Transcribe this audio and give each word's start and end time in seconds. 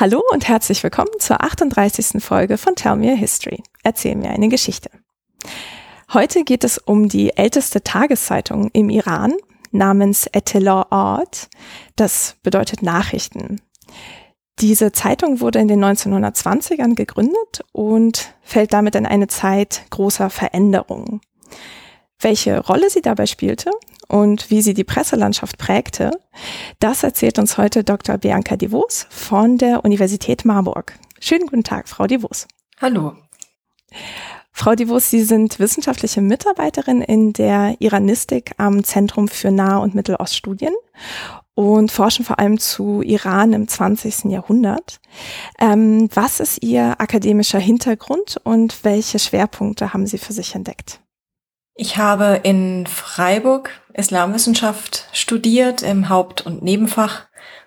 Hallo 0.00 0.22
und 0.32 0.48
herzlich 0.48 0.82
willkommen 0.82 1.10
zur 1.18 1.42
38. 1.44 2.24
Folge 2.24 2.56
von 2.56 2.74
Tell 2.74 2.96
Me 2.96 3.12
a 3.12 3.14
History. 3.14 3.62
Erzähl 3.82 4.16
mir 4.16 4.30
eine 4.30 4.48
Geschichte. 4.48 4.88
Heute 6.14 6.42
geht 6.44 6.64
es 6.64 6.78
um 6.78 7.10
die 7.10 7.36
älteste 7.36 7.84
Tageszeitung 7.84 8.70
im 8.72 8.88
Iran 8.88 9.34
namens 9.72 10.26
Art. 10.90 11.50
Das 11.96 12.36
bedeutet 12.42 12.80
Nachrichten. 12.80 13.60
Diese 14.58 14.90
Zeitung 14.92 15.40
wurde 15.40 15.58
in 15.58 15.68
den 15.68 15.84
1920ern 15.84 16.94
gegründet 16.94 17.60
und 17.72 18.34
fällt 18.40 18.72
damit 18.72 18.94
in 18.94 19.04
eine 19.04 19.28
Zeit 19.28 19.82
großer 19.90 20.30
Veränderungen. 20.30 21.20
Welche 22.18 22.58
Rolle 22.58 22.88
sie 22.88 23.02
dabei 23.02 23.26
spielte 23.26 23.70
und 24.10 24.50
wie 24.50 24.60
sie 24.60 24.74
die 24.74 24.84
Presselandschaft 24.84 25.56
prägte, 25.56 26.10
das 26.80 27.02
erzählt 27.02 27.38
uns 27.38 27.56
heute 27.56 27.84
Dr. 27.84 28.18
Bianca 28.18 28.56
Divos 28.56 29.06
von 29.08 29.56
der 29.56 29.84
Universität 29.84 30.44
Marburg. 30.44 30.94
Schönen 31.20 31.46
guten 31.46 31.64
Tag, 31.64 31.88
Frau 31.88 32.06
Divos. 32.06 32.48
Hallo. 32.80 33.14
Frau 34.52 34.74
Divos, 34.74 35.10
Sie 35.10 35.22
sind 35.22 35.58
wissenschaftliche 35.60 36.20
Mitarbeiterin 36.20 37.02
in 37.02 37.32
der 37.32 37.76
Iranistik 37.78 38.52
am 38.58 38.82
Zentrum 38.82 39.28
für 39.28 39.50
Nah- 39.50 39.78
und 39.78 39.94
Mitteloststudien 39.94 40.74
und 41.54 41.92
forschen 41.92 42.24
vor 42.24 42.38
allem 42.38 42.58
zu 42.58 43.02
Iran 43.02 43.52
im 43.52 43.68
20. 43.68 44.24
Jahrhundert. 44.24 45.00
Ähm, 45.58 46.08
was 46.14 46.40
ist 46.40 46.62
Ihr 46.62 47.00
akademischer 47.00 47.60
Hintergrund 47.60 48.40
und 48.42 48.82
welche 48.82 49.18
Schwerpunkte 49.18 49.94
haben 49.94 50.06
Sie 50.06 50.18
für 50.18 50.32
sich 50.32 50.54
entdeckt? 50.54 51.00
Ich 51.82 51.96
habe 51.96 52.40
in 52.42 52.86
Freiburg 52.86 53.70
Islamwissenschaft 53.94 55.06
studiert 55.14 55.80
im 55.80 56.10
Haupt- 56.10 56.42
und 56.42 56.62
Nebenfach 56.62 57.22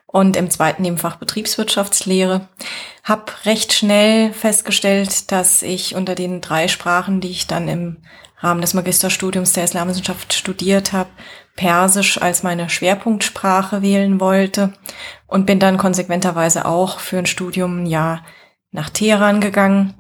und 0.06 0.36
im 0.36 0.52
zweiten 0.52 0.84
Nebenfach 0.84 1.16
Betriebswirtschaftslehre. 1.16 2.48
Hab 3.04 3.44
recht 3.48 3.74
schnell 3.74 4.32
festgestellt, 4.32 5.32
dass 5.32 5.64
ich 5.64 5.96
unter 5.96 6.14
den 6.14 6.42
drei 6.42 6.68
Sprachen, 6.68 7.22
die 7.22 7.32
ich 7.32 7.48
dann 7.48 7.68
im 7.68 8.04
Rahmen 8.38 8.62
des 8.62 8.76
Magisterstudiums 8.76 9.54
der 9.54 9.64
Islamwissenschaft 9.64 10.32
studiert 10.36 10.94
habe, 10.94 11.10
Persisch 11.56 12.22
als 12.22 12.44
meine 12.44 12.70
Schwerpunktsprache 12.70 13.82
wählen 13.82 14.20
wollte 14.20 14.74
und 15.26 15.48
bin 15.48 15.60
dann 15.60 15.80
konsequenterweise 15.80 16.68
auch 16.68 17.00
für 17.00 17.18
ein 17.18 17.26
Studium 17.26 17.82
ein 17.82 17.86
Jahr 17.88 18.24
nach 18.70 18.92
Teheran 18.92 19.42
gegangen. 19.42 19.96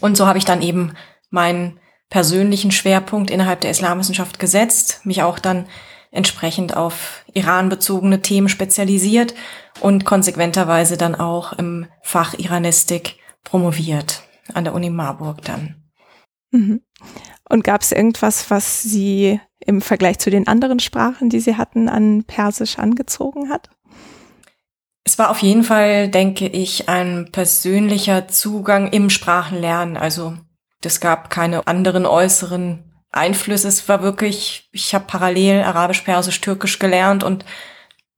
Und 0.00 0.16
so 0.16 0.26
habe 0.26 0.38
ich 0.38 0.44
dann 0.44 0.60
eben 0.60 0.94
meinen 1.30 1.78
persönlichen 2.14 2.70
Schwerpunkt 2.70 3.28
innerhalb 3.28 3.60
der 3.62 3.72
Islamwissenschaft 3.72 4.38
gesetzt, 4.38 5.00
mich 5.02 5.24
auch 5.24 5.40
dann 5.40 5.66
entsprechend 6.12 6.76
auf 6.76 7.24
Iran 7.32 7.68
bezogene 7.68 8.22
Themen 8.22 8.48
spezialisiert 8.48 9.34
und 9.80 10.04
konsequenterweise 10.04 10.96
dann 10.96 11.16
auch 11.16 11.54
im 11.54 11.86
Fach 12.02 12.34
Iranistik 12.38 13.16
promoviert 13.42 14.22
an 14.52 14.62
der 14.62 14.74
Uni 14.74 14.90
Marburg 14.90 15.42
dann. 15.42 15.82
Mhm. 16.52 16.82
Und 17.48 17.64
gab 17.64 17.82
es 17.82 17.90
irgendwas, 17.90 18.48
was 18.48 18.84
Sie 18.84 19.40
im 19.58 19.80
Vergleich 19.80 20.20
zu 20.20 20.30
den 20.30 20.46
anderen 20.46 20.78
Sprachen, 20.78 21.30
die 21.30 21.40
Sie 21.40 21.56
hatten, 21.56 21.88
an 21.88 22.22
Persisch 22.22 22.78
angezogen 22.78 23.50
hat? 23.50 23.70
Es 25.02 25.18
war 25.18 25.30
auf 25.30 25.42
jeden 25.42 25.64
Fall, 25.64 26.10
denke 26.10 26.46
ich, 26.46 26.88
ein 26.88 27.30
persönlicher 27.32 28.28
Zugang 28.28 28.92
im 28.92 29.10
Sprachenlernen. 29.10 29.96
Also 29.96 30.34
es 30.86 31.00
gab 31.00 31.30
keine 31.30 31.66
anderen 31.66 32.06
äußeren 32.06 32.92
Einflüsse. 33.10 33.68
Es 33.68 33.88
war 33.88 34.02
wirklich, 34.02 34.68
ich 34.72 34.94
habe 34.94 35.04
parallel 35.06 35.62
Arabisch, 35.62 36.02
Persisch, 36.02 36.40
Türkisch 36.40 36.78
gelernt 36.78 37.24
und 37.24 37.44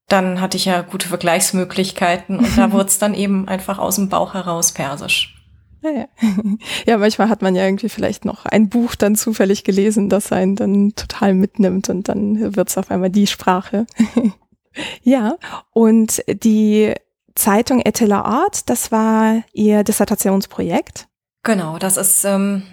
dann 0.08 0.40
hatte 0.40 0.56
ich 0.56 0.66
ja 0.66 0.82
gute 0.82 1.08
Vergleichsmöglichkeiten 1.08 2.38
und 2.38 2.56
da 2.56 2.70
wurde 2.72 2.86
es 2.86 2.98
dann 2.98 3.14
eben 3.14 3.48
einfach 3.48 3.78
aus 3.78 3.96
dem 3.96 4.08
Bauch 4.08 4.34
heraus 4.34 4.72
Persisch. 4.72 5.34
Ja, 5.82 5.90
ja. 5.90 6.08
ja, 6.86 6.98
manchmal 6.98 7.28
hat 7.28 7.42
man 7.42 7.54
ja 7.54 7.64
irgendwie 7.64 7.88
vielleicht 7.88 8.24
noch 8.24 8.46
ein 8.46 8.68
Buch 8.68 8.94
dann 8.94 9.16
zufällig 9.16 9.64
gelesen, 9.64 10.08
das 10.08 10.32
einen 10.32 10.56
dann 10.56 10.94
total 10.94 11.34
mitnimmt 11.34 11.88
und 11.88 12.08
dann 12.08 12.56
wird 12.56 12.68
es 12.68 12.78
auf 12.78 12.90
einmal 12.90 13.10
die 13.10 13.26
Sprache. 13.26 13.86
ja, 15.02 15.36
und 15.72 16.22
die 16.28 16.94
Zeitung 17.34 17.80
Etela 17.80 18.22
Art, 18.22 18.68
das 18.70 18.90
war 18.90 19.42
Ihr 19.52 19.84
Dissertationsprojekt. 19.84 21.08
Genau, 21.46 21.78
das 21.78 21.96
ist 21.96 22.24
ähm, 22.24 22.64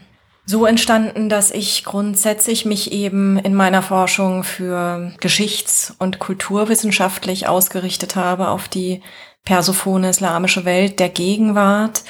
so 0.48 0.66
entstanden, 0.66 1.30
dass 1.30 1.52
ich 1.52 1.84
grundsätzlich 1.84 2.66
mich 2.66 2.92
eben 2.92 3.38
in 3.38 3.54
meiner 3.54 3.84
Forschung 3.84 4.44
für 4.44 5.14
geschichts- 5.20 5.94
und 6.00 6.18
kulturwissenschaftlich 6.18 7.48
ausgerichtet 7.48 8.16
habe 8.16 8.48
auf 8.48 8.68
die 8.68 9.04
persophone 9.46 10.06
islamische 10.06 10.66
Welt 10.66 11.00
der 11.00 11.10
Gegenwart 11.10 12.02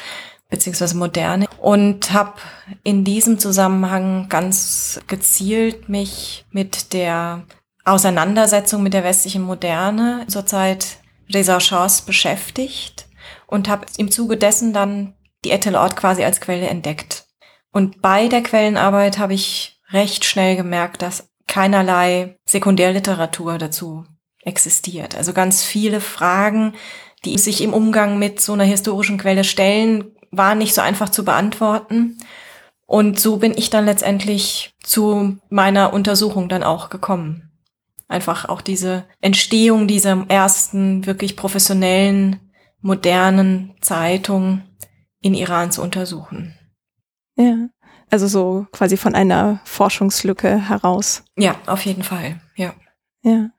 beziehungsweise 0.50 0.96
moderne. 0.96 1.48
Und 1.60 2.14
habe 2.14 2.36
in 2.84 3.04
diesem 3.04 3.40
Zusammenhang 3.40 4.30
ganz 4.30 5.02
gezielt 5.08 5.90
mich 5.90 6.46
mit 6.50 6.94
der 6.94 7.44
Auseinandersetzung 7.84 8.84
mit 8.84 8.94
der 8.94 9.04
westlichen 9.04 9.42
Moderne 9.42 10.24
zur 10.30 10.46
Zeit 10.46 11.00
Reza 11.30 11.60
Shahs 11.60 12.04
beschäftigt 12.04 13.10
und 13.48 13.68
habe 13.68 13.86
im 13.98 14.10
Zuge 14.10 14.38
dessen 14.38 14.72
dann 14.72 15.14
die 15.44 15.52
Ettelort 15.52 15.96
quasi 15.96 16.24
als 16.24 16.42
Quelle 16.42 16.68
entdeckt. 16.68 17.26
Und 17.72 18.02
bei 18.02 18.28
der 18.28 18.44
Quellenarbeit 18.44 19.18
habe 19.18 19.34
ich 19.34 19.80
recht 19.92 20.26
schnell 20.26 20.56
gemerkt, 20.56 21.02
dass 21.02 21.30
keinerlei 21.48 22.38
Sekundärliteratur 22.46 23.58
dazu 23.58 24.06
existiert. 24.42 25.16
Also 25.16 25.34
ganz 25.34 25.64
viele 25.64 26.02
Fragen, 26.02 26.74
die 27.26 27.38
sich 27.38 27.62
im 27.62 27.74
Umgang 27.74 28.20
mit 28.20 28.42
so 28.42 28.54
einer 28.54 28.64
historischen 28.64 29.18
Quelle 29.18 29.44
stellen, 29.44 30.12
waren 30.32 30.58
nicht 30.58 30.74
so 30.74 30.82
einfach 30.82 31.10
zu 31.10 31.24
beantworten. 31.24 32.18
Und 32.86 33.20
so 33.20 33.38
bin 33.38 33.58
ich 33.58 33.70
dann 33.70 33.86
letztendlich 33.86 34.74
zu 34.84 35.38
meiner 35.50 35.94
Untersuchung 35.94 36.50
dann 36.50 36.64
auch 36.64 36.90
gekommen. 36.90 37.52
Einfach 38.08 38.50
auch 38.50 38.62
diese 38.62 39.06
Entstehung 39.22 39.88
dieser 39.88 40.26
ersten 40.28 41.06
wirklich 41.06 41.36
professionellen, 41.36 42.40
modernen 42.82 43.74
Zeitung 43.80 44.62
in 45.24 45.34
Iran 45.34 45.72
zu 45.72 45.82
untersuchen. 45.82 46.54
Ja, 47.36 47.70
also 48.12 48.28
so 48.28 48.68
quasi 48.72 48.98
von 48.98 49.16
einer 49.16 49.60
Forschungslücke 49.64 50.70
heraus. 50.70 51.24
Ja, 51.36 51.56
auf 51.66 51.84
jeden 51.86 52.04
Fall, 52.04 52.40
ja. 52.56 52.76
Ja. 53.24 53.50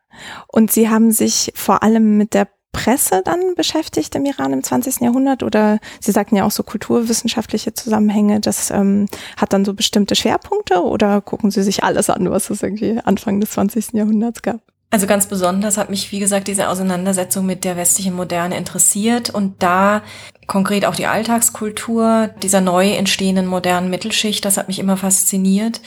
Und 0.46 0.70
Sie 0.70 0.88
haben 0.88 1.10
sich 1.10 1.52
vor 1.56 1.82
allem 1.82 2.16
mit 2.16 2.34
der 2.34 2.48
Presse 2.70 3.22
dann 3.24 3.54
beschäftigt 3.56 4.14
im 4.14 4.26
Iran 4.26 4.52
im 4.52 4.62
20. 4.62 5.00
Jahrhundert 5.00 5.42
oder 5.42 5.78
Sie 6.00 6.12
sagten 6.12 6.36
ja 6.36 6.44
auch 6.44 6.50
so 6.50 6.62
kulturwissenschaftliche 6.62 7.72
Zusammenhänge, 7.72 8.40
das 8.40 8.70
ähm, 8.70 9.06
hat 9.36 9.52
dann 9.52 9.64
so 9.64 9.74
bestimmte 9.74 10.14
Schwerpunkte 10.14 10.82
oder 10.82 11.20
gucken 11.20 11.50
Sie 11.50 11.62
sich 11.62 11.82
alles 11.82 12.10
an, 12.10 12.30
was 12.30 12.50
es 12.50 12.62
irgendwie 12.62 13.00
Anfang 13.02 13.40
des 13.40 13.52
20. 13.52 13.92
Jahrhunderts 13.94 14.42
gab? 14.42 14.60
Also 14.94 15.08
ganz 15.08 15.26
besonders 15.26 15.76
hat 15.76 15.90
mich, 15.90 16.12
wie 16.12 16.20
gesagt, 16.20 16.46
diese 16.46 16.68
Auseinandersetzung 16.68 17.44
mit 17.44 17.64
der 17.64 17.76
westlichen 17.76 18.14
Moderne 18.14 18.56
interessiert 18.56 19.28
und 19.28 19.60
da 19.60 20.02
konkret 20.46 20.84
auch 20.84 20.94
die 20.94 21.06
Alltagskultur 21.06 22.30
dieser 22.44 22.60
neu 22.60 22.92
entstehenden 22.92 23.46
modernen 23.46 23.90
Mittelschicht, 23.90 24.44
das 24.44 24.56
hat 24.56 24.68
mich 24.68 24.78
immer 24.78 24.96
fasziniert. 24.96 25.80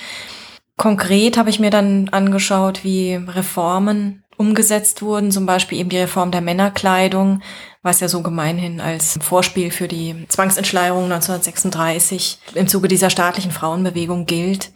Konkret 0.76 1.38
habe 1.38 1.50
ich 1.50 1.58
mir 1.58 1.70
dann 1.70 2.10
angeschaut, 2.10 2.84
wie 2.84 3.14
Reformen 3.14 4.26
umgesetzt 4.36 5.02
wurden, 5.02 5.32
zum 5.32 5.46
Beispiel 5.46 5.80
eben 5.80 5.90
die 5.90 6.00
Reform 6.00 6.32
der 6.32 6.42
Männerkleidung, 6.42 7.42
was 7.84 8.02
ja 8.02 8.10
so 8.10 8.22
gemeinhin 8.22 8.82
als 8.82 9.18
Vorspiel 9.22 9.72
für 9.72 9.88
die 9.88 10.26
Zwangsentschleierung 10.28 11.06
1936 11.06 12.40
im 12.56 12.68
Zuge 12.68 12.90
dieser 12.90 13.10
staatlichen 13.10 13.52
Frauenbewegung 13.52 14.26
gilt. 14.26 14.70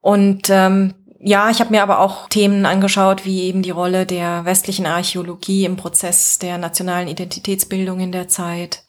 Und 0.00 0.48
ähm, 0.48 0.94
ja, 1.20 1.50
ich 1.50 1.60
habe 1.60 1.70
mir 1.70 1.82
aber 1.82 1.98
auch 1.98 2.28
Themen 2.28 2.64
angeschaut, 2.64 3.24
wie 3.24 3.42
eben 3.42 3.62
die 3.62 3.70
Rolle 3.70 4.06
der 4.06 4.44
westlichen 4.44 4.86
Archäologie 4.86 5.64
im 5.64 5.76
Prozess 5.76 6.38
der 6.38 6.58
nationalen 6.58 7.08
Identitätsbildung 7.08 8.00
in 8.00 8.12
der 8.12 8.28
Zeit. 8.28 8.84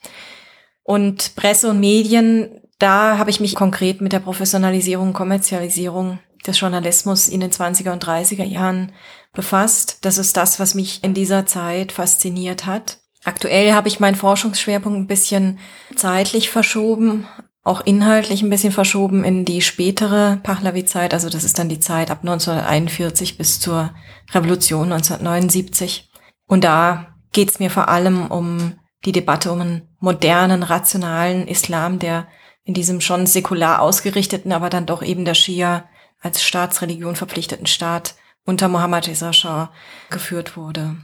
Und 0.83 1.35
Presse 1.35 1.69
und 1.69 1.79
Medien, 1.79 2.61
da 2.77 3.17
habe 3.17 3.29
ich 3.29 3.39
mich 3.39 3.55
konkret 3.55 4.01
mit 4.01 4.13
der 4.13 4.19
Professionalisierung, 4.19 5.13
Kommerzialisierung 5.13 6.19
des 6.45 6.59
Journalismus 6.59 7.27
in 7.27 7.41
den 7.41 7.51
20er 7.51 7.91
und 7.91 8.05
30er 8.05 8.43
Jahren 8.43 8.91
befasst. 9.33 9.99
Das 10.01 10.17
ist 10.17 10.37
das, 10.37 10.59
was 10.59 10.75
mich 10.75 11.03
in 11.03 11.13
dieser 11.13 11.45
Zeit 11.45 11.91
fasziniert 11.91 12.65
hat. 12.65 12.99
Aktuell 13.23 13.73
habe 13.73 13.87
ich 13.87 13.99
meinen 13.99 14.15
Forschungsschwerpunkt 14.15 14.97
ein 14.97 15.07
bisschen 15.07 15.59
zeitlich 15.95 16.49
verschoben 16.49 17.27
auch 17.69 17.81
inhaltlich 17.81 18.41
ein 18.41 18.49
bisschen 18.49 18.73
verschoben 18.73 19.23
in 19.23 19.45
die 19.45 19.61
spätere 19.61 20.39
Pahlavi-Zeit. 20.43 21.13
Also 21.13 21.29
das 21.29 21.43
ist 21.43 21.59
dann 21.59 21.69
die 21.69 21.79
Zeit 21.79 22.09
ab 22.11 22.19
1941 22.21 23.37
bis 23.37 23.59
zur 23.59 23.93
Revolution 24.31 24.91
1979. 24.91 26.09
Und 26.47 26.63
da 26.63 27.15
geht 27.31 27.51
es 27.51 27.59
mir 27.59 27.69
vor 27.69 27.87
allem 27.87 28.27
um 28.27 28.73
die 29.05 29.11
Debatte 29.11 29.51
um 29.51 29.61
einen 29.61 29.87
modernen, 29.99 30.63
rationalen 30.63 31.47
Islam, 31.47 31.99
der 31.99 32.27
in 32.63 32.73
diesem 32.73 33.01
schon 33.01 33.27
säkular 33.27 33.81
ausgerichteten, 33.81 34.51
aber 34.51 34.69
dann 34.69 34.85
doch 34.85 35.01
eben 35.01 35.23
der 35.23 35.35
Schia 35.35 35.87
als 36.19 36.43
Staatsreligion 36.43 37.15
verpflichteten 37.15 37.67
Staat 37.67 38.15
unter 38.45 38.67
Mohammad 38.67 39.07
Reza 39.07 39.31
Shah 39.31 39.71
geführt 40.09 40.57
wurde. 40.57 40.97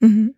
Mhm. 0.00 0.34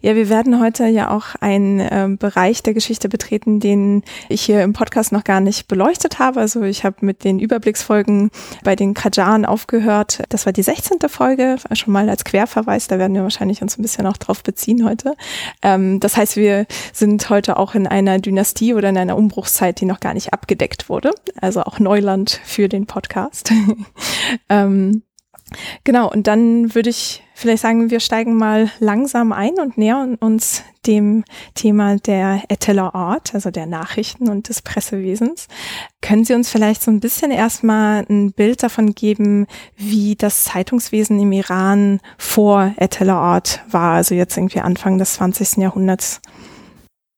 Ja, 0.00 0.14
wir 0.14 0.28
werden 0.28 0.60
heute 0.60 0.86
ja 0.86 1.10
auch 1.10 1.34
einen 1.40 1.80
äh, 1.80 2.08
Bereich 2.18 2.62
der 2.62 2.74
Geschichte 2.74 3.08
betreten, 3.08 3.60
den 3.60 4.02
ich 4.28 4.42
hier 4.42 4.62
im 4.62 4.72
Podcast 4.72 5.12
noch 5.12 5.24
gar 5.24 5.40
nicht 5.40 5.68
beleuchtet 5.68 6.18
habe. 6.18 6.40
Also 6.40 6.62
ich 6.62 6.84
habe 6.84 6.96
mit 7.00 7.24
den 7.24 7.38
Überblicksfolgen 7.38 8.30
bei 8.62 8.76
den 8.76 8.94
Kajaren 8.94 9.44
aufgehört. 9.44 10.22
Das 10.28 10.46
war 10.46 10.52
die 10.52 10.62
16. 10.62 10.98
Folge, 11.08 11.56
schon 11.72 11.92
mal 11.92 12.08
als 12.08 12.24
Querverweis. 12.24 12.88
Da 12.88 12.98
werden 12.98 13.14
wir 13.14 13.22
wahrscheinlich 13.22 13.62
uns 13.62 13.78
ein 13.78 13.82
bisschen 13.82 14.06
auch 14.06 14.16
drauf 14.16 14.42
beziehen 14.42 14.84
heute. 14.84 15.14
Ähm, 15.62 16.00
das 16.00 16.16
heißt, 16.16 16.36
wir 16.36 16.66
sind 16.92 17.28
heute 17.30 17.56
auch 17.56 17.74
in 17.74 17.86
einer 17.86 18.18
Dynastie 18.18 18.74
oder 18.74 18.88
in 18.88 18.98
einer 18.98 19.16
Umbruchszeit, 19.16 19.80
die 19.80 19.86
noch 19.86 20.00
gar 20.00 20.14
nicht 20.14 20.32
abgedeckt 20.32 20.88
wurde. 20.88 21.10
Also 21.40 21.62
auch 21.62 21.78
Neuland 21.78 22.40
für 22.44 22.68
den 22.68 22.86
Podcast. 22.86 23.52
ähm, 24.48 25.02
Genau, 25.84 26.10
und 26.10 26.26
dann 26.26 26.74
würde 26.74 26.90
ich 26.90 27.22
vielleicht 27.34 27.62
sagen, 27.62 27.90
wir 27.90 28.00
steigen 28.00 28.36
mal 28.36 28.70
langsam 28.80 29.32
ein 29.32 29.54
und 29.60 29.78
nähern 29.78 30.16
uns 30.16 30.64
dem 30.86 31.24
Thema 31.54 31.96
der 31.96 32.42
Eteller 32.48 32.94
Art, 32.94 33.34
also 33.34 33.50
der 33.50 33.66
Nachrichten 33.66 34.28
und 34.28 34.48
des 34.48 34.62
Pressewesens. 34.62 35.46
Können 36.00 36.24
Sie 36.24 36.34
uns 36.34 36.50
vielleicht 36.50 36.82
so 36.82 36.90
ein 36.90 37.00
bisschen 37.00 37.30
erstmal 37.30 38.04
ein 38.08 38.32
Bild 38.32 38.62
davon 38.62 38.94
geben, 38.94 39.46
wie 39.76 40.16
das 40.16 40.44
Zeitungswesen 40.44 41.20
im 41.20 41.32
Iran 41.32 42.00
vor 42.18 42.74
Eteller 42.76 43.16
Art 43.16 43.60
war, 43.70 43.94
also 43.94 44.14
jetzt 44.14 44.36
irgendwie 44.36 44.60
Anfang 44.60 44.98
des 44.98 45.14
20. 45.14 45.58
Jahrhunderts? 45.58 46.20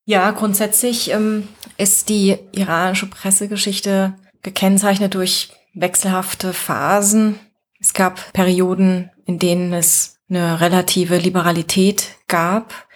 Ja, 0.05 0.31
grundsätzlich 0.33 1.13
ähm, 1.13 1.49
ist 1.77 2.09
die 2.09 2.37
iranische 2.53 3.07
Pressegeschichte 3.07 4.15
gekennzeichnet 4.43 5.15
durch 5.15 5.51
wechselhafte 5.75 6.53
Phasen 6.53 7.39
es 7.81 7.95
gab 7.95 8.33
Perioden, 8.33 9.11
in 9.25 9.39
denen 9.39 9.73
es 9.73 10.19
eine 10.29 10.61
relative 10.61 11.17
Liberalität 11.19 12.17
gab. 12.27 12.87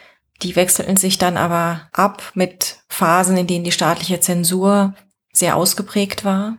Die 0.42 0.56
wechselten 0.56 0.96
sich 0.96 1.18
dann 1.18 1.36
aber 1.36 1.88
ab 1.92 2.32
mit 2.34 2.78
Phasen, 2.88 3.36
in 3.36 3.46
denen 3.46 3.64
die 3.64 3.72
staatliche 3.72 4.20
Zensur 4.20 4.94
sehr 5.32 5.56
ausgeprägt 5.56 6.24
war. 6.24 6.56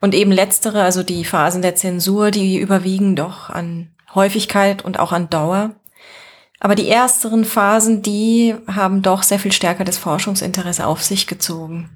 Und 0.00 0.14
eben 0.14 0.32
letztere, 0.32 0.82
also 0.82 1.02
die 1.02 1.24
Phasen 1.24 1.60
der 1.60 1.74
Zensur, 1.74 2.30
die 2.30 2.56
überwiegen 2.58 3.16
doch 3.16 3.50
an 3.50 3.90
Häufigkeit 4.14 4.82
und 4.84 4.98
auch 4.98 5.12
an 5.12 5.28
Dauer. 5.28 5.74
Aber 6.60 6.74
die 6.74 6.88
ersteren 6.88 7.44
Phasen, 7.44 8.02
die 8.02 8.54
haben 8.66 9.02
doch 9.02 9.22
sehr 9.22 9.38
viel 9.38 9.52
stärker 9.52 9.84
das 9.84 9.98
Forschungsinteresse 9.98 10.86
auf 10.86 11.02
sich 11.02 11.26
gezogen. 11.26 11.90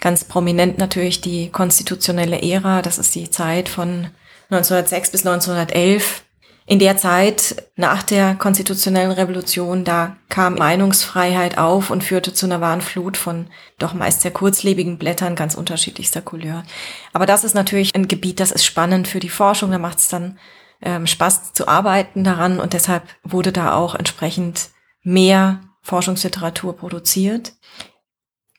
Ganz 0.00 0.24
prominent 0.24 0.78
natürlich 0.78 1.20
die 1.20 1.50
konstitutionelle 1.50 2.42
Ära, 2.42 2.82
das 2.82 2.98
ist 2.98 3.14
die 3.14 3.30
Zeit 3.30 3.68
von 3.68 4.08
1906 4.50 5.10
bis 5.10 5.26
1911. 5.26 6.22
In 6.68 6.80
der 6.80 6.96
Zeit 6.96 7.70
nach 7.76 8.02
der 8.02 8.34
konstitutionellen 8.34 9.12
Revolution, 9.12 9.84
da 9.84 10.16
kam 10.28 10.56
Meinungsfreiheit 10.56 11.58
auf 11.58 11.90
und 11.90 12.02
führte 12.02 12.34
zu 12.34 12.46
einer 12.46 12.60
wahren 12.60 12.80
Flut 12.80 13.16
von 13.16 13.46
doch 13.78 13.94
meist 13.94 14.22
sehr 14.22 14.32
kurzlebigen 14.32 14.98
Blättern 14.98 15.36
ganz 15.36 15.54
unterschiedlichster 15.54 16.22
Couleur. 16.22 16.64
Aber 17.12 17.24
das 17.24 17.44
ist 17.44 17.54
natürlich 17.54 17.94
ein 17.94 18.08
Gebiet, 18.08 18.40
das 18.40 18.50
ist 18.50 18.64
spannend 18.64 19.06
für 19.06 19.20
die 19.20 19.28
Forschung, 19.28 19.70
da 19.70 19.78
macht 19.78 19.98
es 19.98 20.08
dann 20.08 20.38
ähm, 20.82 21.06
Spaß 21.06 21.52
zu 21.52 21.68
arbeiten 21.68 22.24
daran 22.24 22.58
und 22.58 22.72
deshalb 22.72 23.04
wurde 23.22 23.52
da 23.52 23.74
auch 23.74 23.94
entsprechend 23.94 24.70
mehr 25.02 25.60
Forschungsliteratur 25.82 26.76
produziert. 26.76 27.52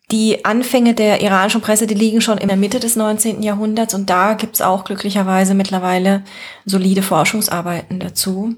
Die 0.09 0.45
Anfänge 0.45 0.93
der 0.93 1.21
iranischen 1.21 1.59
Presse, 1.59 1.85
die 1.85 1.93
liegen 1.93 2.21
schon 2.21 2.37
in 2.37 2.47
der 2.47 2.55
Mitte 2.55 2.79
des 2.79 2.95
19. 2.95 3.43
Jahrhunderts 3.43 3.93
und 3.93 4.09
da 4.09 4.33
gibt's 4.33 4.61
auch 4.61 4.85
glücklicherweise 4.85 5.53
mittlerweile 5.53 6.23
solide 6.65 7.01
Forschungsarbeiten 7.01 7.99
dazu. 7.99 8.55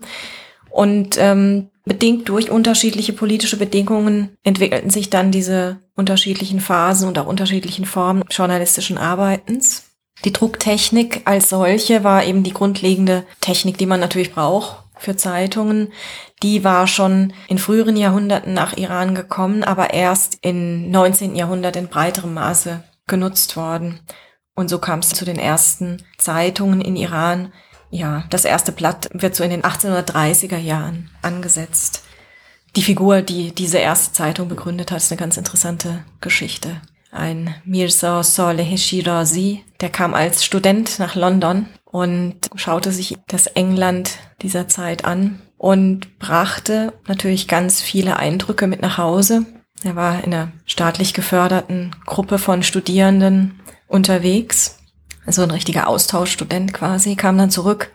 Und 0.69 1.17
ähm, 1.17 1.69
bedingt 1.85 2.29
durch 2.29 2.51
unterschiedliche 2.51 3.13
politische 3.13 3.57
Bedingungen 3.57 4.29
entwickelten 4.43 4.91
sich 4.91 5.09
dann 5.09 5.31
diese 5.31 5.79
unterschiedlichen 5.95 6.59
Phasen 6.59 7.07
und 7.07 7.17
auch 7.17 7.25
unterschiedlichen 7.25 7.85
Formen 7.85 8.23
journalistischen 8.29 8.99
Arbeitens. 8.99 9.85
Die 10.25 10.33
Drucktechnik 10.33 11.21
als 11.25 11.49
solche 11.49 12.03
war 12.03 12.23
eben 12.25 12.43
die 12.43 12.53
grundlegende 12.53 13.25
Technik, 13.41 13.79
die 13.79 13.87
man 13.87 13.99
natürlich 13.99 14.33
braucht 14.33 14.83
für 14.99 15.15
Zeitungen 15.15 15.91
die 16.41 16.63
war 16.63 16.87
schon 16.87 17.33
in 17.47 17.57
früheren 17.57 17.97
Jahrhunderten 17.97 18.53
nach 18.53 18.77
Iran 18.77 19.13
gekommen, 19.13 19.63
aber 19.63 19.93
erst 19.93 20.37
im 20.41 20.89
19. 20.89 21.35
Jahrhundert 21.35 21.75
in 21.75 21.87
breiterem 21.87 22.33
Maße 22.33 22.83
genutzt 23.07 23.57
worden. 23.57 23.99
Und 24.55 24.69
so 24.69 24.79
kam 24.79 24.99
es 24.99 25.09
zu 25.09 25.25
den 25.25 25.39
ersten 25.39 26.03
Zeitungen 26.17 26.81
in 26.81 26.95
Iran. 26.95 27.51
Ja, 27.89 28.23
das 28.29 28.45
erste 28.45 28.71
Blatt 28.71 29.09
wird 29.13 29.35
so 29.35 29.43
in 29.43 29.49
den 29.49 29.63
1830er 29.63 30.57
Jahren 30.57 31.09
angesetzt. 31.21 32.03
Die 32.75 32.83
Figur, 32.83 33.21
die 33.21 33.53
diese 33.53 33.79
erste 33.79 34.13
Zeitung 34.13 34.47
begründet 34.47 34.91
hat, 34.91 34.99
ist 34.99 35.11
eine 35.11 35.19
ganz 35.19 35.37
interessante 35.37 36.05
Geschichte. 36.21 36.81
Ein 37.11 37.55
Mirza 37.65 38.21
Saleh 38.23 38.77
Shirazi, 38.77 39.65
der 39.81 39.89
kam 39.89 40.13
als 40.13 40.45
Student 40.45 40.99
nach 40.99 41.15
London 41.15 41.65
und 41.91 42.49
schaute 42.55 42.91
sich 42.91 43.17
das 43.27 43.47
England 43.47 44.17
dieser 44.41 44.67
Zeit 44.67 45.05
an 45.05 45.41
und 45.57 46.19
brachte 46.19 46.93
natürlich 47.07 47.47
ganz 47.47 47.81
viele 47.81 48.17
Eindrücke 48.17 48.67
mit 48.67 48.81
nach 48.81 48.97
Hause. 48.97 49.45
Er 49.83 49.95
war 49.95 50.23
in 50.23 50.33
einer 50.33 50.51
staatlich 50.65 51.13
geförderten 51.13 51.95
Gruppe 52.05 52.37
von 52.37 52.63
Studierenden 52.63 53.59
unterwegs, 53.87 54.77
also 55.25 55.41
ein 55.41 55.51
richtiger 55.51 55.87
Austauschstudent 55.87 56.73
quasi, 56.73 57.15
kam 57.15 57.37
dann 57.37 57.51
zurück 57.51 57.91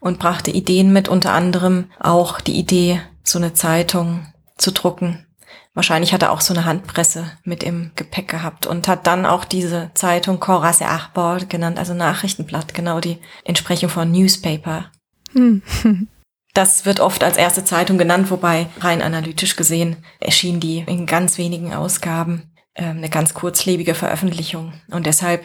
und 0.00 0.18
brachte 0.18 0.50
Ideen 0.50 0.92
mit, 0.92 1.08
unter 1.08 1.32
anderem 1.32 1.86
auch 2.00 2.40
die 2.40 2.58
Idee, 2.58 3.00
so 3.22 3.38
eine 3.38 3.54
Zeitung 3.54 4.26
zu 4.58 4.72
drucken. 4.72 5.26
Wahrscheinlich 5.74 6.12
hat 6.12 6.22
er 6.22 6.32
auch 6.32 6.42
so 6.42 6.52
eine 6.52 6.66
Handpresse 6.66 7.32
mit 7.44 7.62
im 7.62 7.92
Gepäck 7.96 8.28
gehabt 8.28 8.66
und 8.66 8.88
hat 8.88 9.06
dann 9.06 9.24
auch 9.24 9.44
diese 9.44 9.90
Zeitung 9.94 10.38
Korase 10.38 10.86
Achbar 10.86 11.38
genannt, 11.46 11.78
also 11.78 11.94
Nachrichtenblatt, 11.94 12.74
genau 12.74 13.00
die 13.00 13.18
Entsprechung 13.44 13.88
von 13.88 14.10
Newspaper. 14.10 14.90
Hm. 15.32 15.62
Das 16.54 16.84
wird 16.84 17.00
oft 17.00 17.24
als 17.24 17.38
erste 17.38 17.64
Zeitung 17.64 17.96
genannt, 17.96 18.30
wobei 18.30 18.66
rein 18.80 19.00
analytisch 19.00 19.56
gesehen 19.56 20.04
erschien 20.20 20.60
die 20.60 20.84
in 20.86 21.06
ganz 21.06 21.38
wenigen 21.38 21.72
Ausgaben 21.72 22.52
ähm, 22.74 22.98
eine 22.98 23.08
ganz 23.08 23.32
kurzlebige 23.32 23.94
Veröffentlichung. 23.94 24.74
Und 24.90 25.06
deshalb 25.06 25.44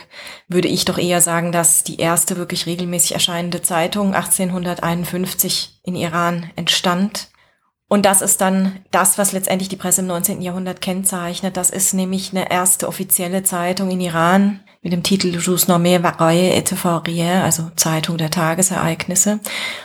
würde 0.50 0.68
ich 0.68 0.86
doch 0.86 0.98
eher 0.98 1.22
sagen, 1.22 1.52
dass 1.52 1.84
die 1.84 1.98
erste 1.98 2.38
wirklich 2.38 2.66
regelmäßig 2.66 3.14
erscheinende 3.14 3.62
Zeitung 3.62 4.14
1851 4.14 5.80
in 5.84 5.96
Iran 5.96 6.50
entstand. 6.56 7.30
Und 7.90 8.06
das 8.06 8.22
ist 8.22 8.42
dann 8.42 8.80
das, 8.92 9.18
was 9.18 9.32
letztendlich 9.32 9.70
die 9.70 9.78
Presse 9.78 10.02
im 10.02 10.08
19. 10.08 10.42
Jahrhundert 10.42 10.82
kennzeichnet. 10.82 11.56
Das 11.56 11.70
ist 11.70 11.94
nämlich 11.94 12.32
eine 12.32 12.52
erste 12.52 12.88
offizielle 12.88 13.44
Zeitung 13.44 13.90
in 13.92 14.02
Iran, 14.02 14.60
mit 14.82 14.92
dem 14.94 15.04
Titel 15.04 15.36
Journée 15.38 16.04
Varaye 16.04 16.52
et 16.52 16.74
Rien, 17.08 17.42
also 17.42 17.72
Zeitung 17.76 18.18
der 18.18 18.30
Tagesereignisse. 18.30 19.40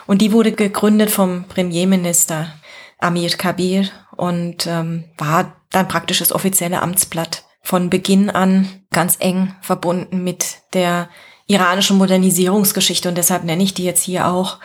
Und 0.07 0.21
die 0.21 0.33
wurde 0.33 0.53
gegründet 0.53 1.11
vom 1.11 1.45
Premierminister 1.45 2.53
Amir 2.99 3.31
Kabir 3.31 3.89
und 4.17 4.67
ähm, 4.67 5.05
war 5.19 5.57
dann 5.71 5.89
praktisch 5.89 6.19
das 6.19 6.33
offizielle 6.33 6.83
Amtsblatt 6.83 7.45
von 7.63 7.91
Beginn 7.91 8.31
an 8.31 8.69
ganz 8.91 9.17
eng 9.21 9.55
verbunden 9.61 10.23
mit 10.23 10.59
der 10.73 11.09
iranischen 11.47 11.99
Modernisierungsgeschichte 11.99 13.09
und 13.09 13.17
deshalb 13.17 13.45
nenne 13.45 13.63
ich 13.63 13.75
die 13.75 13.85
jetzt 13.85 14.03
hier 14.03 14.29
auch, 14.29 14.59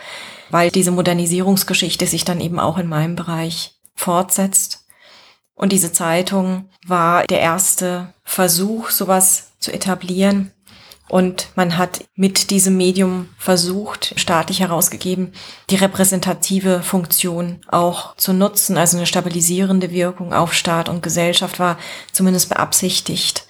weil 0.50 0.70
diese 0.70 0.90
Modernisierungsgeschichte 0.90 2.06
sich 2.06 2.24
dann 2.24 2.40
eben 2.40 2.58
auch 2.58 2.78
in 2.78 2.88
meinem 2.88 3.16
Bereich 3.16 3.78
fortsetzt. 3.94 4.86
Und 5.54 5.72
diese 5.72 5.92
Zeitung 5.92 6.68
war 6.86 7.24
der 7.24 7.40
erste 7.40 8.14
Versuch, 8.24 8.90
sowas 8.90 9.52
zu 9.58 9.72
etablieren. 9.72 10.52
Und 11.08 11.48
man 11.56 11.78
hat 11.78 12.04
mit 12.14 12.50
diesem 12.50 12.76
Medium 12.76 13.30
versucht, 13.38 14.12
staatlich 14.16 14.60
herausgegeben, 14.60 15.32
die 15.70 15.76
repräsentative 15.76 16.82
Funktion 16.82 17.62
auch 17.66 18.14
zu 18.16 18.34
nutzen. 18.34 18.76
Also 18.76 18.98
eine 18.98 19.06
stabilisierende 19.06 19.90
Wirkung 19.90 20.34
auf 20.34 20.52
Staat 20.52 20.88
und 20.88 21.02
Gesellschaft 21.02 21.58
war 21.58 21.78
zumindest 22.12 22.50
beabsichtigt. 22.50 23.46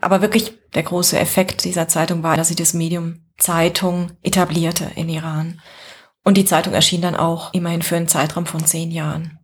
Aber 0.00 0.22
wirklich 0.22 0.54
der 0.74 0.82
große 0.82 1.18
Effekt 1.18 1.64
dieser 1.64 1.88
Zeitung 1.88 2.22
war, 2.22 2.36
dass 2.36 2.48
sie 2.48 2.56
das 2.56 2.74
Medium 2.74 3.20
Zeitung 3.38 4.12
etablierte 4.22 4.90
in 4.96 5.08
Iran. 5.08 5.60
Und 6.24 6.36
die 6.36 6.46
Zeitung 6.46 6.72
erschien 6.72 7.02
dann 7.02 7.14
auch 7.14 7.52
immerhin 7.52 7.82
für 7.82 7.96
einen 7.96 8.08
Zeitraum 8.08 8.46
von 8.46 8.64
zehn 8.64 8.90
Jahren. 8.90 9.38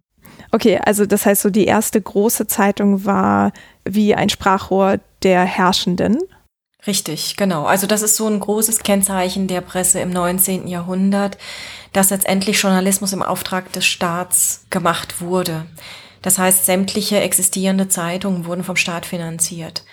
Okay, 0.50 0.80
also 0.82 1.06
das 1.06 1.26
heißt 1.26 1.42
so, 1.42 1.50
die 1.50 1.66
erste 1.66 2.00
große 2.00 2.46
Zeitung 2.46 3.04
war 3.04 3.52
wie 3.84 4.14
ein 4.14 4.30
Sprachrohr 4.30 4.98
der 5.22 5.44
Herrschenden. 5.44 6.18
Richtig, 6.86 7.36
genau. 7.36 7.64
Also 7.66 7.86
das 7.86 8.02
ist 8.02 8.16
so 8.16 8.26
ein 8.26 8.40
großes 8.40 8.80
Kennzeichen 8.80 9.46
der 9.46 9.60
Presse 9.60 10.00
im 10.00 10.10
19. 10.10 10.66
Jahrhundert, 10.66 11.36
dass 11.92 12.10
letztendlich 12.10 12.60
Journalismus 12.60 13.12
im 13.12 13.22
Auftrag 13.22 13.72
des 13.72 13.84
Staats 13.84 14.64
gemacht 14.70 15.20
wurde. 15.20 15.66
Das 16.22 16.38
heißt, 16.38 16.64
sämtliche 16.64 17.20
existierende 17.20 17.88
Zeitungen 17.88 18.46
wurden 18.46 18.64
vom 18.64 18.76
Staat 18.76 19.06
finanziert. 19.06 19.84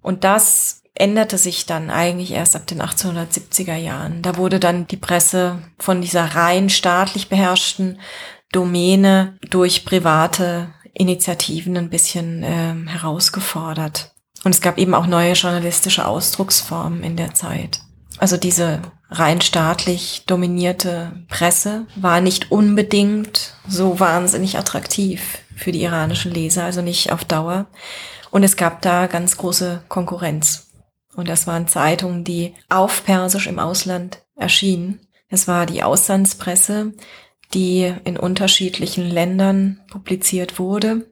Und 0.00 0.24
das 0.24 0.77
änderte 0.98 1.38
sich 1.38 1.66
dann 1.66 1.90
eigentlich 1.90 2.32
erst 2.32 2.56
ab 2.56 2.66
den 2.66 2.82
1870er 2.82 3.76
Jahren. 3.76 4.22
Da 4.22 4.36
wurde 4.36 4.58
dann 4.58 4.86
die 4.86 4.96
Presse 4.96 5.58
von 5.78 6.00
dieser 6.00 6.24
rein 6.24 6.68
staatlich 6.70 7.28
beherrschten 7.28 8.00
Domäne 8.52 9.38
durch 9.50 9.84
private 9.84 10.68
Initiativen 10.94 11.76
ein 11.76 11.90
bisschen 11.90 12.42
äh, 12.42 12.74
herausgefordert. 12.88 14.12
Und 14.44 14.54
es 14.54 14.60
gab 14.60 14.78
eben 14.78 14.94
auch 14.94 15.06
neue 15.06 15.32
journalistische 15.32 16.06
Ausdrucksformen 16.06 17.02
in 17.02 17.16
der 17.16 17.34
Zeit. 17.34 17.80
Also 18.18 18.36
diese 18.36 18.80
rein 19.10 19.40
staatlich 19.40 20.24
dominierte 20.26 21.12
Presse 21.28 21.86
war 21.96 22.20
nicht 22.20 22.50
unbedingt 22.50 23.54
so 23.68 24.00
wahnsinnig 24.00 24.58
attraktiv 24.58 25.38
für 25.56 25.72
die 25.72 25.82
iranischen 25.82 26.32
Leser, 26.32 26.64
also 26.64 26.82
nicht 26.82 27.12
auf 27.12 27.24
Dauer. 27.24 27.66
Und 28.30 28.42
es 28.42 28.56
gab 28.56 28.82
da 28.82 29.06
ganz 29.06 29.36
große 29.36 29.82
Konkurrenz. 29.88 30.67
Und 31.18 31.28
das 31.28 31.48
waren 31.48 31.66
Zeitungen, 31.66 32.22
die 32.22 32.54
auf 32.68 33.04
Persisch 33.04 33.48
im 33.48 33.58
Ausland 33.58 34.22
erschienen. 34.36 35.00
Es 35.28 35.48
war 35.48 35.66
die 35.66 35.82
Auslandspresse, 35.82 36.92
die 37.52 37.92
in 38.04 38.16
unterschiedlichen 38.16 39.10
Ländern 39.10 39.80
publiziert 39.90 40.60
wurde. 40.60 41.10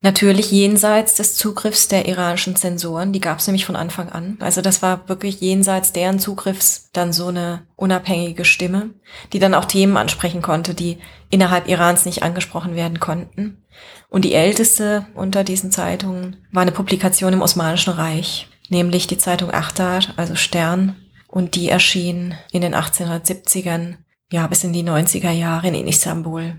Natürlich 0.00 0.50
jenseits 0.52 1.16
des 1.16 1.34
Zugriffs 1.34 1.86
der 1.86 2.08
iranischen 2.08 2.56
Zensoren, 2.56 3.12
die 3.12 3.20
gab 3.20 3.40
es 3.40 3.46
nämlich 3.46 3.66
von 3.66 3.76
Anfang 3.76 4.08
an. 4.08 4.38
Also 4.40 4.62
das 4.62 4.80
war 4.80 5.06
wirklich 5.06 5.42
jenseits 5.42 5.92
deren 5.92 6.18
Zugriffs 6.18 6.88
dann 6.94 7.12
so 7.12 7.26
eine 7.26 7.66
unabhängige 7.76 8.46
Stimme, 8.46 8.94
die 9.34 9.38
dann 9.38 9.52
auch 9.52 9.66
Themen 9.66 9.98
ansprechen 9.98 10.40
konnte, 10.40 10.72
die 10.72 10.96
innerhalb 11.28 11.68
Irans 11.68 12.06
nicht 12.06 12.22
angesprochen 12.22 12.74
werden 12.74 13.00
konnten. 13.00 13.62
Und 14.08 14.24
die 14.24 14.32
älteste 14.32 15.04
unter 15.14 15.44
diesen 15.44 15.70
Zeitungen 15.70 16.46
war 16.52 16.62
eine 16.62 16.72
Publikation 16.72 17.34
im 17.34 17.42
Osmanischen 17.42 17.92
Reich, 17.92 18.48
nämlich 18.70 19.06
die 19.06 19.18
Zeitung 19.18 19.52
Achtar, 19.52 20.00
also 20.16 20.34
Stern, 20.34 20.96
und 21.28 21.54
die 21.54 21.68
erschien 21.68 22.34
in 22.52 22.62
den 22.62 22.74
1870ern, 22.74 23.96
ja, 24.32 24.46
bis 24.46 24.64
in 24.64 24.72
die 24.72 24.84
90er 24.84 25.30
Jahre 25.30 25.68
in 25.68 25.86
Istanbul. 25.86 26.58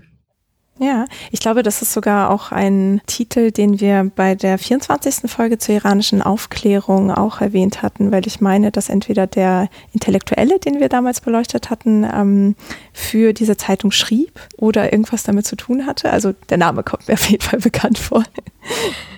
Ja, 0.80 1.06
ich 1.32 1.40
glaube, 1.40 1.64
das 1.64 1.82
ist 1.82 1.92
sogar 1.92 2.30
auch 2.30 2.52
ein 2.52 3.00
Titel, 3.06 3.50
den 3.50 3.80
wir 3.80 4.12
bei 4.14 4.36
der 4.36 4.58
24. 4.58 5.28
Folge 5.28 5.58
zur 5.58 5.74
iranischen 5.74 6.22
Aufklärung 6.22 7.10
auch 7.10 7.40
erwähnt 7.40 7.82
hatten, 7.82 8.12
weil 8.12 8.24
ich 8.28 8.40
meine, 8.40 8.70
dass 8.70 8.88
entweder 8.88 9.26
der 9.26 9.68
Intellektuelle, 9.92 10.60
den 10.60 10.78
wir 10.78 10.88
damals 10.88 11.20
beleuchtet 11.20 11.70
hatten, 11.70 12.04
ähm, 12.04 12.54
für 12.92 13.32
diese 13.32 13.56
Zeitung 13.56 13.90
schrieb 13.90 14.38
oder 14.56 14.92
irgendwas 14.92 15.24
damit 15.24 15.46
zu 15.46 15.56
tun 15.56 15.84
hatte. 15.84 16.10
Also 16.10 16.32
der 16.48 16.58
Name 16.58 16.84
kommt 16.84 17.08
mir 17.08 17.14
auf 17.14 17.28
jeden 17.28 17.42
Fall 17.42 17.58
bekannt 17.62 17.98
vor. 17.98 18.22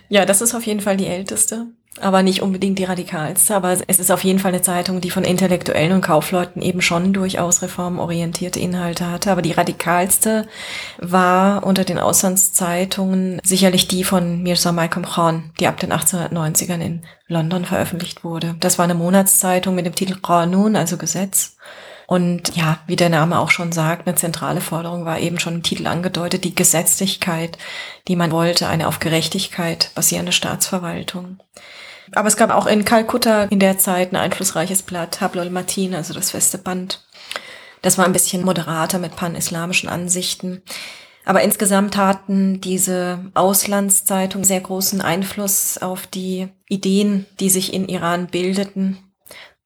Ja, 0.09 0.25
das 0.25 0.41
ist 0.41 0.55
auf 0.55 0.65
jeden 0.65 0.81
Fall 0.81 0.97
die 0.97 1.09
älteste 1.09 1.67
aber 1.99 2.23
nicht 2.23 2.41
unbedingt 2.41 2.79
die 2.79 2.85
radikalste. 2.85 3.55
Aber 3.57 3.73
es 3.73 3.99
ist 3.99 4.13
auf 4.13 4.23
jeden 4.23 4.39
Fall 4.39 4.53
eine 4.53 4.63
Zeitung, 4.63 5.01
die 5.01 5.11
von 5.11 5.25
Intellektuellen 5.25 5.93
und 5.93 6.01
Kaufleuten 6.03 6.63
eben 6.63 6.83
schon 6.83 7.13
durchaus 7.13 7.63
reformorientierte 7.63 8.61
Inhalte 8.61 9.11
hatte. 9.11 9.33
Aber 9.33 9.43
die 9.43 9.53
radikalste 9.53 10.47
war 10.99 11.65
unter 11.67 11.85
den 11.85 11.99
Auslandszeitungen 11.99 13.41
sicherlich 13.43 13.89
die 13.89 14.05
von 14.05 14.43
Mirza 14.43 14.71
Malcolm 14.73 15.05
Khan, 15.05 15.51
die 15.59 15.67
ab 15.67 15.81
den 15.81 15.93
1890ern 15.93 16.81
in 16.81 17.03
London 17.27 17.65
veröffentlicht 17.65 18.23
wurde. 18.23 18.55
Das 18.61 18.79
war 18.79 18.85
eine 18.85 18.95
Monatszeitung 18.95 19.75
mit 19.75 19.87
dem 19.87 19.95
Titel 19.95 20.17
Qanun, 20.21 20.77
also 20.77 20.97
Gesetz. 20.97 21.57
Und 22.07 22.57
ja, 22.57 22.81
wie 22.89 22.97
der 22.97 23.09
Name 23.09 23.39
auch 23.39 23.51
schon 23.51 23.71
sagt, 23.71 24.09
eine 24.09 24.17
zentrale 24.17 24.61
Forderung 24.61 25.05
war 25.05 25.21
eben 25.21 25.39
schon 25.39 25.55
im 25.55 25.63
Titel 25.63 25.87
angedeutet, 25.87 26.43
die 26.43 26.57
Gesetzlichkeit, 26.57 27.57
die 28.09 28.17
man 28.17 28.33
wollte, 28.33 28.67
eine 28.67 28.89
auf 28.89 28.99
Gerechtigkeit 28.99 29.93
basierende 29.95 30.33
Staatsverwaltung. 30.33 31.39
Aber 32.15 32.29
es 32.29 32.37
gab 32.37 32.51
auch 32.51 32.67
in 32.67 32.85
Kalkutta 32.85 33.45
in 33.45 33.61
der 33.61 33.79
Zeit 33.79 34.13
ein 34.13 34.17
einflussreiches 34.17 34.83
Blatt, 34.83 35.21
Hablol 35.21 35.51
Matin, 35.51 35.95
also 35.95 36.13
das 36.13 36.31
feste 36.31 36.59
Band. 36.59 37.05
Das 37.83 37.99
war 37.99 38.05
ein 38.05 38.13
bisschen 38.13 38.45
moderater 38.45 38.99
mit 38.99 39.17
pan-islamischen 39.17 39.89
Ansichten. 39.89 40.63
Aber 41.25 41.43
insgesamt 41.43 41.97
hatten 41.97 42.61
diese 42.61 43.31
Auslandszeitungen 43.35 44.45
sehr 44.45 44.61
großen 44.61 45.01
Einfluss 45.01 45.79
auf 45.79 46.07
die 46.07 46.49
Ideen, 46.69 47.27
die 47.39 47.51
sich 47.51 47.73
in 47.73 47.89
Iran 47.89 48.27
bildeten. 48.27 48.99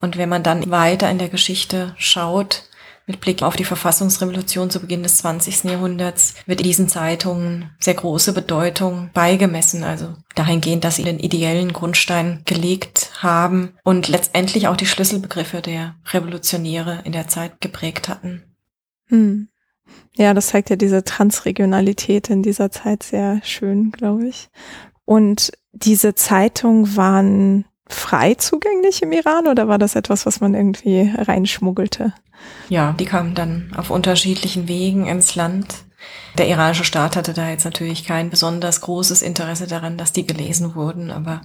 Und 0.01 0.19
wenn 0.19 0.29
man 0.29 0.43
dann 0.43 0.71
weiter 0.71 1.11
in 1.11 1.19
der 1.19 1.29
Geschichte 1.29 1.95
schaut, 1.97 2.65
mit 3.07 3.21
Blick 3.21 3.43
auf 3.43 3.57
die 3.57 3.65
Verfassungsrevolution 3.65 4.71
zu 4.71 4.81
Beginn 4.81 5.03
des 5.03 5.19
20. 5.19 5.65
Jahrhunderts 5.65 6.35
wird 6.47 6.65
diesen 6.65 6.89
Zeitungen 6.89 7.71
sehr 7.79 7.95
große 7.95 8.33
Bedeutung 8.33 9.11
beigemessen, 9.13 9.85
also 9.85 10.15
dahingehend, 10.35 10.85
dass 10.85 10.97
sie 10.97 11.05
den 11.05 11.19
ideellen 11.19 11.73
Grundstein 11.73 12.43
gelegt 12.45 13.11
haben 13.23 13.75
und 13.85 14.09
letztendlich 14.09 14.69
auch 14.69 14.77
die 14.77 14.87
Schlüsselbegriffe 14.87 15.61
der 15.61 15.97
Revolutionäre 16.13 17.01
in 17.05 17.13
der 17.13 17.29
Zeit 17.29 17.61
geprägt 17.61 18.09
hatten. 18.09 18.43
Hm. 19.09 19.49
Ja, 20.17 20.33
das 20.33 20.49
zeigt 20.49 20.71
ja 20.71 20.77
diese 20.77 21.05
Transregionalität 21.05 22.31
in 22.31 22.43
dieser 22.43 22.71
Zeit 22.71 23.03
sehr 23.03 23.41
schön, 23.45 23.91
glaube 23.91 24.27
ich. 24.27 24.49
Und 25.05 25.53
diese 25.73 26.15
Zeitungen 26.15 26.97
waren 26.97 27.67
frei 27.87 28.35
zugänglich 28.35 29.03
im 29.03 29.13
Iran 29.13 29.47
oder 29.47 29.69
war 29.69 29.79
das 29.79 29.95
etwas, 29.95 30.27
was 30.27 30.41
man 30.41 30.55
irgendwie 30.55 31.13
reinschmuggelte? 31.17 32.15
Ja, 32.69 32.93
die 32.93 33.05
kamen 33.05 33.35
dann 33.35 33.73
auf 33.77 33.91
unterschiedlichen 33.91 34.69
Wegen 34.69 35.07
ins 35.07 35.35
Land. 35.35 35.85
Der 36.37 36.49
iranische 36.49 36.85
Staat 36.85 37.17
hatte 37.17 37.33
da 37.33 37.49
jetzt 37.49 37.65
natürlich 37.65 38.05
kein 38.05 38.31
besonders 38.31 38.81
großes 38.81 39.23
Interesse 39.23 39.67
daran, 39.67 39.97
dass 39.97 40.13
die 40.13 40.27
gelesen 40.27 40.75
wurden, 40.75 41.11
aber 41.11 41.43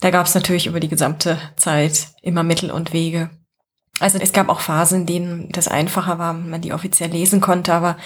da 0.00 0.10
gab 0.10 0.26
es 0.26 0.34
natürlich 0.34 0.66
über 0.66 0.80
die 0.80 0.88
gesamte 0.88 1.38
Zeit 1.56 2.08
immer 2.22 2.42
Mittel 2.42 2.70
und 2.70 2.92
Wege. 2.92 3.30
Also 3.98 4.18
es 4.18 4.32
gab 4.32 4.50
auch 4.50 4.60
Phasen, 4.60 5.00
in 5.00 5.06
denen 5.06 5.48
das 5.50 5.68
einfacher 5.68 6.18
war, 6.18 6.34
man 6.34 6.60
die 6.60 6.74
offiziell 6.74 7.10
lesen 7.10 7.40
konnte, 7.40 7.72
aber 7.72 7.96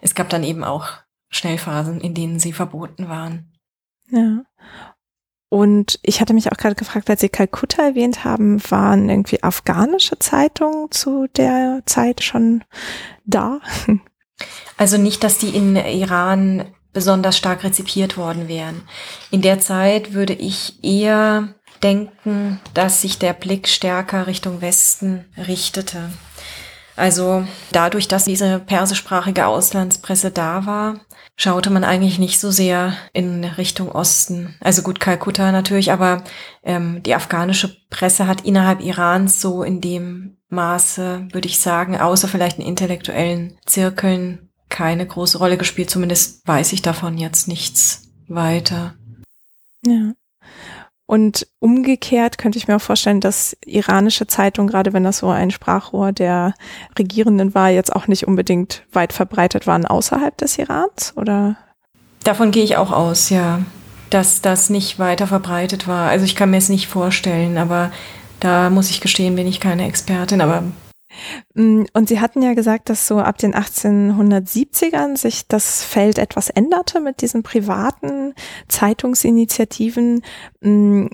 es 0.00 0.14
gab 0.14 0.28
dann 0.28 0.44
eben 0.44 0.62
auch 0.62 0.88
Schnellphasen, 1.28 2.00
in 2.00 2.14
denen 2.14 2.38
sie 2.38 2.52
verboten 2.52 3.08
waren. 3.08 3.52
Ja. 4.10 4.42
Und 5.50 5.98
ich 6.02 6.20
hatte 6.20 6.32
mich 6.32 6.50
auch 6.50 6.56
gerade 6.56 6.76
gefragt, 6.76 7.10
als 7.10 7.20
Sie 7.20 7.28
Kalkutta 7.28 7.82
erwähnt 7.82 8.24
haben, 8.24 8.62
waren 8.70 9.08
irgendwie 9.10 9.42
afghanische 9.42 10.18
Zeitungen 10.18 10.90
zu 10.92 11.26
der 11.36 11.82
Zeit 11.86 12.22
schon 12.22 12.64
da? 13.26 13.60
Also 14.78 14.96
nicht, 14.96 15.22
dass 15.22 15.36
die 15.36 15.50
in 15.50 15.76
Iran 15.76 16.64
besonders 16.94 17.36
stark 17.36 17.62
rezipiert 17.64 18.16
worden 18.16 18.48
wären. 18.48 18.82
In 19.30 19.42
der 19.42 19.60
Zeit 19.60 20.14
würde 20.14 20.32
ich 20.32 20.82
eher 20.82 21.54
denken, 21.82 22.60
dass 22.72 23.02
sich 23.02 23.18
der 23.18 23.32
Blick 23.34 23.68
stärker 23.68 24.26
Richtung 24.26 24.62
Westen 24.62 25.26
richtete. 25.36 26.10
Also 27.00 27.44
dadurch, 27.72 28.08
dass 28.08 28.24
diese 28.24 28.60
persischsprachige 28.60 29.46
Auslandspresse 29.46 30.30
da 30.30 30.66
war, 30.66 31.00
schaute 31.34 31.70
man 31.70 31.82
eigentlich 31.82 32.18
nicht 32.18 32.38
so 32.38 32.50
sehr 32.50 32.92
in 33.14 33.42
Richtung 33.44 33.90
Osten. 33.90 34.54
Also 34.60 34.82
gut, 34.82 35.00
Kalkutta 35.00 35.50
natürlich, 35.50 35.92
aber 35.92 36.24
ähm, 36.62 37.02
die 37.02 37.14
afghanische 37.14 37.74
Presse 37.88 38.26
hat 38.26 38.44
innerhalb 38.44 38.82
Irans 38.82 39.40
so 39.40 39.62
in 39.62 39.80
dem 39.80 40.36
Maße, 40.50 41.28
würde 41.32 41.48
ich 41.48 41.60
sagen, 41.60 41.98
außer 41.98 42.28
vielleicht 42.28 42.58
in 42.58 42.66
intellektuellen 42.66 43.56
Zirkeln 43.64 44.50
keine 44.68 45.06
große 45.06 45.38
Rolle 45.38 45.56
gespielt. 45.56 45.88
Zumindest 45.88 46.46
weiß 46.46 46.74
ich 46.74 46.82
davon 46.82 47.16
jetzt 47.16 47.48
nichts 47.48 48.10
weiter. 48.28 48.94
Ja. 49.86 50.12
Und 51.10 51.48
umgekehrt 51.58 52.38
könnte 52.38 52.56
ich 52.56 52.68
mir 52.68 52.76
auch 52.76 52.80
vorstellen, 52.80 53.18
dass 53.18 53.56
iranische 53.66 54.28
Zeitungen, 54.28 54.70
gerade 54.70 54.92
wenn 54.92 55.02
das 55.02 55.18
so 55.18 55.28
ein 55.28 55.50
Sprachrohr 55.50 56.12
der 56.12 56.54
Regierenden 56.96 57.52
war, 57.52 57.68
jetzt 57.68 57.92
auch 57.92 58.06
nicht 58.06 58.28
unbedingt 58.28 58.84
weit 58.92 59.12
verbreitet 59.12 59.66
waren 59.66 59.86
außerhalb 59.86 60.38
des 60.38 60.56
Irans, 60.56 61.12
oder? 61.16 61.56
Davon 62.22 62.52
gehe 62.52 62.62
ich 62.62 62.76
auch 62.76 62.92
aus, 62.92 63.28
ja, 63.28 63.58
dass 64.10 64.40
das 64.40 64.70
nicht 64.70 65.00
weiter 65.00 65.26
verbreitet 65.26 65.88
war. 65.88 66.08
Also 66.08 66.24
ich 66.26 66.36
kann 66.36 66.52
mir 66.52 66.58
es 66.58 66.68
nicht 66.68 66.86
vorstellen, 66.86 67.58
aber 67.58 67.90
da 68.38 68.70
muss 68.70 68.90
ich 68.90 69.00
gestehen, 69.00 69.34
bin 69.34 69.48
ich 69.48 69.58
keine 69.58 69.88
Expertin, 69.88 70.40
aber 70.40 70.62
und 71.54 72.08
Sie 72.08 72.20
hatten 72.20 72.42
ja 72.42 72.54
gesagt, 72.54 72.88
dass 72.88 73.06
so 73.06 73.18
ab 73.18 73.38
den 73.38 73.54
1870ern 73.54 75.16
sich 75.16 75.48
das 75.48 75.82
Feld 75.82 76.18
etwas 76.18 76.50
änderte 76.50 77.00
mit 77.00 77.20
diesen 77.22 77.42
privaten 77.42 78.34
Zeitungsinitiativen. 78.68 80.22
Mm, 80.60 81.06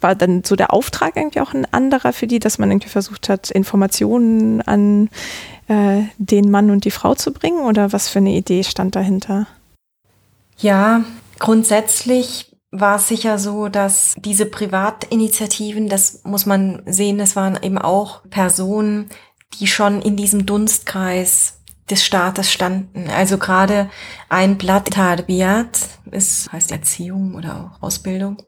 war 0.00 0.14
dann 0.14 0.44
so 0.44 0.54
der 0.54 0.72
Auftrag 0.72 1.16
irgendwie 1.16 1.40
auch 1.40 1.54
ein 1.54 1.66
anderer 1.72 2.12
für 2.12 2.26
die, 2.26 2.38
dass 2.38 2.58
man 2.58 2.70
irgendwie 2.70 2.90
versucht 2.90 3.28
hat, 3.28 3.50
Informationen 3.50 4.60
an 4.60 5.08
äh, 5.68 6.02
den 6.18 6.50
Mann 6.50 6.70
und 6.70 6.84
die 6.84 6.90
Frau 6.90 7.14
zu 7.14 7.32
bringen? 7.32 7.64
Oder 7.64 7.92
was 7.92 8.08
für 8.08 8.18
eine 8.18 8.32
Idee 8.32 8.64
stand 8.64 8.96
dahinter? 8.96 9.46
Ja, 10.58 11.04
grundsätzlich 11.38 12.54
war 12.70 12.96
es 12.96 13.08
sicher 13.08 13.38
so, 13.38 13.68
dass 13.68 14.14
diese 14.18 14.46
Privatinitiativen, 14.46 15.88
das 15.88 16.22
muss 16.24 16.44
man 16.44 16.82
sehen, 16.86 17.18
das 17.18 17.36
waren 17.36 17.58
eben 17.62 17.78
auch 17.78 18.22
Personen, 18.28 19.08
die 19.58 19.66
schon 19.66 20.02
in 20.02 20.16
diesem 20.16 20.46
Dunstkreis 20.46 21.58
des 21.90 22.04
Staates 22.04 22.52
standen. 22.52 23.08
Also 23.08 23.38
gerade 23.38 23.90
ein 24.28 24.56
Blatt 24.56 24.90
Tarbiyat, 24.90 25.80
ist 26.10 26.50
heißt 26.52 26.72
Erziehung 26.72 27.34
oder 27.34 27.72
auch 27.72 27.82
Ausbildung. 27.82 28.38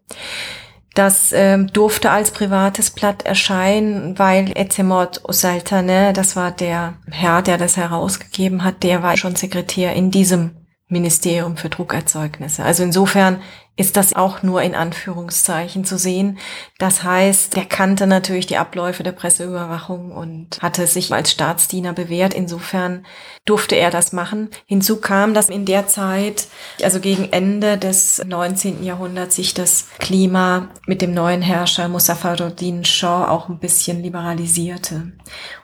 Das 0.94 1.30
ähm, 1.32 1.66
durfte 1.66 2.10
als 2.10 2.30
privates 2.30 2.90
Blatt 2.90 3.26
erscheinen, 3.26 4.18
weil 4.18 4.50
Etemot 4.54 5.20
Osaltane, 5.24 6.14
das 6.14 6.36
war 6.36 6.52
der 6.52 6.94
Herr, 7.10 7.42
der 7.42 7.58
das 7.58 7.76
herausgegeben 7.76 8.64
hat, 8.64 8.82
der 8.82 9.02
war 9.02 9.18
schon 9.18 9.36
Sekretär 9.36 9.92
in 9.92 10.10
diesem 10.10 10.55
Ministerium 10.88 11.56
für 11.56 11.68
Druckerzeugnisse. 11.68 12.62
Also 12.62 12.84
insofern 12.84 13.40
ist 13.76 13.96
das 13.96 14.14
auch 14.14 14.42
nur 14.42 14.62
in 14.62 14.74
Anführungszeichen 14.74 15.84
zu 15.84 15.98
sehen. 15.98 16.38
Das 16.78 17.02
heißt, 17.02 17.56
der 17.56 17.66
kannte 17.66 18.06
natürlich 18.06 18.46
die 18.46 18.56
Abläufe 18.56 19.02
der 19.02 19.12
Presseüberwachung 19.12 20.12
und 20.12 20.62
hatte 20.62 20.86
sich 20.86 21.12
als 21.12 21.32
Staatsdiener 21.32 21.92
bewährt. 21.92 22.34
Insofern 22.34 23.04
durfte 23.44 23.74
er 23.74 23.90
das 23.90 24.12
machen. 24.12 24.48
Hinzu 24.64 25.00
kam, 25.00 25.34
dass 25.34 25.48
in 25.48 25.66
der 25.66 25.88
Zeit, 25.88 26.46
also 26.82 27.00
gegen 27.00 27.32
Ende 27.32 27.76
des 27.76 28.24
19. 28.24 28.84
Jahrhunderts, 28.84 29.36
sich 29.36 29.54
das 29.54 29.88
Klima 29.98 30.68
mit 30.86 31.02
dem 31.02 31.12
neuen 31.12 31.42
Herrscher 31.42 31.88
Muzaffaruddin 31.88 32.84
Shah 32.84 33.28
auch 33.28 33.48
ein 33.48 33.58
bisschen 33.58 34.02
liberalisierte 34.02 35.12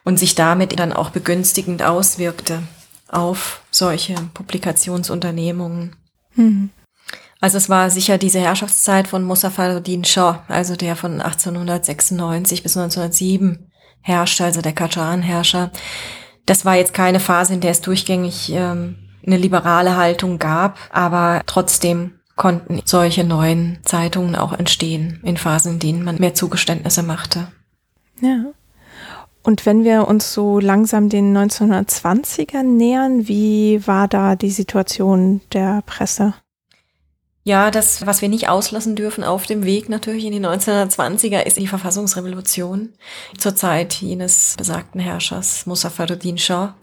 und 0.05 0.19
sich 0.19 0.35
damit 0.35 0.79
dann 0.81 0.93
auch 0.93 1.11
begünstigend 1.11 1.83
auswirkte 1.83 2.62
auf 3.12 3.62
solche 3.71 4.14
Publikationsunternehmungen. 4.35 5.97
Mhm. 6.35 6.71
Also 7.40 7.59
es 7.59 7.69
war 7.69 7.90
sicher 7.90 8.19
diese 8.19 8.40
Herrschaftszeit 8.40 9.09
von 9.09 9.25
Muzaffaruddin 9.25 10.04
Shah, 10.04 10.45
also 10.49 10.76
der 10.76 10.97
von 10.97 11.21
1896 11.21 12.62
bis 12.62 12.76
1907 12.76 13.69
herrschte, 14.00 14.45
also 14.45 14.62
der 14.62 14.73
Qajaran-Herrscher. 14.73 15.71
Das 16.47 16.64
war 16.64 16.76
jetzt 16.76 16.95
keine 16.95 17.21
Phase, 17.21 17.54
in 17.54 17.61
der 17.61 17.73
es 17.73 17.81
durchgängig 17.81 18.50
ähm, 18.52 18.97
eine 19.26 19.37
liberale 19.37 19.97
Haltung 19.97 20.38
gab, 20.38 20.78
aber 20.92 21.42
trotzdem 21.47 22.12
konnten 22.37 22.81
solche 22.85 23.25
neuen 23.25 23.78
Zeitungen 23.85 24.37
auch 24.37 24.52
entstehen 24.52 25.21
in 25.23 25.37
Phasen, 25.37 25.75
in 25.75 25.78
denen 25.78 26.04
man 26.04 26.16
mehr 26.19 26.35
Zugeständnisse 26.35 27.02
machte. 27.02 27.49
Ja. 28.21 28.52
Und 29.43 29.67
wenn 29.67 29.85
wir 29.85 30.07
uns 30.07 30.33
so 30.33 30.61
langsam 30.61 31.09
den 31.09 31.37
1920ern 31.37 32.63
nähern, 32.63 33.27
wie 33.27 33.87
war 33.87 34.07
da 34.07 34.37
die 34.37 34.51
Situation 34.51 35.41
der 35.53 35.83
Presse? 35.85 36.35
Ja, 37.45 37.73
das, 37.73 38.07
was 38.07 38.23
wir 38.23 38.29
nicht 38.29 38.49
auslassen 38.49 38.95
dürfen 38.95 39.25
auf 39.25 39.47
dem 39.47 39.65
Weg 39.65 39.89
natürlich 39.89 40.25
in 40.25 40.33
die 40.33 40.41
1920er, 40.41 41.41
ist 41.41 41.57
die 41.57 41.67
Verfassungsrevolution 41.67 42.91
zur 43.37 43.57
Zeit 43.57 43.95
jenes 43.95 44.55
besagten 44.57 45.01
Herrschers 45.01 45.67
Muzaffaruddin 45.67 46.39
Shah. 46.39 46.77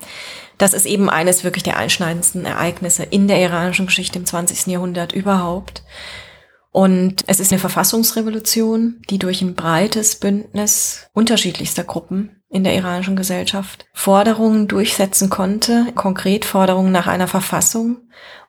Das 0.58 0.74
ist 0.74 0.86
eben 0.86 1.10
eines 1.10 1.46
wirklich 1.46 1.64
der 1.64 1.78
einschneidendsten 1.78 2.44
Ereignisse 2.44 3.04
in 3.04 3.30
der 3.30 3.40
iranischen 3.42 3.86
Geschichte 3.86 4.20
im 4.20 4.26
20. 4.26 4.68
Jahrhundert 4.68 5.14
überhaupt. 5.14 5.84
Und 6.72 7.24
es 7.28 7.40
ist 7.40 7.54
eine 7.54 7.60
Verfassungsrevolution, 7.60 9.02
die 9.10 9.18
durch 9.18 9.42
ein 9.42 9.56
breites 9.56 10.18
Bündnis 10.18 11.08
unterschiedlichster 11.14 11.86
Gruppen 11.86 12.39
in 12.50 12.64
der 12.64 12.76
iranischen 12.76 13.16
Gesellschaft 13.16 13.86
Forderungen 13.94 14.68
durchsetzen 14.68 15.30
konnte, 15.30 15.92
konkret 15.96 16.46
Forderungen 16.46 16.92
nach 16.92 17.08
einer 17.08 17.28
Verfassung 17.28 17.98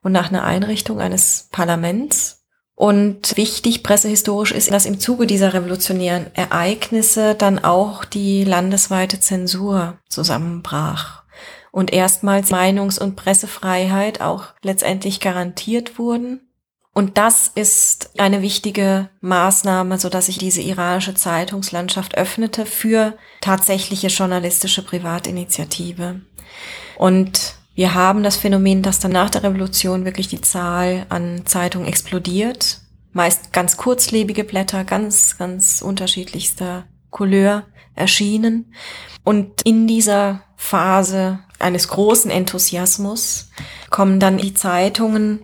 und 0.02 0.12
nach 0.12 0.30
einer 0.30 0.44
Einrichtung 0.44 1.00
eines 1.00 1.48
Parlaments. 1.52 2.38
Und 2.74 3.36
wichtig 3.36 3.82
pressehistorisch 3.82 4.52
ist, 4.52 4.72
dass 4.72 4.86
im 4.86 4.98
Zuge 4.98 5.26
dieser 5.26 5.52
revolutionären 5.52 6.34
Ereignisse 6.34 7.34
dann 7.34 7.62
auch 7.62 8.06
die 8.06 8.42
landesweite 8.42 9.20
Zensur 9.20 9.98
zusammenbrach 10.08 11.24
und 11.72 11.92
erstmals 11.92 12.50
Meinungs- 12.50 12.98
und 12.98 13.16
Pressefreiheit 13.16 14.22
auch 14.22 14.46
letztendlich 14.62 15.20
garantiert 15.20 15.98
wurden 15.98 16.49
und 16.92 17.18
das 17.18 17.48
ist 17.48 18.18
eine 18.18 18.42
wichtige 18.42 19.10
Maßnahme, 19.20 19.98
so 19.98 20.08
dass 20.08 20.26
sich 20.26 20.38
diese 20.38 20.60
iranische 20.60 21.14
Zeitungslandschaft 21.14 22.16
öffnete 22.16 22.66
für 22.66 23.16
tatsächliche 23.40 24.08
journalistische 24.08 24.82
Privatinitiative. 24.82 26.20
Und 26.98 27.54
wir 27.74 27.94
haben 27.94 28.22
das 28.24 28.36
Phänomen, 28.36 28.82
dass 28.82 28.98
dann 28.98 29.12
nach 29.12 29.30
der 29.30 29.44
Revolution 29.44 30.04
wirklich 30.04 30.28
die 30.28 30.40
Zahl 30.40 31.06
an 31.08 31.46
Zeitungen 31.46 31.86
explodiert. 31.86 32.80
Meist 33.12 33.52
ganz 33.52 33.76
kurzlebige 33.76 34.44
Blätter, 34.44 34.84
ganz, 34.84 35.38
ganz 35.38 35.82
unterschiedlichster 35.82 36.86
Couleur 37.10 37.64
erschienen. 37.94 38.74
Und 39.24 39.62
in 39.62 39.86
dieser 39.86 40.42
Phase 40.56 41.38
eines 41.60 41.88
großen 41.88 42.30
Enthusiasmus 42.30 43.50
kommen 43.90 44.18
dann 44.18 44.38
die 44.38 44.54
Zeitungen 44.54 45.40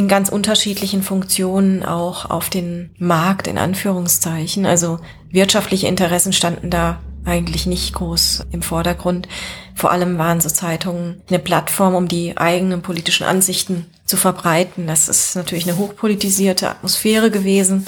in 0.00 0.08
ganz 0.08 0.30
unterschiedlichen 0.30 1.02
Funktionen 1.02 1.84
auch 1.84 2.24
auf 2.24 2.48
den 2.48 2.90
Markt 2.96 3.46
in 3.46 3.58
Anführungszeichen. 3.58 4.64
Also 4.64 4.98
wirtschaftliche 5.28 5.88
Interessen 5.88 6.32
standen 6.32 6.70
da 6.70 7.00
eigentlich 7.26 7.66
nicht 7.66 7.92
groß 7.92 8.46
im 8.50 8.62
Vordergrund. 8.62 9.28
Vor 9.74 9.92
allem 9.92 10.16
waren 10.16 10.40
so 10.40 10.48
Zeitungen 10.48 11.20
eine 11.28 11.38
Plattform, 11.38 11.94
um 11.94 12.08
die 12.08 12.38
eigenen 12.38 12.80
politischen 12.80 13.24
Ansichten 13.26 13.90
zu 14.06 14.16
verbreiten. 14.16 14.86
Das 14.86 15.10
ist 15.10 15.36
natürlich 15.36 15.68
eine 15.68 15.76
hochpolitisierte 15.76 16.70
Atmosphäre 16.70 17.30
gewesen. 17.30 17.86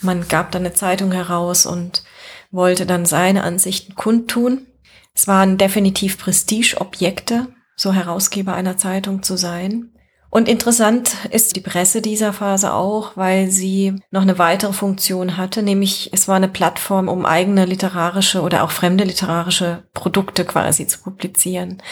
Man 0.00 0.26
gab 0.26 0.50
dann 0.50 0.62
eine 0.62 0.74
Zeitung 0.74 1.12
heraus 1.12 1.64
und 1.64 2.02
wollte 2.50 2.86
dann 2.86 3.06
seine 3.06 3.44
Ansichten 3.44 3.94
kundtun. 3.94 4.66
Es 5.14 5.28
waren 5.28 5.58
definitiv 5.58 6.18
Prestigeobjekte, 6.18 7.46
so 7.76 7.92
Herausgeber 7.92 8.52
einer 8.52 8.76
Zeitung 8.76 9.22
zu 9.22 9.36
sein. 9.36 9.90
Und 10.32 10.48
interessant 10.48 11.14
ist 11.30 11.56
die 11.56 11.60
Presse 11.60 12.00
dieser 12.00 12.32
Phase 12.32 12.72
auch, 12.72 13.18
weil 13.18 13.50
sie 13.50 14.00
noch 14.10 14.22
eine 14.22 14.38
weitere 14.38 14.72
Funktion 14.72 15.36
hatte, 15.36 15.62
nämlich 15.62 16.08
es 16.14 16.26
war 16.26 16.36
eine 16.36 16.48
Plattform, 16.48 17.08
um 17.08 17.26
eigene 17.26 17.66
literarische 17.66 18.40
oder 18.40 18.64
auch 18.64 18.70
fremde 18.70 19.04
literarische 19.04 19.82
Produkte 19.92 20.46
quasi 20.46 20.86
zu 20.86 21.02
publizieren. 21.02 21.82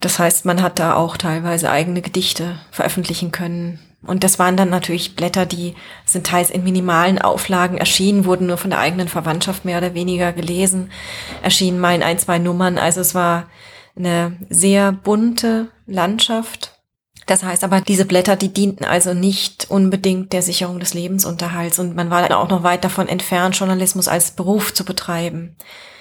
Das 0.00 0.18
heißt, 0.18 0.46
man 0.46 0.62
hat 0.62 0.78
da 0.78 0.94
auch 0.94 1.18
teilweise 1.18 1.70
eigene 1.70 2.00
Gedichte 2.00 2.58
veröffentlichen 2.70 3.30
können. 3.30 3.78
Und 4.06 4.24
das 4.24 4.38
waren 4.38 4.56
dann 4.56 4.70
natürlich 4.70 5.14
Blätter, 5.14 5.44
die 5.44 5.74
sind 6.06 6.26
teils 6.26 6.48
in 6.48 6.64
minimalen 6.64 7.20
Auflagen 7.20 7.76
erschienen, 7.76 8.24
wurden 8.24 8.46
nur 8.46 8.56
von 8.56 8.70
der 8.70 8.78
eigenen 8.78 9.08
Verwandtschaft 9.08 9.66
mehr 9.66 9.76
oder 9.76 9.92
weniger 9.92 10.32
gelesen, 10.32 10.90
erschienen 11.42 11.78
mal 11.78 11.94
in 11.94 12.02
ein, 12.02 12.18
zwei 12.18 12.38
Nummern. 12.38 12.78
Also 12.78 13.02
es 13.02 13.14
war 13.14 13.50
eine 13.94 14.38
sehr 14.48 14.92
bunte 14.92 15.68
Landschaft 15.86 16.75
das 17.26 17.42
heißt 17.42 17.64
aber, 17.64 17.80
diese 17.80 18.04
Blätter, 18.04 18.36
die 18.36 18.52
dienten 18.52 18.84
also 18.84 19.12
nicht 19.12 19.66
unbedingt 19.68 20.32
der 20.32 20.42
Sicherung 20.42 20.78
des 20.78 20.94
Lebensunterhalts 20.94 21.78
und 21.78 21.96
man 21.96 22.08
war 22.08 22.22
dann 22.22 22.38
auch 22.38 22.48
noch 22.48 22.62
weit 22.62 22.84
davon 22.84 23.08
entfernt, 23.08 23.56
Journalismus 23.56 24.06
als 24.06 24.30
Beruf 24.30 24.72
zu 24.72 24.84
betreiben. 24.84 25.56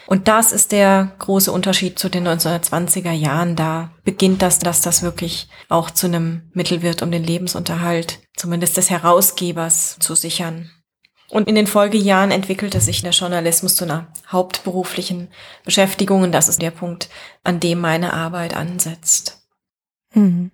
Und 0.07 0.27
das 0.27 0.51
ist 0.51 0.71
der 0.71 1.13
große 1.17 1.51
Unterschied 1.51 1.97
zu 1.97 2.09
den 2.09 2.27
1920er 2.27 3.11
Jahren. 3.11 3.55
Da 3.55 3.91
beginnt 4.03 4.43
das, 4.43 4.59
dass 4.59 4.81
das 4.81 5.01
wirklich 5.01 5.49
auch 5.67 5.89
zu 5.89 6.05
einem 6.05 6.43
Mittel 6.53 6.83
wird, 6.83 7.01
um 7.01 7.09
den 7.09 7.23
Lebensunterhalt 7.23 8.19
zumindest 8.35 8.77
des 8.77 8.91
Herausgebers 8.91 9.97
zu 9.99 10.13
sichern. 10.13 10.69
Und 11.29 11.47
in 11.47 11.55
den 11.55 11.65
Folgejahren 11.65 12.29
entwickelte 12.29 12.79
sich 12.79 13.01
der 13.01 13.11
Journalismus 13.11 13.75
zu 13.75 13.85
einer 13.85 14.07
hauptberuflichen 14.31 15.29
Beschäftigung 15.63 16.21
und 16.21 16.31
das 16.31 16.49
ist 16.49 16.61
der 16.61 16.69
Punkt, 16.69 17.09
an 17.43 17.59
dem 17.59 17.81
meine 17.81 18.13
Arbeit 18.13 18.55
ansetzt. 18.55 19.41
Mhm. 20.13 20.51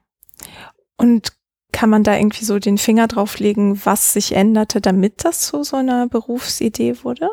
Und 1.01 1.33
kann 1.71 1.89
man 1.89 2.03
da 2.03 2.15
irgendwie 2.15 2.45
so 2.45 2.59
den 2.59 2.77
Finger 2.77 3.07
drauflegen, 3.07 3.83
was 3.85 4.13
sich 4.13 4.35
änderte, 4.35 4.81
damit 4.81 5.25
das 5.25 5.39
zu 5.39 5.63
so 5.63 5.77
einer 5.77 6.07
Berufsidee 6.07 7.03
wurde? 7.03 7.29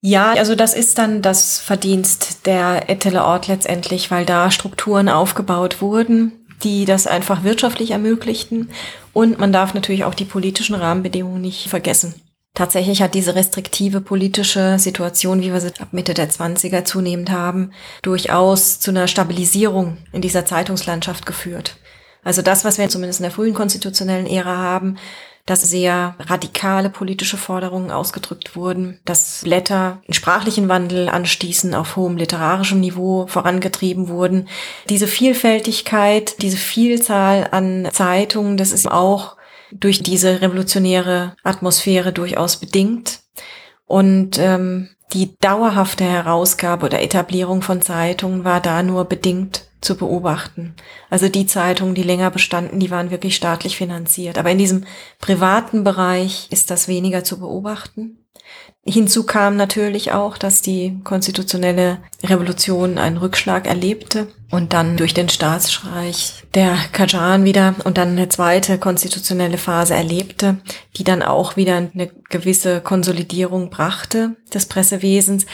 Ja, 0.00 0.32
also 0.32 0.54
das 0.54 0.72
ist 0.72 0.96
dann 0.96 1.20
das 1.20 1.58
Verdienst 1.58 2.46
der 2.46 2.88
Ettele 2.88 3.24
Ort 3.24 3.46
letztendlich, 3.46 4.10
weil 4.10 4.24
da 4.24 4.50
Strukturen 4.50 5.10
aufgebaut 5.10 5.82
wurden, 5.82 6.46
die 6.62 6.86
das 6.86 7.06
einfach 7.06 7.44
wirtschaftlich 7.44 7.90
ermöglichten. 7.90 8.70
Und 9.12 9.38
man 9.38 9.52
darf 9.52 9.74
natürlich 9.74 10.04
auch 10.04 10.14
die 10.14 10.24
politischen 10.24 10.74
Rahmenbedingungen 10.74 11.42
nicht 11.42 11.68
vergessen. 11.68 12.14
Tatsächlich 12.54 13.02
hat 13.02 13.12
diese 13.12 13.34
restriktive 13.34 14.00
politische 14.00 14.78
Situation, 14.78 15.42
wie 15.42 15.52
wir 15.52 15.60
sie 15.60 15.78
ab 15.78 15.88
Mitte 15.92 16.14
der 16.14 16.30
20er 16.30 16.84
zunehmend 16.84 17.30
haben, 17.30 17.72
durchaus 18.00 18.80
zu 18.80 18.92
einer 18.92 19.08
Stabilisierung 19.08 19.98
in 20.12 20.22
dieser 20.22 20.46
Zeitungslandschaft 20.46 21.26
geführt. 21.26 21.76
Also 22.28 22.42
das, 22.42 22.62
was 22.62 22.76
wir 22.76 22.90
zumindest 22.90 23.20
in 23.20 23.22
der 23.22 23.32
frühen 23.32 23.54
konstitutionellen 23.54 24.26
Ära 24.26 24.54
haben, 24.54 24.98
dass 25.46 25.62
sehr 25.62 26.14
radikale 26.18 26.90
politische 26.90 27.38
Forderungen 27.38 27.90
ausgedrückt 27.90 28.54
wurden, 28.54 29.00
dass 29.06 29.40
Blätter 29.44 30.02
einen 30.04 30.12
sprachlichen 30.12 30.68
Wandel 30.68 31.08
anstießen, 31.08 31.74
auf 31.74 31.96
hohem 31.96 32.18
literarischem 32.18 32.80
Niveau 32.80 33.26
vorangetrieben 33.28 34.08
wurden. 34.08 34.46
Diese 34.90 35.06
Vielfältigkeit, 35.06 36.42
diese 36.42 36.58
Vielzahl 36.58 37.48
an 37.50 37.88
Zeitungen, 37.94 38.58
das 38.58 38.72
ist 38.72 38.90
auch 38.90 39.38
durch 39.72 40.02
diese 40.02 40.42
revolutionäre 40.42 41.34
Atmosphäre 41.44 42.12
durchaus 42.12 42.58
bedingt. 42.58 43.20
Und 43.86 44.38
ähm, 44.38 44.90
die 45.14 45.34
dauerhafte 45.40 46.04
Herausgabe 46.04 46.84
oder 46.84 47.00
Etablierung 47.00 47.62
von 47.62 47.80
Zeitungen 47.80 48.44
war 48.44 48.60
da 48.60 48.82
nur 48.82 49.06
bedingt 49.06 49.67
zu 49.80 49.96
beobachten. 49.96 50.74
Also 51.10 51.28
die 51.28 51.46
Zeitungen, 51.46 51.94
die 51.94 52.02
länger 52.02 52.30
bestanden, 52.30 52.80
die 52.80 52.90
waren 52.90 53.10
wirklich 53.10 53.36
staatlich 53.36 53.76
finanziert. 53.76 54.38
Aber 54.38 54.50
in 54.50 54.58
diesem 54.58 54.84
privaten 55.20 55.84
Bereich 55.84 56.48
ist 56.50 56.70
das 56.70 56.88
weniger 56.88 57.24
zu 57.24 57.38
beobachten. 57.38 58.18
Hinzu 58.84 59.24
kam 59.24 59.56
natürlich 59.56 60.12
auch, 60.12 60.38
dass 60.38 60.62
die 60.62 60.98
konstitutionelle 61.04 61.98
Revolution 62.24 62.96
einen 62.96 63.18
Rückschlag 63.18 63.66
erlebte 63.66 64.28
und 64.50 64.72
dann 64.72 64.96
durch 64.96 65.12
den 65.12 65.28
Staatsstreich 65.28 66.44
der 66.54 66.74
Kajan 66.92 67.44
wieder 67.44 67.74
und 67.84 67.98
dann 67.98 68.12
eine 68.12 68.30
zweite 68.30 68.78
konstitutionelle 68.78 69.58
Phase 69.58 69.94
erlebte, 69.94 70.56
die 70.96 71.04
dann 71.04 71.22
auch 71.22 71.56
wieder 71.56 71.76
eine 71.76 72.10
gewisse 72.30 72.80
Konsolidierung 72.80 73.68
brachte 73.68 74.36
des 74.54 74.64
Pressewesens 74.66 75.44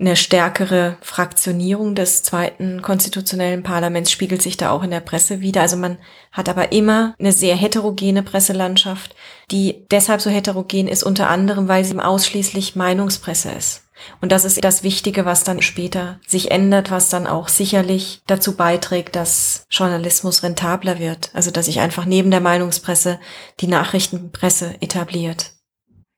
eine 0.00 0.14
stärkere 0.14 0.96
Fraktionierung 1.00 1.96
des 1.96 2.22
zweiten 2.22 2.82
konstitutionellen 2.82 3.64
Parlaments 3.64 4.12
spiegelt 4.12 4.42
sich 4.42 4.56
da 4.56 4.70
auch 4.70 4.84
in 4.84 4.90
der 4.90 5.00
Presse 5.00 5.40
wieder. 5.40 5.60
Also 5.60 5.76
man 5.76 5.98
hat 6.30 6.48
aber 6.48 6.70
immer 6.70 7.14
eine 7.18 7.32
sehr 7.32 7.56
heterogene 7.56 8.22
Presselandschaft, 8.22 9.16
die 9.50 9.86
deshalb 9.90 10.20
so 10.20 10.30
heterogen 10.30 10.86
ist, 10.86 11.02
unter 11.02 11.28
anderem, 11.28 11.66
weil 11.66 11.84
sie 11.84 11.98
ausschließlich 11.98 12.76
Meinungspresse 12.76 13.50
ist. 13.50 13.88
Und 14.20 14.30
das 14.30 14.44
ist 14.44 14.62
das 14.62 14.84
Wichtige, 14.84 15.24
was 15.24 15.42
dann 15.42 15.62
später 15.62 16.20
sich 16.24 16.52
ändert, 16.52 16.92
was 16.92 17.10
dann 17.10 17.26
auch 17.26 17.48
sicherlich 17.48 18.22
dazu 18.28 18.56
beiträgt, 18.56 19.16
dass 19.16 19.66
Journalismus 19.70 20.44
rentabler 20.44 21.00
wird. 21.00 21.30
Also 21.34 21.50
dass 21.50 21.66
sich 21.66 21.80
einfach 21.80 22.04
neben 22.04 22.30
der 22.30 22.40
Meinungspresse 22.40 23.18
die 23.58 23.66
Nachrichtenpresse 23.66 24.76
etabliert. 24.80 25.54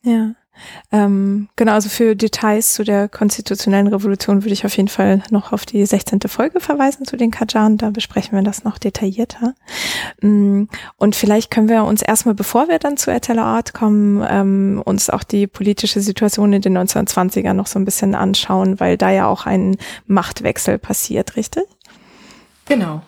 Ja. 0.02 0.32
Ähm, 0.92 1.48
genau, 1.56 1.72
also 1.72 1.88
für 1.88 2.16
Details 2.16 2.74
zu 2.74 2.84
der 2.84 3.08
konstitutionellen 3.08 3.86
Revolution 3.86 4.42
würde 4.42 4.52
ich 4.52 4.66
auf 4.66 4.76
jeden 4.76 4.88
Fall 4.88 5.22
noch 5.30 5.52
auf 5.52 5.66
die 5.66 5.84
16. 5.84 6.20
Folge 6.26 6.60
verweisen 6.60 7.04
zu 7.04 7.16
den 7.16 7.30
Kajan. 7.30 7.76
Da 7.76 7.90
besprechen 7.90 8.36
wir 8.36 8.42
das 8.42 8.64
noch 8.64 8.78
detaillierter. 8.78 9.54
Mm, 10.20 10.64
und 10.96 11.16
vielleicht 11.16 11.50
können 11.50 11.68
wir 11.68 11.84
uns 11.84 12.02
erstmal, 12.02 12.34
bevor 12.34 12.68
wir 12.68 12.78
dann 12.78 12.96
zu 12.96 13.10
Eteller 13.10 13.44
Art 13.44 13.74
kommen, 13.74 14.24
ähm, 14.28 14.82
uns 14.84 15.10
auch 15.10 15.22
die 15.22 15.46
politische 15.46 16.00
Situation 16.00 16.52
in 16.52 16.62
den 16.62 16.76
1920ern 16.76 17.54
noch 17.54 17.66
so 17.66 17.78
ein 17.78 17.84
bisschen 17.84 18.14
anschauen, 18.14 18.80
weil 18.80 18.96
da 18.96 19.10
ja 19.10 19.26
auch 19.26 19.46
ein 19.46 19.76
Machtwechsel 20.06 20.78
passiert, 20.78 21.36
richtig? 21.36 21.64
Genau. 22.66 23.02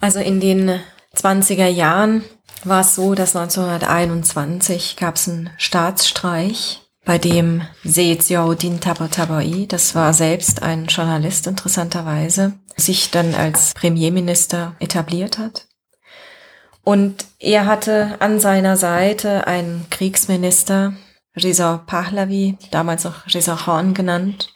Also 0.00 0.20
in 0.20 0.40
den 0.40 0.80
20er 1.16 1.68
Jahren 1.68 2.24
war 2.64 2.80
es 2.80 2.94
so, 2.94 3.14
dass 3.14 3.36
1921 3.36 4.96
gab 4.96 5.16
es 5.16 5.28
einen 5.28 5.50
Staatsstreich, 5.56 6.82
bei 7.06 7.18
dem 7.18 7.62
Seeziaudin 7.84 8.80
Tabatabai, 8.80 9.66
das 9.68 9.94
war 9.94 10.12
selbst 10.12 10.64
ein 10.64 10.86
Journalist 10.86 11.46
interessanterweise, 11.46 12.54
sich 12.76 13.12
dann 13.12 13.34
als 13.36 13.74
Premierminister 13.74 14.74
etabliert 14.80 15.38
hat. 15.38 15.68
Und 16.82 17.24
er 17.38 17.66
hatte 17.66 18.16
an 18.18 18.40
seiner 18.40 18.76
Seite 18.76 19.46
einen 19.46 19.86
Kriegsminister, 19.88 20.94
Reza 21.36 21.78
Pahlavi, 21.86 22.58
damals 22.72 23.06
auch 23.06 23.26
Reza 23.32 23.54
Khan 23.54 23.94
genannt. 23.94 24.52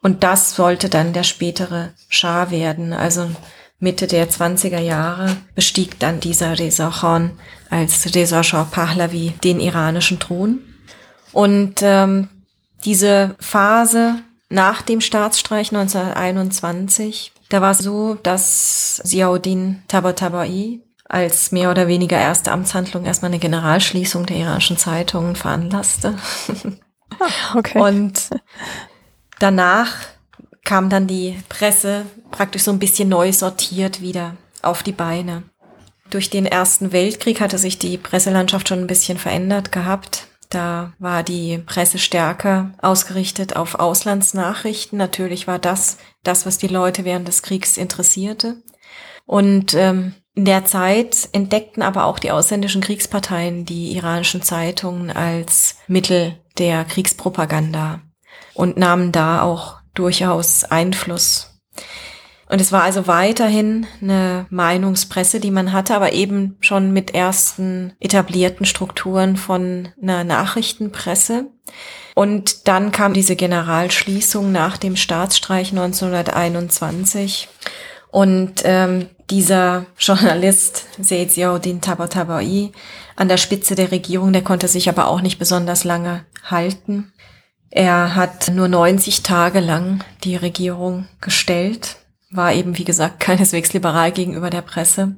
Und 0.00 0.24
das 0.24 0.54
sollte 0.56 0.88
dann 0.88 1.12
der 1.12 1.24
spätere 1.24 1.92
Schah 2.08 2.50
werden, 2.50 2.94
also 2.94 3.28
Mitte 3.82 4.06
der 4.06 4.30
20er 4.30 4.78
Jahre 4.78 5.36
bestieg 5.56 5.98
dann 5.98 6.20
dieser 6.20 6.56
Reza 6.56 6.88
Khan 7.00 7.32
als 7.68 8.14
Reza 8.14 8.44
Shah 8.44 8.62
Pahlavi 8.62 9.34
den 9.42 9.58
iranischen 9.58 10.20
Thron. 10.20 10.60
Und 11.32 11.80
ähm, 11.82 12.28
diese 12.84 13.34
Phase 13.40 14.20
nach 14.48 14.82
dem 14.82 15.00
Staatsstreich 15.00 15.72
1921, 15.72 17.32
da 17.48 17.60
war 17.60 17.72
es 17.72 17.78
so, 17.78 18.14
dass 18.14 19.02
Ziauddin 19.04 19.82
Tabatabai 19.88 20.78
als 21.08 21.50
mehr 21.50 21.72
oder 21.72 21.88
weniger 21.88 22.18
erste 22.20 22.52
Amtshandlung 22.52 23.04
erstmal 23.04 23.32
eine 23.32 23.40
Generalschließung 23.40 24.26
der 24.26 24.36
iranischen 24.36 24.76
Zeitungen 24.76 25.34
veranlasste. 25.34 26.14
Ah, 27.20 27.58
okay. 27.58 27.78
Und 27.78 28.30
danach 29.38 29.92
kam 30.64 30.88
dann 30.88 31.06
die 31.06 31.38
Presse 31.48 32.06
praktisch 32.30 32.62
so 32.62 32.70
ein 32.70 32.78
bisschen 32.78 33.08
neu 33.08 33.32
sortiert 33.32 34.00
wieder 34.00 34.36
auf 34.62 34.82
die 34.82 34.92
Beine. 34.92 35.44
Durch 36.10 36.30
den 36.30 36.46
Ersten 36.46 36.92
Weltkrieg 36.92 37.40
hatte 37.40 37.58
sich 37.58 37.78
die 37.78 37.98
Presselandschaft 37.98 38.68
schon 38.68 38.80
ein 38.80 38.86
bisschen 38.86 39.18
verändert 39.18 39.72
gehabt. 39.72 40.28
Da 40.50 40.92
war 40.98 41.22
die 41.22 41.58
Presse 41.58 41.98
stärker 41.98 42.72
ausgerichtet 42.82 43.56
auf 43.56 43.76
Auslandsnachrichten. 43.76 44.98
Natürlich 44.98 45.46
war 45.46 45.58
das 45.58 45.96
das, 46.22 46.44
was 46.44 46.58
die 46.58 46.68
Leute 46.68 47.06
während 47.06 47.26
des 47.26 47.42
Kriegs 47.42 47.78
interessierte. 47.78 48.62
Und 49.24 49.72
ähm, 49.72 50.14
in 50.34 50.44
der 50.44 50.64
Zeit 50.64 51.28
entdeckten 51.32 51.82
aber 51.82 52.04
auch 52.04 52.18
die 52.18 52.30
ausländischen 52.30 52.82
Kriegsparteien 52.82 53.64
die 53.64 53.96
iranischen 53.96 54.42
Zeitungen 54.42 55.10
als 55.10 55.76
Mittel 55.86 56.38
der 56.58 56.84
Kriegspropaganda 56.84 58.00
und 58.54 58.76
nahmen 58.76 59.12
da 59.12 59.42
auch 59.42 59.81
durchaus 59.94 60.64
Einfluss. 60.64 61.52
Und 62.48 62.60
es 62.60 62.70
war 62.70 62.82
also 62.82 63.06
weiterhin 63.06 63.86
eine 64.02 64.44
Meinungspresse, 64.50 65.40
die 65.40 65.50
man 65.50 65.72
hatte, 65.72 65.94
aber 65.96 66.12
eben 66.12 66.58
schon 66.60 66.92
mit 66.92 67.14
ersten 67.14 67.94
etablierten 67.98 68.66
Strukturen 68.66 69.38
von 69.38 69.88
einer 70.02 70.22
Nachrichtenpresse. 70.22 71.46
Und 72.14 72.68
dann 72.68 72.92
kam 72.92 73.14
diese 73.14 73.36
Generalschließung 73.36 74.52
nach 74.52 74.76
dem 74.76 74.96
Staatsstreich 74.96 75.70
1921. 75.70 77.48
Und 78.10 78.60
ähm, 78.64 79.08
dieser 79.30 79.86
Journalist, 79.98 80.84
Seiziaudin 81.00 81.80
Tabatabai, 81.80 82.70
an 83.16 83.28
der 83.28 83.38
Spitze 83.38 83.74
der 83.74 83.90
Regierung, 83.90 84.34
der 84.34 84.42
konnte 84.42 84.68
sich 84.68 84.90
aber 84.90 85.08
auch 85.08 85.22
nicht 85.22 85.38
besonders 85.38 85.84
lange 85.84 86.26
halten. 86.44 87.11
Er 87.74 88.14
hat 88.14 88.50
nur 88.52 88.68
90 88.68 89.22
Tage 89.22 89.60
lang 89.60 90.04
die 90.24 90.36
Regierung 90.36 91.08
gestellt, 91.22 91.96
war 92.30 92.52
eben, 92.52 92.76
wie 92.76 92.84
gesagt, 92.84 93.18
keineswegs 93.20 93.72
liberal 93.72 94.12
gegenüber 94.12 94.50
der 94.50 94.60
Presse. 94.60 95.16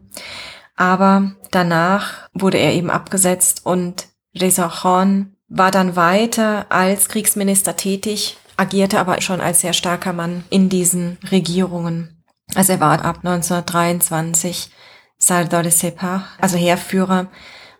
Aber 0.76 1.32
danach 1.50 2.28
wurde 2.32 2.58
er 2.58 2.72
eben 2.72 2.90
abgesetzt 2.90 3.66
und 3.66 4.06
Reza 4.40 4.68
Khan 4.68 5.34
war 5.48 5.72
dann 5.72 5.96
weiter 5.96 6.66
als 6.68 7.08
Kriegsminister 7.08 7.76
tätig, 7.76 8.36
agierte 8.56 9.00
aber 9.00 9.20
schon 9.20 9.40
als 9.40 9.60
sehr 9.60 9.72
starker 9.72 10.12
Mann 10.12 10.44
in 10.48 10.68
diesen 10.68 11.18
Regierungen. 11.32 12.22
Also 12.54 12.74
er 12.74 12.80
war 12.80 13.04
ab 13.04 13.18
1923 13.24 14.70
Sardar 15.18 15.68
Sepah, 15.70 16.24
also 16.40 16.56
Heerführer 16.56 17.26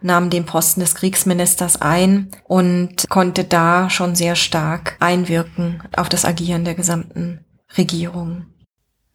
nahm 0.04 0.28
den 0.28 0.44
Posten 0.44 0.80
des 0.80 0.94
Kriegsministers 0.94 1.80
ein 1.80 2.28
und 2.44 3.08
konnte 3.08 3.42
da 3.42 3.88
schon 3.88 4.14
sehr 4.14 4.36
stark 4.36 4.96
einwirken 5.00 5.82
auf 5.96 6.10
das 6.10 6.26
Agieren 6.26 6.64
der 6.64 6.74
gesamten 6.74 7.44
Regierung. 7.76 8.44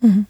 Mhm. 0.02 0.26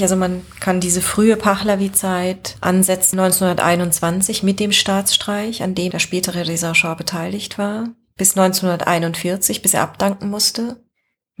Also 0.00 0.16
man 0.16 0.42
kann 0.60 0.80
diese 0.80 1.00
frühe 1.02 1.36
Pahlavi-Zeit 1.36 2.56
ansetzen 2.60 3.18
1921 3.18 4.42
mit 4.42 4.60
dem 4.60 4.72
Staatsstreich, 4.72 5.62
an 5.62 5.74
dem 5.74 5.90
der 5.90 5.98
spätere 5.98 6.46
Reza 6.46 6.74
Shah 6.74 6.94
beteiligt 6.94 7.58
war, 7.58 7.88
bis 8.16 8.36
1941, 8.36 9.60
bis 9.60 9.74
er 9.74 9.82
abdanken 9.82 10.30
musste. 10.30 10.82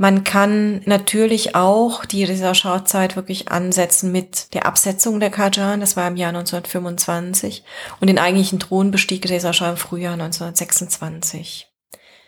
Man 0.00 0.22
kann 0.22 0.80
natürlich 0.84 1.56
auch 1.56 2.04
die 2.04 2.22
Reza 2.22 2.54
Shah-Zeit 2.54 3.16
wirklich 3.16 3.50
ansetzen 3.50 4.12
mit 4.12 4.54
der 4.54 4.64
Absetzung 4.64 5.18
der 5.18 5.30
Qajan, 5.30 5.80
das 5.80 5.96
war 5.96 6.06
im 6.06 6.16
Jahr 6.16 6.28
1925, 6.28 7.64
und 8.00 8.06
den 8.06 8.20
eigentlichen 8.20 8.60
Thron 8.60 8.92
bestieg 8.92 9.28
im 9.28 9.76
Frühjahr 9.76 10.12
1926. 10.12 11.66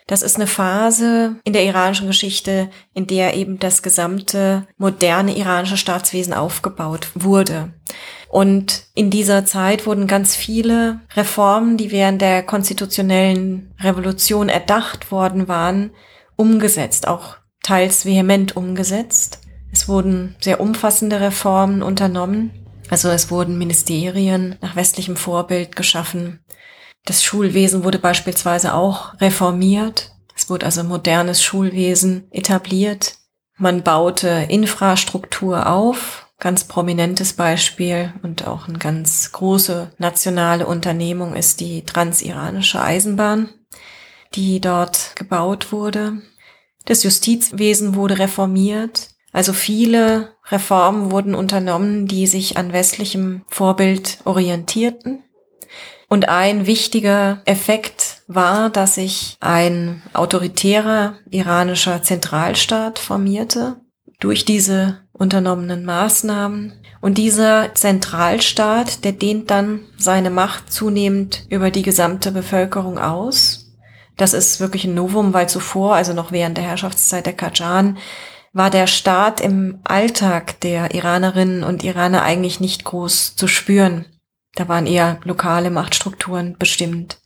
Das 0.05 0.21
ist 0.21 0.35
eine 0.35 0.47
Phase 0.47 1.37
in 1.45 1.53
der 1.53 1.63
iranischen 1.63 2.07
Geschichte, 2.07 2.69
in 2.93 3.07
der 3.07 3.35
eben 3.35 3.57
das 3.57 3.81
gesamte 3.81 4.67
moderne 4.77 5.37
iranische 5.37 5.77
Staatswesen 5.77 6.33
aufgebaut 6.33 7.07
wurde. 7.15 7.73
Und 8.27 8.87
in 8.95 9.09
dieser 9.09 9.45
Zeit 9.45 9.85
wurden 9.85 10.07
ganz 10.07 10.35
viele 10.35 10.99
Reformen, 11.15 11.77
die 11.77 11.91
während 11.91 12.21
der 12.21 12.43
konstitutionellen 12.43 13.73
Revolution 13.79 14.49
erdacht 14.49 15.09
worden 15.09 15.47
waren, 15.47 15.91
umgesetzt, 16.35 17.07
auch 17.07 17.37
teils 17.63 18.05
vehement 18.05 18.55
umgesetzt. 18.55 19.39
Es 19.71 19.87
wurden 19.87 20.35
sehr 20.39 20.59
umfassende 20.59 21.19
Reformen 21.21 21.81
unternommen. 21.81 22.51
Also 22.89 23.09
es 23.09 23.31
wurden 23.31 23.57
Ministerien 23.57 24.57
nach 24.61 24.75
westlichem 24.75 25.15
Vorbild 25.15 25.75
geschaffen. 25.75 26.41
Das 27.05 27.23
Schulwesen 27.23 27.83
wurde 27.83 27.99
beispielsweise 27.99 28.73
auch 28.73 29.19
reformiert. 29.21 30.11
Es 30.35 30.49
wurde 30.49 30.65
also 30.65 30.83
modernes 30.83 31.41
Schulwesen 31.41 32.27
etabliert. 32.31 33.15
Man 33.57 33.83
baute 33.83 34.47
Infrastruktur 34.49 35.67
auf. 35.67 36.27
Ganz 36.39 36.63
prominentes 36.63 37.33
Beispiel 37.33 38.11
und 38.23 38.47
auch 38.47 38.67
eine 38.67 38.79
ganz 38.79 39.31
große 39.31 39.91
nationale 39.99 40.65
Unternehmung 40.65 41.35
ist 41.35 41.59
die 41.59 41.85
transiranische 41.85 42.81
Eisenbahn, 42.81 43.49
die 44.33 44.59
dort 44.59 45.15
gebaut 45.15 45.71
wurde. 45.71 46.23
Das 46.85 47.03
Justizwesen 47.03 47.95
wurde 47.95 48.19
reformiert. 48.19 49.09
Also 49.31 49.53
viele 49.53 50.35
Reformen 50.49 51.11
wurden 51.11 51.35
unternommen, 51.35 52.07
die 52.07 52.27
sich 52.27 52.57
an 52.57 52.73
westlichem 52.73 53.43
Vorbild 53.47 54.19
orientierten. 54.25 55.23
Und 56.09 56.27
ein 56.27 56.65
wichtiger 56.67 57.41
Effekt 57.45 58.23
war, 58.27 58.69
dass 58.69 58.95
sich 58.95 59.37
ein 59.39 60.01
autoritärer 60.11 61.15
iranischer 61.29 62.03
Zentralstaat 62.03 62.99
formierte 62.99 63.77
durch 64.19 64.43
diese 64.43 64.97
unternommenen 65.13 65.85
Maßnahmen. 65.85 66.73
Und 66.99 67.17
dieser 67.17 67.73
Zentralstaat, 67.73 69.05
der 69.05 69.13
dehnt 69.13 69.49
dann 69.51 69.81
seine 69.97 70.29
Macht 70.29 70.73
zunehmend 70.73 71.45
über 71.49 71.71
die 71.71 71.81
gesamte 71.81 72.31
Bevölkerung 72.31 72.97
aus. 72.99 73.60
Das 74.21 74.33
ist 74.33 74.59
wirklich 74.59 74.85
ein 74.85 74.93
Novum, 74.93 75.33
weil 75.33 75.49
zuvor, 75.49 75.95
also 75.95 76.13
noch 76.13 76.31
während 76.31 76.55
der 76.55 76.63
Herrschaftszeit 76.63 77.25
der 77.25 77.33
Qajan, 77.33 77.97
war 78.53 78.69
der 78.69 78.85
Staat 78.85 79.41
im 79.41 79.79
Alltag 79.83 80.59
der 80.59 80.93
Iranerinnen 80.93 81.63
und 81.63 81.83
Iraner 81.83 82.21
eigentlich 82.21 82.59
nicht 82.59 82.83
groß 82.83 83.35
zu 83.35 83.47
spüren. 83.47 84.05
Da 84.53 84.67
waren 84.67 84.85
eher 84.85 85.19
lokale 85.23 85.71
Machtstrukturen 85.71 86.55
bestimmt. 86.59 87.17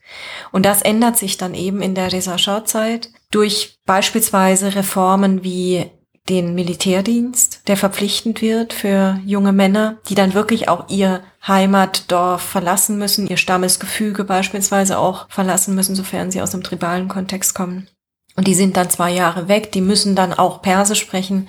Und 0.54 0.66
das 0.66 0.84
ändert 0.84 1.18
sich 1.18 1.36
dann 1.36 1.54
eben 1.54 1.82
in 1.82 1.96
der 1.96 2.14
Reza 2.14 2.38
Shah-Zeit 2.38 3.10
durch 3.30 3.78
beispielsweise 3.86 4.74
Reformen 4.74 5.44
wie 5.44 5.92
den 6.30 6.56
Militärdienst, 6.56 7.62
der 7.68 7.78
verpflichtend 7.78 8.42
wird 8.42 8.74
für 8.74 9.20
junge 9.26 9.52
Männer, 9.52 9.98
die 10.10 10.16
dann 10.16 10.34
wirklich 10.34 10.68
auch 10.70 10.90
ihr 10.90 11.22
Heimatdorf 11.48 12.42
verlassen 12.42 12.98
müssen, 12.98 13.28
ihr 13.28 13.38
Stammesgefüge 13.38 14.24
beispielsweise 14.24 14.98
auch 14.98 15.30
verlassen 15.30 15.76
müssen, 15.76 15.96
sofern 15.96 16.32
sie 16.32 16.42
aus 16.42 16.54
einem 16.54 16.64
tribalen 16.64 17.08
Kontext 17.08 17.54
kommen. 17.54 17.88
Und 18.36 18.48
die 18.48 18.56
sind 18.56 18.76
dann 18.76 18.90
zwei 18.90 19.12
Jahre 19.12 19.48
weg, 19.48 19.72
die 19.72 19.82
müssen 19.82 20.16
dann 20.16 20.34
auch 20.34 20.62
Persisch 20.62 21.00
sprechen, 21.00 21.48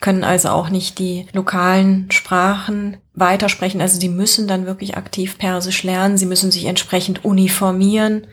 können 0.00 0.24
also 0.24 0.50
auch 0.50 0.68
nicht 0.68 0.98
die 0.98 1.26
lokalen 1.32 2.10
Sprachen 2.10 2.98
weitersprechen. 3.14 3.80
Also 3.80 3.98
die 3.98 4.10
müssen 4.10 4.46
dann 4.46 4.66
wirklich 4.66 4.96
aktiv 4.96 5.38
Persisch 5.38 5.82
lernen, 5.82 6.18
sie 6.18 6.26
müssen 6.26 6.50
sich 6.50 6.66
entsprechend 6.66 7.24
uniformieren. 7.24 8.26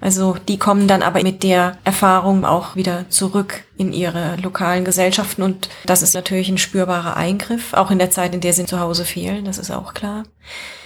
Also 0.00 0.36
die 0.48 0.58
kommen 0.58 0.88
dann 0.88 1.02
aber 1.02 1.22
mit 1.22 1.42
der 1.42 1.78
Erfahrung 1.84 2.44
auch 2.44 2.74
wieder 2.74 3.08
zurück 3.10 3.64
in 3.76 3.92
ihre 3.92 4.36
lokalen 4.36 4.84
Gesellschaften 4.84 5.42
und 5.42 5.68
das 5.84 6.02
ist 6.02 6.14
natürlich 6.14 6.48
ein 6.48 6.58
spürbarer 6.58 7.16
Eingriff, 7.16 7.74
auch 7.74 7.90
in 7.90 7.98
der 7.98 8.10
Zeit, 8.10 8.34
in 8.34 8.40
der 8.40 8.54
sie 8.54 8.64
zu 8.64 8.80
Hause 8.80 9.04
fehlen, 9.04 9.44
das 9.44 9.58
ist 9.58 9.70
auch 9.70 9.92
klar. 9.92 10.24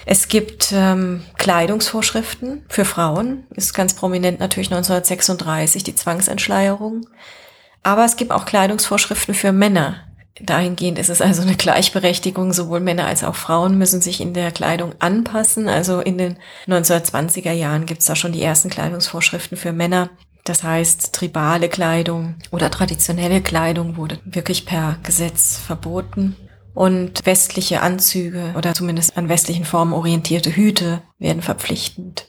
Es 0.05 0.27
gibt 0.27 0.73
ähm, 0.73 1.23
Kleidungsvorschriften 1.37 2.65
für 2.67 2.85
Frauen, 2.85 3.45
ist 3.51 3.73
ganz 3.73 3.93
prominent 3.93 4.39
natürlich 4.39 4.67
1936 4.67 5.83
die 5.83 5.95
Zwangsentschleierung, 5.95 7.07
aber 7.83 8.03
es 8.03 8.17
gibt 8.17 8.31
auch 8.31 8.45
Kleidungsvorschriften 8.45 9.33
für 9.33 9.53
Männer. 9.53 10.01
Dahingehend 10.41 10.99
ist 10.99 11.09
es 11.09 11.21
also 11.21 11.41
eine 11.41 11.55
Gleichberechtigung. 11.55 12.51
Sowohl 12.51 12.81
Männer 12.81 13.05
als 13.05 13.23
auch 13.23 13.35
Frauen 13.35 13.77
müssen 13.77 14.01
sich 14.01 14.19
in 14.19 14.33
der 14.33 14.51
Kleidung 14.51 14.93
anpassen. 14.99 15.69
Also 15.69 16.01
in 16.01 16.17
den 16.17 16.37
1920er 16.67 17.53
Jahren 17.53 17.85
gibt 17.85 18.01
es 18.01 18.07
da 18.07 18.15
schon 18.15 18.33
die 18.33 18.41
ersten 18.41 18.69
Kleidungsvorschriften 18.69 19.57
für 19.57 19.71
Männer. 19.71 20.09
Das 20.43 20.63
heißt, 20.63 21.13
tribale 21.13 21.69
Kleidung 21.69 22.35
oder 22.51 22.69
traditionelle 22.69 23.41
Kleidung 23.41 23.97
wurde 23.97 24.19
wirklich 24.25 24.65
per 24.65 24.97
Gesetz 25.03 25.57
verboten. 25.57 26.35
Und 26.73 27.25
westliche 27.25 27.81
Anzüge 27.81 28.53
oder 28.57 28.73
zumindest 28.73 29.15
an 29.15 29.29
westlichen 29.29 29.63
Formen 29.63 29.93
orientierte 29.93 30.53
Hüte 30.53 31.01
werden 31.19 31.41
verpflichtend. 31.41 32.27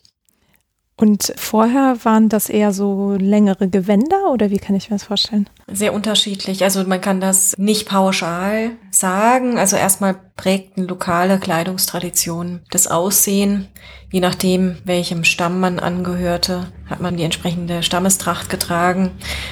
Und 0.98 1.34
vorher 1.36 1.98
waren 2.04 2.30
das 2.30 2.48
eher 2.48 2.72
so 2.72 3.16
längere 3.18 3.68
Gewänder 3.68 4.30
oder 4.32 4.50
wie 4.50 4.56
kann 4.56 4.74
ich 4.74 4.88
mir 4.88 4.96
das 4.96 5.04
vorstellen? 5.04 5.46
Sehr 5.66 5.92
unterschiedlich. 5.92 6.64
Also 6.64 6.82
man 6.84 7.02
kann 7.02 7.20
das 7.20 7.54
nicht 7.58 7.86
pauschal 7.86 8.70
sagen. 8.90 9.58
Also 9.58 9.76
erstmal 9.76 10.16
prägten 10.36 10.88
lokale 10.88 11.38
Kleidungstraditionen 11.38 12.62
das 12.70 12.86
Aussehen. 12.86 13.68
Je 14.10 14.20
nachdem, 14.20 14.78
welchem 14.84 15.24
Stamm 15.24 15.60
man 15.60 15.78
angehörte, 15.78 16.68
hat 16.88 17.02
man 17.02 17.18
die 17.18 17.24
entsprechende 17.24 17.82
Stammestracht 17.82 18.48
getragen. 18.48 19.10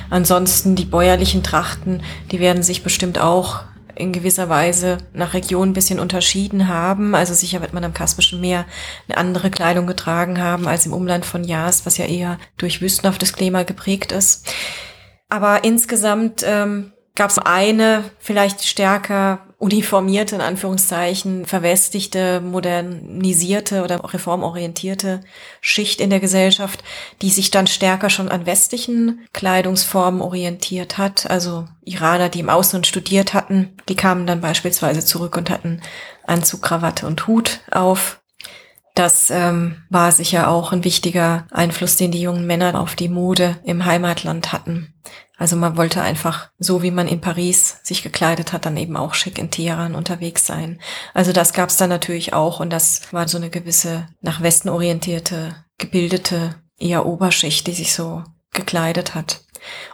Ansonsten 0.08 0.76
die 0.76 0.86
bäuerlichen 0.86 1.42
Trachten, 1.42 2.02
die 2.30 2.40
werden 2.40 2.62
sich 2.62 2.82
bestimmt 2.82 3.18
auch 3.18 3.64
in 3.96 4.12
gewisser 4.12 4.48
Weise 4.48 4.98
nach 5.12 5.34
Region 5.34 5.70
ein 5.70 5.74
bisschen 5.74 6.00
unterschieden 6.00 6.68
haben. 6.68 7.14
Also 7.14 7.34
sicher 7.34 7.60
wird 7.60 7.72
man 7.72 7.84
am 7.84 7.94
Kaspischen 7.94 8.40
Meer 8.40 8.64
eine 9.08 9.18
andere 9.18 9.50
Kleidung 9.50 9.86
getragen 9.86 10.40
haben 10.40 10.66
als 10.66 10.86
im 10.86 10.92
Umland 10.92 11.24
von 11.24 11.44
Jas, 11.44 11.86
was 11.86 11.98
ja 11.98 12.06
eher 12.06 12.38
durch 12.56 12.80
wüstenhaftes 12.80 13.32
Klima 13.32 13.62
geprägt 13.62 14.12
ist. 14.12 14.46
Aber 15.28 15.64
insgesamt 15.64 16.44
ähm, 16.46 16.92
gab 17.14 17.30
es 17.30 17.38
eine 17.38 18.04
vielleicht 18.18 18.64
stärker 18.64 19.53
uniformierte, 19.64 20.34
in 20.34 20.42
Anführungszeichen, 20.42 21.46
verwestigte, 21.46 22.42
modernisierte 22.42 23.82
oder 23.82 24.04
reformorientierte 24.12 25.22
Schicht 25.62 26.02
in 26.02 26.10
der 26.10 26.20
Gesellschaft, 26.20 26.84
die 27.22 27.30
sich 27.30 27.50
dann 27.50 27.66
stärker 27.66 28.10
schon 28.10 28.28
an 28.28 28.44
westlichen 28.44 29.26
Kleidungsformen 29.32 30.20
orientiert 30.20 30.98
hat. 30.98 31.30
Also 31.30 31.66
Iraner, 31.82 32.28
die 32.28 32.40
im 32.40 32.50
Ausland 32.50 32.86
studiert 32.86 33.32
hatten, 33.32 33.74
die 33.88 33.96
kamen 33.96 34.26
dann 34.26 34.42
beispielsweise 34.42 35.02
zurück 35.02 35.38
und 35.38 35.48
hatten 35.48 35.80
Anzug, 36.26 36.60
Krawatte 36.60 37.06
und 37.06 37.26
Hut 37.26 37.60
auf. 37.70 38.20
Das 38.94 39.30
ähm, 39.30 39.82
war 39.88 40.12
sicher 40.12 40.48
auch 40.48 40.72
ein 40.72 40.84
wichtiger 40.84 41.46
Einfluss, 41.50 41.96
den 41.96 42.12
die 42.12 42.20
jungen 42.20 42.46
Männer 42.46 42.78
auf 42.78 42.96
die 42.96 43.08
Mode 43.08 43.56
im 43.64 43.86
Heimatland 43.86 44.52
hatten. 44.52 44.92
Also 45.36 45.56
man 45.56 45.76
wollte 45.76 46.00
einfach, 46.00 46.50
so 46.58 46.82
wie 46.82 46.92
man 46.92 47.08
in 47.08 47.20
Paris 47.20 47.78
sich 47.82 48.02
gekleidet 48.02 48.52
hat, 48.52 48.66
dann 48.66 48.76
eben 48.76 48.96
auch 48.96 49.14
schick 49.14 49.38
in 49.38 49.50
Teheran 49.50 49.94
unterwegs 49.94 50.46
sein. 50.46 50.80
Also 51.12 51.32
das 51.32 51.52
gab 51.52 51.70
es 51.70 51.76
dann 51.76 51.90
natürlich 51.90 52.32
auch 52.32 52.60
und 52.60 52.70
das 52.70 53.12
war 53.12 53.26
so 53.26 53.36
eine 53.36 53.50
gewisse 53.50 54.06
nach 54.20 54.42
Westen 54.42 54.68
orientierte, 54.68 55.56
gebildete, 55.78 56.54
eher 56.78 57.04
Oberschicht, 57.04 57.66
die 57.66 57.74
sich 57.74 57.94
so 57.94 58.22
gekleidet 58.52 59.14
hat. 59.14 59.40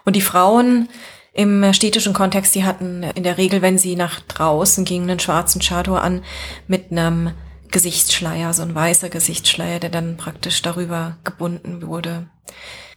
Und 0.04 0.14
die 0.14 0.20
Frauen 0.20 0.88
im 1.32 1.72
städtischen 1.72 2.12
Kontext, 2.12 2.54
die 2.54 2.64
hatten 2.64 3.02
in 3.02 3.22
der 3.22 3.38
Regel, 3.38 3.62
wenn 3.62 3.78
sie 3.78 3.96
nach 3.96 4.20
draußen 4.20 4.84
gingen, 4.84 5.08
einen 5.08 5.20
schwarzen 5.20 5.62
Chador 5.62 6.02
an 6.02 6.22
mit 6.66 6.90
einem 6.90 7.32
Gesichtsschleier, 7.70 8.52
so 8.52 8.62
ein 8.62 8.74
weißer 8.74 9.08
Gesichtsschleier, 9.08 9.78
der 9.78 9.90
dann 9.90 10.16
praktisch 10.16 10.60
darüber 10.60 11.18
gebunden 11.24 11.86
wurde. 11.86 12.28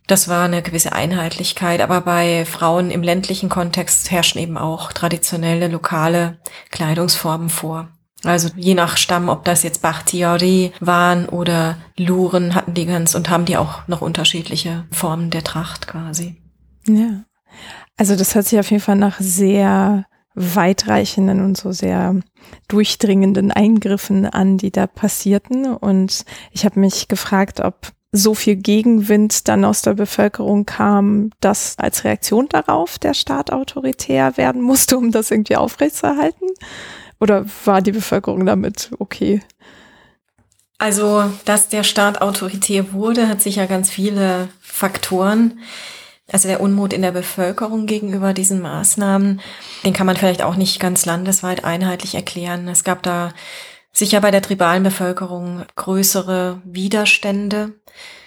Das 0.08 0.28
war 0.28 0.46
eine 0.46 0.62
gewisse 0.62 0.92
Einheitlichkeit, 0.92 1.80
aber 1.82 2.02
bei 2.02 2.46
Frauen 2.46 2.92
im 2.92 3.04
ländlichen 3.04 3.50
Kontext 3.50 4.12
herrschen 4.12 4.42
eben 4.42 4.58
auch 4.58 4.92
traditionelle 4.92 5.70
lokale 5.70 6.39
Kleidungsformen 6.72 7.50
vor. 7.50 7.89
Also 8.24 8.50
je 8.56 8.74
nach 8.74 8.98
Stamm, 8.98 9.28
ob 9.30 9.44
das 9.44 9.63
jetzt 9.63 9.82
Bachtiari 9.82 10.72
waren 10.80 11.28
oder 11.28 11.78
Luren, 11.98 12.56
hatten 12.56 12.74
die 12.74 12.86
ganz 12.86 13.16
und 13.16 13.30
haben 13.30 13.46
die 13.46 13.58
auch 13.58 13.88
noch 13.88 14.02
unterschiedliche 14.02 14.86
Formen 14.92 15.30
der 15.30 15.44
Tracht 15.44 15.88
quasi. 15.88 16.42
Ja. 16.88 17.24
Also 17.98 18.16
das 18.16 18.34
hört 18.34 18.46
sich 18.46 18.60
auf 18.60 18.72
jeden 18.72 18.84
Fall 18.84 18.96
nach 18.96 19.20
sehr 19.20 20.06
weitreichenden 20.36 21.44
und 21.44 21.58
so 21.58 21.72
sehr 21.72 22.16
durchdringenden 22.68 23.52
Eingriffen 23.52 24.26
an, 24.26 24.58
die 24.58 24.72
da 24.72 24.88
passierten. 24.88 25.66
Und 25.76 26.26
ich 26.52 26.66
habe 26.66 26.80
mich 26.80 27.08
gefragt, 27.08 27.60
ob 27.60 27.92
so 28.15 28.36
viel 28.36 28.56
Gegenwind 28.56 29.47
dann 29.47 29.65
aus 29.65 29.82
der 29.82 29.95
Bevölkerung 29.95 30.65
kam, 30.65 31.32
dass 31.41 31.76
als 31.80 32.04
Reaktion 32.04 32.47
darauf 32.47 32.99
der 32.99 33.15
Staat 33.15 33.52
autoritär 33.52 34.38
werden 34.38 34.62
musste, 34.62 34.97
um 34.97 35.12
das 35.12 35.32
irgendwie 35.32 35.56
aufrechtzuerhalten? 35.56 36.47
Oder 37.19 37.45
war 37.65 37.82
die 37.82 37.91
Bevölkerung 37.91 38.45
damit 38.45 38.91
okay? 38.99 39.41
Also, 40.78 41.23
dass 41.45 41.69
der 41.69 41.84
Staat 41.84 42.21
autoritär 42.21 42.93
wurde, 42.93 43.28
hat 43.28 43.41
sicher 43.41 43.67
ganz 43.67 43.89
viele 43.89 44.49
Faktoren. 44.62 45.60
Also 46.32 46.47
der 46.47 46.62
Unmut 46.62 46.93
in 46.93 47.02
der 47.02 47.12
Bevölkerung 47.12 47.86
gegenüber 47.86 48.34
diesen 48.34 48.62
Maßnahmen, 48.62 49.41
den 49.84 49.93
kann 49.93 50.06
man 50.06 50.17
vielleicht 50.17 50.41
auch 50.41 50.56
nicht 50.56 50.80
ganz 50.80 51.06
landesweit 51.06 51.63
einheitlich 51.63 52.15
erklären. 52.15 52.67
Es 52.67 52.84
gab 52.84 53.04
da 53.04 53.34
sicher 53.91 54.19
bei 54.21 54.32
der 54.32 54.41
tribalen 54.41 54.84
Bevölkerung 54.84 55.63
größere 55.76 56.62
Widerstände. 56.65 57.73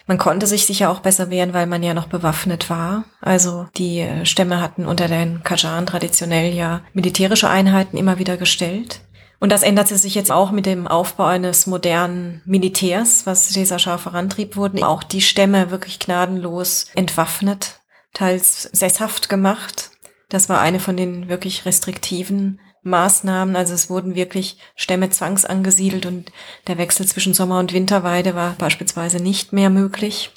Man 0.06 0.18
konnte 0.18 0.46
sich 0.46 0.66
sicher 0.66 0.90
auch 0.90 1.00
besser 1.00 1.30
wehren, 1.30 1.52
weil 1.52 1.66
man 1.66 1.82
ja 1.82 1.92
noch 1.92 2.06
bewaffnet 2.06 2.70
war. 2.70 3.04
Also 3.20 3.66
die 3.76 4.00
äh, 4.00 4.24
Stämme 4.24 4.60
hatten 4.60 4.86
unter 4.86 5.08
den 5.08 5.42
Kajan 5.42 5.86
traditionell 5.86 6.54
ja 6.54 6.82
militärische 6.92 7.50
Einheiten 7.50 7.96
immer 7.96 8.18
wieder 8.18 8.36
gestellt. 8.36 9.00
Und 9.38 9.52
das 9.52 9.62
änderte 9.62 9.96
sich 9.98 10.14
jetzt 10.14 10.32
auch 10.32 10.50
mit 10.50 10.64
dem 10.64 10.86
Aufbau 10.86 11.24
eines 11.24 11.66
modernen 11.66 12.40
Militärs, 12.46 13.26
was 13.26 13.48
dieser 13.48 13.78
Schar 13.78 13.98
vorantrieb, 13.98 14.56
wurden 14.56 14.82
auch 14.82 15.02
die 15.02 15.20
Stämme 15.20 15.70
wirklich 15.70 15.98
gnadenlos 15.98 16.86
entwaffnet, 16.94 17.80
teils 18.14 18.62
sesshaft 18.62 19.28
gemacht. 19.28 19.90
Das 20.30 20.48
war 20.48 20.60
eine 20.60 20.80
von 20.80 20.96
den 20.96 21.28
wirklich 21.28 21.66
restriktiven 21.66 22.60
Maßnahmen. 22.86 23.56
Also 23.56 23.74
es 23.74 23.90
wurden 23.90 24.14
wirklich 24.14 24.58
Stämme 24.74 25.10
zwangsangesiedelt 25.10 26.06
und 26.06 26.32
der 26.66 26.78
Wechsel 26.78 27.06
zwischen 27.06 27.34
Sommer- 27.34 27.58
und 27.58 27.72
Winterweide 27.72 28.34
war 28.34 28.54
beispielsweise 28.58 29.22
nicht 29.22 29.52
mehr 29.52 29.70
möglich. 29.70 30.30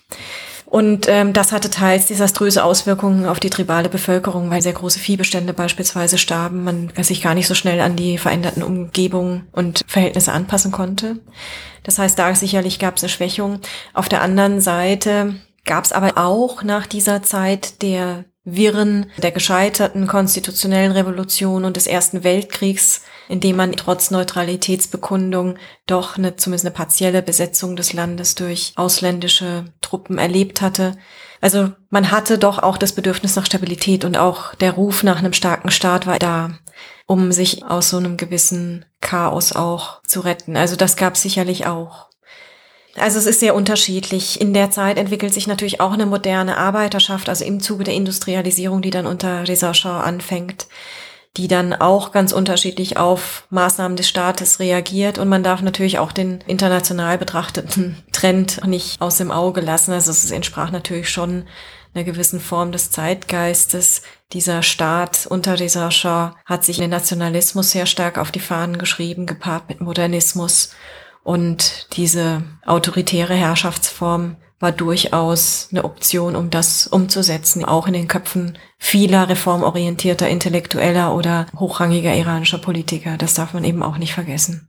Und 0.69 1.07
ähm, 1.07 1.33
das 1.33 1.51
hatte 1.51 1.71
teils 1.71 2.05
desaströse 2.07 2.63
Auswirkungen 2.63 3.25
auf 3.25 3.39
die 3.39 3.49
tribale 3.49 3.89
Bevölkerung, 3.89 4.51
weil 4.51 4.61
sehr 4.61 4.73
große 4.73 4.99
Viehbestände 4.99 5.53
beispielsweise 5.53 6.19
starben, 6.19 6.63
man 6.63 6.91
sich 7.01 7.23
gar 7.23 7.33
nicht 7.33 7.47
so 7.47 7.55
schnell 7.55 7.81
an 7.81 7.95
die 7.95 8.19
veränderten 8.19 8.61
Umgebungen 8.61 9.47
und 9.51 9.83
Verhältnisse 9.87 10.31
anpassen 10.31 10.71
konnte. 10.71 11.19
Das 11.83 11.97
heißt, 11.97 12.19
da 12.19 12.35
sicherlich 12.35 12.77
gab 12.77 12.97
es 12.97 13.03
eine 13.03 13.09
Schwächung. 13.09 13.61
Auf 13.95 14.09
der 14.09 14.21
anderen 14.21 14.61
Seite 14.61 15.35
gab 15.65 15.85
es 15.85 15.91
aber 15.91 16.17
auch 16.17 16.61
nach 16.61 16.85
dieser 16.85 17.23
Zeit 17.23 17.81
der 17.81 18.25
Wirren 18.55 19.07
der 19.17 19.31
gescheiterten 19.31 20.07
konstitutionellen 20.07 20.91
Revolution 20.91 21.65
und 21.65 21.75
des 21.75 21.87
Ersten 21.87 22.23
Weltkriegs, 22.23 23.01
in 23.27 23.39
dem 23.39 23.55
man 23.55 23.73
trotz 23.73 24.11
Neutralitätsbekundung 24.11 25.57
doch 25.87 26.17
eine, 26.17 26.35
zumindest 26.35 26.65
eine 26.65 26.73
partielle 26.73 27.21
Besetzung 27.21 27.75
des 27.75 27.93
Landes 27.93 28.35
durch 28.35 28.73
ausländische 28.75 29.65
Truppen 29.81 30.17
erlebt 30.17 30.61
hatte. 30.61 30.97
Also 31.41 31.71
man 31.89 32.11
hatte 32.11 32.37
doch 32.37 32.59
auch 32.59 32.77
das 32.77 32.93
Bedürfnis 32.93 33.35
nach 33.35 33.45
Stabilität 33.45 34.03
und 34.03 34.17
auch 34.17 34.55
der 34.55 34.73
Ruf 34.73 35.03
nach 35.03 35.19
einem 35.19 35.33
starken 35.33 35.71
Staat 35.71 36.05
war 36.05 36.19
da, 36.19 36.51
um 37.05 37.31
sich 37.31 37.63
aus 37.63 37.89
so 37.89 37.97
einem 37.97 38.17
gewissen 38.17 38.85
Chaos 39.01 39.53
auch 39.53 40.03
zu 40.03 40.19
retten. 40.21 40.57
Also 40.57 40.75
das 40.75 40.97
gab 40.97 41.15
sicherlich 41.15 41.65
auch. 41.65 42.08
Also 42.99 43.19
es 43.19 43.25
ist 43.25 43.39
sehr 43.39 43.55
unterschiedlich. 43.55 44.39
In 44.41 44.53
der 44.53 44.71
Zeit 44.71 44.97
entwickelt 44.97 45.33
sich 45.33 45.47
natürlich 45.47 45.81
auch 45.81 45.93
eine 45.93 46.05
moderne 46.05 46.57
Arbeiterschaft, 46.57 47.29
also 47.29 47.45
im 47.45 47.59
Zuge 47.59 47.83
der 47.83 47.93
Industrialisierung, 47.93 48.81
die 48.81 48.89
dann 48.89 49.05
unter 49.05 49.47
Reza 49.47 49.71
anfängt, 50.01 50.67
die 51.37 51.47
dann 51.47 51.73
auch 51.73 52.11
ganz 52.11 52.31
unterschiedlich 52.31 52.97
auf 52.97 53.45
Maßnahmen 53.49 53.95
des 53.95 54.09
Staates 54.09 54.59
reagiert. 54.59 55.17
Und 55.17 55.29
man 55.29 55.43
darf 55.43 55.61
natürlich 55.61 55.99
auch 55.99 56.11
den 56.11 56.41
international 56.47 57.17
betrachteten 57.17 58.03
Trend 58.11 58.65
nicht 58.65 59.01
aus 59.01 59.17
dem 59.17 59.31
Auge 59.31 59.61
lassen. 59.61 59.91
Also 59.91 60.11
es 60.11 60.31
entsprach 60.31 60.71
natürlich 60.71 61.09
schon 61.09 61.45
einer 61.93 62.03
gewissen 62.03 62.39
Form 62.39 62.71
des 62.71 62.91
Zeitgeistes. 62.91 64.01
Dieser 64.33 64.61
Staat 64.61 65.25
unter 65.27 65.59
Reza 65.59 66.35
hat 66.45 66.63
sich 66.63 66.77
den 66.77 66.89
Nationalismus 66.89 67.71
sehr 67.71 67.85
stark 67.85 68.17
auf 68.17 68.31
die 68.31 68.39
Fahnen 68.39 68.77
geschrieben, 68.77 69.25
gepaart 69.25 69.69
mit 69.69 69.81
Modernismus. 69.81 70.71
Und 71.23 71.95
diese 71.97 72.43
autoritäre 72.65 73.33
Herrschaftsform 73.33 74.37
war 74.59 74.71
durchaus 74.71 75.69
eine 75.71 75.85
Option, 75.85 76.35
um 76.35 76.49
das 76.49 76.85
umzusetzen, 76.87 77.63
auch 77.63 77.87
in 77.87 77.93
den 77.93 78.07
Köpfen 78.07 78.57
vieler 78.77 79.29
reformorientierter 79.29 80.27
Intellektueller 80.27 81.15
oder 81.15 81.47
hochrangiger 81.57 82.13
iranischer 82.13 82.57
Politiker. 82.57 83.17
Das 83.17 83.33
darf 83.33 83.53
man 83.53 83.63
eben 83.63 83.83
auch 83.83 83.97
nicht 83.97 84.13
vergessen. 84.13 84.67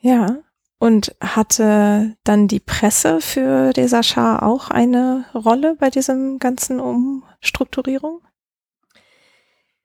Ja. 0.00 0.38
Und 0.78 1.14
hatte 1.20 2.16
dann 2.24 2.48
die 2.48 2.60
Presse 2.60 3.20
für 3.20 3.72
Reza 3.76 4.02
Shah 4.02 4.42
auch 4.42 4.68
eine 4.68 5.26
Rolle 5.32 5.76
bei 5.78 5.90
diesem 5.90 6.38
ganzen 6.40 6.80
Umstrukturierung? 6.80 8.20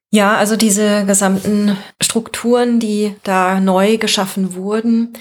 Ja, 0.10 0.36
also 0.38 0.56
diese 0.56 1.06
gesamten 1.06 1.78
Strukturen, 2.02 2.80
die 2.80 3.16
da 3.24 3.60
neu 3.60 3.98
geschaffen 3.98 4.56
wurden, 4.56 5.14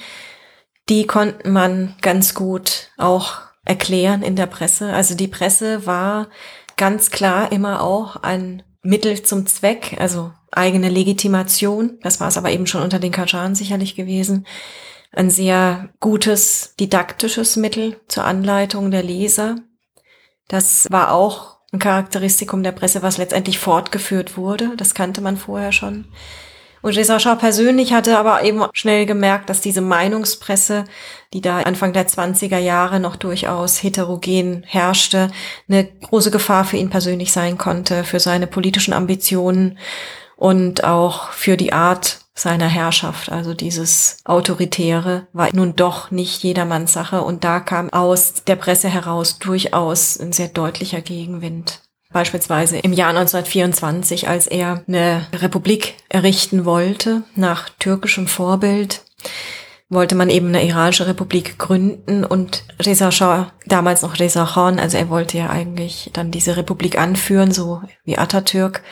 die 0.88 1.06
konnten 1.06 1.52
man 1.52 1.94
ganz 2.00 2.34
gut 2.34 2.90
auch 2.96 3.38
erklären 3.64 4.22
in 4.22 4.36
der 4.36 4.46
Presse. 4.46 4.92
Also 4.92 5.14
die 5.14 5.28
Presse 5.28 5.86
war 5.86 6.28
ganz 6.76 7.10
klar 7.10 7.50
immer 7.52 7.82
auch 7.82 8.16
ein 8.16 8.62
Mittel 8.82 9.22
zum 9.22 9.46
Zweck, 9.46 9.96
also 9.98 10.32
eigene 10.52 10.88
Legitimation. 10.88 11.98
Das 12.02 12.20
war 12.20 12.28
es 12.28 12.38
aber 12.38 12.50
eben 12.50 12.66
schon 12.66 12.82
unter 12.82 13.00
den 13.00 13.12
Kajan 13.12 13.54
sicherlich 13.54 13.96
gewesen. 13.96 14.46
Ein 15.12 15.30
sehr 15.30 15.90
gutes 16.00 16.74
didaktisches 16.78 17.56
Mittel 17.56 18.00
zur 18.06 18.24
Anleitung 18.24 18.90
der 18.90 19.02
Leser. 19.02 19.56
Das 20.48 20.86
war 20.90 21.12
auch 21.12 21.56
ein 21.72 21.78
Charakteristikum 21.78 22.62
der 22.62 22.72
Presse, 22.72 23.02
was 23.02 23.18
letztendlich 23.18 23.58
fortgeführt 23.58 24.36
wurde. 24.36 24.72
Das 24.76 24.94
kannte 24.94 25.20
man 25.20 25.36
vorher 25.36 25.72
schon. 25.72 26.06
Reza 26.94 27.18
Shah 27.18 27.34
persönlich 27.34 27.92
hatte 27.92 28.16
aber 28.16 28.44
eben 28.44 28.62
schnell 28.72 29.06
gemerkt, 29.06 29.50
dass 29.50 29.60
diese 29.60 29.80
Meinungspresse, 29.80 30.84
die 31.32 31.40
da 31.40 31.60
Anfang 31.60 31.92
der 31.92 32.06
20er 32.06 32.58
Jahre 32.58 33.00
noch 33.00 33.16
durchaus 33.16 33.82
heterogen 33.82 34.62
herrschte, 34.64 35.30
eine 35.68 35.84
große 35.84 36.30
Gefahr 36.30 36.64
für 36.64 36.76
ihn 36.76 36.90
persönlich 36.90 37.32
sein 37.32 37.58
konnte, 37.58 38.04
für 38.04 38.20
seine 38.20 38.46
politischen 38.46 38.94
Ambitionen 38.94 39.78
und 40.36 40.84
auch 40.84 41.30
für 41.30 41.56
die 41.56 41.72
Art 41.72 42.20
seiner 42.34 42.68
Herrschaft. 42.68 43.32
Also 43.32 43.54
dieses 43.54 44.18
Autoritäre 44.24 45.26
war 45.32 45.48
nun 45.52 45.74
doch 45.74 46.10
nicht 46.10 46.42
jedermanns 46.42 46.92
Sache 46.92 47.22
und 47.22 47.42
da 47.42 47.60
kam 47.60 47.90
aus 47.90 48.44
der 48.46 48.56
Presse 48.56 48.88
heraus 48.88 49.38
durchaus 49.38 50.20
ein 50.20 50.32
sehr 50.32 50.48
deutlicher 50.48 51.00
Gegenwind. 51.00 51.80
Beispielsweise 52.12 52.78
im 52.78 52.92
Jahr 52.92 53.10
1924, 53.10 54.28
als 54.28 54.46
er 54.46 54.84
eine 54.86 55.26
Republik 55.34 55.94
errichten 56.08 56.64
wollte, 56.64 57.22
nach 57.34 57.68
türkischem 57.78 58.26
Vorbild, 58.26 59.02
wollte 59.88 60.14
man 60.14 60.30
eben 60.30 60.48
eine 60.48 60.66
iranische 60.66 61.06
Republik 61.06 61.58
gründen 61.58 62.24
und 62.24 62.64
Reza 62.84 63.12
Shah, 63.12 63.52
damals 63.66 64.02
noch 64.02 64.18
Reza 64.18 64.44
Khan, 64.44 64.78
also 64.78 64.96
er 64.96 65.10
wollte 65.10 65.38
ja 65.38 65.50
eigentlich 65.50 66.10
dann 66.12 66.30
diese 66.30 66.56
Republik 66.56 66.98
anführen, 66.98 67.52
so 67.52 67.82
wie 68.04 68.18
Atatürk. 68.18 68.82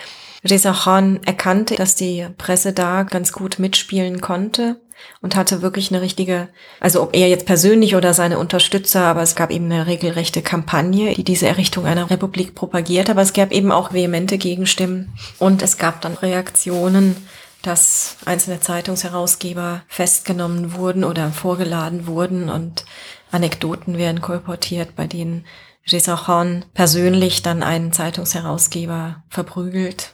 Reza 0.44 0.72
Khan 0.72 1.20
erkannte, 1.24 1.74
dass 1.76 1.96
die 1.96 2.26
Presse 2.36 2.72
da 2.72 3.02
ganz 3.02 3.32
gut 3.32 3.58
mitspielen 3.58 4.20
konnte 4.20 4.80
und 5.20 5.36
hatte 5.36 5.62
wirklich 5.62 5.90
eine 5.90 6.00
richtige, 6.00 6.48
also 6.80 7.02
ob 7.02 7.14
er 7.14 7.28
jetzt 7.28 7.46
persönlich 7.46 7.96
oder 7.96 8.14
seine 8.14 8.38
Unterstützer, 8.38 9.02
aber 9.02 9.22
es 9.22 9.34
gab 9.34 9.50
eben 9.50 9.66
eine 9.66 9.86
regelrechte 9.86 10.42
Kampagne, 10.42 11.14
die 11.14 11.24
diese 11.24 11.46
Errichtung 11.46 11.86
einer 11.86 12.10
Republik 12.10 12.54
propagiert, 12.54 13.10
aber 13.10 13.22
es 13.22 13.32
gab 13.32 13.52
eben 13.52 13.72
auch 13.72 13.92
vehemente 13.92 14.38
Gegenstimmen. 14.38 15.12
Und 15.38 15.62
es 15.62 15.78
gab 15.78 16.00
dann 16.00 16.14
Reaktionen, 16.14 17.16
dass 17.62 18.16
einzelne 18.26 18.60
Zeitungsherausgeber 18.60 19.82
festgenommen 19.88 20.74
wurden 20.74 21.04
oder 21.04 21.30
vorgeladen 21.30 22.06
wurden 22.06 22.50
und 22.50 22.84
Anekdoten 23.30 23.96
werden 23.98 24.20
kolportiert, 24.20 24.94
bei 24.96 25.06
denen 25.06 25.44
Khan 25.86 26.64
persönlich 26.74 27.42
dann 27.42 27.62
einen 27.62 27.92
Zeitungsherausgeber 27.92 29.22
verprügelt 29.28 30.13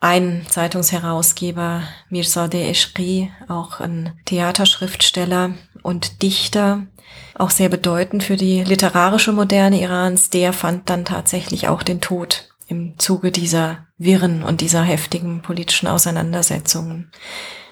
ein 0.00 0.46
Zeitungsherausgeber, 0.48 1.82
Mirzadeh 2.10 2.70
Eshri, 2.70 3.32
auch 3.48 3.80
ein 3.80 4.12
Theaterschriftsteller 4.24 5.54
und 5.82 6.22
Dichter, 6.22 6.86
auch 7.34 7.50
sehr 7.50 7.68
bedeutend 7.68 8.22
für 8.22 8.36
die 8.36 8.62
literarische 8.62 9.32
Moderne 9.32 9.80
Irans, 9.80 10.30
der 10.30 10.52
fand 10.52 10.90
dann 10.90 11.04
tatsächlich 11.04 11.68
auch 11.68 11.82
den 11.82 12.00
Tod 12.00 12.48
im 12.68 12.98
Zuge 12.98 13.30
dieser 13.30 13.86
Wirren 13.98 14.42
und 14.42 14.60
dieser 14.60 14.82
heftigen 14.82 15.42
politischen 15.42 15.86
Auseinandersetzungen. 15.86 17.10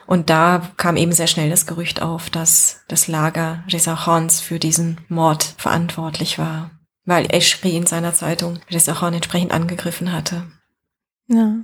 Und 0.06 0.30
da 0.30 0.70
kam 0.76 0.96
eben 0.96 1.12
sehr 1.12 1.26
schnell 1.26 1.50
das 1.50 1.66
Gerücht 1.66 2.02
auf, 2.02 2.30
dass 2.30 2.82
das 2.88 3.08
Lager 3.08 3.64
Reza 3.68 3.96
Khans 3.96 4.40
für 4.40 4.58
diesen 4.58 5.00
Mord 5.08 5.54
verantwortlich 5.56 6.38
war, 6.38 6.70
weil 7.04 7.26
Eschri 7.30 7.76
in 7.76 7.86
seiner 7.86 8.12
Zeitung 8.12 8.60
Reza 8.70 8.94
Khan 8.94 9.14
entsprechend 9.14 9.52
angegriffen 9.52 10.12
hatte. 10.12 10.44
Ja. 11.26 11.56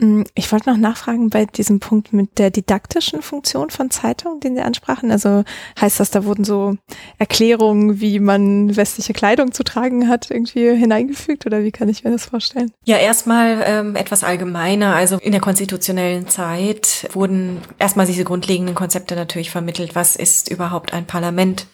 Mm, 0.00 0.22
ich 0.34 0.50
wollte 0.50 0.70
noch 0.70 0.78
nachfragen 0.78 1.30
bei 1.30 1.44
diesem 1.44 1.78
Punkt 1.78 2.12
mit 2.12 2.38
der 2.38 2.50
didaktischen 2.50 3.22
Funktion 3.22 3.70
von 3.70 3.90
Zeitungen, 3.90 4.40
den 4.40 4.56
Sie 4.56 4.62
ansprachen. 4.62 5.10
Also 5.10 5.44
heißt 5.80 6.00
das, 6.00 6.10
da 6.10 6.24
wurden 6.24 6.44
so 6.44 6.76
Erklärungen, 7.18 8.00
wie 8.00 8.18
man 8.18 8.76
westliche 8.76 9.12
Kleidung 9.12 9.52
zu 9.52 9.62
tragen 9.62 10.08
hat, 10.08 10.30
irgendwie 10.30 10.74
hineingefügt 10.74 11.46
oder 11.46 11.62
wie 11.62 11.70
kann 11.70 11.88
ich 11.88 12.04
mir 12.04 12.10
das 12.10 12.24
vorstellen? 12.24 12.72
Ja, 12.84 12.96
erstmal 12.96 13.62
ähm, 13.66 13.96
etwas 13.96 14.24
allgemeiner. 14.24 14.94
Also 14.94 15.18
in 15.18 15.32
der 15.32 15.40
konstitutionellen 15.40 16.28
Zeit 16.28 17.08
wurden 17.12 17.58
erstmal 17.78 18.06
diese 18.06 18.24
grundlegenden 18.24 18.74
Konzepte 18.74 19.14
natürlich 19.16 19.50
vermittelt. 19.50 19.94
Was 19.94 20.16
ist 20.16 20.50
überhaupt 20.50 20.92
ein 20.92 21.06
Parlament? 21.06 21.66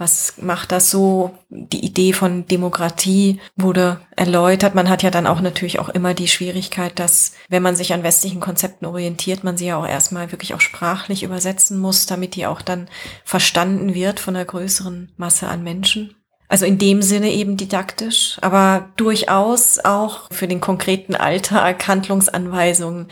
Was 0.00 0.36
macht 0.40 0.72
das 0.72 0.90
so? 0.90 1.32
Die 1.50 1.84
Idee 1.84 2.14
von 2.14 2.46
Demokratie 2.46 3.38
wurde 3.54 4.00
erläutert. 4.16 4.74
Man 4.74 4.88
hat 4.88 5.02
ja 5.02 5.10
dann 5.10 5.26
auch 5.26 5.42
natürlich 5.42 5.78
auch 5.78 5.90
immer 5.90 6.14
die 6.14 6.26
Schwierigkeit, 6.26 6.98
dass 6.98 7.34
wenn 7.50 7.62
man 7.62 7.76
sich 7.76 7.92
an 7.92 8.02
westlichen 8.02 8.40
Konzepten 8.40 8.86
orientiert, 8.86 9.44
man 9.44 9.58
sie 9.58 9.66
ja 9.66 9.76
auch 9.76 9.86
erstmal 9.86 10.32
wirklich 10.32 10.54
auch 10.54 10.62
sprachlich 10.62 11.22
übersetzen 11.22 11.78
muss, 11.78 12.06
damit 12.06 12.34
die 12.34 12.46
auch 12.46 12.62
dann 12.62 12.88
verstanden 13.26 13.92
wird 13.92 14.20
von 14.20 14.34
einer 14.34 14.46
größeren 14.46 15.12
Masse 15.18 15.48
an 15.48 15.62
Menschen. 15.62 16.14
Also 16.48 16.64
in 16.64 16.78
dem 16.78 17.02
Sinne 17.02 17.30
eben 17.30 17.58
didaktisch, 17.58 18.38
aber 18.40 18.88
durchaus 18.96 19.80
auch 19.84 20.30
für 20.32 20.48
den 20.48 20.62
konkreten 20.62 21.14
Alltag 21.14 21.86
Handlungsanweisungen. 21.86 23.08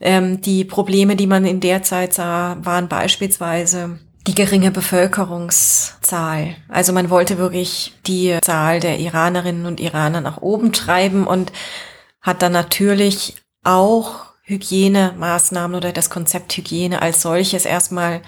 Ähm, 0.00 0.40
die 0.40 0.64
Probleme, 0.64 1.16
die 1.16 1.26
man 1.26 1.44
in 1.44 1.60
der 1.60 1.82
Zeit 1.82 2.14
sah, 2.14 2.56
waren 2.62 2.88
beispielsweise 2.88 3.98
die 4.26 4.34
geringe 4.34 4.70
Bevölkerungszahl. 4.70 6.56
Also 6.68 6.92
man 6.92 7.10
wollte 7.10 7.38
wirklich 7.38 7.94
die 8.06 8.38
Zahl 8.42 8.80
der 8.80 8.98
Iranerinnen 8.98 9.66
und 9.66 9.80
Iraner 9.80 10.20
nach 10.20 10.38
oben 10.42 10.72
treiben 10.72 11.26
und 11.26 11.52
hat 12.20 12.42
dann 12.42 12.52
natürlich 12.52 13.36
auch 13.64 14.26
Hygienemaßnahmen 14.42 15.76
oder 15.76 15.92
das 15.92 16.10
Konzept 16.10 16.56
Hygiene 16.56 17.00
als 17.00 17.22
solches 17.22 17.64
erstmal 17.64 18.20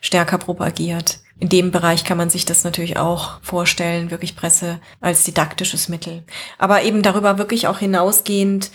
stärker 0.00 0.38
propagiert. 0.38 1.20
In 1.40 1.48
dem 1.48 1.70
Bereich 1.70 2.04
kann 2.04 2.18
man 2.18 2.30
sich 2.30 2.44
das 2.44 2.64
natürlich 2.64 2.96
auch 2.96 3.40
vorstellen, 3.42 4.10
wirklich 4.10 4.34
Presse 4.34 4.80
als 5.00 5.22
didaktisches 5.22 5.88
Mittel. 5.88 6.24
Aber 6.58 6.82
eben 6.82 7.02
darüber 7.02 7.38
wirklich 7.38 7.68
auch 7.68 7.78
hinausgehend, 7.78 8.70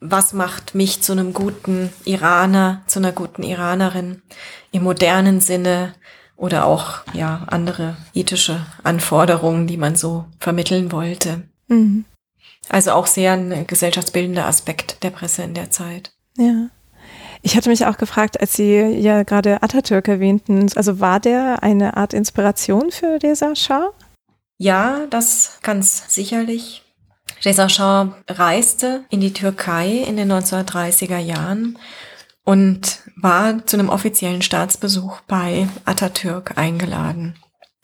was 0.00 0.32
macht 0.32 0.74
mich 0.74 1.02
zu 1.02 1.12
einem 1.12 1.32
guten 1.32 1.90
Iraner, 2.04 2.82
zu 2.86 2.98
einer 2.98 3.12
guten 3.12 3.44
Iranerin 3.44 4.22
im 4.72 4.82
modernen 4.82 5.40
Sinne 5.40 5.94
oder 6.36 6.66
auch, 6.66 7.02
ja, 7.12 7.44
andere 7.46 7.96
ethische 8.12 8.66
Anforderungen, 8.82 9.68
die 9.68 9.76
man 9.76 9.94
so 9.94 10.24
vermitteln 10.40 10.90
wollte. 10.90 11.42
Mhm. 11.68 12.04
Also 12.68 12.92
auch 12.92 13.06
sehr 13.06 13.32
ein 13.32 13.66
gesellschaftsbildender 13.66 14.46
Aspekt 14.46 15.02
der 15.04 15.10
Presse 15.10 15.42
in 15.42 15.54
der 15.54 15.70
Zeit. 15.70 16.12
Ja. 16.36 16.70
Ich 17.46 17.58
hatte 17.58 17.68
mich 17.68 17.84
auch 17.84 17.98
gefragt, 17.98 18.40
als 18.40 18.54
Sie 18.54 18.74
ja 18.74 19.22
gerade 19.22 19.62
Atatürk 19.62 20.08
erwähnten, 20.08 20.66
also 20.76 20.98
war 20.98 21.20
der 21.20 21.62
eine 21.62 21.94
Art 21.94 22.14
Inspiration 22.14 22.90
für 22.90 23.22
Reza 23.22 23.54
Shah? 23.54 23.90
Ja, 24.56 25.06
das 25.10 25.58
ganz 25.62 26.04
sicherlich. 26.08 26.82
Reza 27.44 27.68
Shah 27.68 28.16
reiste 28.28 29.04
in 29.10 29.20
die 29.20 29.34
Türkei 29.34 29.88
in 29.90 30.16
den 30.16 30.32
1930er 30.32 31.18
Jahren 31.18 31.78
und 32.44 33.00
war 33.14 33.66
zu 33.66 33.76
einem 33.76 33.90
offiziellen 33.90 34.40
Staatsbesuch 34.40 35.20
bei 35.28 35.68
Atatürk 35.84 36.56
eingeladen 36.56 37.36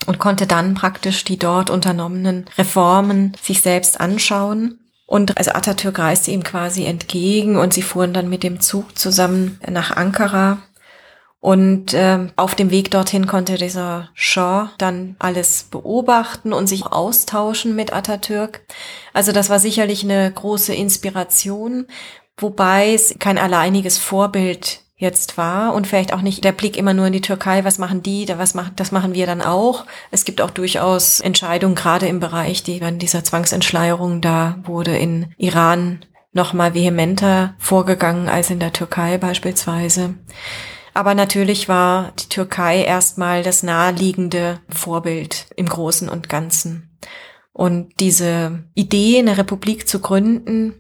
und 0.07 0.19
konnte 0.19 0.47
dann 0.47 0.73
praktisch 0.73 1.23
die 1.25 1.39
dort 1.39 1.69
unternommenen 1.69 2.47
Reformen 2.57 3.37
sich 3.43 3.61
selbst 3.61 4.01
anschauen 4.01 4.80
und 5.11 5.39
also 5.39 5.51
Atatürk 5.51 5.99
reiste 5.99 6.31
ihm 6.31 6.45
quasi 6.45 6.85
entgegen 6.85 7.57
und 7.57 7.75
sie 7.75 7.83
fuhren 7.83 8.13
dann 8.13 8.29
mit 8.29 8.45
dem 8.45 8.61
Zug 8.61 8.97
zusammen 8.97 9.59
nach 9.69 9.97
Ankara. 9.97 10.59
Und 11.41 11.95
äh, 11.95 12.29
auf 12.37 12.55
dem 12.55 12.71
Weg 12.71 12.93
dorthin 12.93 13.27
konnte 13.27 13.57
dieser 13.57 14.11
Shaw 14.15 14.69
dann 14.79 15.17
alles 15.19 15.65
beobachten 15.65 16.53
und 16.53 16.69
sich 16.69 16.87
austauschen 16.87 17.75
mit 17.75 17.93
Atatürk. 17.93 18.61
Also 19.13 19.33
das 19.33 19.51
war 19.51 19.59
sicherlich 19.59 20.05
eine 20.05 20.31
große 20.31 20.75
Inspiration, 20.75 21.89
wobei 22.37 22.95
es 22.95 23.17
kein 23.19 23.37
alleiniges 23.37 23.99
Vorbild 23.99 24.85
jetzt 25.01 25.39
war 25.39 25.75
und 25.75 25.87
vielleicht 25.87 26.13
auch 26.13 26.21
nicht 26.21 26.45
der 26.45 26.53
Blick 26.53 26.77
immer 26.77 26.93
nur 26.93 27.07
in 27.07 27.15
die 27.15 27.23
Türkei, 27.23 27.65
was 27.65 27.79
machen 27.79 28.03
die, 28.03 28.29
was 28.29 28.55
machen, 28.55 28.73
das 28.77 28.93
machen 28.93 29.15
wir 29.15 29.27
dann 29.27 29.41
auch. 29.41 29.87
Es 30.11 30.27
gibt 30.27 30.43
auch 30.43 30.51
durchaus 30.51 31.21
Entscheidungen, 31.21 31.75
gerade 31.75 32.07
im 32.07 32.21
Bereich 32.21 32.63
die, 32.63 32.83
wenn 32.83 32.99
dieser 32.99 33.25
Zwangsentschleierung, 33.25 34.21
da 34.21 34.59
wurde 34.63 34.97
in 34.97 35.33
Iran 35.39 36.05
noch 36.33 36.53
mal 36.53 36.75
vehementer 36.75 37.55
vorgegangen 37.59 38.29
als 38.29 38.51
in 38.51 38.61
der 38.61 38.75
Türkei 38.75 39.17
beispielsweise. 39.17 40.15
Aber 40.93 41.15
natürlich 41.15 41.69
war 41.69 42.13
die 42.21 42.29
Türkei 42.29 42.85
erstmal 42.85 43.43
das 43.43 43.63
naheliegende 43.63 44.61
Vorbild 44.69 45.47
im 45.57 45.67
Großen 45.67 46.11
und 46.11 46.29
Ganzen. 46.29 46.99
Und 47.53 47.99
diese 48.01 48.65
Idee, 48.75 49.19
eine 49.19 49.39
Republik 49.39 49.89
zu 49.89 50.01
gründen, 50.01 50.75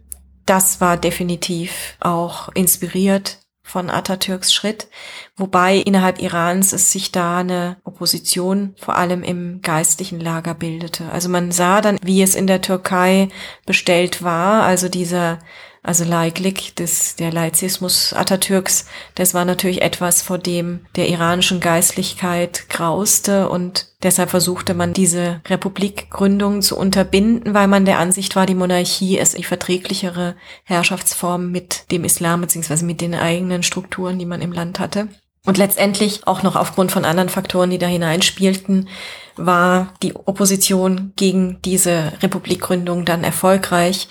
das 0.45 0.81
war 0.81 0.97
definitiv 0.97 1.97
auch 2.01 2.49
inspiriert 2.55 3.39
von 3.71 3.89
Atatürks 3.89 4.53
Schritt, 4.53 4.89
wobei 5.37 5.77
innerhalb 5.77 6.21
Irans 6.21 6.73
es 6.73 6.91
sich 6.91 7.13
da 7.13 7.39
eine 7.39 7.77
Opposition 7.85 8.75
vor 8.77 8.97
allem 8.97 9.23
im 9.23 9.63
geistlichen 9.63 10.21
Lager 10.21 10.55
bildete. 10.55 11.11
Also 11.13 11.29
man 11.29 11.53
sah 11.53 11.81
dann, 11.81 11.97
wie 12.03 12.21
es 12.21 12.35
in 12.35 12.47
der 12.47 12.61
Türkei 12.61 13.29
bestellt 13.67 14.23
war, 14.23 14.65
also 14.65 14.89
dieser 14.89 15.39
also 15.83 16.05
Laiklik, 16.05 16.77
des, 16.77 17.17
der 17.17 17.33
Laizismus 17.33 18.13
Atatürks, 18.13 18.85
das 19.15 19.33
war 19.33 19.47
natürlich 19.47 19.81
etwas, 19.81 20.21
vor 20.21 20.37
dem 20.37 20.81
der 20.97 21.09
iranischen 21.09 21.61
Geistlichkeit 21.61 22.69
grauste 22.69 23.49
und 23.49 23.87
deshalb 24.03 24.31
versuchte 24.31 24.75
man 24.75 24.93
diese 24.93 25.41
Republikgründung 25.49 26.61
zu 26.61 26.77
unterbinden, 26.77 27.55
weil 27.55 27.67
man 27.67 27.87
der 27.87 27.99
Ansicht 27.99 28.37
war, 28.37 28.45
die 28.45 28.55
Monarchie 28.55 29.19
ist 29.19 29.39
die 29.39 29.45
verträglichere 29.45 30.37
Herrschaftsform 30.65 31.51
mit 31.51 31.91
dem 31.91 32.05
Islam 32.05 32.43
beziehungsweise 32.43 32.85
mit 32.85 33.01
den 33.01 33.15
eigenen 33.15 33.63
Strukturen, 33.63 34.19
die 34.19 34.27
man 34.27 34.43
im 34.43 34.53
Land 34.53 34.81
hatte. 34.81 35.09
Und 35.47 35.57
letztendlich 35.57 36.27
auch 36.27 36.43
noch 36.43 36.55
aufgrund 36.55 36.93
von 36.93 37.07
anderen 37.07 37.31
Faktoren, 37.31 37.71
die 37.71 37.79
da 37.79 37.87
hineinspielten, 37.87 38.91
war 39.37 39.95
die 40.03 40.15
Opposition 40.15 41.15
gegen 41.17 41.63
diese 41.63 42.13
Republikgründung 42.23 43.07
dann 43.07 43.25
erfolgreich 43.25 44.09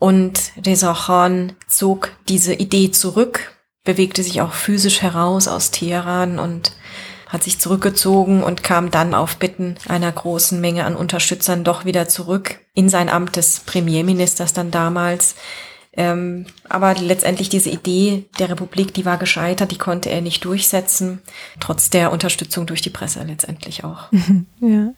und 0.00 0.52
Khan 0.64 1.52
zog 1.68 2.12
diese 2.28 2.54
Idee 2.54 2.90
zurück, 2.90 3.54
bewegte 3.84 4.22
sich 4.22 4.40
auch 4.40 4.54
physisch 4.54 5.02
heraus 5.02 5.46
aus 5.46 5.70
Teheran 5.70 6.38
und 6.40 6.72
hat 7.28 7.44
sich 7.44 7.60
zurückgezogen 7.60 8.42
und 8.42 8.64
kam 8.64 8.90
dann 8.90 9.14
auf 9.14 9.36
Bitten 9.36 9.76
einer 9.88 10.10
großen 10.10 10.60
Menge 10.60 10.84
an 10.84 10.96
Unterstützern 10.96 11.64
doch 11.64 11.84
wieder 11.84 12.08
zurück 12.08 12.58
in 12.74 12.88
sein 12.88 13.08
Amt 13.10 13.36
des 13.36 13.60
Premierministers 13.60 14.54
dann 14.54 14.70
damals. 14.70 15.36
Ähm, 15.92 16.46
aber 16.68 16.94
letztendlich 16.94 17.50
diese 17.50 17.68
Idee 17.68 18.24
der 18.38 18.48
Republik, 18.48 18.94
die 18.94 19.04
war 19.04 19.18
gescheitert, 19.18 19.70
die 19.70 19.78
konnte 19.78 20.08
er 20.08 20.22
nicht 20.22 20.44
durchsetzen, 20.44 21.20
trotz 21.58 21.90
der 21.90 22.10
Unterstützung 22.10 22.66
durch 22.66 22.80
die 22.80 22.90
Presse 22.90 23.22
letztendlich 23.22 23.84
auch. 23.84 24.08
Ja. 24.60 24.92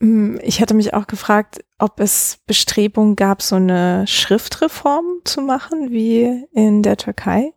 Hm, 0.00 0.40
ich 0.42 0.60
hatte 0.60 0.74
mich 0.74 0.94
auch 0.94 1.06
gefragt, 1.06 1.64
ob 1.78 2.00
es 2.00 2.38
Bestrebungen 2.46 3.16
gab, 3.16 3.42
so 3.42 3.56
eine 3.56 4.06
Schriftreform 4.06 5.20
zu 5.24 5.42
machen 5.42 5.90
wie 5.90 6.46
in 6.52 6.82
der 6.82 6.96
Türkei. 6.96 7.52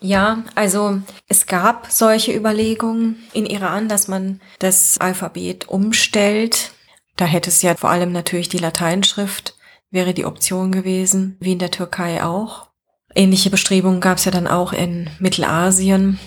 Ja, 0.00 0.44
also 0.54 1.00
es 1.26 1.46
gab 1.46 1.90
solche 1.90 2.32
Überlegungen 2.32 3.16
in 3.32 3.46
Iran, 3.46 3.88
dass 3.88 4.06
man 4.06 4.40
das 4.60 4.98
Alphabet 4.98 5.68
umstellt. 5.68 6.72
Da 7.16 7.24
hätte 7.24 7.50
es 7.50 7.62
ja 7.62 7.74
vor 7.74 7.90
allem 7.90 8.12
natürlich 8.12 8.48
die 8.48 8.58
Lateinschrift 8.58 9.54
wäre 9.90 10.14
die 10.14 10.26
Option 10.26 10.72
gewesen, 10.72 11.36
wie 11.40 11.52
in 11.52 11.58
der 11.58 11.70
Türkei 11.70 12.22
auch. 12.22 12.68
Ähnliche 13.14 13.50
Bestrebungen 13.50 14.00
gab 14.00 14.18
es 14.18 14.24
ja 14.24 14.30
dann 14.30 14.46
auch 14.46 14.72
in 14.72 15.08
Mittelasien, 15.18 16.18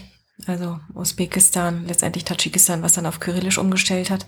also 0.48 0.80
Usbekistan, 0.96 1.86
letztendlich 1.88 2.26
Tadschikistan, 2.26 2.82
was 2.82 2.94
dann 2.94 3.06
auf 3.06 3.20
Kyrillisch 3.20 3.60
umgestellt 3.60 4.10
hat. 4.10 4.26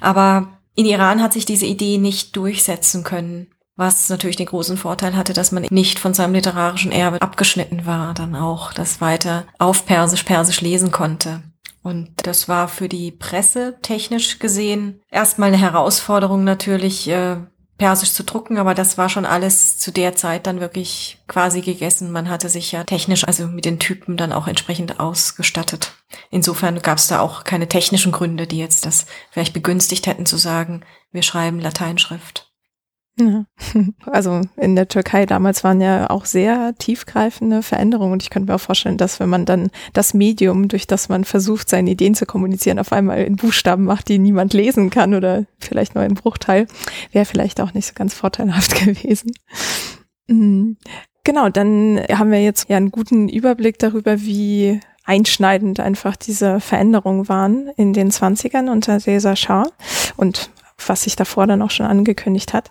Aber 0.00 0.53
in 0.74 0.86
Iran 0.86 1.22
hat 1.22 1.32
sich 1.32 1.44
diese 1.44 1.66
Idee 1.66 1.98
nicht 1.98 2.36
durchsetzen 2.36 3.04
können, 3.04 3.48
was 3.76 4.08
natürlich 4.08 4.36
den 4.36 4.46
großen 4.46 4.76
Vorteil 4.76 5.16
hatte, 5.16 5.32
dass 5.32 5.52
man 5.52 5.66
nicht 5.70 5.98
von 5.98 6.14
seinem 6.14 6.34
literarischen 6.34 6.92
Erbe 6.92 7.20
abgeschnitten 7.22 7.86
war, 7.86 8.14
dann 8.14 8.36
auch 8.36 8.72
das 8.72 9.00
weiter 9.00 9.46
auf 9.58 9.86
Persisch, 9.86 10.22
Persisch 10.22 10.60
lesen 10.60 10.90
konnte. 10.90 11.42
Und 11.82 12.12
das 12.26 12.48
war 12.48 12.68
für 12.68 12.88
die 12.88 13.10
Presse 13.10 13.76
technisch 13.82 14.38
gesehen 14.38 15.02
erstmal 15.10 15.48
eine 15.48 15.58
Herausforderung 15.58 16.42
natürlich, 16.42 17.08
äh, 17.08 17.36
Persisch 17.76 18.12
zu 18.12 18.22
drucken, 18.22 18.56
aber 18.56 18.74
das 18.74 18.98
war 18.98 19.08
schon 19.08 19.26
alles 19.26 19.78
zu 19.78 19.90
der 19.90 20.14
Zeit 20.14 20.46
dann 20.46 20.60
wirklich 20.60 21.18
quasi 21.26 21.60
gegessen. 21.60 22.12
Man 22.12 22.30
hatte 22.30 22.48
sich 22.48 22.70
ja 22.70 22.84
technisch, 22.84 23.24
also 23.24 23.48
mit 23.48 23.64
den 23.64 23.80
Typen 23.80 24.16
dann 24.16 24.32
auch 24.32 24.46
entsprechend 24.46 25.00
ausgestattet. 25.00 25.92
Insofern 26.30 26.80
gab 26.82 26.98
es 26.98 27.08
da 27.08 27.20
auch 27.20 27.42
keine 27.42 27.68
technischen 27.68 28.12
Gründe, 28.12 28.46
die 28.46 28.58
jetzt 28.58 28.86
das 28.86 29.06
vielleicht 29.32 29.52
begünstigt 29.52 30.06
hätten 30.06 30.24
zu 30.24 30.36
sagen, 30.36 30.84
wir 31.10 31.22
schreiben 31.22 31.58
Lateinschrift. 31.58 32.53
Ja. 33.18 33.46
Also 34.06 34.40
in 34.56 34.76
der 34.76 34.88
Türkei 34.88 35.26
damals 35.26 35.64
waren 35.64 35.80
ja 35.80 36.10
auch 36.10 36.24
sehr 36.24 36.74
tiefgreifende 36.78 37.62
Veränderungen 37.62 38.12
und 38.12 38.22
ich 38.22 38.30
könnte 38.30 38.50
mir 38.50 38.56
auch 38.56 38.60
vorstellen, 38.60 38.96
dass 38.96 39.20
wenn 39.20 39.28
man 39.28 39.44
dann 39.44 39.70
das 39.92 40.14
Medium, 40.14 40.68
durch 40.68 40.86
das 40.86 41.08
man 41.08 41.24
versucht, 41.24 41.68
seine 41.68 41.90
Ideen 41.90 42.14
zu 42.14 42.26
kommunizieren, 42.26 42.78
auf 42.78 42.92
einmal 42.92 43.22
in 43.22 43.36
Buchstaben 43.36 43.84
macht, 43.84 44.08
die 44.08 44.18
niemand 44.18 44.52
lesen 44.52 44.90
kann 44.90 45.14
oder 45.14 45.44
vielleicht 45.58 45.94
nur 45.94 46.04
ein 46.04 46.14
Bruchteil, 46.14 46.66
wäre 47.12 47.24
vielleicht 47.24 47.60
auch 47.60 47.74
nicht 47.74 47.86
so 47.86 47.92
ganz 47.94 48.14
vorteilhaft 48.14 48.74
gewesen. 48.84 49.32
Mhm. 50.26 50.76
Genau, 51.24 51.48
dann 51.48 52.00
haben 52.12 52.30
wir 52.30 52.42
jetzt 52.42 52.68
ja 52.68 52.76
einen 52.76 52.90
guten 52.90 53.28
Überblick 53.28 53.78
darüber, 53.78 54.20
wie 54.20 54.80
einschneidend 55.04 55.80
einfach 55.80 56.16
diese 56.16 56.60
Veränderungen 56.60 57.28
waren 57.28 57.68
in 57.76 57.92
den 57.92 58.10
20ern 58.10 58.70
unter 58.70 59.06
Reza 59.06 59.36
Shah 59.36 59.64
und 60.16 60.50
was 60.86 61.02
sich 61.02 61.16
davor 61.16 61.46
dann 61.46 61.62
auch 61.62 61.70
schon 61.70 61.86
angekündigt 61.86 62.52
hat. 62.52 62.70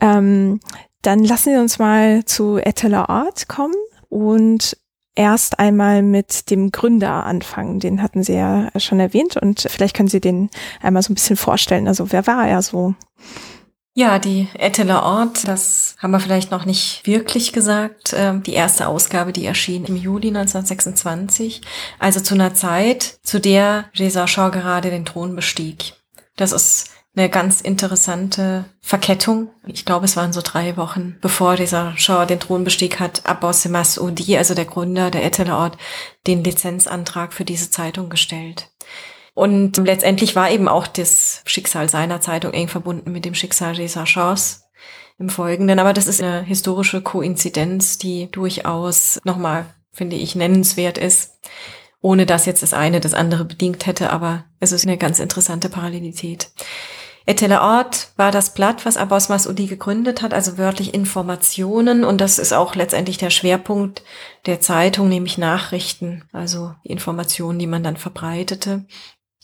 Ähm, 0.00 0.60
dann 1.02 1.22
lassen 1.22 1.52
Sie 1.52 1.60
uns 1.60 1.78
mal 1.78 2.24
zu 2.24 2.58
Eteler 2.58 3.08
Art 3.08 3.48
kommen 3.48 3.74
und 4.08 4.76
erst 5.14 5.58
einmal 5.58 6.02
mit 6.02 6.50
dem 6.50 6.70
Gründer 6.70 7.24
anfangen. 7.24 7.80
Den 7.80 8.02
hatten 8.02 8.22
Sie 8.22 8.34
ja 8.34 8.70
schon 8.76 9.00
erwähnt 9.00 9.36
und 9.36 9.66
vielleicht 9.68 9.96
können 9.96 10.08
Sie 10.08 10.20
den 10.20 10.50
einmal 10.82 11.02
so 11.02 11.12
ein 11.12 11.14
bisschen 11.14 11.36
vorstellen. 11.36 11.88
Also 11.88 12.12
wer 12.12 12.26
war 12.26 12.46
er 12.46 12.62
so? 12.62 12.94
Ja, 13.98 14.18
die 14.18 14.46
Etteler 14.52 15.04
Ort, 15.04 15.48
das 15.48 15.96
haben 15.98 16.10
wir 16.10 16.20
vielleicht 16.20 16.50
noch 16.50 16.66
nicht 16.66 17.06
wirklich 17.06 17.54
gesagt. 17.54 18.14
Ähm, 18.14 18.42
die 18.42 18.52
erste 18.52 18.88
Ausgabe, 18.88 19.32
die 19.32 19.46
erschien 19.46 19.86
im 19.86 19.96
Juli 19.96 20.28
1926, 20.28 21.62
also 21.98 22.20
zu 22.20 22.34
einer 22.34 22.52
Zeit, 22.52 23.18
zu 23.22 23.40
der 23.40 23.86
Reza 23.98 24.26
Shah 24.26 24.50
gerade 24.50 24.90
den 24.90 25.06
Thron 25.06 25.34
bestieg. 25.34 25.94
Das 26.36 26.52
ist 26.52 26.90
eine 27.16 27.30
ganz 27.30 27.62
interessante 27.62 28.66
Verkettung. 28.80 29.48
Ich 29.66 29.86
glaube, 29.86 30.04
es 30.04 30.16
waren 30.16 30.34
so 30.34 30.42
drei 30.42 30.76
Wochen, 30.76 31.16
bevor 31.22 31.56
dieser 31.56 31.96
Shah 31.96 32.26
den 32.26 32.40
Thron 32.40 32.62
bestieg 32.62 33.00
hat, 33.00 33.24
Abbas 33.24 33.66
Masudi, 33.66 34.36
also 34.36 34.54
der 34.54 34.66
Gründer 34.66 35.10
der 35.10 35.24
Eteleort, 35.24 35.78
den 36.26 36.44
Lizenzantrag 36.44 37.32
für 37.32 37.46
diese 37.46 37.70
Zeitung 37.70 38.10
gestellt. 38.10 38.70
Und 39.34 39.78
letztendlich 39.78 40.36
war 40.36 40.50
eben 40.50 40.68
auch 40.68 40.86
das 40.86 41.42
Schicksal 41.46 41.88
seiner 41.88 42.20
Zeitung 42.20 42.52
eng 42.52 42.68
verbunden 42.68 43.12
mit 43.12 43.24
dem 43.24 43.34
Schicksal 43.34 43.74
Reza 43.74 44.04
Shahs 44.04 44.64
im 45.18 45.30
Folgenden. 45.30 45.78
Aber 45.78 45.94
das 45.94 46.06
ist 46.06 46.22
eine 46.22 46.42
historische 46.42 47.00
Koinzidenz, 47.00 47.96
die 47.98 48.30
durchaus 48.30 49.20
nochmal, 49.24 49.66
finde 49.92 50.16
ich, 50.16 50.34
nennenswert 50.36 50.98
ist, 50.98 51.38
ohne 52.00 52.26
dass 52.26 52.46
jetzt 52.46 52.62
das 52.62 52.74
eine 52.74 53.00
das 53.00 53.14
andere 53.14 53.44
bedingt 53.46 53.86
hätte. 53.86 54.10
Aber 54.10 54.44
es 54.60 54.72
ist 54.72 54.86
eine 54.86 54.98
ganz 54.98 55.18
interessante 55.18 55.68
Parallelität. 55.70 56.50
Etele 57.28 57.60
Ort 57.60 58.12
war 58.16 58.30
das 58.30 58.54
Blatt, 58.54 58.86
was 58.86 58.96
Abbas 58.96 59.28
Masudi 59.28 59.66
gegründet 59.66 60.22
hat, 60.22 60.32
also 60.32 60.58
wörtlich 60.58 60.94
Informationen. 60.94 62.04
Und 62.04 62.20
das 62.20 62.38
ist 62.38 62.52
auch 62.52 62.76
letztendlich 62.76 63.18
der 63.18 63.30
Schwerpunkt 63.30 64.04
der 64.46 64.60
Zeitung, 64.60 65.08
nämlich 65.08 65.36
Nachrichten, 65.36 66.22
also 66.32 66.74
Informationen, 66.84 67.58
die 67.58 67.66
man 67.66 67.82
dann 67.82 67.96
verbreitete. 67.96 68.84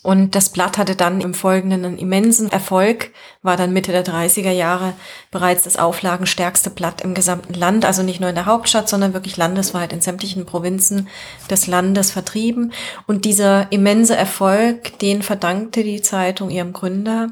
Und 0.03 0.35
das 0.35 0.49
Blatt 0.49 0.79
hatte 0.79 0.97
dann 0.97 1.21
im 1.21 1.33
Folgenden 1.33 1.85
einen 1.85 1.99
immensen 1.99 2.51
Erfolg, 2.51 3.13
war 3.43 3.57
dann 3.57 3.73
Mitte 3.73 3.93
der 3.93 4.05
30er 4.05 4.51
Jahre 4.51 4.95
bereits 5.31 5.63
das 5.63 5.77
auflagenstärkste 5.77 6.71
Blatt 6.71 7.03
im 7.03 7.15
gesamten 7.15 7.55
Land, 7.55 7.85
also 7.85 8.03
nicht 8.03 8.19
nur 8.19 8.29
in 8.29 8.35
der 8.35 8.47
Hauptstadt, 8.47 8.89
sondern 8.89 9.15
wirklich 9.15 9.37
landesweit 9.37 9.93
in 9.93 10.01
sämtlichen 10.01 10.45
Provinzen 10.45 11.09
des 11.49 11.69
Landes 11.69 12.11
vertrieben. 12.11 12.73
Und 13.07 13.25
dieser 13.25 13.71
immense 13.71 14.17
Erfolg, 14.17 14.99
den 14.99 15.23
verdankte 15.23 15.85
die 15.85 16.03
Zeitung 16.03 16.51
ihrem 16.51 16.73
Gründer. 16.73 17.29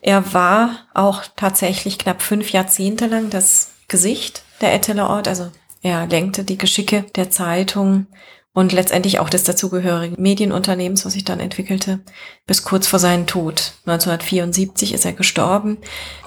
Er 0.00 0.32
war 0.32 0.86
auch 0.94 1.24
tatsächlich 1.34 1.98
knapp 1.98 2.22
fünf 2.22 2.52
Jahrzehnte 2.52 3.06
lang 3.06 3.30
das 3.30 3.72
Gesicht 3.88 4.44
der 4.60 4.72
Etteler 4.72 5.10
Ort, 5.10 5.26
also 5.26 5.50
er 5.84 6.06
lenkte 6.06 6.44
die 6.44 6.56
Geschicke 6.56 7.04
der 7.14 7.30
Zeitung 7.30 8.06
und 8.54 8.72
letztendlich 8.72 9.18
auch 9.18 9.28
des 9.28 9.42
dazugehörigen 9.42 10.20
Medienunternehmens, 10.20 11.04
was 11.04 11.12
sich 11.12 11.24
dann 11.24 11.40
entwickelte, 11.40 12.00
bis 12.46 12.62
kurz 12.62 12.86
vor 12.86 13.00
seinem 13.00 13.26
Tod. 13.26 13.74
1974 13.84 14.94
ist 14.94 15.04
er 15.04 15.12
gestorben. 15.12 15.78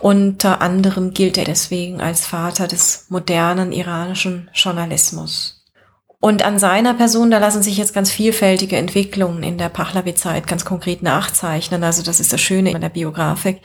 Unter 0.02 0.62
anderem 0.62 1.14
gilt 1.14 1.38
er 1.38 1.46
deswegen 1.46 2.02
als 2.02 2.26
Vater 2.26 2.68
des 2.68 3.06
modernen 3.10 3.72
iranischen 3.72 4.50
Journalismus. 4.54 5.66
Und 6.20 6.44
an 6.44 6.60
seiner 6.60 6.96
Person, 6.96 7.32
da 7.32 7.38
lassen 7.38 7.64
sich 7.64 7.78
jetzt 7.78 7.94
ganz 7.94 8.12
vielfältige 8.12 8.76
Entwicklungen 8.76 9.44
in 9.44 9.58
der 9.58 9.70
Pahlavi-Zeit 9.70 10.48
ganz 10.48 10.66
konkret 10.66 11.04
nachzeichnen. 11.04 11.84
Also 11.84 12.04
das 12.04 12.20
ist 12.20 12.34
das 12.34 12.42
Schöne 12.42 12.72
in 12.72 12.82
der 12.82 12.90
Biografik 12.90 13.62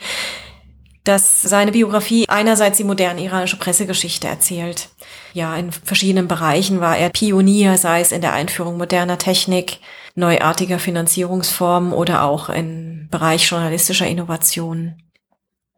dass 1.03 1.41
seine 1.41 1.71
Biografie 1.71 2.29
einerseits 2.29 2.77
die 2.77 2.83
moderne 2.83 3.23
iranische 3.23 3.57
Pressegeschichte 3.57 4.27
erzählt. 4.27 4.89
Ja, 5.33 5.55
in 5.57 5.71
verschiedenen 5.71 6.27
Bereichen 6.27 6.79
war 6.79 6.97
er 6.97 7.09
Pionier, 7.09 7.77
sei 7.77 8.01
es 8.01 8.11
in 8.11 8.21
der 8.21 8.33
Einführung 8.33 8.77
moderner 8.77 9.17
Technik, 9.17 9.79
neuartiger 10.15 10.79
Finanzierungsformen 10.79 11.91
oder 11.91 12.23
auch 12.23 12.49
im 12.49 13.07
Bereich 13.09 13.49
journalistischer 13.49 14.07
Innovation. 14.07 14.95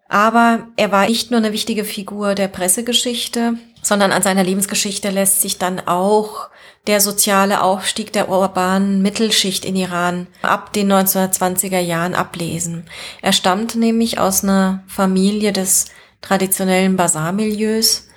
Aber 0.08 0.68
er 0.76 0.92
war 0.92 1.08
nicht 1.08 1.32
nur 1.32 1.40
eine 1.40 1.54
wichtige 1.54 1.84
Figur 1.84 2.36
der 2.36 2.48
Pressegeschichte, 2.48 3.58
sondern 3.86 4.12
an 4.12 4.24
seiner 4.24 4.44
Lebensgeschichte 4.44 5.12
lässt 5.12 5.42
sich 5.42 5.60
dann 5.60 5.80
auch 5.88 6.50
der 6.88 7.02
soziale 7.02 7.62
Aufstieg 7.62 8.12
der 8.14 8.30
urbanen 8.30 9.04
Mittelschicht 9.04 9.64
in 9.64 9.76
Iran 9.76 10.26
ab 10.42 10.74
den 10.74 10.92
1920er 10.92 11.80
Jahren 11.80 12.16
ablesen. 12.16 12.86
Er 13.22 13.32
stammt 13.32 13.76
nämlich 13.76 14.18
aus 14.20 14.44
einer 14.44 14.84
Familie 14.88 15.54
des 15.54 15.86
traditionellen 16.22 16.96
Basarmilieus. 16.96 18.08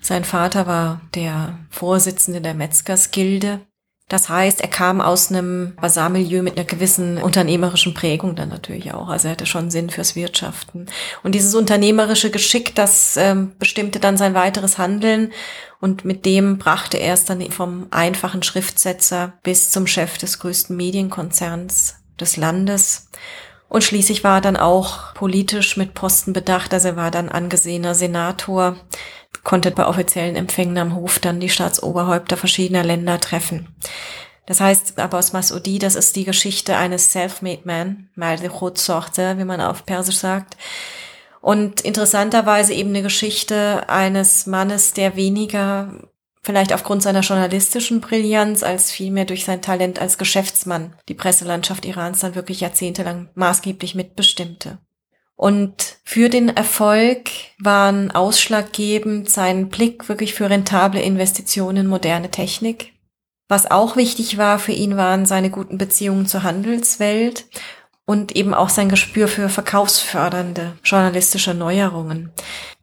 Sein 0.00 0.22
Vater 0.22 0.68
war 0.68 1.00
der 1.16 1.58
Vorsitzende 1.68 2.40
der 2.40 2.54
Metzgersgilde 2.54 3.60
das 4.08 4.30
heißt, 4.30 4.62
er 4.62 4.68
kam 4.68 5.02
aus 5.02 5.30
einem 5.30 5.76
Basarmilieu 5.78 6.42
mit 6.42 6.56
einer 6.56 6.66
gewissen 6.66 7.18
unternehmerischen 7.18 7.92
Prägung 7.92 8.34
dann 8.34 8.48
natürlich 8.48 8.94
auch. 8.94 9.08
Also 9.08 9.28
er 9.28 9.32
hatte 9.32 9.44
schon 9.44 9.70
Sinn 9.70 9.90
fürs 9.90 10.16
Wirtschaften. 10.16 10.86
Und 11.22 11.34
dieses 11.34 11.54
unternehmerische 11.54 12.30
Geschick, 12.30 12.74
das 12.74 13.18
ähm, 13.18 13.52
bestimmte 13.58 14.00
dann 14.00 14.16
sein 14.16 14.32
weiteres 14.32 14.78
Handeln. 14.78 15.30
Und 15.78 16.06
mit 16.06 16.24
dem 16.24 16.56
brachte 16.56 16.96
er 16.96 17.12
es 17.12 17.26
dann 17.26 17.42
vom 17.50 17.88
einfachen 17.90 18.42
Schriftsetzer 18.42 19.34
bis 19.42 19.70
zum 19.70 19.86
Chef 19.86 20.16
des 20.16 20.38
größten 20.38 20.74
Medienkonzerns 20.74 21.96
des 22.18 22.38
Landes. 22.38 23.10
Und 23.68 23.84
schließlich 23.84 24.24
war 24.24 24.38
er 24.38 24.40
dann 24.40 24.56
auch 24.56 25.12
politisch 25.12 25.76
mit 25.76 25.92
Posten 25.92 26.32
bedacht. 26.32 26.72
Also 26.72 26.88
er 26.88 26.96
war 26.96 27.10
dann 27.10 27.28
angesehener 27.28 27.94
Senator 27.94 28.76
konnte 29.48 29.70
bei 29.70 29.86
offiziellen 29.86 30.36
Empfängen 30.36 30.76
am 30.76 30.94
Hof 30.94 31.20
dann 31.20 31.40
die 31.40 31.48
Staatsoberhäupter 31.48 32.36
verschiedener 32.36 32.84
Länder 32.84 33.18
treffen. 33.18 33.74
Das 34.44 34.60
heißt, 34.60 34.98
Abbas 34.98 35.32
Masudi, 35.32 35.78
das 35.78 35.94
ist 35.94 36.16
die 36.16 36.24
Geschichte 36.24 36.76
eines 36.76 37.12
Self-Made 37.12 37.62
Man, 37.64 38.10
Sorte, 38.74 39.38
wie 39.38 39.44
man 39.44 39.62
auf 39.62 39.86
Persisch 39.86 40.18
sagt. 40.18 40.58
Und 41.40 41.80
interessanterweise 41.80 42.74
eben 42.74 42.90
eine 42.90 43.00
Geschichte 43.00 43.88
eines 43.88 44.44
Mannes, 44.46 44.92
der 44.92 45.16
weniger 45.16 45.94
vielleicht 46.42 46.74
aufgrund 46.74 47.02
seiner 47.02 47.20
journalistischen 47.20 48.02
Brillanz 48.02 48.62
als 48.62 48.90
vielmehr 48.90 49.24
durch 49.24 49.46
sein 49.46 49.62
Talent 49.62 49.98
als 49.98 50.18
Geschäftsmann 50.18 50.94
die 51.08 51.14
Presselandschaft 51.14 51.86
Irans 51.86 52.20
dann 52.20 52.34
wirklich 52.34 52.60
jahrzehntelang 52.60 53.30
maßgeblich 53.34 53.94
mitbestimmte. 53.94 54.76
Und 55.38 55.98
für 56.02 56.28
den 56.28 56.48
Erfolg 56.48 57.30
waren 57.60 58.10
ausschlaggebend 58.10 59.30
sein 59.30 59.68
Blick 59.68 60.08
wirklich 60.08 60.34
für 60.34 60.50
rentable 60.50 61.00
Investitionen 61.00 61.76
in 61.76 61.86
moderne 61.86 62.32
Technik. 62.32 62.92
Was 63.46 63.70
auch 63.70 63.94
wichtig 63.94 64.36
war 64.36 64.58
für 64.58 64.72
ihn, 64.72 64.96
waren 64.96 65.26
seine 65.26 65.50
guten 65.50 65.78
Beziehungen 65.78 66.26
zur 66.26 66.42
Handelswelt 66.42 67.46
und 68.04 68.34
eben 68.34 68.52
auch 68.52 68.68
sein 68.68 68.88
Gespür 68.88 69.28
für 69.28 69.48
verkaufsfördernde 69.48 70.76
journalistische 70.82 71.54
Neuerungen. 71.54 72.32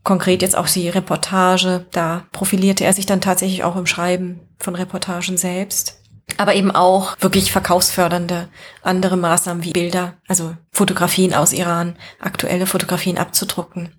Konkret 0.05 0.41
jetzt 0.41 0.55
auch 0.55 0.69
die 0.69 0.87
Reportage, 0.87 1.85
da 1.91 2.25
profilierte 2.31 2.85
er 2.85 2.93
sich 2.93 3.05
dann 3.05 3.19
tatsächlich 3.19 3.65
auch 3.65 3.75
im 3.75 3.85
Schreiben 3.85 4.39
von 4.59 4.75
Reportagen 4.75 5.35
selbst 5.35 6.04
aber 6.37 6.55
eben 6.55 6.71
auch 6.71 7.15
wirklich 7.19 7.51
verkaufsfördernde 7.51 8.49
andere 8.81 9.17
Maßnahmen 9.17 9.63
wie 9.63 9.71
Bilder, 9.71 10.15
also 10.27 10.55
Fotografien 10.71 11.33
aus 11.33 11.53
Iran, 11.53 11.95
aktuelle 12.19 12.65
Fotografien 12.65 13.17
abzudrucken. 13.17 13.93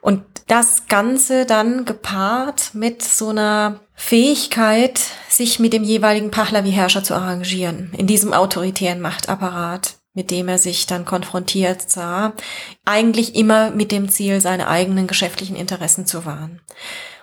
Und 0.00 0.22
das 0.46 0.86
Ganze 0.88 1.46
dann 1.46 1.84
gepaart 1.84 2.74
mit 2.74 3.02
so 3.02 3.28
einer 3.28 3.80
Fähigkeit, 3.94 5.00
sich 5.28 5.60
mit 5.60 5.72
dem 5.72 5.84
jeweiligen 5.84 6.30
Pahlavi-Herrscher 6.30 7.04
zu 7.04 7.14
arrangieren, 7.14 7.92
in 7.96 8.06
diesem 8.06 8.32
autoritären 8.32 9.00
Machtapparat, 9.00 9.96
mit 10.14 10.30
dem 10.30 10.48
er 10.48 10.58
sich 10.58 10.86
dann 10.86 11.04
konfrontiert 11.04 11.88
sah, 11.88 12.32
eigentlich 12.84 13.36
immer 13.36 13.70
mit 13.70 13.92
dem 13.92 14.08
Ziel, 14.08 14.40
seine 14.40 14.68
eigenen 14.68 15.06
geschäftlichen 15.06 15.54
Interessen 15.54 16.06
zu 16.06 16.24
wahren. 16.24 16.60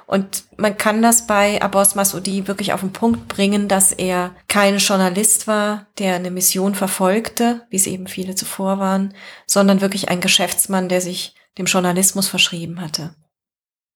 Und 0.08 0.46
man 0.56 0.78
kann 0.78 1.02
das 1.02 1.28
bei 1.28 1.62
Abbas 1.62 1.94
Masudi 1.94 2.48
wirklich 2.48 2.72
auf 2.72 2.80
den 2.80 2.94
Punkt 2.94 3.28
bringen, 3.28 3.68
dass 3.68 3.92
er 3.92 4.34
kein 4.48 4.78
Journalist 4.78 5.48
war, 5.48 5.88
der 6.00 6.16
eine 6.16 6.32
Mission 6.32 6.76
verfolgte, 6.76 7.68
wie 7.70 7.76
es 7.76 7.88
eben 7.88 8.08
viele 8.08 8.34
zuvor 8.34 8.80
waren, 8.80 9.14
sondern 9.46 9.82
wirklich 9.82 10.08
ein 10.08 10.22
Geschäftsmann, 10.22 10.88
der 10.88 11.02
sich 11.02 11.36
dem 11.58 11.66
Journalismus 11.66 12.30
verschrieben 12.30 12.80
hatte. 12.80 13.16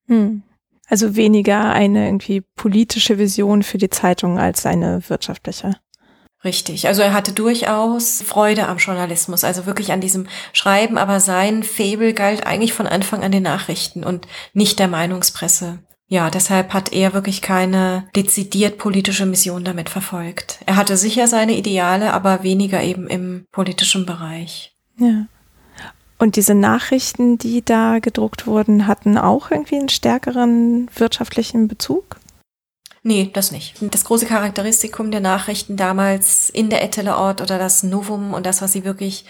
Hm. 0.08 0.44
Also 0.90 1.16
weniger 1.16 1.72
eine 1.72 2.06
irgendwie 2.06 2.42
politische 2.42 3.18
Vision 3.18 3.64
für 3.64 3.78
die 3.78 3.90
Zeitung 3.90 4.38
als 4.38 4.66
eine 4.66 5.08
wirtschaftliche. 5.08 5.78
Richtig. 6.44 6.88
Also 6.88 7.04
er 7.04 7.14
hatte 7.14 7.32
durchaus 7.32 8.22
Freude 8.22 8.68
am 8.68 8.80
Journalismus, 8.80 9.46
also 9.46 9.66
wirklich 9.66 9.94
an 9.94 10.02
diesem 10.02 10.28
Schreiben, 10.52 10.98
aber 10.98 11.22
sein 11.22 11.64
Febel 11.64 12.12
galt 12.12 12.46
eigentlich 12.46 12.74
von 12.74 12.88
Anfang 12.88 13.24
an 13.24 13.32
den 13.32 13.44
Nachrichten 13.44 14.04
und 14.04 14.28
nicht 14.54 14.80
der 14.80 14.90
Meinungspresse. 14.90 15.80
Ja, 16.12 16.30
deshalb 16.30 16.74
hat 16.74 16.92
er 16.92 17.14
wirklich 17.14 17.42
keine 17.42 18.06
dezidiert 18.18 18.78
politische 18.78 19.26
Mission 19.26 19.64
damit 19.64 19.90
verfolgt. 19.90 20.60
Er 20.66 20.76
hatte 20.76 20.98
sicher 20.98 21.26
seine 21.26 21.54
Ideale, 21.56 22.12
aber 22.12 22.44
weniger 22.44 22.84
eben 22.84 23.08
im 23.08 23.46
politischen 23.54 24.06
Bereich. 24.06 24.76
Ja. 24.98 25.28
Und 26.20 26.36
diese 26.36 26.54
Nachrichten, 26.54 27.38
die 27.38 27.64
da 27.64 28.00
gedruckt 28.00 28.46
wurden, 28.46 28.88
hatten 28.88 29.18
auch 29.18 29.52
irgendwie 29.52 29.78
einen 29.78 29.88
stärkeren 29.88 30.92
wirtschaftlichen 30.94 31.70
Bezug? 31.70 32.18
Nee, 33.04 33.30
das 33.32 33.54
nicht. 33.54 33.76
Das 33.80 34.04
große 34.04 34.26
Charakteristikum 34.26 35.12
der 35.12 35.22
Nachrichten 35.22 35.78
damals 35.78 36.50
in 36.50 36.70
der 36.70 36.84
Ettele 36.84 37.16
Ort 37.16 37.40
oder 37.40 37.58
das 37.58 37.84
Novum 37.84 38.34
und 38.34 38.46
das, 38.46 38.62
was 38.62 38.74
sie 38.74 38.84
wirklich 38.84 39.24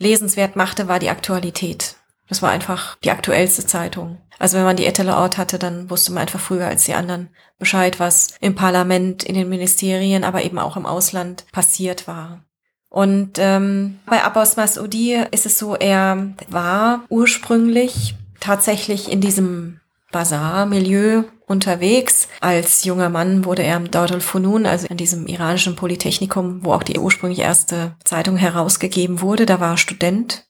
lesenswert 0.00 0.56
machte, 0.56 0.88
war 0.88 0.98
die 0.98 1.08
Aktualität. 1.08 1.94
Das 2.28 2.42
war 2.42 2.50
einfach 2.50 2.96
die 3.04 3.10
aktuellste 3.10 3.66
Zeitung. 3.66 4.18
Also 4.38 4.58
wenn 4.58 4.64
man 4.64 4.76
die 4.76 4.86
Ettele 4.86 5.16
Ort 5.16 5.38
hatte, 5.38 5.58
dann 5.58 5.88
wusste 5.88 6.12
man 6.12 6.22
einfach 6.22 6.40
früher 6.40 6.66
als 6.66 6.84
die 6.84 6.94
anderen 6.94 7.30
Bescheid, 7.58 7.98
was 7.98 8.36
im 8.40 8.54
Parlament, 8.54 9.24
in 9.24 9.34
den 9.34 9.48
Ministerien, 9.48 10.24
aber 10.24 10.44
eben 10.44 10.58
auch 10.58 10.76
im 10.76 10.86
Ausland 10.86 11.44
passiert 11.52 12.06
war. 12.06 12.42
Und 12.88 13.32
ähm, 13.38 13.98
bei 14.06 14.22
Abbas 14.22 14.56
Masudi 14.56 15.22
ist 15.30 15.46
es 15.46 15.58
so, 15.58 15.74
er 15.74 16.34
war 16.48 17.04
ursprünglich 17.08 18.14
tatsächlich 18.40 19.10
in 19.10 19.20
diesem 19.20 19.80
Bazar-Milieu 20.12 21.24
unterwegs. 21.46 22.28
Als 22.40 22.84
junger 22.84 23.08
Mann 23.08 23.44
wurde 23.44 23.62
er 23.62 23.76
am 23.76 23.90
Darul 23.90 24.20
Funun, 24.20 24.66
also 24.66 24.86
an 24.88 24.96
diesem 24.96 25.26
iranischen 25.26 25.76
Polytechnikum, 25.76 26.64
wo 26.64 26.72
auch 26.72 26.82
die 26.82 26.98
ursprünglich 26.98 27.40
erste 27.40 27.94
Zeitung 28.04 28.36
herausgegeben 28.36 29.20
wurde. 29.20 29.46
Da 29.46 29.60
war 29.60 29.72
er 29.72 29.76
Student 29.76 30.45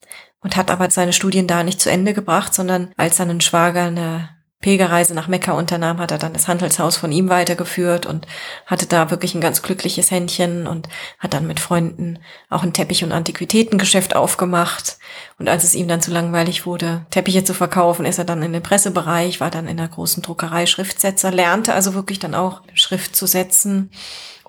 und 0.46 0.56
hat 0.56 0.70
aber 0.70 0.88
seine 0.92 1.12
Studien 1.12 1.48
da 1.48 1.64
nicht 1.64 1.80
zu 1.80 1.90
Ende 1.90 2.14
gebracht, 2.14 2.54
sondern 2.54 2.92
als 2.96 3.16
seinen 3.16 3.40
Schwager 3.40 3.86
eine 3.86 4.28
Pilgerreise 4.60 5.12
nach 5.12 5.26
Mekka 5.26 5.50
unternahm, 5.54 5.98
hat 5.98 6.12
er 6.12 6.18
dann 6.18 6.34
das 6.34 6.46
Handelshaus 6.46 6.96
von 6.96 7.10
ihm 7.10 7.28
weitergeführt 7.28 8.06
und 8.06 8.28
hatte 8.64 8.86
da 8.86 9.10
wirklich 9.10 9.34
ein 9.34 9.40
ganz 9.40 9.62
glückliches 9.62 10.12
Händchen 10.12 10.68
und 10.68 10.88
hat 11.18 11.34
dann 11.34 11.48
mit 11.48 11.58
Freunden 11.58 12.20
auch 12.48 12.62
ein 12.62 12.72
Teppich- 12.72 13.02
und 13.02 13.10
Antiquitätengeschäft 13.10 14.14
aufgemacht. 14.14 14.98
Und 15.36 15.48
als 15.48 15.64
es 15.64 15.74
ihm 15.74 15.88
dann 15.88 16.00
zu 16.00 16.12
langweilig 16.12 16.64
wurde, 16.64 17.04
Teppiche 17.10 17.42
zu 17.42 17.52
verkaufen, 17.52 18.06
ist 18.06 18.18
er 18.18 18.24
dann 18.24 18.44
in 18.44 18.52
den 18.52 18.62
Pressebereich, 18.62 19.40
war 19.40 19.50
dann 19.50 19.66
in 19.66 19.78
der 19.78 19.88
großen 19.88 20.22
Druckerei 20.22 20.66
Schriftsetzer, 20.66 21.32
lernte 21.32 21.74
also 21.74 21.94
wirklich 21.94 22.20
dann 22.20 22.36
auch 22.36 22.62
Schrift 22.72 23.16
zu 23.16 23.26
setzen 23.26 23.90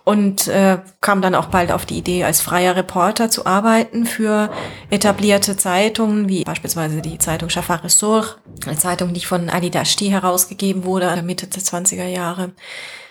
und 0.08 0.47
äh, 0.47 0.78
kam 1.01 1.22
dann 1.22 1.36
auch 1.36 1.47
bald 1.47 1.70
auf 1.70 1.86
die 1.86 1.97
Idee, 1.97 2.24
als 2.24 2.39
freier 2.39 2.78
Reporter 2.78 3.30
zu 3.30 3.45
arbeiten 3.45 4.05
für 4.05 4.49
etablierte 4.89 5.58
Zeitungen, 5.58 6.30
wie 6.30 6.45
beispielsweise 6.45 7.01
die 7.01 7.18
Zeitung 7.18 7.49
Shafar 7.49 7.82
Sur, 7.89 8.38
eine 8.66 8.78
Zeitung, 8.78 9.14
die 9.14 9.26
von 9.26 9.49
Ali 9.49 9.70
Dashti 9.70 10.05
herausgegeben 10.08 10.86
wurde, 10.86 11.22
Mitte 11.24 11.47
der 11.47 11.62
20er 11.62 12.05
Jahre. 12.05 12.53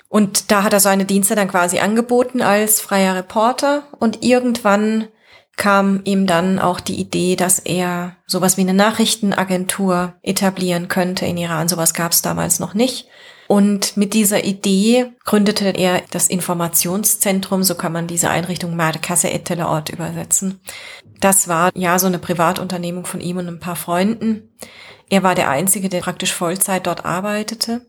Und 0.08 0.50
da 0.50 0.62
hat 0.62 0.72
er 0.72 0.80
seine 0.80 1.04
Dienste 1.04 1.34
dann 1.34 1.48
quasi 1.48 1.80
angeboten 1.80 2.40
als 2.40 2.80
freier 2.80 3.14
Reporter 3.14 3.82
und 3.98 4.24
irgendwann 4.24 5.08
kam 5.56 6.00
ihm 6.04 6.26
dann 6.26 6.58
auch 6.58 6.80
die 6.80 6.98
Idee, 6.98 7.36
dass 7.36 7.58
er 7.58 8.16
sowas 8.26 8.56
wie 8.56 8.62
eine 8.62 8.72
Nachrichtenagentur 8.72 10.14
etablieren 10.22 10.88
könnte 10.88 11.26
in 11.26 11.36
Iran. 11.36 11.68
Sowas 11.68 11.92
gab 11.92 12.12
es 12.12 12.22
damals 12.22 12.58
noch 12.58 12.72
nicht. 12.72 13.06
Und 13.48 13.96
mit 13.96 14.12
dieser 14.14 14.44
Idee 14.44 15.12
gründete 15.24 15.68
er 15.68 16.02
das 16.10 16.28
Informationszentrum, 16.28 17.62
so 17.62 17.74
kann 17.74 17.92
man 17.92 18.06
diese 18.06 18.30
Einrichtung 18.30 18.74
Markasse 18.74 19.30
et 19.30 19.44
Teleort 19.44 19.88
übersetzen. 19.90 20.60
Das 21.20 21.48
war 21.48 21.70
ja 21.74 21.98
so 21.98 22.06
eine 22.06 22.18
Privatunternehmung 22.18 23.06
von 23.06 23.20
ihm 23.20 23.36
und 23.36 23.48
ein 23.48 23.60
paar 23.60 23.76
Freunden. 23.76 24.52
Er 25.08 25.22
war 25.22 25.34
der 25.34 25.48
Einzige, 25.48 25.88
der 25.88 26.00
praktisch 26.00 26.32
Vollzeit 26.32 26.86
dort 26.86 27.04
arbeitete. 27.04 27.86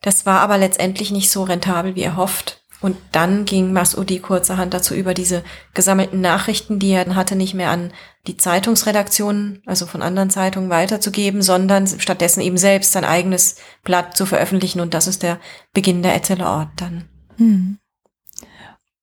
Das 0.00 0.26
war 0.26 0.40
aber 0.40 0.58
letztendlich 0.58 1.10
nicht 1.10 1.30
so 1.30 1.42
rentabel, 1.42 1.96
wie 1.96 2.02
er 2.02 2.16
hofft. 2.16 2.62
Und 2.80 2.96
dann 3.10 3.44
ging 3.44 3.72
Masudi 3.72 4.20
kurzerhand 4.20 4.72
dazu 4.72 4.94
über, 4.94 5.12
diese 5.12 5.42
gesammelten 5.74 6.20
Nachrichten, 6.20 6.78
die 6.78 6.90
er 6.90 7.16
hatte, 7.16 7.34
nicht 7.34 7.54
mehr 7.54 7.70
an 7.70 7.92
die 8.28 8.36
Zeitungsredaktionen, 8.36 9.62
also 9.66 9.86
von 9.86 10.02
anderen 10.02 10.30
Zeitungen 10.30 10.70
weiterzugeben, 10.70 11.42
sondern 11.42 11.86
stattdessen 11.86 12.40
eben 12.40 12.56
selbst 12.56 12.92
sein 12.92 13.04
eigenes 13.04 13.56
Blatt 13.82 14.16
zu 14.16 14.26
veröffentlichen. 14.26 14.80
Und 14.80 14.94
das 14.94 15.08
ist 15.08 15.22
der 15.22 15.40
Beginn 15.72 16.02
der 16.02 16.14
Ort 16.46 16.68
dann. 16.76 17.04
Hm. 17.36 17.78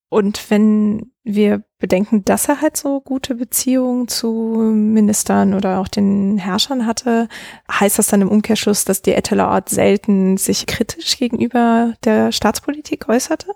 Und 0.07 0.49
wenn 0.49 1.11
wir 1.25 1.63
bedenken, 1.79 2.23
dass 2.23 2.47
er 2.47 2.61
halt 2.61 2.77
so 2.77 3.01
gute 3.01 3.35
Beziehungen 3.35 4.07
zu 4.07 4.71
Ministern 4.73 5.53
oder 5.53 5.79
auch 5.79 5.89
den 5.89 6.37
Herrschern 6.37 6.85
hatte, 6.85 7.27
heißt 7.69 7.99
das 7.99 8.07
dann 8.07 8.21
im 8.21 8.29
Umkehrschluss, 8.29 8.85
dass 8.85 9.01
die 9.01 9.11
Ort 9.49 9.69
selten 9.69 10.37
sich 10.37 10.67
kritisch 10.67 11.17
gegenüber 11.17 11.95
der 12.05 12.31
Staatspolitik 12.31 13.09
äußerte? 13.09 13.47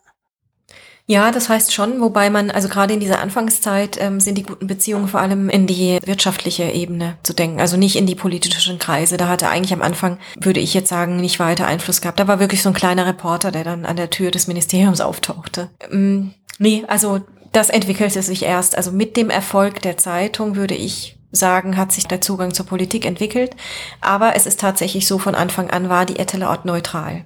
Ja, 1.10 1.32
das 1.32 1.50
heißt 1.50 1.74
schon, 1.74 2.02
wobei 2.02 2.30
man, 2.30 2.52
also 2.52 2.70
gerade 2.70 2.94
in 2.94 3.00
dieser 3.00 3.20
Anfangszeit 3.20 3.98
ähm, 4.00 4.20
sind 4.20 4.38
die 4.38 4.44
guten 4.44 4.68
Beziehungen 4.68 5.08
vor 5.08 5.20
allem 5.20 5.50
in 5.50 5.66
die 5.66 5.98
wirtschaftliche 6.06 6.66
Ebene 6.66 7.18
zu 7.24 7.34
denken, 7.34 7.60
also 7.60 7.78
nicht 7.78 7.96
in 7.96 8.06
die 8.06 8.14
politischen 8.14 8.78
Kreise. 8.78 9.18
Da 9.18 9.28
hatte 9.28 9.50
eigentlich 9.50 9.74
am 9.74 9.82
Anfang, 9.82 10.20
würde 10.40 10.60
ich 10.60 10.76
jetzt 10.76 10.90
sagen, 10.90 11.16
nicht 11.16 11.40
weiter 11.40 11.66
Einfluss 11.66 12.02
gehabt. 12.02 12.20
Da 12.20 12.28
war 12.28 12.40
wirklich 12.40 12.62
so 12.62 12.70
ein 12.70 12.76
kleiner 12.76 13.08
Reporter, 13.08 13.50
der 13.50 13.64
dann 13.64 13.88
an 13.88 13.96
der 13.96 14.12
Tür 14.12 14.30
des 14.30 14.46
Ministeriums 14.46 15.02
auftauchte. 15.02 15.72
Ähm, 15.92 16.36
nee, 16.60 16.84
also 16.88 17.22
das 17.54 17.72
entwickelte 17.72 18.22
sich 18.22 18.44
erst. 18.44 18.78
Also 18.78 18.92
mit 18.92 19.18
dem 19.18 19.32
Erfolg 19.32 19.82
der 19.82 19.98
Zeitung 19.98 20.56
würde 20.56 20.76
ich 20.76 21.19
sagen, 21.32 21.78
hat 21.78 21.92
sich 21.92 22.08
der 22.08 22.22
Zugang 22.22 22.54
zur 22.54 22.66
Politik 22.66 23.06
entwickelt. 23.06 23.56
Aber 24.02 24.36
es 24.36 24.46
ist 24.46 24.60
tatsächlich 24.60 25.08
so, 25.08 25.20
von 25.20 25.36
Anfang 25.36 25.70
an 25.70 25.90
war 25.90 26.06
die 26.06 26.20
Ort 26.48 26.66
neutral. 26.66 27.26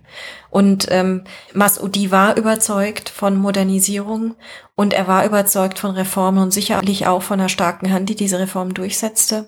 Und 0.49 0.87
ähm, 0.91 1.23
Masudi 1.53 2.11
war 2.11 2.37
überzeugt 2.37 3.09
von 3.09 3.35
Modernisierung 3.37 4.35
und 4.75 4.93
er 4.93 5.07
war 5.07 5.25
überzeugt 5.25 5.79
von 5.79 5.91
Reformen 5.91 6.43
und 6.43 6.51
sicherlich 6.51 7.07
auch 7.07 7.23
von 7.23 7.39
einer 7.39 7.49
starken 7.49 7.91
Hand, 7.91 8.09
die 8.09 8.15
diese 8.15 8.39
Reformen 8.39 8.73
durchsetzte. 8.73 9.47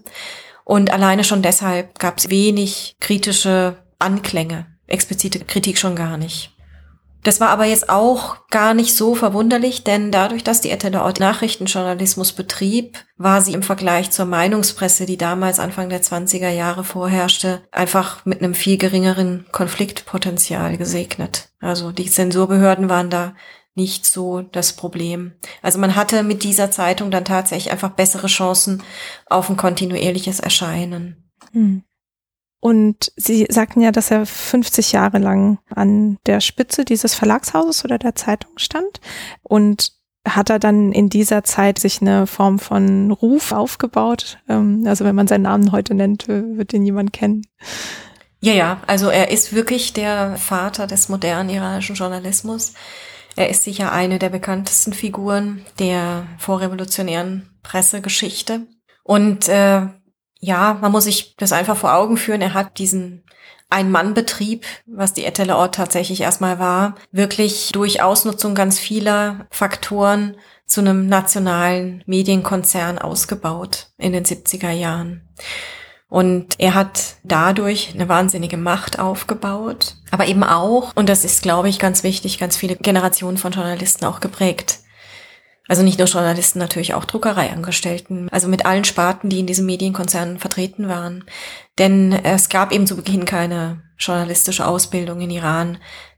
Und 0.64 0.92
alleine 0.92 1.24
schon 1.24 1.42
deshalb 1.42 2.00
gab 2.00 2.18
es 2.18 2.30
wenig 2.30 2.96
kritische 3.00 3.78
Anklänge, 4.00 4.66
explizite 4.88 5.40
Kritik 5.40 5.78
schon 5.78 5.96
gar 5.96 6.18
nicht. 6.18 6.55
Das 7.26 7.40
war 7.40 7.50
aber 7.50 7.66
jetzt 7.66 7.90
auch 7.90 8.48
gar 8.52 8.76
nicht 8.76 8.96
so 8.96 9.16
verwunderlich, 9.16 9.84
denn 9.84 10.12
dadurch, 10.12 10.44
dass 10.44 10.62
die 10.62 10.70
Ort 10.72 11.20
Nachrichtenjournalismus 11.20 12.34
betrieb, 12.34 13.00
war 13.18 13.42
sie 13.42 13.54
im 13.54 13.64
Vergleich 13.64 14.12
zur 14.12 14.26
Meinungspresse, 14.26 15.08
die 15.08 15.18
damals 15.18 15.60
Anfang 15.60 15.90
der 15.90 16.04
20er 16.04 16.50
Jahre 16.50 16.84
vorherrschte, 16.84 17.64
einfach 17.72 18.24
mit 18.26 18.44
einem 18.44 18.54
viel 18.54 18.78
geringeren 18.78 19.48
Konfliktpotenzial 19.52 20.78
gesegnet. 20.78 21.50
Also 21.60 21.92
die 21.92 22.12
Zensurbehörden 22.12 22.90
waren 22.90 23.10
da 23.10 23.34
nicht 23.74 24.06
so 24.06 24.42
das 24.42 24.74
Problem. 24.74 25.34
Also 25.64 25.80
man 25.80 25.96
hatte 25.96 26.22
mit 26.22 26.44
dieser 26.44 26.70
Zeitung 26.70 27.10
dann 27.10 27.26
tatsächlich 27.26 27.72
einfach 27.72 27.90
bessere 27.90 28.28
Chancen 28.28 28.84
auf 29.26 29.50
ein 29.50 29.58
kontinuierliches 29.58 30.42
Erscheinen. 30.42 31.32
Hm. 31.54 31.82
Und 32.66 33.12
Sie 33.16 33.46
sagten 33.48 33.80
ja, 33.82 33.92
dass 33.92 34.10
er 34.10 34.26
50 34.26 34.92
Jahre 34.92 35.20
lang 35.20 35.60
an 35.70 36.18
der 36.26 36.42
Spitze 36.42 36.84
dieses 36.84 37.14
Verlagshauses 37.14 37.86
oder 37.86 38.00
der 38.00 38.16
Zeitung 38.16 38.58
stand. 38.58 39.02
Und 39.44 39.92
hat 40.28 40.50
er 40.50 40.58
dann 40.58 40.92
in 40.92 41.08
dieser 41.08 41.44
Zeit 41.44 41.78
sich 41.78 42.02
eine 42.02 42.26
Form 42.26 42.58
von 42.58 43.12
Ruf 43.12 43.52
aufgebaut? 43.52 44.40
Ähm, 44.50 44.84
also 44.88 45.06
wenn 45.06 45.14
man 45.14 45.28
seinen 45.28 45.44
Namen 45.44 45.72
heute 45.74 45.94
nennt, 45.94 46.28
wird 46.28 46.74
ihn 46.74 46.84
jemand 46.84 47.14
kennen. 47.14 47.44
Ja, 48.40 48.54
ja, 48.54 48.82
also 48.88 49.10
er 49.10 49.30
ist 49.30 49.54
wirklich 49.54 49.94
der 49.94 50.36
Vater 50.38 50.88
des 50.88 51.08
modernen 51.08 51.52
iranischen 51.52 51.96
Journalismus. 51.96 52.74
Er 53.36 53.48
ist 53.52 53.64
sicher 53.64 53.92
eine 53.92 54.18
der 54.18 54.30
bekanntesten 54.30 54.94
Figuren 54.94 55.64
der 55.78 56.26
vorrevolutionären 56.40 57.48
Pressegeschichte. 57.62 58.62
Und 59.04 59.50
äh, 59.50 59.86
ja, 60.40 60.78
man 60.82 60.92
muss 60.92 61.06
sich 61.06 61.36
das 61.38 61.52
einfach 61.52 61.78
vor 61.78 61.94
Augen 61.94 62.18
führen. 62.18 62.42
Er 62.42 62.54
hat 62.54 62.78
diesen 62.78 63.24
ein-Mann-Betrieb, 63.70 64.66
was 64.86 65.14
die 65.14 65.26
Ettele 65.26 65.58
Ort 65.58 65.76
tatsächlich 65.76 66.22
erstmal 66.22 66.60
war, 66.60 66.96
wirklich 67.12 67.72
durch 67.74 68.02
Ausnutzung 68.02 68.56
ganz 68.56 68.80
vieler 68.80 69.48
Faktoren 69.50 70.38
zu 70.66 70.82
einem 70.82 71.08
nationalen 71.08 72.04
Medienkonzern 72.06 73.00
ausgebaut 73.00 73.88
in 73.98 74.14
den 74.14 74.26
70er 74.26 74.72
Jahren. 74.72 75.28
Und 76.08 76.56
er 76.60 76.76
hat 76.76 77.16
dadurch 77.24 77.92
eine 77.94 78.08
wahnsinnige 78.08 78.58
Macht 78.58 79.00
aufgebaut, 79.00 79.96
aber 80.12 80.28
eben 80.28 80.44
auch, 80.44 80.96
und 80.96 81.10
das 81.10 81.26
ist, 81.26 81.42
glaube 81.42 81.68
ich, 81.68 81.80
ganz 81.80 82.04
wichtig, 82.04 82.38
ganz 82.38 82.56
viele 82.56 82.76
Generationen 82.76 83.38
von 83.38 83.52
Journalisten 83.52 84.06
auch 84.06 84.20
geprägt. 84.20 84.80
Also 85.68 85.82
nicht 85.82 85.98
nur 85.98 86.08
Journalisten, 86.08 86.60
natürlich 86.60 86.94
auch 86.94 87.06
Druckereiangestellten. 87.06 88.30
Also 88.30 88.48
mit 88.48 88.66
allen 88.66 88.86
Sparten, 88.86 89.30
die 89.30 89.40
in 89.40 89.48
diesem 89.48 89.66
Medienkonzern 89.66 90.38
vertreten 90.38 90.88
waren. 90.88 91.24
Denn 91.80 92.14
es 92.14 92.50
gab 92.50 92.72
eben 92.72 92.86
zu 92.86 92.96
Beginn 92.96 93.26
keine 93.26 93.82
journalistische 93.98 94.68
Ausbildung 94.68 95.22
in 95.22 95.32
Iran. 95.32 95.78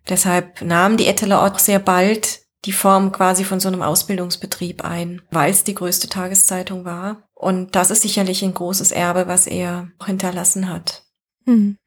Deshalb 0.10 0.62
nahm 0.62 0.98
die 0.98 1.08
Etele 1.08 1.41
auch 1.41 1.60
sehr 1.60 1.80
bald 1.80 2.41
die 2.66 2.72
Form 2.72 3.12
quasi 3.12 3.43
von 3.43 3.60
so 3.60 3.70
einem 3.70 3.82
Ausbildungsbetrieb 3.82 4.84
ein, 4.84 5.22
weil 5.32 5.52
es 5.52 5.64
die 5.64 5.76
größte 5.76 6.10
Tageszeitung 6.10 6.86
war. 6.86 7.24
Und 7.34 7.76
das 7.76 7.91
ist 7.91 8.02
sicherlich 8.02 8.43
ein 8.43 8.54
großes 8.54 8.91
Erbe, 8.91 9.28
was 9.28 9.48
er 9.48 9.89
hinterlassen 10.04 10.70
hat. 10.70 11.04
Hm. 11.45 11.78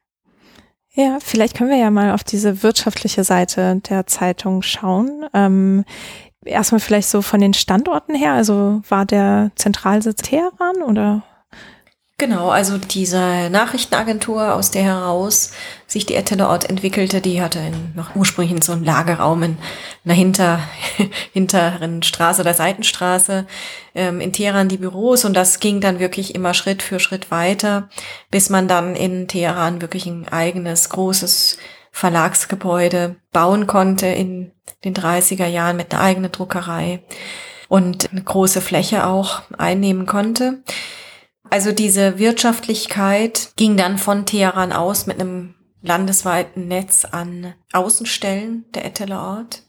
Ja, 0.93 1.19
vielleicht 1.21 1.55
können 1.55 1.69
wir 1.69 1.77
ja 1.77 1.91
mal 1.91 2.13
auf 2.13 2.23
diese 2.23 2.63
wirtschaftliche 2.63 3.23
Seite 3.23 3.79
der 3.87 4.07
Zeitung 4.07 4.61
schauen. 4.61 5.25
Ähm, 5.33 5.85
erstmal 6.45 6.81
vielleicht 6.81 7.09
so 7.09 7.21
von 7.21 7.39
den 7.39 7.53
Standorten 7.53 8.15
her, 8.15 8.33
also 8.33 8.81
war 8.89 9.05
der 9.05 9.51
Zentralsitz 9.55 10.21
Teheran 10.21 10.81
oder? 10.85 11.23
Genau, 12.21 12.49
also 12.49 12.77
diese 12.77 13.49
Nachrichtenagentur, 13.49 14.53
aus 14.53 14.69
der 14.69 14.83
heraus 14.83 15.53
sich 15.87 16.05
die 16.05 16.13
Ort 16.13 16.69
entwickelte, 16.69 17.19
die 17.19 17.41
hatte 17.41 17.57
in, 17.57 17.95
noch 17.95 18.15
ursprünglich 18.15 18.63
so 18.63 18.73
einen 18.73 18.83
Lagerraum 18.83 19.41
in 19.41 19.57
einer 20.05 20.13
hinter, 20.13 20.59
hinteren 21.33 22.03
Straße 22.03 22.41
oder 22.41 22.53
Seitenstraße 22.53 23.47
ähm, 23.95 24.21
in 24.21 24.33
Teheran 24.33 24.69
die 24.69 24.77
Büros 24.77 25.25
und 25.25 25.33
das 25.33 25.59
ging 25.59 25.81
dann 25.81 25.99
wirklich 25.99 26.35
immer 26.35 26.53
Schritt 26.53 26.83
für 26.83 26.99
Schritt 26.99 27.31
weiter, 27.31 27.89
bis 28.29 28.51
man 28.51 28.67
dann 28.67 28.95
in 28.95 29.27
Teheran 29.27 29.81
wirklich 29.81 30.05
ein 30.05 30.27
eigenes 30.27 30.89
großes 30.89 31.57
Verlagsgebäude 31.91 33.17
bauen 33.31 33.67
konnte 33.67 34.07
in 34.07 34.51
den 34.83 34.95
30er 34.95 35.45
Jahren 35.45 35.77
mit 35.77 35.93
einer 35.93 36.01
eigenen 36.01 36.31
Druckerei 36.31 37.03
und 37.67 38.11
eine 38.11 38.23
große 38.23 38.61
Fläche 38.61 39.05
auch 39.05 39.41
einnehmen 39.57 40.05
konnte. 40.05 40.63
Also 41.49 41.71
diese 41.71 42.17
Wirtschaftlichkeit 42.17 43.51
ging 43.57 43.77
dann 43.77 43.97
von 43.97 44.25
Teheran 44.25 44.71
aus 44.71 45.05
mit 45.05 45.19
einem 45.19 45.55
landesweiten 45.81 46.67
Netz 46.67 47.05
an 47.05 47.53
Außenstellen 47.73 48.65
der 48.73 48.85
Etteler 48.85 49.21
Ort. 49.21 49.63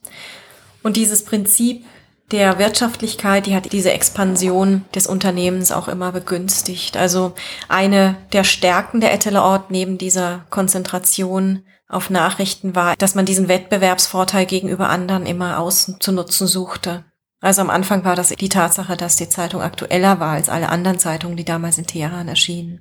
Und 0.82 0.96
dieses 0.96 1.24
Prinzip 1.24 1.84
der 2.30 2.58
Wirtschaftlichkeit, 2.58 3.46
die 3.46 3.54
hat 3.54 3.72
diese 3.72 3.92
Expansion 3.92 4.84
des 4.94 5.06
Unternehmens 5.06 5.70
auch 5.70 5.88
immer 5.88 6.12
begünstigt. 6.12 6.96
Also 6.96 7.34
eine 7.68 8.16
der 8.32 8.44
Stärken 8.44 9.00
der 9.00 9.12
Etteler 9.12 9.42
Ort 9.42 9.70
neben 9.70 9.98
dieser 9.98 10.46
Konzentration 10.50 11.64
auf 11.92 12.10
Nachrichten 12.10 12.74
war, 12.74 12.96
dass 12.96 13.14
man 13.14 13.26
diesen 13.26 13.48
Wettbewerbsvorteil 13.48 14.46
gegenüber 14.46 14.88
anderen 14.88 15.26
immer 15.26 15.58
außen 15.58 16.00
zu 16.00 16.12
nutzen 16.12 16.46
suchte. 16.46 17.04
Also 17.40 17.60
am 17.60 17.70
Anfang 17.70 18.04
war 18.04 18.16
das 18.16 18.28
die 18.28 18.48
Tatsache, 18.48 18.96
dass 18.96 19.16
die 19.16 19.28
Zeitung 19.28 19.62
aktueller 19.62 20.20
war 20.20 20.32
als 20.32 20.48
alle 20.48 20.68
anderen 20.68 20.98
Zeitungen, 20.98 21.36
die 21.36 21.44
damals 21.44 21.76
in 21.76 21.86
Teheran 21.86 22.28
erschienen. 22.28 22.80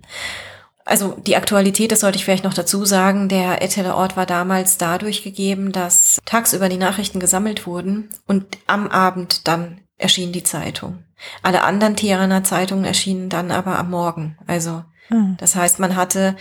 Also 0.86 1.16
die 1.26 1.36
Aktualität, 1.36 1.91
das 1.91 2.01
sollte 2.01 2.18
ich 2.18 2.26
vielleicht 2.26 2.43
noch 2.43 2.53
dazu 2.53 2.86
sagen, 2.86 3.28
der 3.28 3.62
Etteler 3.62 3.95
Ort 3.95 4.18
war 4.18 4.26
damals 4.26 4.78
dadurch 4.78 5.24
gegeben, 5.24 5.72
dass 5.72 6.20
tagsüber 6.26 6.70
die 6.70 6.78
Nachrichten 6.78 7.20
gesammelt 7.20 7.66
wurden 7.66 8.09
und 8.28 8.45
am 8.68 8.88
Abend 8.88 9.47
dann 9.47 9.82
erschien 9.97 10.32
die 10.32 10.43
Zeitung. 10.43 11.03
Alle 11.43 11.64
anderen 11.64 11.95
Teheraner 11.95 12.43
Zeitungen 12.43 12.86
erschienen 12.86 13.30
dann 13.30 13.51
aber 13.51 13.78
am 13.78 13.89
Morgen. 13.89 14.38
Also 14.47 14.84
mhm. 15.09 15.38
das 15.39 15.55
heißt, 15.55 15.80
man 15.80 15.95
hatte, 15.95 16.36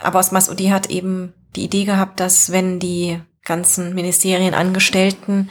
Abbas 0.00 0.32
Masudi 0.32 0.68
hat 0.68 0.90
eben 0.90 1.34
die 1.56 1.64
Idee 1.64 1.84
gehabt, 1.84 2.20
dass 2.20 2.52
wenn 2.52 2.78
die 2.78 3.20
ganzen 3.44 3.94
Ministerienangestellten 3.94 5.50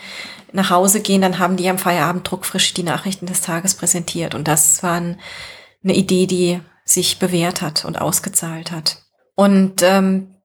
nach 0.53 0.69
Hause 0.69 1.01
gehen, 1.01 1.21
dann 1.21 1.39
haben 1.39 1.57
die 1.57 1.69
am 1.69 1.77
Feierabend 1.77 2.29
druckfrisch 2.29 2.73
die 2.73 2.83
Nachrichten 2.83 3.25
des 3.25 3.41
Tages 3.41 3.75
präsentiert. 3.75 4.35
Und 4.35 4.47
das 4.47 4.83
war 4.83 4.95
eine 4.95 5.17
Idee, 5.83 6.27
die 6.27 6.59
sich 6.85 7.19
bewährt 7.19 7.61
hat 7.61 7.85
und 7.85 7.99
ausgezahlt 7.99 8.71
hat. 8.71 9.03
Und 9.35 9.81
ähm, 9.83 10.35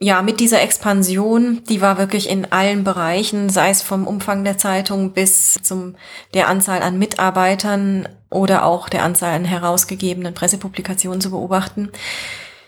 ja, 0.00 0.22
mit 0.22 0.38
dieser 0.38 0.62
Expansion, 0.62 1.64
die 1.68 1.80
war 1.80 1.98
wirklich 1.98 2.28
in 2.30 2.52
allen 2.52 2.84
Bereichen, 2.84 3.50
sei 3.50 3.70
es 3.70 3.82
vom 3.82 4.06
Umfang 4.06 4.44
der 4.44 4.56
Zeitung 4.56 5.12
bis 5.12 5.54
zum 5.54 5.96
der 6.34 6.46
Anzahl 6.46 6.82
an 6.82 6.98
Mitarbeitern 6.98 8.08
oder 8.30 8.64
auch 8.64 8.88
der 8.88 9.02
Anzahl 9.02 9.34
an 9.34 9.44
herausgegebenen 9.44 10.34
Pressepublikationen 10.34 11.20
zu 11.20 11.30
beobachten. 11.30 11.90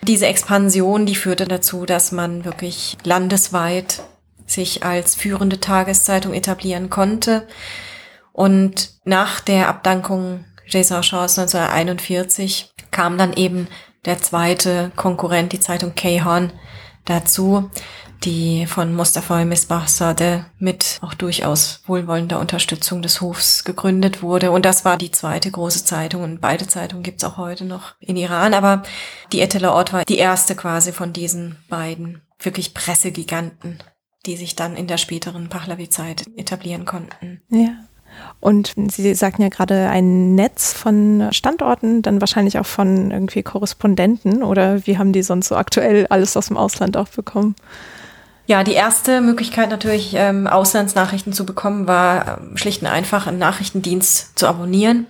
Diese 0.03 0.26
Expansion, 0.26 1.07
die 1.07 1.14
führte 1.14 1.46
dazu, 1.46 1.84
dass 1.86 2.11
man 2.12 2.44
wirklich 2.44 2.96
landesweit 3.05 4.03
sich 4.46 4.82
als 4.82 5.14
führende 5.14 5.61
Tageszeitung 5.61 6.32
etablieren 6.32 6.90
konnte. 6.90 7.46
Und 8.32 8.94
nach 9.05 9.40
der 9.40 9.68
Abdankung 9.68 10.44
Jason 10.66 11.03
Shaws 11.03 11.38
1941 11.38 12.72
kam 12.90 13.18
dann 13.18 13.32
eben 13.32 13.68
der 14.05 14.18
zweite 14.18 14.90
Konkurrent, 14.96 15.53
die 15.53 15.61
Zeitung 15.61 15.94
Kayhorn, 15.94 16.53
dazu, 17.05 17.70
die 18.25 18.66
von 18.66 18.95
Mustafa 18.95 19.45
Misbahzadeh 19.45 20.45
mit 20.59 20.99
auch 21.01 21.14
durchaus 21.14 21.83
wohlwollender 21.87 22.39
Unterstützung 22.39 23.01
des 23.03 23.21
Hofs 23.21 23.64
gegründet 23.64 24.23
wurde. 24.23 24.51
Und 24.51 24.64
das 24.64 24.85
war 24.85 24.99
die 24.99 25.11
zweite 25.11 25.51
große 25.51 25.85
Zeitung. 25.85 26.23
Und 26.23 26.41
beide 26.41 26.66
Zeitungen 26.66 27.03
gibt's 27.03 27.25
auch 27.25 27.39
heute 27.39 27.64
noch 27.64 27.95
in 28.01 28.16
Iran. 28.16 28.53
Aber 28.53 28.83
die 29.33 29.41
Eteler 29.41 29.73
Ort 29.73 29.93
war 29.93 30.05
die 30.05 30.18
erste 30.18 30.55
quasi 30.55 30.93
von 30.93 31.12
diesen 31.12 31.57
beiden 31.68 32.21
wirklich 32.39 32.75
Pressegiganten, 32.75 33.79
die 34.27 34.37
sich 34.37 34.55
dann 34.55 34.77
in 34.77 34.87
der 34.87 34.99
späteren 34.99 35.49
Pahlavi-Zeit 35.49 36.25
etablieren 36.37 36.85
konnten. 36.85 37.41
Ja. 37.49 37.71
Und 38.41 38.75
Sie 38.91 39.14
sagten 39.14 39.43
ja 39.43 39.49
gerade 39.49 39.89
ein 39.89 40.35
Netz 40.35 40.73
von 40.73 41.29
Standorten, 41.31 42.03
dann 42.03 42.21
wahrscheinlich 42.21 42.59
auch 42.59 42.66
von 42.66 43.11
irgendwie 43.11 43.43
Korrespondenten 43.43 44.43
oder 44.43 44.87
wie 44.87 44.99
haben 44.99 45.12
die 45.12 45.23
sonst 45.23 45.49
so 45.49 45.57
aktuell 45.57 46.07
alles 46.09 46.37
aus 46.37 46.49
dem 46.49 46.57
Ausland 46.57 46.97
auch 46.97 47.09
bekommen? 47.09 47.55
Ja, 48.51 48.64
die 48.64 48.72
erste 48.72 49.20
Möglichkeit 49.20 49.70
natürlich, 49.70 50.12
ähm, 50.14 50.48
Auslandsnachrichten 50.48 51.32
zu 51.32 51.46
bekommen, 51.46 51.86
war 51.86 52.40
ähm, 52.40 52.57
schlicht 52.57 52.82
und 52.82 52.88
einfach 52.88 53.28
einen 53.28 53.38
Nachrichtendienst 53.38 54.36
zu 54.36 54.48
abonnieren. 54.48 55.07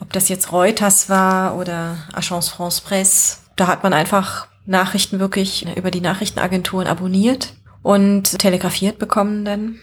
Ob 0.00 0.14
das 0.14 0.30
jetzt 0.30 0.50
Reuters 0.50 1.10
war 1.10 1.58
oder 1.58 1.98
Agence 2.14 2.48
France 2.48 2.80
Presse, 2.82 3.36
da 3.56 3.66
hat 3.66 3.82
man 3.82 3.92
einfach 3.92 4.46
Nachrichten 4.64 5.20
wirklich 5.20 5.66
über 5.76 5.90
die 5.90 6.00
Nachrichtenagenturen 6.00 6.86
abonniert 6.86 7.52
und 7.82 8.38
telegrafiert 8.38 8.98
bekommen 8.98 9.44
dann. 9.44 9.78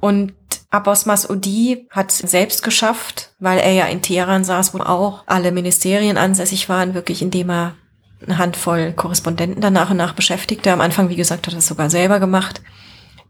Und 0.00 0.32
Abbas 0.70 1.06
Masudi 1.06 1.86
hat 1.90 2.10
selbst 2.10 2.64
geschafft, 2.64 3.30
weil 3.38 3.60
er 3.60 3.74
ja 3.74 3.84
in 3.84 4.02
Teheran 4.02 4.42
saß, 4.42 4.74
wo 4.74 4.78
auch 4.78 5.22
alle 5.26 5.52
Ministerien 5.52 6.18
ansässig 6.18 6.68
waren, 6.68 6.94
wirklich 6.94 7.22
indem 7.22 7.48
er 7.48 7.74
eine 8.24 8.38
Handvoll 8.38 8.92
Korrespondenten 8.92 9.60
dann 9.60 9.72
nach 9.72 9.90
und 9.90 9.96
nach 9.96 10.14
beschäftigte. 10.14 10.72
Am 10.72 10.80
Anfang, 10.80 11.08
wie 11.08 11.16
gesagt, 11.16 11.46
hat 11.46 11.52
er 11.52 11.56
das 11.56 11.66
sogar 11.66 11.90
selber 11.90 12.20
gemacht. 12.20 12.60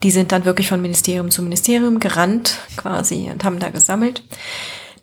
Die 0.03 0.11
sind 0.11 0.33
dann 0.33 0.45
wirklich 0.45 0.69
von 0.69 0.81
Ministerium 0.81 1.31
zu 1.31 1.43
Ministerium 1.43 2.01
gerannt 2.01 2.59
quasi 2.77 3.29
und 3.31 3.45
haben 3.45 3.59
da 3.59 3.69
gesammelt. 3.69 4.23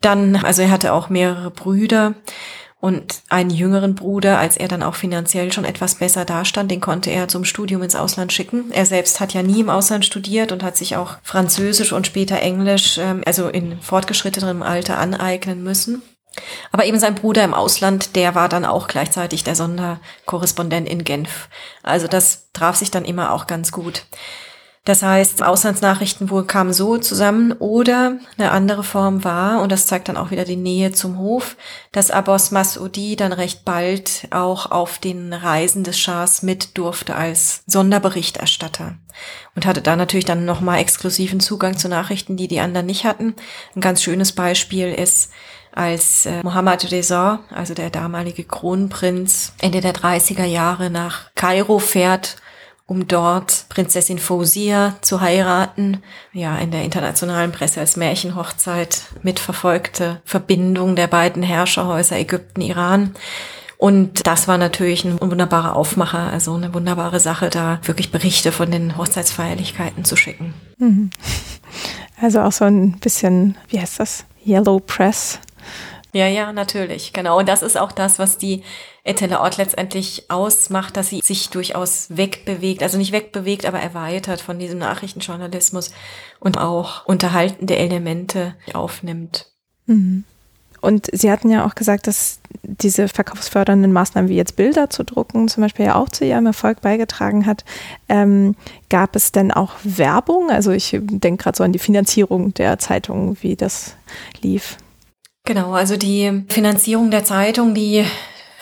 Dann, 0.02 0.36
also 0.36 0.62
er 0.62 0.72
hatte 0.72 0.94
auch 0.94 1.10
mehrere 1.10 1.52
Brüder 1.52 2.16
und 2.80 3.22
einen 3.30 3.50
jüngeren 3.50 3.96
Bruder, 3.96 4.38
als 4.38 4.56
er 4.56 4.68
dann 4.68 4.84
auch 4.84 4.94
finanziell 4.94 5.52
schon 5.52 5.66
etwas 5.66 5.96
besser 5.96 6.26
dastand, 6.26 6.70
den 6.70 6.82
konnte 6.82 7.10
er 7.10 7.28
zum 7.28 7.44
Studium 7.44 7.82
ins 7.82 7.96
Ausland 7.96 8.32
schicken. 8.32 8.72
Er 8.72 8.86
selbst 8.86 9.20
hat 9.20 9.34
ja 9.34 9.42
nie 9.42 9.62
im 9.62 9.70
Ausland 9.70 10.06
studiert 10.06 10.52
und 10.52 10.62
hat 10.62 10.78
sich 10.78 10.96
auch 10.96 11.18
Französisch 11.24 11.92
und 11.92 12.06
später 12.06 12.40
Englisch, 12.40 13.00
ähm, 13.00 13.24
also 13.26 13.50
in 13.50 13.80
fortgeschrittenem 13.82 14.62
Alter 14.62 15.00
aneignen 15.00 15.64
müssen. 15.64 16.04
Aber 16.72 16.86
eben 16.86 17.00
sein 17.00 17.16
Bruder 17.16 17.44
im 17.44 17.54
Ausland, 17.54 18.16
der 18.16 18.36
war 18.36 18.50
dann 18.50 18.66
auch 18.66 18.88
gleichzeitig 18.88 19.44
der 19.44 19.56
Sonderkorrespondent 19.56 20.88
in 20.88 21.04
Genf. 21.04 21.50
Also 21.84 22.08
das 22.08 22.50
traf 22.54 22.76
sich 22.76 22.92
dann 22.92 23.06
immer 23.06 23.32
auch 23.32 23.48
ganz 23.48 23.72
gut. 23.72 24.06
Das 24.88 25.04
heißt, 25.04 25.44
Auslandsnachrichten 25.44 26.30
wohl 26.30 26.46
kamen 26.46 26.72
so 26.72 26.98
zusammen 26.98 27.52
oder 27.52 28.20
eine 28.38 28.52
andere 28.52 28.86
Form 28.86 29.26
war, 29.26 29.62
und 29.62 29.70
das 29.70 29.86
zeigt 29.86 30.08
dann 30.08 30.16
auch 30.16 30.32
wieder 30.32 30.46
die 30.46 30.56
Nähe 30.56 30.94
zum 30.94 31.18
Hof, 31.18 31.58
dass 31.92 32.10
Abbas 32.10 32.52
Masudi 32.52 33.18
dann 33.18 33.34
recht 33.34 33.66
bald 33.66 34.30
auch 34.32 34.72
auf 34.72 34.98
den 34.98 35.34
Reisen 35.34 35.84
des 35.84 36.00
Schahs 36.00 36.42
mit 36.42 36.78
durfte 36.78 37.18
als 37.18 37.64
Sonderberichterstatter 37.68 38.96
und 39.56 39.66
hatte 39.66 39.82
da 39.82 39.98
natürlich 39.98 40.24
dann 40.24 40.46
nochmal 40.46 40.80
exklusiven 40.80 41.42
Zugang 41.42 41.78
zu 41.78 41.90
Nachrichten, 41.90 42.38
die 42.38 42.48
die 42.48 42.62
anderen 42.62 42.86
nicht 42.86 43.04
hatten. 43.04 43.36
Ein 43.76 43.82
ganz 43.82 44.02
schönes 44.02 44.32
Beispiel 44.32 44.94
ist, 44.94 45.32
als 45.78 46.26
äh, 46.26 46.44
Mohammad 46.44 46.92
Reza, 46.92 47.40
also 47.54 47.74
der 47.74 47.90
damalige 47.90 48.44
Kronprinz, 48.44 49.54
Ende 49.60 49.82
der 49.82 49.94
30er 49.94 50.46
Jahre 50.46 50.90
nach 50.90 51.34
Kairo 51.36 51.80
fährt 51.80 52.38
um 52.88 53.06
dort 53.06 53.66
Prinzessin 53.68 54.18
Fausia 54.18 54.96
zu 55.02 55.20
heiraten. 55.20 56.02
Ja, 56.32 56.58
in 56.58 56.72
der 56.72 56.84
internationalen 56.84 57.52
Presse 57.52 57.82
als 57.82 57.98
Märchenhochzeit 57.98 59.02
mitverfolgte 59.24 60.22
Verbindung 60.24 60.96
der 60.96 61.08
beiden 61.08 61.44
Herrscherhäuser 61.44 62.18
Ägypten, 62.18 62.62
Iran. 62.62 63.14
Und 63.78 64.26
das 64.26 64.48
war 64.48 64.58
natürlich 64.58 65.04
ein 65.04 65.20
wunderbarer 65.20 65.76
Aufmacher, 65.76 66.32
also 66.32 66.56
eine 66.56 66.74
wunderbare 66.74 67.20
Sache, 67.20 67.50
da 67.50 67.80
wirklich 67.84 68.12
Berichte 68.12 68.52
von 68.52 68.72
den 68.72 68.98
Hochzeitsfeierlichkeiten 68.98 70.04
zu 70.04 70.16
schicken. 70.16 70.54
Mhm. 70.80 71.10
Also 72.20 72.42
auch 72.42 72.52
so 72.52 72.66
ein 72.66 72.94
bisschen, 72.94 73.60
wie 73.70 73.80
heißt 73.80 74.00
das? 74.00 74.26
Yellow 74.44 74.80
Press. 74.80 75.40
Ja, 76.18 76.26
ja, 76.26 76.52
natürlich, 76.52 77.14
genau. 77.14 77.38
Und 77.38 77.48
das 77.48 77.62
ist 77.62 77.78
auch 77.78 77.92
das, 77.92 78.18
was 78.18 78.40
die 78.40 78.64
Etele 79.04 79.40
Ort 79.40 79.58
letztendlich 79.58 80.32
ausmacht, 80.32 80.98
dass 80.98 81.10
sie 81.10 81.22
sich 81.24 81.52
durchaus 81.52 82.08
wegbewegt, 82.10 82.82
also 82.82 82.98
nicht 82.98 83.12
wegbewegt, 83.12 83.68
aber 83.68 83.80
erweitert 83.80 84.42
von 84.42 84.58
diesem 84.58 84.80
Nachrichtenjournalismus 84.80 85.92
und 86.40 86.58
auch 86.58 87.06
unterhaltende 87.06 87.76
Elemente 87.76 88.56
aufnimmt. 88.74 89.46
Mhm. 89.86 90.24
Und 90.82 91.08
Sie 91.14 91.30
hatten 91.30 91.52
ja 91.52 91.68
auch 91.68 91.76
gesagt, 91.76 92.08
dass 92.08 92.40
diese 92.64 93.08
verkaufsfördernden 93.10 93.94
Maßnahmen 93.94 94.28
wie 94.28 94.38
jetzt 94.38 94.56
Bilder 94.56 94.90
zu 94.90 95.04
drucken 95.04 95.48
zum 95.50 95.62
Beispiel 95.62 95.86
ja 95.86 95.96
auch 95.96 96.10
zu 96.10 96.26
Ihrem 96.26 96.48
Erfolg 96.48 96.82
beigetragen 96.82 97.46
hat. 97.46 97.64
Ähm, 98.10 98.56
gab 98.90 99.16
es 99.16 99.32
denn 99.32 99.52
auch 99.52 99.74
Werbung? 99.84 100.50
Also 100.50 100.72
ich 100.72 100.98
denke 101.00 101.44
gerade 101.44 101.58
so 101.58 101.64
an 101.64 101.74
die 101.74 101.80
Finanzierung 101.80 102.56
der 102.56 102.80
Zeitung, 102.80 103.38
wie 103.42 103.56
das 103.56 103.96
lief. 104.42 104.78
Genau, 105.48 105.72
also 105.72 105.96
die 105.96 106.44
Finanzierung 106.50 107.10
der 107.10 107.24
Zeitung, 107.24 107.74
die 107.74 108.06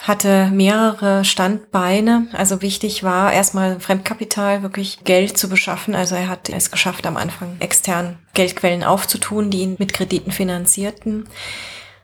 hatte 0.02 0.48
mehrere 0.52 1.24
Standbeine. 1.24 2.28
Also 2.32 2.62
wichtig 2.62 3.02
war 3.02 3.32
erstmal 3.32 3.80
Fremdkapital, 3.80 4.62
wirklich 4.62 5.00
Geld 5.02 5.36
zu 5.36 5.48
beschaffen. 5.48 5.96
Also 5.96 6.14
er 6.14 6.28
hat 6.28 6.48
es 6.48 6.70
geschafft, 6.70 7.04
am 7.04 7.16
Anfang 7.16 7.56
extern 7.58 8.18
Geldquellen 8.34 8.84
aufzutun, 8.84 9.50
die 9.50 9.62
ihn 9.62 9.74
mit 9.80 9.94
Krediten 9.94 10.30
finanzierten. 10.30 11.26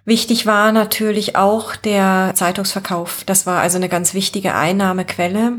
Wichtig 0.04 0.46
war 0.46 0.72
natürlich 0.72 1.36
auch 1.36 1.76
der 1.76 2.32
Zeitungsverkauf. 2.34 3.22
Das 3.24 3.46
war 3.46 3.60
also 3.60 3.76
eine 3.76 3.88
ganz 3.88 4.14
wichtige 4.14 4.56
Einnahmequelle. 4.56 5.58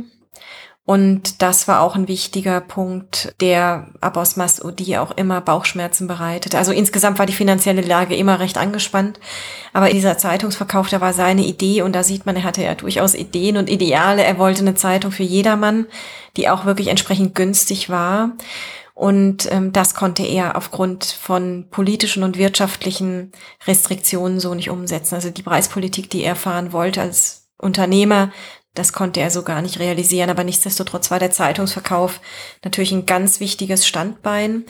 Und 0.86 1.42
das 1.42 1.70
war 1.70 1.80
auch 1.80 1.96
ein 1.96 2.10
wichtiger 2.10 2.60
Punkt, 2.60 3.34
der 3.40 3.88
Abbas 4.02 4.36
Masudi 4.36 4.98
auch 4.98 5.12
immer 5.12 5.40
Bauchschmerzen 5.40 6.08
bereitet. 6.08 6.56
Also 6.56 6.74
insgesamt 6.74 7.20
war 7.20 7.26
die 7.26 7.32
finanzielle 7.32 7.82
Lage 7.82 8.18
immer 8.18 8.42
recht 8.42 8.58
angespannt. 8.58 9.18
Aber 9.72 9.90
dieser 9.90 10.18
Zeitungsverkauf, 10.18 10.90
da 10.90 11.00
war 11.00 11.14
seine 11.14 11.46
Idee 11.46 11.84
und 11.84 11.94
da 11.94 12.04
sieht 12.04 12.26
man, 12.26 12.36
er 12.36 12.44
hatte 12.44 12.64
ja 12.64 12.76
durchaus 12.76 13.16
Ideen 13.16 13.56
und 13.56 13.70
Ideale. 13.70 14.24
Er 14.24 14.38
wollte 14.38 14.60
eine 14.60 14.76
Zeitung 14.76 15.14
für 15.14 15.24
jedermann, 15.24 15.86
die 16.36 16.50
auch 16.50 16.66
wirklich 16.66 16.90
entsprechend 16.90 17.34
günstig 17.34 17.90
war. 17.90 18.32
Und 18.94 19.50
ähm, 19.52 19.72
das 19.72 19.96
konnte 19.96 20.24
er 20.24 20.58
aufgrund 20.58 21.06
von 21.06 21.68
politischen 21.72 22.24
und 22.24 22.38
wirtschaftlichen 22.38 23.32
Restriktionen 23.66 24.42
so 24.42 24.54
nicht 24.54 24.70
umsetzen. 24.70 25.16
Also 25.16 25.30
die 25.30 25.44
Preispolitik, 25.44 26.10
die 26.10 26.24
er 26.24 26.36
fahren 26.36 26.74
wollte 26.74 27.02
als 27.02 27.48
Unternehmer, 27.58 28.32
das 28.74 28.92
konnte 28.92 29.20
er 29.20 29.30
so 29.30 29.44
gar 29.44 29.62
nicht 29.62 29.80
realisieren, 29.80 30.30
aber 30.30 30.44
nichtsdestotrotz 30.44 31.12
war 31.12 31.20
der 31.20 31.32
Zeitungsverkauf 31.32 32.20
natürlich 32.64 32.92
ein 32.92 33.06
ganz 33.06 33.40
wichtiges 33.40 33.88
Standbein. 33.88 34.66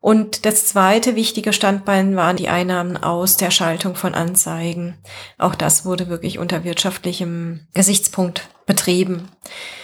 Und 0.00 0.46
das 0.46 0.66
zweite 0.66 1.14
wichtige 1.14 1.52
Standbein 1.52 2.16
waren 2.16 2.36
die 2.36 2.48
Einnahmen 2.48 2.96
aus 2.96 3.36
der 3.36 3.50
Schaltung 3.50 3.96
von 3.96 4.14
Anzeigen. 4.14 4.96
Auch 5.36 5.54
das 5.54 5.84
wurde 5.84 6.08
wirklich 6.08 6.38
unter 6.38 6.64
wirtschaftlichem 6.64 7.66
Gesichtspunkt 7.74 8.48
betrieben. 8.64 9.28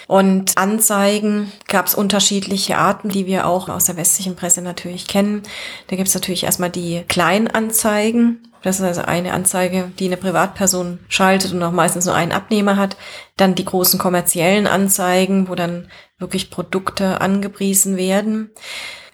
Und 0.06 0.56
Anzeigen 0.56 1.52
gab 1.68 1.86
es 1.86 1.94
unterschiedliche 1.94 2.78
Arten, 2.78 3.10
die 3.10 3.26
wir 3.26 3.46
auch 3.46 3.68
aus 3.68 3.86
der 3.86 3.96
westlichen 3.96 4.36
Presse 4.36 4.62
natürlich 4.62 5.06
kennen. 5.06 5.42
Da 5.88 5.96
gibt 5.96 6.08
es 6.08 6.14
natürlich 6.14 6.44
erstmal 6.44 6.70
die 6.70 7.04
Kleinanzeigen. 7.08 8.48
Das 8.62 8.76
ist 8.76 8.86
also 8.86 9.02
eine 9.02 9.32
Anzeige, 9.32 9.92
die 9.98 10.06
eine 10.06 10.16
Privatperson 10.16 11.00
schaltet 11.08 11.52
und 11.52 11.62
auch 11.62 11.72
meistens 11.72 12.06
nur 12.06 12.14
einen 12.14 12.32
Abnehmer 12.32 12.76
hat. 12.76 12.96
Dann 13.36 13.54
die 13.54 13.64
großen 13.64 13.98
kommerziellen 13.98 14.66
Anzeigen, 14.66 15.48
wo 15.48 15.54
dann 15.54 15.88
wirklich 16.18 16.50
Produkte 16.50 17.20
angepriesen 17.20 17.96
werden. 17.96 18.50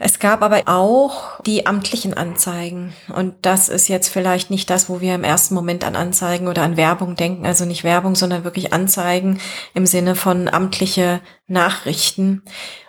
Es 0.05 0.19
gab 0.19 0.43
aber 0.43 0.63
auch 0.67 1.41
die 1.43 1.65
amtlichen 1.65 2.13
Anzeigen. 2.13 2.93
Und 3.15 3.35
das 3.43 3.69
ist 3.69 3.87
jetzt 3.87 4.09
vielleicht 4.09 4.51
nicht 4.51 4.69
das, 4.69 4.89
wo 4.89 5.01
wir 5.01 5.15
im 5.15 5.23
ersten 5.23 5.55
Moment 5.55 5.85
an 5.85 5.95
Anzeigen 5.95 6.49
oder 6.49 6.63
an 6.63 6.77
Werbung 6.77 7.15
denken. 7.15 7.47
Also 7.47 7.67
nicht 7.67 7.85
Werbung, 7.85 8.17
sondern 8.17 8.43
wirklich 8.43 8.73
Anzeigen 8.73 9.39
im 9.75 9.87
Sinne 9.87 10.17
von 10.17 10.49
amtliche 10.49 11.21
Nachrichten. 11.47 12.43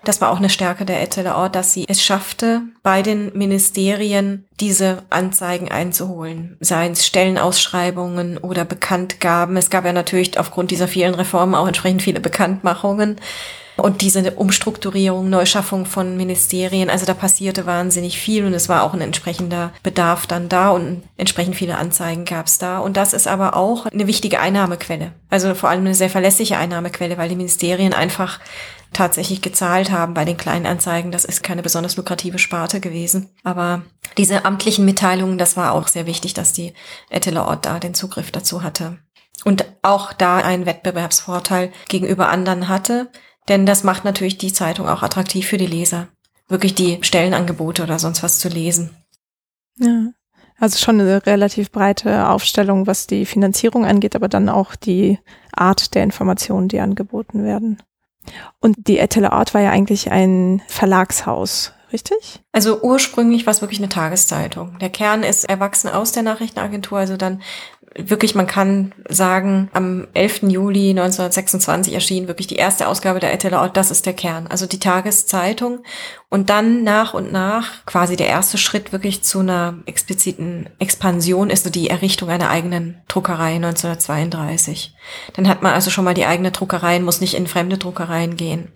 Das 0.03 0.21
war 0.21 0.31
auch 0.31 0.37
eine 0.37 0.49
Stärke 0.49 0.85
der 0.85 1.03
Eteler 1.03 1.49
dass 1.49 1.71
sie 1.71 1.85
es 1.87 2.03
schaffte, 2.03 2.63
bei 2.81 3.03
den 3.03 3.31
Ministerien 3.37 4.47
diese 4.59 5.03
Anzeigen 5.11 5.69
einzuholen. 5.69 6.57
Seien 6.61 6.93
es 6.93 7.05
Stellenausschreibungen 7.05 8.39
oder 8.39 8.65
Bekanntgaben. 8.65 9.55
Es 9.55 9.69
gab 9.69 9.85
ja 9.85 9.93
natürlich 9.93 10.39
aufgrund 10.39 10.71
dieser 10.71 10.87
vielen 10.87 11.13
Reformen 11.13 11.53
auch 11.53 11.67
entsprechend 11.67 12.01
viele 12.01 12.21
Bekanntmachungen. 12.21 13.17
Und 13.75 14.01
diese 14.01 14.31
Umstrukturierung, 14.31 15.29
Neuschaffung 15.29 15.85
von 15.85 16.15
Ministerien, 16.15 16.89
also 16.89 17.05
da 17.05 17.13
passierte 17.13 17.65
wahnsinnig 17.65 18.19
viel 18.19 18.45
und 18.45 18.53
es 18.53 18.69
war 18.69 18.83
auch 18.83 18.93
ein 18.93 19.01
entsprechender 19.01 19.71
Bedarf 19.81 20.27
dann 20.27 20.47
da 20.47 20.69
und 20.69 21.03
entsprechend 21.17 21.55
viele 21.55 21.77
Anzeigen 21.77 22.25
gab 22.25 22.45
es 22.45 22.59
da. 22.59 22.79
Und 22.79 22.97
das 22.97 23.13
ist 23.13 23.27
aber 23.27 23.55
auch 23.55 23.87
eine 23.87 24.05
wichtige 24.07 24.39
Einnahmequelle. 24.39 25.13
Also 25.29 25.55
vor 25.55 25.69
allem 25.69 25.81
eine 25.81 25.95
sehr 25.95 26.09
verlässliche 26.09 26.57
Einnahmequelle, 26.57 27.17
weil 27.17 27.29
die 27.29 27.35
Ministerien 27.35 27.93
einfach 27.93 28.39
tatsächlich 28.93 29.41
gezahlt 29.41 29.91
haben 29.91 30.13
bei 30.13 30.23
den 30.23 30.37
kleinen 30.37 30.67
Anzeigen. 30.67 31.11
Das 31.11 31.25
ist 31.25 31.41
keine 31.41 31.63
besonders 31.63 31.97
lukrative 31.97 32.37
Sparte 32.37 32.79
gewesen. 32.79 33.29
Aber 33.43 33.81
diese 34.17 34.45
amtlichen 34.45 34.85
Mitteilungen, 34.85 35.39
das 35.39 35.57
war 35.57 35.73
auch 35.73 35.87
sehr 35.87 36.05
wichtig, 36.05 36.35
dass 36.35 36.53
die 36.53 36.73
Etteler 37.09 37.47
Ort 37.47 37.65
da 37.65 37.79
den 37.79 37.95
Zugriff 37.95 38.31
dazu 38.31 38.61
hatte. 38.61 38.99
Und 39.43 39.65
auch 39.81 40.13
da 40.13 40.37
einen 40.37 40.65
Wettbewerbsvorteil 40.65 41.73
gegenüber 41.89 42.29
anderen 42.29 42.69
hatte, 42.69 43.09
denn 43.47 43.65
das 43.65 43.83
macht 43.83 44.05
natürlich 44.05 44.37
die 44.37 44.53
Zeitung 44.53 44.87
auch 44.87 45.03
attraktiv 45.03 45.47
für 45.47 45.57
die 45.57 45.67
Leser, 45.67 46.07
wirklich 46.47 46.75
die 46.75 46.99
Stellenangebote 47.01 47.83
oder 47.83 47.99
sonst 47.99 48.23
was 48.23 48.39
zu 48.39 48.49
lesen. 48.49 48.91
Ja, 49.77 50.09
also 50.59 50.77
schon 50.77 51.01
eine 51.01 51.25
relativ 51.25 51.71
breite 51.71 52.29
Aufstellung, 52.29 52.87
was 52.87 53.07
die 53.07 53.25
Finanzierung 53.25 53.85
angeht, 53.85 54.15
aber 54.15 54.29
dann 54.29 54.49
auch 54.49 54.75
die 54.75 55.19
Art 55.51 55.93
der 55.95 56.03
Informationen, 56.03 56.67
die 56.67 56.79
angeboten 56.79 57.43
werden. 57.43 57.81
Und 58.59 58.87
die 58.87 58.99
Ettele 58.99 59.31
Ort 59.33 59.53
war 59.53 59.61
ja 59.61 59.71
eigentlich 59.71 60.11
ein 60.11 60.61
Verlagshaus, 60.67 61.73
richtig? 61.91 62.41
Also 62.53 62.81
ursprünglich 62.81 63.45
war 63.45 63.51
es 63.51 63.61
wirklich 63.61 63.79
eine 63.79 63.89
Tageszeitung. 63.89 64.77
Der 64.79 64.89
Kern 64.89 65.23
ist 65.23 65.49
erwachsen 65.49 65.89
aus 65.89 66.13
der 66.13 66.23
Nachrichtenagentur, 66.23 66.99
also 66.99 67.17
dann 67.17 67.41
wirklich, 67.95 68.35
man 68.35 68.47
kann 68.47 68.93
sagen, 69.07 69.69
am 69.73 70.07
11. 70.13 70.43
Juli 70.43 70.89
1926 70.91 71.93
erschien 71.93 72.27
wirklich 72.27 72.47
die 72.47 72.55
erste 72.55 72.87
Ausgabe 72.87 73.19
der 73.19 73.33
Eteler 73.33 73.61
Ort, 73.61 73.77
das 73.77 73.91
ist 73.91 74.05
der 74.05 74.13
Kern, 74.13 74.47
also 74.47 74.65
die 74.65 74.79
Tageszeitung. 74.79 75.83
Und 76.29 76.49
dann 76.49 76.83
nach 76.83 77.13
und 77.13 77.31
nach, 77.31 77.85
quasi 77.85 78.15
der 78.15 78.27
erste 78.27 78.57
Schritt 78.57 78.91
wirklich 78.91 79.23
zu 79.23 79.39
einer 79.39 79.75
expliziten 79.85 80.69
Expansion 80.79 81.49
ist 81.49 81.65
so 81.65 81.69
die 81.69 81.89
Errichtung 81.89 82.29
einer 82.29 82.49
eigenen 82.49 83.01
Druckerei 83.07 83.55
1932. 83.55 84.95
Dann 85.33 85.47
hat 85.47 85.61
man 85.61 85.73
also 85.73 85.91
schon 85.91 86.05
mal 86.05 86.15
die 86.15 86.25
eigene 86.25 86.51
Druckerei, 86.51 86.99
muss 86.99 87.21
nicht 87.21 87.35
in 87.35 87.47
fremde 87.47 87.77
Druckereien 87.77 88.35
gehen. 88.35 88.69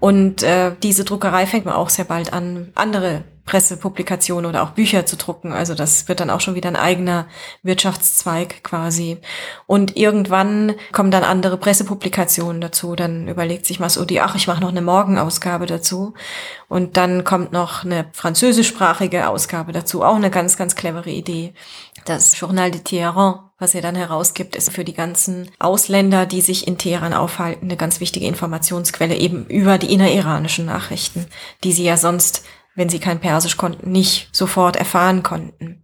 Und 0.00 0.42
äh, 0.42 0.72
diese 0.82 1.04
Druckerei 1.04 1.46
fängt 1.46 1.64
man 1.64 1.74
auch 1.74 1.88
sehr 1.88 2.04
bald 2.04 2.32
an, 2.32 2.72
andere 2.74 3.22
Pressepublikationen 3.44 4.48
oder 4.48 4.62
auch 4.62 4.70
Bücher 4.70 5.04
zu 5.04 5.16
drucken. 5.16 5.52
Also 5.52 5.74
das 5.74 6.08
wird 6.08 6.20
dann 6.20 6.30
auch 6.30 6.40
schon 6.40 6.54
wieder 6.54 6.68
ein 6.68 6.76
eigener 6.76 7.26
Wirtschaftszweig 7.62 8.62
quasi. 8.62 9.18
Und 9.66 9.96
irgendwann 9.96 10.74
kommen 10.92 11.10
dann 11.10 11.24
andere 11.24 11.56
Pressepublikationen 11.56 12.60
dazu. 12.60 12.94
Dann 12.94 13.26
überlegt 13.26 13.66
sich 13.66 13.80
Masudi, 13.80 14.20
ach, 14.20 14.36
ich 14.36 14.46
mache 14.46 14.60
noch 14.60 14.68
eine 14.68 14.82
Morgenausgabe 14.82 15.66
dazu. 15.66 16.14
Und 16.68 16.96
dann 16.96 17.24
kommt 17.24 17.52
noch 17.52 17.84
eine 17.84 18.06
französischsprachige 18.12 19.28
Ausgabe 19.28 19.72
dazu. 19.72 20.04
Auch 20.04 20.16
eine 20.16 20.30
ganz, 20.30 20.56
ganz 20.56 20.76
clevere 20.76 21.10
Idee. 21.10 21.52
Das 22.04 22.38
Journal 22.38 22.70
de 22.70 22.80
Téhéran, 22.80 23.40
was 23.58 23.74
er 23.74 23.82
dann 23.82 23.94
herausgibt, 23.94 24.56
ist 24.56 24.72
für 24.72 24.84
die 24.84 24.94
ganzen 24.94 25.50
Ausländer, 25.58 26.26
die 26.26 26.40
sich 26.40 26.66
in 26.66 26.78
Teheran 26.78 27.12
aufhalten, 27.12 27.66
eine 27.66 27.76
ganz 27.76 28.00
wichtige 28.00 28.26
Informationsquelle 28.26 29.16
eben 29.16 29.46
über 29.46 29.78
die 29.78 29.92
inneriranischen 29.92 30.66
Nachrichten, 30.66 31.26
die 31.62 31.72
sie 31.72 31.84
ja 31.84 31.96
sonst 31.96 32.44
wenn 32.74 32.88
sie 32.88 32.98
kein 32.98 33.20
Persisch 33.20 33.56
konnten, 33.56 33.90
nicht 33.90 34.28
sofort 34.32 34.76
erfahren 34.76 35.22
konnten. 35.22 35.82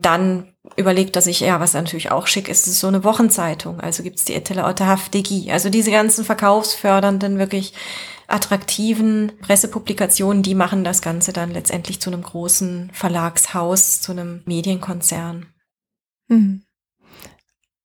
Dann 0.00 0.52
überlegt 0.76 1.16
er 1.16 1.22
sich, 1.22 1.40
ja, 1.40 1.60
was 1.60 1.74
natürlich 1.74 2.10
auch 2.10 2.26
schick 2.26 2.48
ist, 2.48 2.66
ist 2.66 2.80
so 2.80 2.88
eine 2.88 3.04
Wochenzeitung. 3.04 3.80
Also 3.80 4.02
gibt's 4.02 4.24
die 4.24 4.34
Etele 4.34 4.64
Haftegi. 4.64 5.50
Also 5.50 5.70
diese 5.70 5.90
ganzen 5.90 6.24
verkaufsfördernden, 6.24 7.38
wirklich 7.38 7.72
attraktiven 8.26 9.32
Pressepublikationen, 9.40 10.42
die 10.42 10.54
machen 10.54 10.84
das 10.84 11.00
Ganze 11.00 11.32
dann 11.32 11.50
letztendlich 11.50 12.00
zu 12.00 12.10
einem 12.10 12.22
großen 12.22 12.90
Verlagshaus, 12.92 14.00
zu 14.00 14.12
einem 14.12 14.42
Medienkonzern. 14.46 15.46
Mhm. 16.28 16.65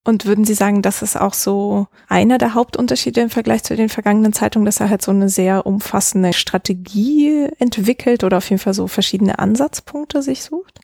Und 0.04 0.26
würden 0.26 0.46
Sie 0.46 0.56
sagen, 0.56 0.82
das 0.82 1.04
ist 1.04 1.16
auch 1.16 1.34
so 1.36 1.88
einer 2.08 2.40
der 2.40 2.56
Hauptunterschiede 2.56 3.22
im 3.22 3.30
Vergleich 3.30 3.64
zu 3.64 3.76
den 3.76 3.90
vergangenen 3.90 4.34
Zeitungen, 4.34 4.66
dass 4.66 4.80
er 4.80 4.90
halt 4.90 5.04
so 5.04 5.12
eine 5.12 5.30
sehr 5.30 5.68
umfassende 5.68 6.34
Strategie 6.34 7.48
entwickelt 7.60 8.24
oder 8.24 8.38
auf 8.38 8.50
jeden 8.50 8.60
Fall 8.60 8.74
so 8.74 8.88
verschiedene 8.88 9.38
Ansatzpunkte 9.38 10.24
sich 10.24 10.42
sucht? 10.42 10.80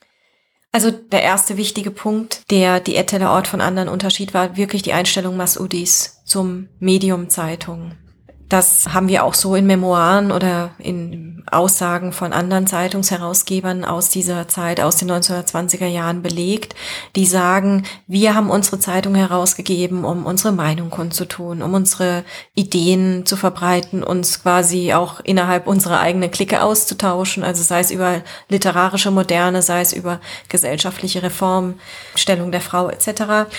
Also 0.72 0.92
der 0.92 1.24
erste 1.24 1.58
wichtige 1.58 1.90
Punkt, 1.90 2.52
der 2.52 2.80
die 2.80 2.96
Etteler 2.96 3.32
Ort 3.32 3.48
von 3.48 3.62
anderen 3.62 3.90
Unterschied 3.90 4.36
war, 4.36 4.58
wirklich 4.58 4.84
die 4.84 4.94
Einstellung 4.94 5.36
Masudis 5.36 6.22
zum 6.26 6.68
Medium 6.80 7.30
Zeitung. 7.30 7.94
Das 8.50 8.88
haben 8.94 9.10
wir 9.10 9.26
auch 9.26 9.34
so 9.34 9.56
in 9.56 9.66
Memoiren 9.66 10.32
oder 10.32 10.72
in 10.80 11.44
Aussagen 11.52 12.14
von 12.14 12.32
anderen 12.34 12.66
Zeitungsherausgebern 12.66 13.84
aus 13.84 14.10
dieser 14.10 14.48
Zeit, 14.48 14.80
aus 14.80 14.96
den 14.96 15.12
1920er 15.12 15.88
Jahren 15.88 16.22
belegt, 16.22 16.76
die 17.16 17.26
sagen, 17.26 17.84
wir 18.08 18.36
haben 18.36 18.50
unsere 18.50 18.80
Zeitung 18.80 19.16
herausgegeben, 19.16 20.06
um 20.06 20.26
unsere 20.26 20.54
Meinung 20.54 20.90
kundzutun, 20.90 21.62
um 21.62 21.74
unsere 21.74 22.24
Ideen 22.56 23.26
zu 23.26 23.36
verbreiten, 23.36 24.04
uns 24.04 24.42
quasi 24.42 24.94
auch 24.94 25.20
innerhalb 25.22 25.68
unserer 25.68 26.00
eigenen 26.00 26.32
Clique 26.32 26.62
auszutauschen, 26.62 27.44
also 27.44 27.64
sei 27.64 27.80
es 27.80 27.92
über 27.92 28.22
literarische 28.50 29.12
Moderne, 29.12 29.62
sei 29.62 29.82
es 29.82 29.94
über 29.94 30.20
gesellschaftliche 30.50 31.24
Reform, 31.24 31.76
Stellung 32.16 32.52
der 32.52 32.62
Frau 32.62 32.90
etc. 32.90 33.50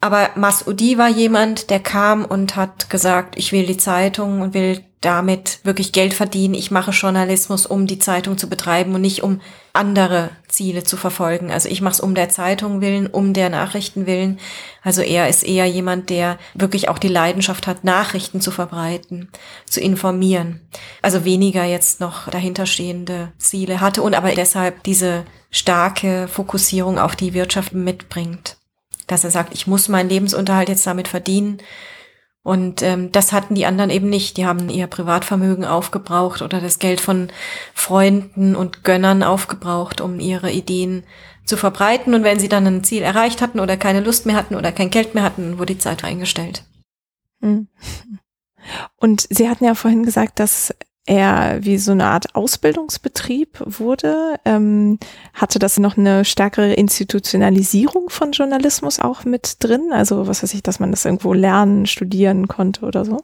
Aber 0.00 0.30
Masudi 0.36 0.96
war 0.96 1.08
jemand, 1.08 1.70
der 1.70 1.80
kam 1.80 2.24
und 2.24 2.54
hat 2.54 2.88
gesagt, 2.88 3.36
ich 3.36 3.50
will 3.50 3.66
die 3.66 3.76
Zeitung 3.76 4.42
und 4.42 4.54
will 4.54 4.84
damit 5.00 5.60
wirklich 5.62 5.92
Geld 5.92 6.12
verdienen. 6.12 6.54
Ich 6.54 6.70
mache 6.70 6.90
Journalismus, 6.90 7.66
um 7.66 7.86
die 7.86 7.98
Zeitung 7.98 8.36
zu 8.36 8.48
betreiben 8.48 8.94
und 8.94 9.00
nicht 9.00 9.22
um 9.22 9.40
andere 9.72 10.30
Ziele 10.48 10.82
zu 10.82 10.96
verfolgen. 10.96 11.52
Also 11.52 11.68
ich 11.68 11.80
mache 11.80 11.94
es 11.94 12.00
um 12.00 12.14
der 12.16 12.28
Zeitung 12.28 12.80
willen, 12.80 13.06
um 13.06 13.32
der 13.32 13.48
Nachrichten 13.48 14.06
willen. 14.06 14.38
Also 14.82 15.02
er 15.02 15.28
ist 15.28 15.44
eher 15.44 15.66
jemand, 15.66 16.10
der 16.10 16.38
wirklich 16.54 16.88
auch 16.88 16.98
die 16.98 17.08
Leidenschaft 17.08 17.68
hat, 17.68 17.84
Nachrichten 17.84 18.40
zu 18.40 18.50
verbreiten, 18.50 19.28
zu 19.66 19.80
informieren. 19.80 20.60
Also 21.00 21.24
weniger 21.24 21.64
jetzt 21.64 22.00
noch 22.00 22.28
dahinterstehende 22.28 23.32
Ziele 23.38 23.80
hatte 23.80 24.02
und 24.02 24.14
aber 24.14 24.32
deshalb 24.32 24.82
diese 24.82 25.24
starke 25.50 26.26
Fokussierung 26.28 26.98
auf 26.98 27.14
die 27.14 27.34
Wirtschaft 27.34 27.72
mitbringt 27.72 28.57
dass 29.08 29.24
er 29.24 29.30
sagt, 29.30 29.54
ich 29.54 29.66
muss 29.66 29.88
meinen 29.88 30.08
Lebensunterhalt 30.08 30.68
jetzt 30.68 30.86
damit 30.86 31.08
verdienen 31.08 31.58
Und 32.42 32.80
ähm, 32.80 33.12
das 33.12 33.32
hatten 33.32 33.54
die 33.54 33.66
anderen 33.66 33.90
eben 33.90 34.08
nicht. 34.08 34.38
Die 34.38 34.46
haben 34.46 34.70
ihr 34.70 34.86
Privatvermögen 34.86 35.66
aufgebraucht 35.66 36.40
oder 36.40 36.60
das 36.60 36.78
Geld 36.78 37.00
von 37.00 37.28
Freunden 37.74 38.56
und 38.56 38.84
Gönnern 38.84 39.22
aufgebraucht, 39.22 40.00
um 40.00 40.18
ihre 40.18 40.50
Ideen 40.50 41.04
zu 41.44 41.58
verbreiten. 41.58 42.14
Und 42.14 42.24
wenn 42.24 42.38
sie 42.38 42.48
dann 42.48 42.66
ein 42.66 42.84
Ziel 42.84 43.02
erreicht 43.02 43.42
hatten 43.42 43.60
oder 43.60 43.76
keine 43.76 44.00
Lust 44.00 44.24
mehr 44.24 44.36
hatten 44.36 44.54
oder 44.54 44.72
kein 44.72 44.88
Geld 44.88 45.14
mehr 45.14 45.24
hatten, 45.24 45.58
wurde 45.58 45.74
die 45.74 45.78
Zeit 45.78 46.04
eingestellt. 46.04 46.64
Hm. 47.42 47.68
Und 48.96 49.26
Sie 49.30 49.48
hatten 49.48 49.64
ja 49.64 49.74
vorhin 49.74 50.04
gesagt, 50.04 50.40
dass 50.40 50.74
er 51.08 51.64
wie 51.64 51.78
so 51.78 51.92
eine 51.92 52.06
Art 52.06 52.34
Ausbildungsbetrieb 52.34 53.62
wurde. 53.64 54.38
Ähm, 54.44 54.98
hatte 55.32 55.58
das 55.58 55.78
noch 55.78 55.96
eine 55.96 56.24
stärkere 56.24 56.74
Institutionalisierung 56.74 58.10
von 58.10 58.32
Journalismus 58.32 59.00
auch 59.00 59.24
mit 59.24 59.56
drin? 59.60 59.90
Also 59.90 60.26
was 60.26 60.42
weiß 60.42 60.52
ich, 60.54 60.62
dass 60.62 60.80
man 60.80 60.90
das 60.90 61.04
irgendwo 61.04 61.32
lernen, 61.32 61.86
studieren 61.86 62.46
konnte 62.46 62.84
oder 62.84 63.04
so? 63.04 63.20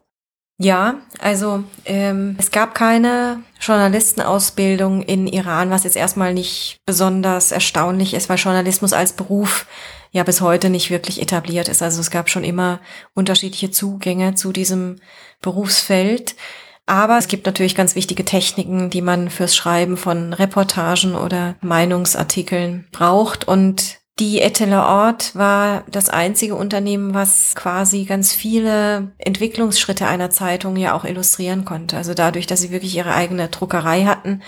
Ja, 0.57 1.01
also 1.19 1.65
ähm, 1.85 2.37
es 2.39 2.51
gab 2.53 2.75
keine 2.75 3.43
Journalistenausbildung 3.61 5.03
in 5.03 5.27
Iran, 5.27 5.71
was 5.71 5.85
jetzt 5.85 5.97
erstmal 5.97 6.33
nicht 6.33 6.79
besonders 6.87 7.53
erstaunlich 7.53 8.15
ist, 8.15 8.29
weil 8.29 8.39
Journalismus 8.39 8.93
als 8.93 9.13
Beruf 9.13 9.67
ja 10.13 10.23
bis 10.23 10.41
heute 10.41 10.71
nicht 10.71 10.91
wirklich 10.91 11.21
etabliert 11.21 11.69
ist. 11.69 11.83
Also 11.83 12.01
es 12.01 12.11
gab 12.11 12.31
schon 12.31 12.45
immer 12.45 12.81
unterschiedliche 13.15 13.73
Zugänge 13.73 14.37
zu 14.37 14.53
diesem 14.53 14.97
Berufsfeld. 15.43 16.37
Aber 16.87 17.17
es 17.17 17.29
gibt 17.29 17.47
natürlich 17.47 17.75
ganz 17.75 17.95
wichtige 17.95 18.25
Techniken, 18.25 18.91
die 18.91 19.01
man 19.01 19.31
fürs 19.31 19.57
Schreiben 19.57 19.97
von 19.97 20.33
Reportagen 20.33 21.15
oder 21.15 21.57
Meinungsartikeln 21.63 22.87
braucht. 22.93 23.49
Und 23.49 24.01
die 24.21 24.41
Etteler 24.41 24.87
Ort 24.87 25.35
war 25.35 25.85
das 25.91 26.09
einzige 26.09 26.55
Unternehmen, 26.55 27.15
was 27.15 27.55
quasi 27.55 28.05
ganz 28.05 28.33
viele 28.33 29.13
Entwicklungsschritte 29.19 30.07
einer 30.07 30.31
Zeitung 30.31 30.77
ja 30.77 30.95
auch 30.95 31.05
illustrieren 31.05 31.65
konnte. 31.65 31.97
Also 31.97 32.15
dadurch, 32.15 32.47
dass 32.47 32.61
sie 32.61 32.71
wirklich 32.71 32.95
ihre 32.95 33.15
eigene 33.15 33.49
Druckerei 33.49 34.05
hatten, 34.05 34.43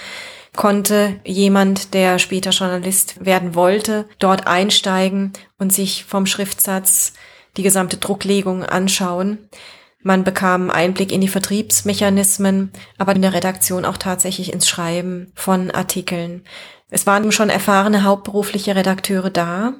konnte 0.55 1.21
jemand, 1.25 1.95
der 1.95 2.19
später 2.19 2.51
Journalist 2.51 3.25
werden 3.25 3.55
wollte, 3.55 4.07
dort 4.19 4.47
einsteigen 4.47 5.33
und 5.59 5.73
sich 5.73 6.05
vom 6.05 6.27
Schriftsatz 6.27 7.15
die 7.57 7.63
gesamte 7.63 7.97
Drucklegung 7.97 8.63
anschauen. 8.63 9.49
Man 10.07 10.23
bekam 10.23 10.71
Einblick 10.71 11.11
in 11.11 11.21
die 11.21 11.27
Vertriebsmechanismen, 11.27 12.71
aber 12.97 13.17
in 13.17 13.23
der 13.23 13.35
Redaktion 13.35 13.85
auch 13.85 13.97
tatsächlich 13.97 14.53
ins 14.53 14.69
Schreiben 14.69 15.33
von 15.35 15.73
Artikeln. 15.73 16.45
Es 16.91 17.09
waren 17.09 17.33
schon 17.33 17.51
erfahrene 17.51 18.05
hauptberufliche 18.05 18.77
Redakteure 18.77 19.31
da. 19.31 19.73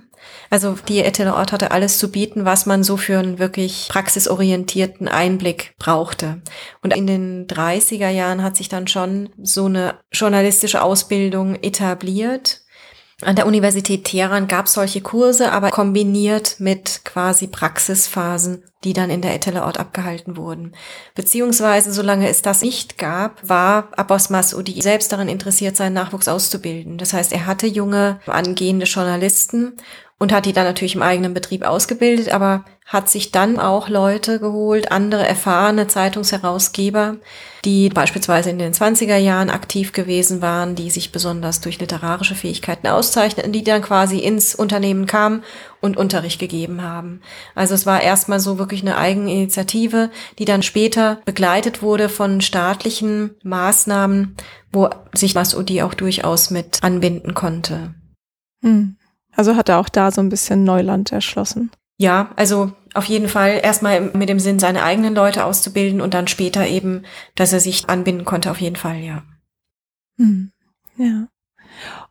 Also 0.51 0.77
die 0.89 1.05
Ettele 1.05 1.37
Ort 1.37 1.53
hatte 1.53 1.71
alles 1.71 1.99
zu 1.99 2.11
bieten, 2.11 2.45
was 2.45 2.67
man 2.67 2.83
so 2.83 2.97
für 2.97 3.21
einen 3.21 3.39
wirklich 3.39 3.87
praxisorientierten 3.89 5.07
Einblick 5.07 5.77
brauchte. 5.79 6.43
Und 6.83 6.93
in 6.93 7.07
den 7.07 7.47
30er 7.47 8.09
Jahren 8.09 8.43
hat 8.43 8.57
sich 8.57 8.69
dann 8.69 8.89
schon 8.89 9.29
so 9.41 9.67
eine 9.67 9.95
journalistische 10.11 10.83
Ausbildung 10.83 11.55
etabliert. 11.63 12.63
An 13.23 13.35
der 13.35 13.47
Universität 13.47 14.05
Teheran 14.05 14.47
gab 14.47 14.67
es 14.67 14.75
solche 14.75 15.01
Kurse, 15.01 15.51
aber 15.51 15.71
kombiniert 15.71 16.57
mit 16.59 17.01
quasi 17.05 17.47
Praxisphasen, 17.47 18.63
die 18.85 18.93
dann 18.93 19.09
in 19.09 19.23
der 19.23 19.35
Etele-Ort 19.35 19.81
abgehalten 19.81 20.37
wurden. 20.37 20.75
Beziehungsweise, 21.15 21.95
solange 21.95 22.29
es 22.29 22.43
das 22.43 22.61
nicht 22.61 22.99
gab, 22.99 23.49
war 23.49 23.89
Abbas 23.97 24.29
Masudi 24.29 24.83
selbst 24.83 25.13
daran 25.13 25.31
interessiert, 25.31 25.79
seinen 25.79 25.95
Nachwuchs 25.95 26.29
auszubilden. 26.29 26.99
Das 26.99 27.15
heißt, 27.15 27.33
er 27.33 27.47
hatte 27.47 27.67
junge, 27.67 28.21
angehende 28.27 28.85
Journalisten 28.85 29.79
und 30.19 30.33
hat 30.33 30.47
die 30.47 30.53
dann 30.53 30.65
natürlich 30.65 30.95
im 30.95 31.03
eigenen 31.03 31.35
Betrieb 31.35 31.63
ausgebildet, 31.63 32.33
aber 32.33 32.65
hat 32.87 33.11
sich 33.11 33.33
dann 33.33 33.59
auch 33.59 33.89
Leute 33.89 34.39
geholt, 34.39 34.93
andere 34.93 35.27
erfahrene 35.27 35.89
Zeitungsherausgeber, 35.89 37.17
die 37.65 37.89
beispielsweise 37.91 38.49
in 38.49 38.59
den 38.59 38.73
20er 38.73 39.17
Jahren 39.17 39.51
aktiv 39.51 39.93
gewesen 39.93 40.41
waren, 40.41 40.77
die 40.77 40.89
sich 40.89 41.13
besonders 41.13 41.61
durch 41.61 41.81
literarische 41.81 42.37
Fähigkeiten 42.37 42.87
auszeichneten, 42.87 43.53
die 43.53 43.65
dann 43.65 43.83
quasi 43.83 44.19
ins 44.21 44.55
Unternehmen 44.55 45.07
kamen 45.07 45.43
und 45.81 45.97
Unterricht 45.97 46.39
gegeben 46.39 46.81
haben. 46.81 47.21
Also 47.55 47.75
es 47.75 47.85
war 47.85 48.01
erstmal 48.01 48.41
so 48.41 48.59
wirklich 48.59 48.83
eine 48.83 48.97
Eigeninitiative, 48.97 50.11
die 50.39 50.45
dann 50.45 50.63
später 50.63 51.19
begleitet 51.25 51.83
wurde 51.83 52.09
von 52.09 52.41
staatlichen 52.41 53.35
Maßnahmen, 53.43 54.37
wo 54.73 54.89
sich 55.13 55.35
Masudi 55.35 55.83
auch 55.83 55.95
durchaus 55.95 56.51
mit 56.51 56.83
anbinden 56.83 57.35
konnte. 57.35 57.95
Hm. 58.63 58.96
Also 59.37 59.57
hat 59.57 59.69
er 59.69 59.79
auch 59.79 59.89
da 59.89 60.11
so 60.11 60.21
ein 60.21 60.29
bisschen 60.29 60.65
Neuland 60.65 61.13
erschlossen. 61.13 61.71
Ja, 61.99 62.31
also 62.37 62.73
auf 62.95 63.05
jeden 63.05 63.29
Fall 63.29 63.61
erstmal 63.63 64.01
mit 64.01 64.29
dem 64.29 64.41
Sinn, 64.41 64.59
seine 64.59 64.83
eigenen 64.83 65.15
Leute 65.15 65.45
auszubilden 65.45 66.01
und 66.01 66.15
dann 66.15 66.29
später 66.29 66.67
eben, 66.67 67.05
dass 67.35 67.53
er 67.53 67.61
sich 67.61 67.89
anbinden 67.89 68.25
konnte, 68.25 68.51
auf 68.51 68.61
jeden 68.61 68.77
Fall, 68.77 68.99
ja. 68.99 69.23
Hm. 70.19 70.51
Ja. 70.97 71.29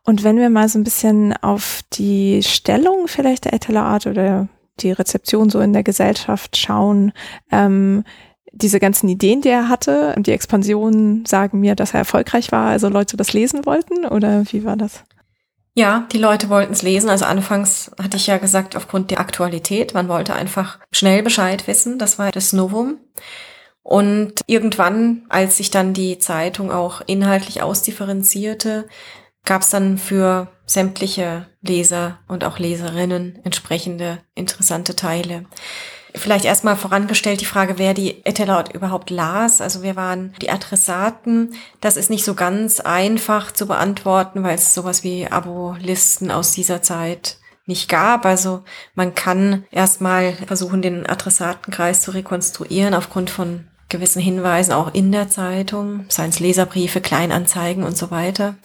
Und 0.04 0.22
wenn 0.22 0.38
wir 0.38 0.50
mal 0.50 0.68
so 0.68 0.78
ein 0.78 0.84
bisschen 0.84 1.34
auf 1.42 1.82
die 1.92 2.42
Stellung 2.42 3.08
vielleicht 3.08 3.44
der 3.44 3.54
Eteler 3.54 3.82
Art 3.82 4.06
oder 4.06 4.48
die 4.80 4.92
Rezeption 4.92 5.50
so 5.50 5.60
in 5.60 5.72
der 5.72 5.82
Gesellschaft 5.82 6.56
schauen, 6.56 7.12
ähm, 7.50 8.04
diese 8.52 8.80
ganzen 8.80 9.08
Ideen, 9.08 9.42
die 9.42 9.48
er 9.48 9.68
hatte 9.68 10.14
die 10.18 10.30
Expansion 10.30 11.26
sagen 11.26 11.60
mir, 11.60 11.74
dass 11.74 11.92
er 11.92 12.00
erfolgreich 12.00 12.52
war, 12.52 12.70
also 12.70 12.88
Leute 12.88 13.16
das 13.16 13.32
lesen 13.32 13.66
wollten 13.66 14.06
oder 14.06 14.44
wie 14.52 14.64
war 14.64 14.76
das? 14.76 15.04
Ja, 15.78 16.08
die 16.10 16.18
Leute 16.18 16.48
wollten 16.48 16.72
es 16.72 16.80
lesen. 16.80 17.10
Also 17.10 17.26
anfangs 17.26 17.90
hatte 18.02 18.16
ich 18.16 18.26
ja 18.26 18.38
gesagt, 18.38 18.76
aufgrund 18.76 19.10
der 19.10 19.20
Aktualität, 19.20 19.92
man 19.92 20.08
wollte 20.08 20.34
einfach 20.34 20.78
schnell 20.90 21.22
Bescheid 21.22 21.66
wissen. 21.66 21.98
Das 21.98 22.18
war 22.18 22.32
das 22.32 22.54
Novum. 22.54 22.98
Und 23.82 24.40
irgendwann, 24.46 25.26
als 25.28 25.58
sich 25.58 25.70
dann 25.70 25.92
die 25.92 26.18
Zeitung 26.18 26.72
auch 26.72 27.02
inhaltlich 27.06 27.62
ausdifferenzierte, 27.62 28.88
gab 29.44 29.62
es 29.62 29.68
dann 29.68 29.98
für 29.98 30.48
sämtliche 30.64 31.46
Leser 31.60 32.20
und 32.26 32.42
auch 32.42 32.58
Leserinnen 32.58 33.38
entsprechende 33.44 34.18
interessante 34.34 34.96
Teile. 34.96 35.44
Vielleicht 36.16 36.44
erstmal 36.46 36.76
vorangestellt 36.76 37.40
die 37.40 37.46
Frage, 37.46 37.78
wer 37.78 37.92
die 37.92 38.24
Etelaut 38.24 38.72
überhaupt 38.72 39.10
las. 39.10 39.60
Also 39.60 39.82
wir 39.82 39.96
waren 39.96 40.34
die 40.40 40.50
Adressaten. 40.50 41.54
Das 41.80 41.96
ist 41.96 42.10
nicht 42.10 42.24
so 42.24 42.34
ganz 42.34 42.80
einfach 42.80 43.52
zu 43.52 43.66
beantworten, 43.66 44.42
weil 44.42 44.54
es 44.54 44.74
sowas 44.74 45.04
wie 45.04 45.26
Abo-Listen 45.26 46.30
aus 46.30 46.52
dieser 46.52 46.82
Zeit 46.82 47.36
nicht 47.66 47.88
gab. 47.88 48.24
Also 48.24 48.62
man 48.94 49.14
kann 49.14 49.64
erstmal 49.70 50.32
versuchen, 50.32 50.82
den 50.82 51.06
Adressatenkreis 51.06 52.00
zu 52.00 52.12
rekonstruieren 52.12 52.94
aufgrund 52.94 53.28
von 53.28 53.66
gewissen 53.88 54.22
Hinweisen 54.22 54.72
auch 54.72 54.94
in 54.94 55.12
der 55.12 55.28
Zeitung, 55.28 56.06
seien 56.08 56.30
es 56.30 56.40
Leserbriefe, 56.40 57.00
Kleinanzeigen 57.00 57.84
und 57.84 57.96
so 57.96 58.10
weiter. 58.10 58.56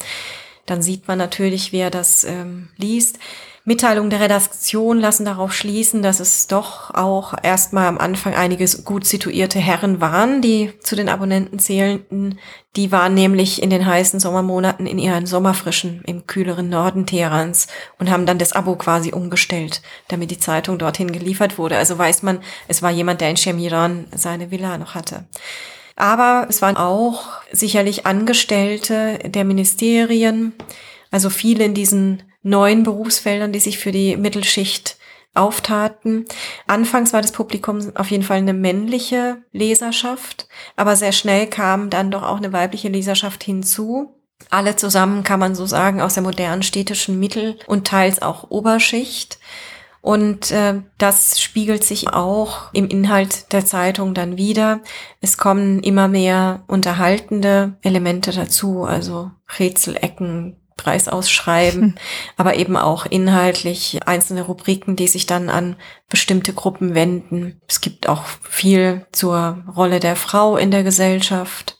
Dann 0.66 0.82
sieht 0.82 1.08
man 1.08 1.18
natürlich, 1.18 1.74
wer 1.74 1.90
das 1.90 2.24
ähm, 2.24 2.70
liest. 2.78 3.20
Mitteilungen 3.64 4.10
der 4.10 4.22
Redaktion 4.22 5.00
lassen 5.00 5.24
darauf 5.24 5.54
schließen, 5.54 6.02
dass 6.02 6.20
es 6.20 6.48
doch 6.48 6.96
auch 6.96 7.36
erstmal 7.44 7.88
am 7.88 8.00
Anfang 8.00 8.34
einige 8.34 8.66
gut 8.84 9.06
situierte 9.06 9.60
Herren 9.60 10.02
waren, 10.02 10.42
die 10.42 10.74
zu 10.80 10.96
den 10.96 11.10
Abonnenten 11.10 11.60
zählten. 11.60 12.40
Die 12.76 12.92
waren 12.92 13.14
nämlich 13.14 13.62
in 13.62 13.70
den 13.70 13.86
heißen 13.86 14.20
Sommermonaten 14.20 14.88
in 14.88 14.98
ihren 14.98 15.28
Sommerfrischen 15.28 16.02
im 16.08 16.26
kühleren 16.26 16.70
Norden 16.70 17.06
Teherans 17.06 17.68
und 18.00 18.10
haben 18.10 18.26
dann 18.26 18.40
das 18.40 18.54
Abo 18.54 18.76
quasi 18.76 19.14
umgestellt, 19.14 19.84
damit 20.08 20.32
die 20.32 20.40
Zeitung 20.40 20.80
dorthin 20.80 21.12
geliefert 21.12 21.60
wurde. 21.60 21.78
Also 21.78 21.96
weiß 21.96 22.24
man, 22.24 22.40
es 22.68 22.82
war 22.82 22.90
jemand, 22.90 23.22
der 23.22 23.30
in 23.30 23.38
Shemiran 23.38 24.08
seine 24.16 24.50
Villa 24.50 24.80
noch 24.80 24.96
hatte. 24.96 25.26
Aber 25.96 26.48
es 26.50 26.64
waren 26.64 26.78
auch 26.78 27.28
sicherlich 27.52 28.08
Angestellte 28.08 29.20
der 29.20 29.46
Ministerien, 29.46 30.54
also 31.12 31.30
viele 31.30 31.64
in 31.64 31.76
diesen 31.76 32.24
neuen 32.44 32.84
Berufsfeldern, 32.84 33.52
die 33.52 33.60
sich 33.60 33.78
für 33.78 33.92
die 33.92 34.18
Mittelschicht 34.18 34.98
auftaten. 35.34 36.26
Anfangs 36.68 37.14
war 37.14 37.22
das 37.22 37.32
Publikum 37.32 37.96
auf 37.96 38.12
jeden 38.12 38.24
Fall 38.24 38.38
eine 38.38 38.54
männliche 38.54 39.44
Leserschaft, 39.52 40.48
aber 40.76 40.96
sehr 40.96 41.14
schnell 41.14 41.48
kam 41.48 41.90
dann 41.90 42.12
doch 42.12 42.24
auch 42.24 42.38
eine 42.38 42.52
weibliche 42.52 42.90
Leserschaft 42.90 43.44
hinzu. 43.44 44.16
Alle 44.50 44.76
zusammen 44.76 45.24
kann 45.24 45.40
man 45.40 45.56
so 45.56 45.66
sagen 45.66 46.02
aus 46.02 46.16
der 46.16 46.24
modernen 46.24 46.64
städtischen 46.64 47.20
Mittel- 47.20 47.58
und 47.68 47.88
teils 47.88 48.22
auch 48.22 48.50
Oberschicht. 48.50 49.40
Und 50.02 50.50
äh, 50.50 50.82
das 50.98 51.40
spiegelt 51.40 51.84
sich 51.84 52.10
auch 52.10 52.74
im 52.74 52.88
Inhalt 52.88 53.54
der 53.54 53.66
Zeitung 53.66 54.16
dann 54.16 54.36
wieder. 54.36 54.82
Es 55.22 55.38
kommen 55.38 55.82
immer 55.82 56.08
mehr 56.08 56.64
unterhaltende 56.68 57.78
Elemente 57.84 58.32
dazu, 58.32 58.84
also 58.84 59.30
Rätselecken, 59.60 60.58
Preis 60.82 61.08
ausschreiben, 61.08 61.82
hm. 61.82 61.96
aber 62.38 62.56
eben 62.56 62.78
auch 62.78 63.06
inhaltlich 63.06 64.00
einzelne 64.06 64.44
Rubriken, 64.44 64.96
die 64.96 65.08
sich 65.08 65.26
dann 65.26 65.50
an 65.50 65.76
bestimmte 66.10 66.54
Gruppen 66.54 66.96
wenden. 66.96 67.62
Es 67.68 67.82
gibt 67.82 68.10
auch 68.10 68.24
viel 68.50 69.06
zur 69.12 69.64
Rolle 69.76 70.00
der 70.00 70.16
Frau 70.16 70.58
in 70.58 70.72
der 70.72 70.84
Gesellschaft. 70.84 71.78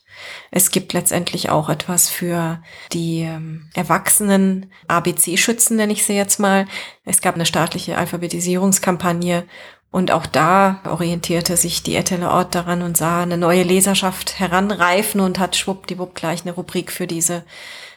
Es 0.50 0.70
gibt 0.70 0.92
letztendlich 0.92 1.50
auch 1.50 1.68
etwas 1.68 2.08
für 2.08 2.62
die 2.92 3.20
ähm, 3.20 3.70
Erwachsenen 3.74 4.70
ABC-Schützen, 4.86 5.76
nenne 5.76 5.92
ich 5.92 6.04
sie 6.04 6.14
jetzt 6.14 6.38
mal. 6.38 6.66
Es 7.04 7.22
gab 7.22 7.34
eine 7.34 7.46
staatliche 7.46 7.96
Alphabetisierungskampagne 7.96 9.44
Und 9.92 10.10
auch 10.10 10.26
da 10.26 10.80
orientierte 10.88 11.58
sich 11.58 11.82
die 11.82 11.94
Ettele 11.94 12.30
Ort 12.30 12.54
daran 12.54 12.80
und 12.80 12.96
sah 12.96 13.22
eine 13.22 13.36
neue 13.36 13.62
Leserschaft 13.62 14.40
heranreifen 14.40 15.20
und 15.20 15.38
hat 15.38 15.54
schwuppdiwupp 15.54 16.14
gleich 16.14 16.42
eine 16.42 16.52
Rubrik 16.52 16.90
für 16.90 17.06
diese 17.06 17.44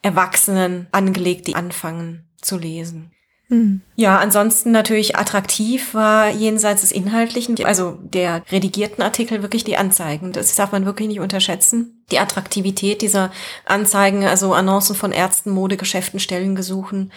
Erwachsenen 0.02 0.88
angelegt, 0.92 1.48
die 1.48 1.56
anfangen 1.56 2.28
zu 2.42 2.58
lesen. 2.58 3.12
Mhm. 3.48 3.82
Ja, 3.96 4.20
ansonsten 4.20 4.72
natürlich 4.72 5.16
attraktiv 5.16 5.94
war 5.94 6.30
jenseits 6.30 6.82
des 6.82 6.92
Inhaltlichen, 6.92 7.64
also 7.64 7.98
der 8.02 8.44
redigierten 8.52 9.02
Artikel 9.02 9.42
wirklich 9.42 9.64
die 9.64 9.78
Anzeigen. 9.78 10.34
Das 10.34 10.54
darf 10.56 10.74
man 10.74 10.86
wirklich 10.86 11.08
nicht 11.08 11.22
unterschätzen. 11.22 12.04
Die 12.12 12.20
Attraktivität 12.20 13.02
dieser 13.02 13.32
Anzeigen, 13.66 14.26
also 14.26 14.54
Annoncen 14.54 14.98
von 14.98 15.14
Ärzten, 15.14 15.52
Modegeschäften, 15.52 16.20
Stellengesuchen, 16.20 17.14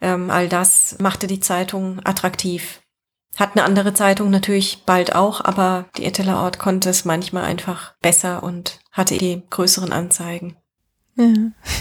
ähm, 0.00 0.30
all 0.30 0.48
das 0.48 0.96
machte 1.00 1.26
die 1.26 1.40
Zeitung 1.40 2.00
attraktiv. 2.04 2.80
Hat 3.36 3.50
eine 3.52 3.64
andere 3.64 3.92
Zeitung 3.92 4.30
natürlich 4.30 4.84
bald 4.86 5.14
auch, 5.14 5.44
aber 5.44 5.86
die 5.96 6.04
Eteler 6.04 6.42
Ort 6.42 6.58
konnte 6.58 6.88
es 6.88 7.04
manchmal 7.04 7.44
einfach 7.44 7.94
besser 8.00 8.42
und 8.42 8.80
hatte 8.92 9.18
die 9.18 9.42
größeren 9.50 9.92
Anzeigen. 9.92 10.56
Ja. 11.16 11.32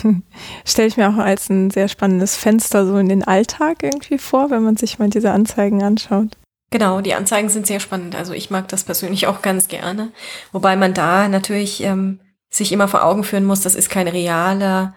Stelle 0.65 0.87
ich 0.87 0.97
mir 0.97 1.09
auch 1.09 1.17
als 1.17 1.49
ein 1.49 1.69
sehr 1.69 1.87
spannendes 1.87 2.35
Fenster 2.35 2.85
so 2.85 2.97
in 2.97 3.09
den 3.09 3.23
Alltag 3.23 3.83
irgendwie 3.83 4.17
vor, 4.17 4.49
wenn 4.49 4.63
man 4.63 4.77
sich 4.77 4.99
mal 4.99 5.09
diese 5.09 5.31
Anzeigen 5.31 5.83
anschaut. 5.83 6.37
Genau, 6.71 6.99
die 7.01 7.13
Anzeigen 7.13 7.49
sind 7.49 7.67
sehr 7.67 7.79
spannend. 7.79 8.15
Also 8.15 8.33
ich 8.33 8.49
mag 8.49 8.67
das 8.67 8.83
persönlich 8.83 9.27
auch 9.27 9.41
ganz 9.41 9.67
gerne. 9.67 10.11
Wobei 10.51 10.75
man 10.75 10.93
da 10.93 11.27
natürlich 11.29 11.83
ähm, 11.83 12.19
sich 12.49 12.71
immer 12.71 12.87
vor 12.87 13.03
Augen 13.03 13.23
führen 13.23 13.45
muss, 13.45 13.61
das 13.61 13.75
ist 13.75 13.89
keine 13.89 14.13
reale 14.13 14.93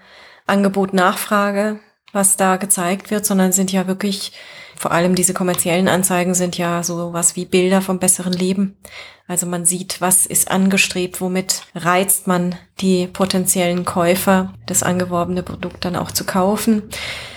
Angebot-Nachfrage, 0.46 1.78
was 2.12 2.36
da 2.36 2.56
gezeigt 2.56 3.10
wird, 3.10 3.26
sondern 3.26 3.52
sind 3.52 3.70
ja 3.70 3.86
wirklich 3.86 4.32
vor 4.78 4.92
allem 4.92 5.14
diese 5.14 5.34
kommerziellen 5.34 5.88
Anzeigen 5.88 6.34
sind 6.34 6.56
ja 6.56 6.82
so 6.82 7.12
was 7.12 7.34
wie 7.34 7.46
Bilder 7.46 7.82
vom 7.82 7.98
besseren 7.98 8.32
Leben. 8.32 8.76
Also 9.26 9.44
man 9.44 9.66
sieht, 9.66 10.00
was 10.00 10.24
ist 10.24 10.50
angestrebt, 10.50 11.20
womit 11.20 11.64
reizt 11.74 12.26
man 12.26 12.54
die 12.80 13.06
potenziellen 13.06 13.84
Käufer, 13.84 14.54
das 14.64 14.82
angeworbene 14.82 15.42
Produkt 15.42 15.84
dann 15.84 15.96
auch 15.96 16.12
zu 16.12 16.24
kaufen. 16.24 16.84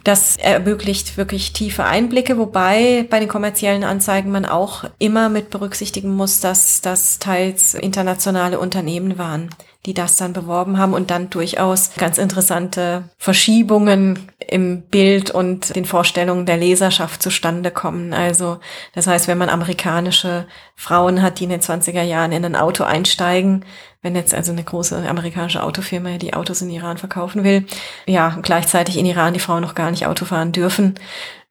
Das 0.06 0.38
ermöglicht 0.38 1.18
wirklich 1.18 1.52
tiefe 1.52 1.84
Einblicke, 1.84 2.38
wobei 2.38 3.06
bei 3.10 3.20
den 3.20 3.28
kommerziellen 3.28 3.84
Anzeigen 3.84 4.32
man 4.32 4.46
auch 4.46 4.86
immer 5.00 5.28
mit 5.28 5.50
berücksichtigen 5.50 6.16
muss, 6.16 6.39
dass 6.39 6.80
das 6.80 7.20
teils 7.20 7.74
internationale 7.74 8.60
Unternehmen 8.60 9.18
waren 9.18 9.50
die 9.86 9.95
das 9.95 10.15
dann 10.15 10.34
beworben 10.34 10.77
haben 10.77 10.93
und 10.93 11.09
dann 11.09 11.32
durchaus 11.32 11.95
ganz 11.95 12.19
interessante 12.19 13.05
Verschiebungen 13.17 14.32
im 14.47 14.84
Bild 14.84 15.32
und 15.32 15.75
den 15.75 15.86
Vorstellungen 15.86 16.45
der 16.45 16.57
Leserschaft 16.57 17.23
zustande 17.23 17.71
kommen. 17.71 18.13
Also 18.13 18.59
das 18.93 19.07
heißt, 19.07 19.27
wenn 19.27 19.39
man 19.39 19.49
amerikanische 19.49 20.45
Frauen 20.75 21.23
hat, 21.23 21.39
die 21.39 21.45
in 21.45 21.49
den 21.49 21.61
20er 21.61 22.03
Jahren 22.03 22.32
in 22.32 22.45
ein 22.45 22.55
Auto 22.55 22.84
einsteigen, 22.84 23.65
wenn 24.03 24.15
jetzt 24.15 24.34
also 24.34 24.51
eine 24.51 24.63
große 24.63 24.97
amerikanische 25.07 25.63
Autofirma 25.63 26.17
die 26.17 26.34
Autos 26.34 26.61
in 26.61 26.69
Iran 26.69 26.97
verkaufen 26.97 27.43
will, 27.43 27.65
ja, 28.05 28.38
gleichzeitig 28.41 28.97
in 28.97 29.05
Iran 29.05 29.34
die 29.34 29.39
Frauen 29.39 29.61
noch 29.61 29.75
gar 29.75 29.89
nicht 29.89 30.05
Auto 30.05 30.25
fahren 30.25 30.51
dürfen, 30.51 30.95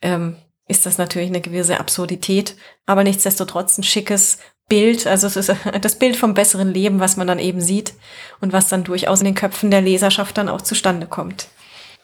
ähm, 0.02 0.36
ist 0.68 0.86
das 0.86 0.98
natürlich 0.98 1.30
eine 1.30 1.40
gewisse 1.40 1.80
Absurdität, 1.80 2.56
aber 2.86 3.02
nichtsdestotrotz 3.02 3.76
ein 3.76 3.82
schickes 3.82 4.38
Bild, 4.70 5.06
also 5.06 5.26
es 5.26 5.36
ist 5.36 5.52
das 5.82 5.96
Bild 5.96 6.16
vom 6.16 6.32
besseren 6.32 6.72
Leben, 6.72 7.00
was 7.00 7.18
man 7.18 7.26
dann 7.26 7.38
eben 7.38 7.60
sieht 7.60 7.92
und 8.40 8.54
was 8.54 8.68
dann 8.68 8.84
durchaus 8.84 9.20
in 9.20 9.26
den 9.26 9.34
Köpfen 9.34 9.70
der 9.70 9.82
Leserschaft 9.82 10.38
dann 10.38 10.48
auch 10.48 10.62
zustande 10.62 11.06
kommt. 11.06 11.48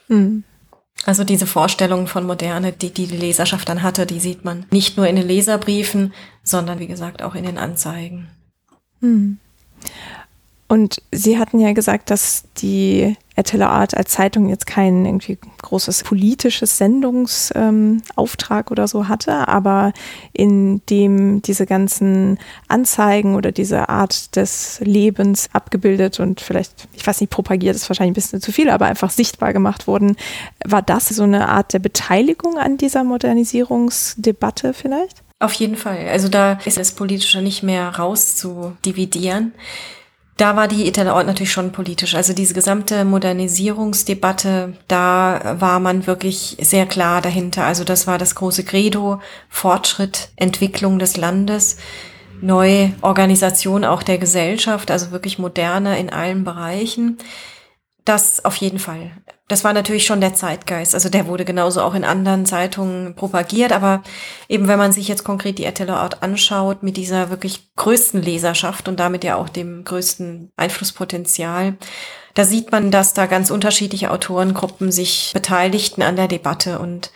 Mhm. 0.08 0.44
Also 1.06 1.24
diese 1.24 1.46
Vorstellungen 1.46 2.06
von 2.06 2.26
Moderne, 2.26 2.72
die, 2.72 2.90
die 2.90 3.06
die 3.06 3.16
Leserschaft 3.16 3.68
dann 3.68 3.82
hatte, 3.82 4.06
die 4.06 4.20
sieht 4.20 4.44
man 4.44 4.66
nicht 4.70 4.96
nur 4.96 5.06
in 5.06 5.16
den 5.16 5.26
Leserbriefen, 5.26 6.12
sondern 6.42 6.78
wie 6.78 6.86
gesagt 6.86 7.22
auch 7.22 7.34
in 7.34 7.44
den 7.44 7.58
Anzeigen. 7.58 8.28
Mhm. 9.00 9.38
Und 10.68 11.00
Sie 11.12 11.38
hatten 11.38 11.60
ja 11.60 11.72
gesagt, 11.72 12.10
dass 12.10 12.44
die 12.58 13.16
Attila 13.36 13.68
Art 13.68 13.96
als 13.96 14.12
Zeitung 14.12 14.48
jetzt 14.48 14.66
kein 14.66 15.04
irgendwie 15.04 15.38
großes 15.62 16.04
politisches 16.04 16.78
Sendungsauftrag 16.78 18.66
ähm, 18.66 18.72
oder 18.72 18.88
so 18.88 19.08
hatte, 19.08 19.46
aber 19.46 19.92
in 20.32 20.80
dem 20.86 21.42
diese 21.42 21.66
ganzen 21.66 22.38
Anzeigen 22.68 23.34
oder 23.34 23.52
diese 23.52 23.88
Art 23.90 24.34
des 24.36 24.80
Lebens 24.80 25.48
abgebildet 25.52 26.18
und 26.18 26.40
vielleicht, 26.40 26.88
ich 26.94 27.06
weiß 27.06 27.20
nicht, 27.20 27.30
propagiert 27.30 27.76
ist 27.76 27.88
wahrscheinlich 27.90 28.12
ein 28.12 28.14
bisschen 28.14 28.40
zu 28.40 28.52
viel, 28.52 28.70
aber 28.70 28.86
einfach 28.86 29.10
sichtbar 29.10 29.52
gemacht 29.52 29.86
wurden, 29.86 30.16
war 30.64 30.82
das 30.82 31.08
so 31.08 31.24
eine 31.24 31.48
Art 31.48 31.74
der 31.74 31.78
Beteiligung 31.78 32.56
an 32.56 32.78
dieser 32.78 33.04
Modernisierungsdebatte 33.04 34.72
vielleicht? 34.72 35.22
Auf 35.38 35.52
jeden 35.52 35.76
Fall. 35.76 36.08
Also 36.08 36.28
da 36.28 36.58
ist 36.64 36.78
das 36.78 36.92
Politische 36.92 37.42
nicht 37.42 37.62
mehr 37.62 37.90
rauszudividieren 37.96 39.52
da 40.36 40.54
war 40.54 40.68
die 40.68 40.86
Ort 41.14 41.26
natürlich 41.26 41.52
schon 41.52 41.72
politisch. 41.72 42.14
Also 42.14 42.34
diese 42.34 42.52
gesamte 42.52 43.04
Modernisierungsdebatte, 43.04 44.74
da 44.86 45.56
war 45.58 45.80
man 45.80 46.06
wirklich 46.06 46.58
sehr 46.60 46.86
klar 46.86 47.22
dahinter. 47.22 47.64
Also 47.64 47.84
das 47.84 48.06
war 48.06 48.18
das 48.18 48.34
große 48.34 48.64
Credo, 48.64 49.20
Fortschritt, 49.48 50.28
Entwicklung 50.36 50.98
des 50.98 51.16
Landes, 51.16 51.78
neue 52.42 52.92
Organisation 53.00 53.84
auch 53.84 54.02
der 54.02 54.18
Gesellschaft, 54.18 54.90
also 54.90 55.10
wirklich 55.10 55.38
moderner 55.38 55.96
in 55.96 56.10
allen 56.10 56.44
Bereichen. 56.44 57.16
Das 58.04 58.44
auf 58.44 58.56
jeden 58.56 58.78
Fall. 58.78 59.12
Das 59.48 59.62
war 59.62 59.72
natürlich 59.72 60.04
schon 60.04 60.20
der 60.20 60.34
Zeitgeist. 60.34 60.94
Also 60.94 61.08
der 61.08 61.26
wurde 61.28 61.44
genauso 61.44 61.80
auch 61.82 61.94
in 61.94 62.04
anderen 62.04 62.46
Zeitungen 62.46 63.14
propagiert. 63.14 63.72
Aber 63.72 64.02
eben 64.48 64.66
wenn 64.66 64.78
man 64.78 64.92
sich 64.92 65.06
jetzt 65.06 65.22
konkret 65.22 65.58
die 65.58 65.64
Eteler 65.64 66.02
Ort 66.02 66.22
anschaut, 66.22 66.82
mit 66.82 66.96
dieser 66.96 67.30
wirklich 67.30 67.68
größten 67.76 68.20
Leserschaft 68.22 68.88
und 68.88 68.98
damit 68.98 69.22
ja 69.22 69.36
auch 69.36 69.48
dem 69.48 69.84
größten 69.84 70.50
Einflusspotenzial, 70.56 71.76
da 72.34 72.44
sieht 72.44 72.72
man, 72.72 72.90
dass 72.90 73.14
da 73.14 73.26
ganz 73.26 73.50
unterschiedliche 73.50 74.10
Autorengruppen 74.10 74.90
sich 74.90 75.30
beteiligten 75.32 76.02
an 76.02 76.16
der 76.16 76.28
Debatte 76.28 76.78
und 76.78 77.10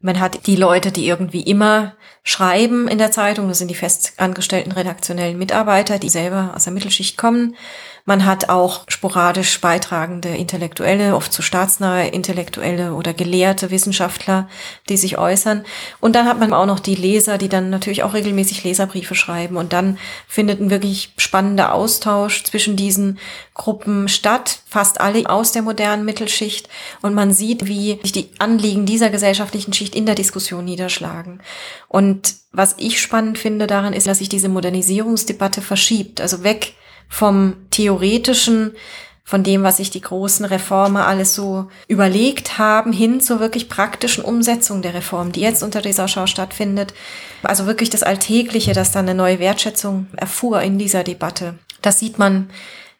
man 0.00 0.18
hat 0.18 0.46
die 0.46 0.56
Leute, 0.56 0.92
die 0.92 1.06
irgendwie 1.06 1.42
immer 1.42 1.94
schreiben 2.22 2.88
in 2.88 2.98
der 2.98 3.12
Zeitung, 3.12 3.48
das 3.48 3.58
sind 3.58 3.68
die 3.68 3.74
festangestellten 3.74 4.72
redaktionellen 4.72 5.38
Mitarbeiter, 5.38 5.98
die 5.98 6.08
selber 6.08 6.52
aus 6.54 6.64
der 6.64 6.72
Mittelschicht 6.72 7.18
kommen. 7.18 7.54
Man 8.04 8.24
hat 8.24 8.48
auch 8.48 8.84
sporadisch 8.88 9.60
beitragende 9.60 10.30
Intellektuelle, 10.30 11.14
oft 11.14 11.32
zu 11.32 11.42
staatsnahe 11.42 12.08
Intellektuelle 12.08 12.94
oder 12.94 13.12
gelehrte 13.12 13.70
Wissenschaftler, 13.70 14.48
die 14.88 14.96
sich 14.96 15.18
äußern. 15.18 15.64
Und 16.00 16.14
dann 16.14 16.26
hat 16.26 16.40
man 16.40 16.52
auch 16.52 16.66
noch 16.66 16.80
die 16.80 16.94
Leser, 16.94 17.38
die 17.38 17.48
dann 17.48 17.70
natürlich 17.70 18.02
auch 18.02 18.14
regelmäßig 18.14 18.64
Leserbriefe 18.64 19.14
schreiben. 19.14 19.56
Und 19.56 19.72
dann 19.72 19.98
findet 20.26 20.60
ein 20.60 20.70
wirklich 20.70 21.12
spannender 21.16 21.74
Austausch 21.74 22.44
zwischen 22.44 22.76
diesen 22.76 23.18
Gruppen 23.54 24.08
statt, 24.08 24.60
fast 24.66 25.00
alle 25.00 25.28
aus 25.28 25.52
der 25.52 25.62
modernen 25.62 26.04
Mittelschicht. 26.04 26.68
Und 27.02 27.14
man 27.14 27.32
sieht, 27.32 27.66
wie 27.66 27.98
sich 28.02 28.12
die 28.12 28.30
Anliegen 28.38 28.86
dieser 28.86 29.10
gesellschaftlichen 29.10 29.72
Schicht 29.72 29.94
in 29.94 30.06
der 30.06 30.14
Diskussion 30.14 30.64
niederschlagen. 30.64 31.40
Und 31.88 32.34
was 32.52 32.74
ich 32.78 33.00
spannend 33.00 33.38
finde 33.38 33.66
daran 33.66 33.92
ist, 33.92 34.06
dass 34.06 34.18
sich 34.18 34.28
diese 34.28 34.48
Modernisierungsdebatte 34.48 35.62
verschiebt, 35.62 36.20
also 36.20 36.42
weg 36.42 36.74
vom 37.10 37.56
theoretischen, 37.70 38.72
von 39.24 39.42
dem, 39.42 39.62
was 39.62 39.76
sich 39.76 39.90
die 39.90 40.00
großen 40.00 40.46
Reformer 40.46 41.06
alles 41.06 41.34
so 41.34 41.68
überlegt 41.86 42.58
haben, 42.58 42.92
hin 42.92 43.20
zur 43.20 43.38
wirklich 43.38 43.68
praktischen 43.68 44.24
Umsetzung 44.24 44.80
der 44.80 44.94
Reform, 44.94 45.32
die 45.32 45.40
jetzt 45.40 45.62
unter 45.62 45.82
dieser 45.82 46.08
Schau 46.08 46.26
stattfindet. 46.26 46.94
Also 47.42 47.66
wirklich 47.66 47.90
das 47.90 48.02
Alltägliche, 48.02 48.72
dass 48.72 48.92
da 48.92 49.00
eine 49.00 49.14
neue 49.14 49.38
Wertschätzung 49.38 50.06
erfuhr 50.16 50.62
in 50.62 50.78
dieser 50.78 51.04
Debatte. 51.04 51.58
Das 51.82 51.98
sieht 51.98 52.18
man 52.18 52.50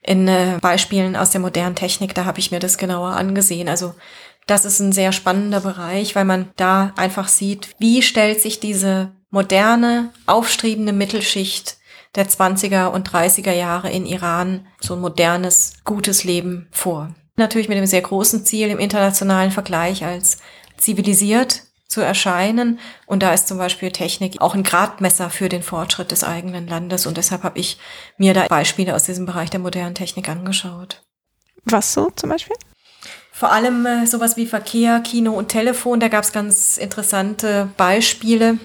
in 0.03 0.29
äh, 0.29 0.59
Beispielen 0.61 1.17
aus 1.17 1.31
der 1.31 1.41
modernen 1.41 1.75
Technik, 1.75 2.15
da 2.15 2.25
habe 2.25 2.39
ich 2.39 2.51
mir 2.51 2.61
das 2.61 2.79
genauer 2.79 3.11
angesehen. 3.11 3.69
Also 3.69 3.95
das 4.47 4.65
ist 4.65 4.81
ein 4.81 4.93
sehr 4.93 5.13
spannender 5.13 5.61
Bereich, 5.61 6.15
weil 6.15 6.25
man 6.25 6.51
da 6.57 6.93
einfach 6.97 7.29
sieht, 7.29 7.71
wie 7.79 8.03
stellt 8.03 8.41
sich 8.41 8.61
diese 8.61 9.11
moderne, 9.31 10.11
aufstrebende 10.27 10.93
Mittelschicht 10.93 11.77
der 12.15 12.29
20er 12.29 12.89
und 12.89 13.09
30er 13.09 13.53
Jahre 13.53 13.91
in 13.91 14.07
Iran 14.07 14.67
so 14.81 14.95
ein 14.95 15.01
modernes, 15.01 15.75
gutes 15.85 16.25
Leben 16.25 16.69
vor. 16.71 17.15
Natürlich 17.37 17.69
mit 17.69 17.79
einem 17.79 17.87
sehr 17.87 18.03
großen 18.03 18.45
Ziel 18.45 18.69
im 18.69 18.79
internationalen 18.79 19.51
Vergleich 19.51 20.05
als 20.05 20.39
zivilisiert 20.77 21.63
zu 21.89 22.01
erscheinen. 22.01 22.79
Und 23.07 23.23
da 23.23 23.33
ist 23.33 23.49
zum 23.49 23.59
Beispiel 23.59 23.91
Technik 23.91 24.41
auch 24.41 24.55
ein 24.55 24.63
Gradmesser 24.63 25.31
für 25.31 25.49
den 25.49 25.63
Fortschritt 25.63 26.11
des 26.11 26.25
eigenen 26.25 26.67
Landes. 26.67 27.07
Und 27.07 27.17
deshalb 27.17 27.43
habe 27.43 27.59
ich 27.59 27.79
mir 28.17 28.35
da 28.35 28.47
Beispiele 28.47 28.95
aus 28.95 29.05
diesem 29.05 29.27
Bereich 29.27 29.51
der 29.51 29.61
modernen 29.61 29.95
Technik 29.95 30.29
angeschaut. 30.29 31.03
Was 31.65 31.93
so 31.93 32.11
zum 32.15 32.31
Beispiel? 32.31 32.57
Vor 33.33 33.53
allem 33.53 33.87
äh, 33.87 34.07
sowas 34.07 34.37
wie 34.37 34.47
Verkehr, 34.47 35.01
Kino 35.01 35.33
und 35.33 35.49
Telefon. 35.49 36.01
Da 36.01 36.09
gab 36.09 36.25
es 36.25 36.33
ganz 36.33 36.77
interessante 36.77 37.71
Beispiele 37.77 38.59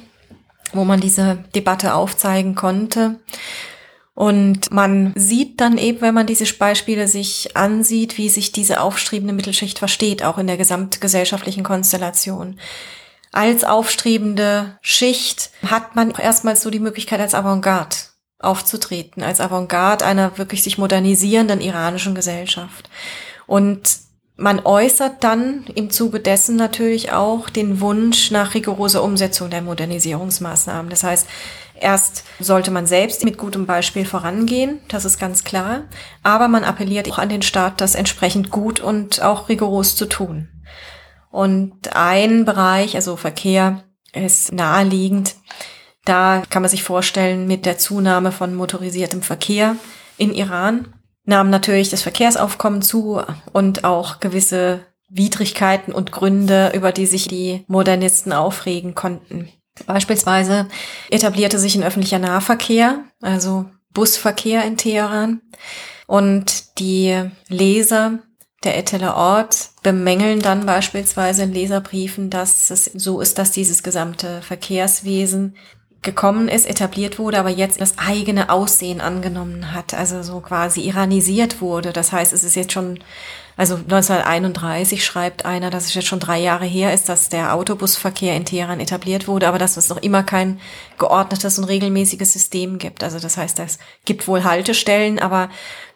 wo 0.74 0.84
man 0.84 1.00
diese 1.00 1.44
Debatte 1.54 1.94
aufzeigen 1.94 2.56
konnte. 2.56 3.20
Und 4.14 4.72
man 4.72 5.12
sieht 5.16 5.60
dann 5.60 5.78
eben, 5.78 6.00
wenn 6.00 6.14
man 6.14 6.26
diese 6.26 6.46
Beispiele 6.54 7.08
sich 7.08 7.58
ansieht, 7.58 8.18
wie 8.18 8.30
sich 8.30 8.54
diese 8.54 8.80
aufstrebende 8.80 9.34
Mittelschicht 9.34 9.78
versteht, 9.78 10.24
auch 10.24 10.38
in 10.38 10.48
der 10.48 10.58
gesamtgesellschaftlichen 10.58 11.64
Konstellation. 11.64 12.60
als 13.34 13.66
aufstrebende 13.66 14.78
Schicht 14.82 15.52
hat 15.70 15.98
man 15.98 16.12
erstmals 16.12 16.62
so 16.62 16.70
die 16.70 16.80
Möglichkeit 16.80 17.20
als 17.20 17.36
Avantgarde 17.36 17.98
aufzutreten, 18.40 19.24
als 19.24 19.42
Avantgarde 19.42 20.06
einer 20.06 20.38
wirklich 20.38 20.64
sich 20.64 20.78
modernisierenden 20.78 21.60
iranischen 21.60 22.16
Gesellschaft. 22.16 22.90
Und 23.48 24.05
man 24.38 24.66
äußert 24.66 25.24
dann 25.24 25.66
im 25.76 25.90
Zuge 25.90 26.20
dessen 26.20 26.58
natürlich 26.58 27.12
auch 27.12 27.50
den 27.50 27.80
Wunsch 27.80 28.32
nach 28.32 28.54
rigoroser 28.54 29.02
Umsetzung 29.02 29.50
der 29.50 29.62
Modernisierungsmaßnahmen. 29.62 30.90
Das 30.90 31.04
heißt, 31.04 31.28
erst 31.80 32.26
sollte 32.40 32.72
man 32.72 32.86
selbst 32.86 33.24
mit 33.24 33.38
gutem 33.38 33.66
Beispiel 33.66 34.06
vorangehen, 34.06 34.80
das 34.90 35.06
ist 35.06 35.20
ganz 35.20 35.44
klar, 35.44 35.86
aber 36.22 36.48
man 36.48 36.66
appelliert 36.66 37.10
auch 37.10 37.18
an 37.18 37.30
den 37.30 37.42
Staat, 37.42 37.80
das 37.80 37.96
entsprechend 37.96 38.52
gut 38.52 38.82
und 38.82 39.22
auch 39.22 39.48
rigoros 39.48 39.96
zu 39.96 40.06
tun. 40.06 40.50
Und 41.32 41.96
ein 41.96 42.46
Bereich, 42.46 42.96
also 42.96 43.16
Verkehr, 43.16 43.84
ist 44.14 44.54
naheliegend. 44.54 45.36
Da 46.06 46.44
kann 46.50 46.62
man 46.62 46.70
sich 46.70 46.84
vorstellen, 46.84 47.48
mit 47.48 47.66
der 47.66 47.78
Zunahme 47.78 48.32
von 48.32 48.56
motorisiertem 48.56 49.22
Verkehr 49.22 49.76
in 50.18 50.34
Iran 50.34 50.95
nahm 51.26 51.50
natürlich 51.50 51.90
das 51.90 52.02
Verkehrsaufkommen 52.02 52.82
zu 52.82 53.22
und 53.52 53.84
auch 53.84 54.20
gewisse 54.20 54.86
Widrigkeiten 55.10 55.94
und 55.94 56.12
Gründe, 56.12 56.72
über 56.76 56.92
die 56.92 57.06
sich 57.06 57.28
die 57.28 57.64
Modernisten 57.68 58.34
aufregen 58.34 58.96
konnten. 58.96 59.50
Beispielsweise 59.86 60.68
etablierte 61.10 61.60
sich 61.60 61.76
ein 61.76 61.84
öffentlicher 61.84 62.20
Nahverkehr, 62.20 63.04
also 63.22 63.66
Busverkehr 63.94 64.64
in 64.64 64.78
Teheran. 64.78 65.42
Und 66.08 66.80
die 66.80 67.30
Leser 67.48 68.20
der 68.64 68.78
Etteler 68.78 69.16
Ort 69.16 69.70
bemängeln 69.84 70.40
dann 70.40 70.66
beispielsweise 70.66 71.44
in 71.44 71.54
Leserbriefen, 71.54 72.30
dass 72.30 72.72
es 72.72 72.86
so 72.86 73.22
ist, 73.22 73.38
dass 73.38 73.52
dieses 73.52 73.84
gesamte 73.84 74.42
Verkehrswesen 74.42 75.56
gekommen 76.06 76.48
ist, 76.48 76.66
etabliert 76.66 77.20
wurde, 77.20 77.38
aber 77.40 77.50
jetzt 77.50 77.82
das 77.82 77.98
eigene 77.98 78.50
Aussehen 78.50 79.02
angenommen 79.02 79.74
hat, 79.74 79.94
also 79.94 80.24
so 80.24 80.40
quasi 80.40 80.82
iranisiert 80.82 81.60
wurde. 81.60 81.92
Das 81.92 82.14
heißt, 82.14 82.32
es 82.32 82.46
ist 82.46 82.56
jetzt 82.56 82.72
schon, 82.72 83.00
also 83.58 83.76
1931 83.76 85.06
schreibt 85.06 85.46
einer, 85.46 85.70
dass 85.70 85.86
es 85.86 85.94
jetzt 85.94 86.08
schon 86.08 86.20
drei 86.20 86.40
Jahre 86.40 86.66
her 86.66 86.94
ist, 86.94 87.08
dass 87.08 87.30
der 87.30 87.54
Autobusverkehr 87.54 88.36
in 88.36 88.46
Teheran 88.46 88.80
etabliert 88.80 89.28
wurde, 89.28 89.48
aber 89.48 89.58
dass 89.58 89.78
es 89.78 89.90
noch 89.90 89.98
immer 89.98 90.24
kein 90.24 90.60
geordnetes 90.98 91.58
und 91.58 91.66
regelmäßiges 91.66 92.34
System 92.34 92.78
gibt. 92.80 93.04
Also 93.04 93.20
das 93.20 93.38
heißt, 93.38 93.60
es 93.60 93.80
gibt 94.04 94.28
wohl 94.28 94.44
Haltestellen, 94.44 95.20
aber 95.20 95.50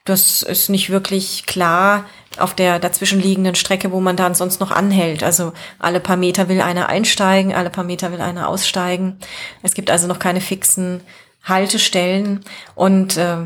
das 0.06 0.41
ist 0.41 0.69
nicht 0.69 0.90
wirklich 0.90 1.45
klar 1.45 2.06
auf 2.38 2.53
der 2.53 2.80
dazwischenliegenden 2.80 3.56
Strecke, 3.56 3.91
wo 3.91 3.99
man 3.99 4.15
dann 4.15 4.36
sonst 4.36 4.60
noch 4.61 4.72
anhält. 4.72 5.23
Also 5.23 5.52
alle 5.77 5.99
paar 5.99 6.18
Meter 6.18 6.48
will 6.48 6.61
einer 6.61 6.88
einsteigen, 6.88 7.53
alle 7.53 7.69
paar 7.69 7.84
Meter 7.84 8.11
will 8.11 8.22
einer 8.22 8.48
aussteigen. 8.48 9.19
Es 9.61 9.73
gibt 9.73 9.91
also 9.91 10.07
noch 10.07 10.19
keine 10.19 10.41
fixen 10.41 11.02
Haltestellen 11.44 12.44
und 12.76 13.18
äh, 13.18 13.38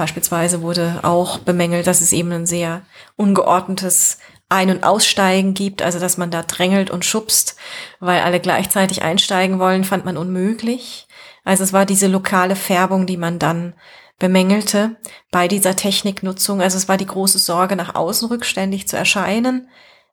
beispielsweise 0.00 0.62
wurde 0.62 1.00
auch 1.02 1.40
bemängelt, 1.40 1.86
dass 1.86 2.00
es 2.00 2.14
eben 2.14 2.32
ein 2.32 2.46
sehr 2.46 2.80
ungeordnetes 3.16 4.16
ein- 4.48 4.70
und 4.70 4.82
Aussteigen 4.82 5.52
gibt, 5.52 5.82
also 5.82 5.98
dass 5.98 6.16
man 6.16 6.30
da 6.30 6.42
drängelt 6.42 6.90
und 6.90 7.04
schubst, 7.04 7.56
weil 8.00 8.22
alle 8.22 8.40
gleichzeitig 8.40 9.02
einsteigen 9.02 9.58
wollen, 9.58 9.84
fand 9.84 10.06
man 10.06 10.16
unmöglich. 10.16 11.06
Also 11.44 11.64
es 11.64 11.74
war 11.74 11.84
diese 11.84 12.06
lokale 12.06 12.56
Färbung, 12.56 13.06
die 13.06 13.18
man 13.18 13.38
dann 13.38 13.74
bemängelte 14.18 14.96
bei 15.30 15.48
dieser 15.48 15.76
Techniknutzung. 15.76 16.62
Also 16.62 16.78
es 16.78 16.88
war 16.88 16.96
die 16.96 17.06
große 17.06 17.38
Sorge, 17.38 17.76
nach 17.76 17.94
außen 17.94 18.26
rückständig 18.28 18.88
zu 18.88 18.96
erscheinen. 18.96 19.68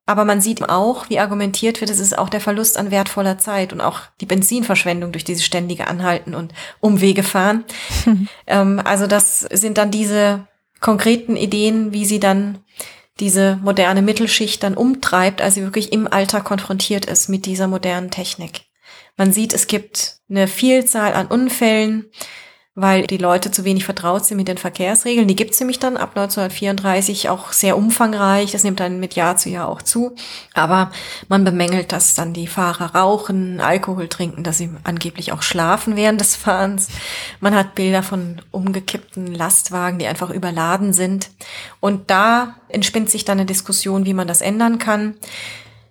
Aber 0.07 0.23
man 0.23 0.39
sieht 0.39 0.67
auch, 0.67 1.09
wie 1.09 1.19
argumentiert 1.19 1.81
wird, 1.81 1.91
es 1.91 1.99
ist 1.99 2.17
auch 2.17 2.29
der 2.29 2.39
Verlust 2.39 2.77
an 2.77 2.91
wertvoller 2.91 3.37
Zeit 3.37 3.73
und 3.73 3.81
auch 3.81 3.99
die 4.21 4.25
Benzinverschwendung 4.25 5.11
durch 5.11 5.25
dieses 5.25 5.45
ständige 5.45 5.87
Anhalten 5.87 6.33
und 6.33 6.53
Umwege 6.79 7.23
fahren. 7.23 7.65
ähm, 8.47 8.81
also 8.83 9.05
das 9.05 9.41
sind 9.41 9.77
dann 9.77 9.91
diese 9.91 10.47
konkreten 10.79 11.35
Ideen, 11.35 11.91
wie 11.91 12.05
sie 12.05 12.21
dann 12.21 12.59
diese 13.19 13.59
moderne 13.61 14.01
Mittelschicht 14.01 14.63
dann 14.63 14.75
umtreibt, 14.75 15.41
als 15.41 15.55
sie 15.55 15.63
wirklich 15.63 15.91
im 15.91 16.11
Alltag 16.11 16.45
konfrontiert 16.45 17.05
ist 17.05 17.27
mit 17.27 17.45
dieser 17.45 17.67
modernen 17.67 18.09
Technik. 18.09 18.61
Man 19.17 19.33
sieht, 19.33 19.53
es 19.53 19.67
gibt 19.67 20.19
eine 20.29 20.47
Vielzahl 20.47 21.13
an 21.13 21.27
Unfällen, 21.27 22.05
weil 22.79 23.07
die 23.07 23.17
Leute 23.17 23.49
zu 23.49 23.65
wenig 23.65 23.85
vertraut 23.85 24.23
sind 24.23 24.37
mit 24.37 24.47
den 24.47 24.59
Verkehrsregeln. 24.59 25.27
Die 25.27 25.35
gibt 25.35 25.55
es 25.55 25.59
nämlich 25.59 25.79
dann 25.79 25.97
ab 25.97 26.11
1934 26.11 27.27
auch 27.27 27.51
sehr 27.51 27.75
umfangreich. 27.75 28.51
Das 28.51 28.63
nimmt 28.63 28.79
dann 28.79 28.99
mit 28.99 29.15
Jahr 29.15 29.35
zu 29.35 29.49
Jahr 29.49 29.67
auch 29.67 29.81
zu. 29.81 30.15
Aber 30.53 30.91
man 31.27 31.43
bemängelt, 31.43 31.91
dass 31.91 32.13
dann 32.13 32.33
die 32.33 32.45
Fahrer 32.45 32.93
rauchen, 32.93 33.61
Alkohol 33.61 34.07
trinken, 34.09 34.43
dass 34.43 34.59
sie 34.59 34.69
angeblich 34.83 35.31
auch 35.31 35.41
schlafen 35.41 35.95
während 35.95 36.21
des 36.21 36.35
Fahrens. 36.35 36.89
Man 37.39 37.55
hat 37.55 37.73
Bilder 37.73 38.03
von 38.03 38.43
umgekippten 38.51 39.33
Lastwagen, 39.33 39.97
die 39.97 40.05
einfach 40.05 40.29
überladen 40.29 40.93
sind. 40.93 41.31
Und 41.79 42.11
da 42.11 42.57
entspinnt 42.69 43.09
sich 43.09 43.25
dann 43.25 43.39
eine 43.39 43.47
Diskussion, 43.47 44.05
wie 44.05 44.13
man 44.13 44.27
das 44.27 44.41
ändern 44.41 44.77
kann. 44.77 45.15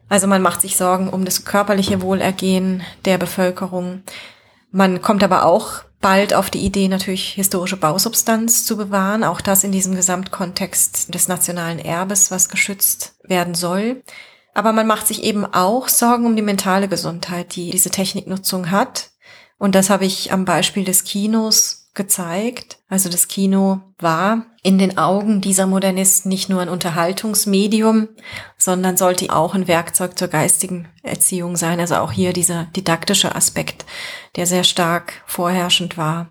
Also 0.08 0.28
man 0.28 0.40
macht 0.40 0.60
sich 0.60 0.76
Sorgen 0.76 1.08
um 1.08 1.24
das 1.24 1.44
körperliche 1.44 2.00
Wohlergehen 2.00 2.84
der 3.06 3.18
Bevölkerung. 3.18 4.04
Man 4.70 5.02
kommt 5.02 5.24
aber 5.24 5.44
auch 5.44 5.82
bald 6.00 6.34
auf 6.34 6.50
die 6.50 6.64
Idee, 6.64 6.88
natürlich 6.88 7.30
historische 7.30 7.76
Bausubstanz 7.76 8.64
zu 8.64 8.76
bewahren, 8.76 9.24
auch 9.24 9.40
das 9.40 9.64
in 9.64 9.72
diesem 9.72 9.94
Gesamtkontext 9.96 11.14
des 11.14 11.28
nationalen 11.28 11.78
Erbes, 11.78 12.30
was 12.30 12.48
geschützt 12.48 13.14
werden 13.22 13.54
soll. 13.54 14.02
Aber 14.54 14.72
man 14.72 14.86
macht 14.86 15.06
sich 15.06 15.22
eben 15.22 15.44
auch 15.44 15.88
Sorgen 15.88 16.26
um 16.26 16.36
die 16.36 16.42
mentale 16.42 16.88
Gesundheit, 16.88 17.56
die 17.56 17.70
diese 17.70 17.90
Techniknutzung 17.90 18.70
hat. 18.70 19.10
Und 19.58 19.74
das 19.74 19.90
habe 19.90 20.04
ich 20.04 20.32
am 20.32 20.44
Beispiel 20.44 20.84
des 20.84 21.04
Kinos 21.04 21.85
gezeigt. 21.96 22.78
Also 22.88 23.08
das 23.08 23.26
Kino 23.26 23.80
war 23.98 24.46
in 24.62 24.78
den 24.78 24.98
Augen 24.98 25.40
dieser 25.40 25.66
Modernisten 25.66 26.28
nicht 26.28 26.48
nur 26.48 26.60
ein 26.60 26.68
Unterhaltungsmedium, 26.68 28.08
sondern 28.56 28.96
sollte 28.96 29.34
auch 29.34 29.54
ein 29.54 29.66
Werkzeug 29.66 30.16
zur 30.16 30.28
geistigen 30.28 30.88
Erziehung 31.02 31.56
sein. 31.56 31.80
Also 31.80 31.96
auch 31.96 32.12
hier 32.12 32.32
dieser 32.32 32.64
didaktische 32.76 33.34
Aspekt, 33.34 33.84
der 34.36 34.46
sehr 34.46 34.62
stark 34.62 35.14
vorherrschend 35.26 35.96
war. 35.96 36.30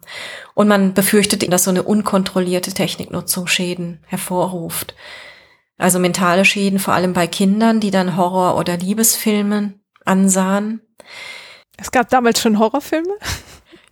Und 0.54 0.70
man 0.70 0.94
befürchtete, 0.94 1.50
dass 1.50 1.66
so 1.66 1.72
eine 1.72 1.84
unkontrollierte 1.84 2.72
Techniknutzung 2.72 3.48
Schäden 3.48 4.00
hervorruft. 4.06 4.96
Also 5.78 6.00
mentale 6.00 6.46
Schäden, 6.46 6.80
vor 6.80 6.94
allem 6.94 7.12
bei 7.12 7.28
Kindern, 7.28 7.82
die 7.82 7.92
dann 7.92 8.16
Horror- 8.16 8.58
oder 8.58 8.78
Liebesfilme 8.78 9.74
ansahen. 10.06 10.80
Es 11.78 11.92
gab 11.92 12.10
damals 12.10 12.40
schon 12.40 12.60
Horrorfilme? 12.60 13.14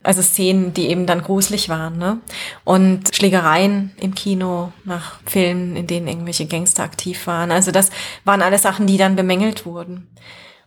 Also 0.03 0.21
Szenen, 0.21 0.73
die 0.73 0.89
eben 0.89 1.05
dann 1.05 1.21
gruselig 1.21 1.69
waren, 1.69 1.97
ne? 1.97 2.19
Und 2.65 3.15
Schlägereien 3.15 3.91
im 3.99 4.13
Kino 4.13 4.73
nach 4.83 5.19
Filmen, 5.25 5.75
in 5.75 5.87
denen 5.87 6.07
irgendwelche 6.07 6.45
Gangster 6.45 6.83
aktiv 6.83 7.25
waren. 7.25 7.51
Also 7.51 7.71
das 7.71 7.89
waren 8.25 8.41
alles 8.41 8.63
Sachen, 8.63 8.85
die 8.85 8.97
dann 8.97 9.15
bemängelt 9.15 9.65
wurden. 9.65 10.07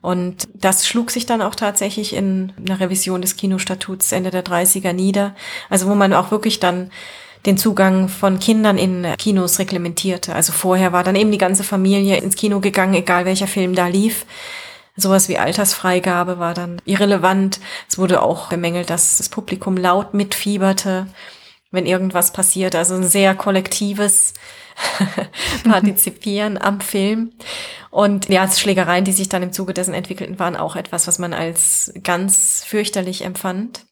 Und 0.01 0.49
das 0.55 0.87
schlug 0.87 1.11
sich 1.11 1.27
dann 1.27 1.43
auch 1.43 1.55
tatsächlich 1.55 2.15
in 2.15 2.53
einer 2.59 2.81
Revision 2.81 3.21
des 3.21 3.37
Kinostatuts 3.37 4.13
Ende 4.13 4.31
der 4.31 4.45
30er 4.45 4.93
nieder. 4.93 5.35
Also 5.69 5.87
wo 5.89 5.95
man 5.95 6.13
auch 6.13 6.31
wirklich 6.31 6.61
dann 6.61 6.91
den 7.45 7.59
Zugang 7.59 8.09
von 8.09 8.39
Kindern 8.39 8.79
in 8.79 9.07
Kinos 9.19 9.59
reglementierte. 9.59 10.35
Also 10.35 10.53
vorher 10.53 10.93
war 10.93 11.05
dann 11.05 11.17
eben 11.17 11.31
die 11.31 11.39
ganze 11.39 11.65
Familie 11.65 12.17
ins 12.19 12.37
Kino 12.37 12.61
gegangen, 12.61 12.95
egal 12.95 13.25
welcher 13.25 13.47
Film 13.47 13.75
da 13.75 13.87
lief. 13.87 14.27
Sowas 14.97 15.29
wie 15.29 15.39
Altersfreigabe 15.39 16.39
war 16.39 16.55
dann 16.55 16.81
irrelevant. 16.85 17.61
Es 17.89 17.99
wurde 17.99 18.23
auch 18.23 18.49
bemängelt, 18.49 18.91
dass 18.91 19.19
das 19.19 19.29
Publikum 19.29 19.77
laut 19.77 20.15
mitfieberte, 20.15 21.07
wenn 21.71 21.87
irgendwas 21.87 22.33
passiert. 22.33 22.75
Also 22.75 22.95
ein 22.95 23.03
sehr 23.03 23.35
kollektives 23.35 24.35
Partizipieren 25.65 26.59
am 26.61 26.81
Film. 26.81 27.33
Und 27.91 28.29
ja, 28.29 28.49
Schlägereien, 28.49 29.05
die 29.05 29.13
sich 29.13 29.29
dann 29.29 29.43
im 29.43 29.53
Zuge 29.53 29.75
dessen 29.75 29.95
entwickelten, 29.95 30.39
waren 30.39 30.57
auch 30.57 30.77
etwas, 30.77 31.07
was 31.07 31.19
man 31.19 31.33
als 31.33 31.93
ganz 32.03 32.65
fürchterlich 32.67 33.23
empfand. 33.23 33.87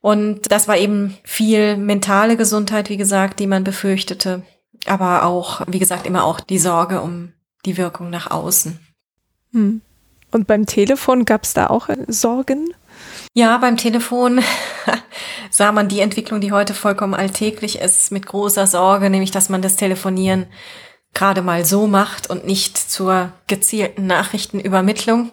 Und 0.00 0.50
das 0.52 0.68
war 0.68 0.76
eben 0.76 1.16
viel 1.24 1.76
mentale 1.76 2.36
Gesundheit, 2.36 2.88
wie 2.88 2.96
gesagt, 2.96 3.40
die 3.40 3.46
man 3.46 3.64
befürchtete. 3.64 4.42
Aber 4.86 5.24
auch, 5.24 5.62
wie 5.66 5.78
gesagt, 5.78 6.06
immer 6.06 6.24
auch 6.24 6.40
die 6.40 6.58
Sorge 6.58 7.00
um 7.00 7.32
die 7.64 7.76
Wirkung 7.76 8.10
nach 8.10 8.30
außen. 8.30 8.78
Hm. 9.52 9.82
Und 10.30 10.46
beim 10.46 10.66
Telefon 10.66 11.24
gab 11.24 11.44
es 11.44 11.54
da 11.54 11.68
auch 11.68 11.88
äh, 11.88 11.96
Sorgen? 12.08 12.74
Ja, 13.34 13.58
beim 13.58 13.76
Telefon 13.76 14.40
sah 15.50 15.72
man 15.72 15.88
die 15.88 16.00
Entwicklung, 16.00 16.40
die 16.40 16.52
heute 16.52 16.74
vollkommen 16.74 17.14
alltäglich 17.14 17.78
ist, 17.78 18.12
mit 18.12 18.26
großer 18.26 18.66
Sorge, 18.66 19.10
nämlich 19.10 19.30
dass 19.30 19.48
man 19.48 19.62
das 19.62 19.76
Telefonieren 19.76 20.46
gerade 21.14 21.42
mal 21.42 21.64
so 21.64 21.86
macht 21.86 22.28
und 22.30 22.46
nicht 22.46 22.76
zur 22.76 23.32
gezielten 23.46 24.06
Nachrichtenübermittlung. 24.06 25.30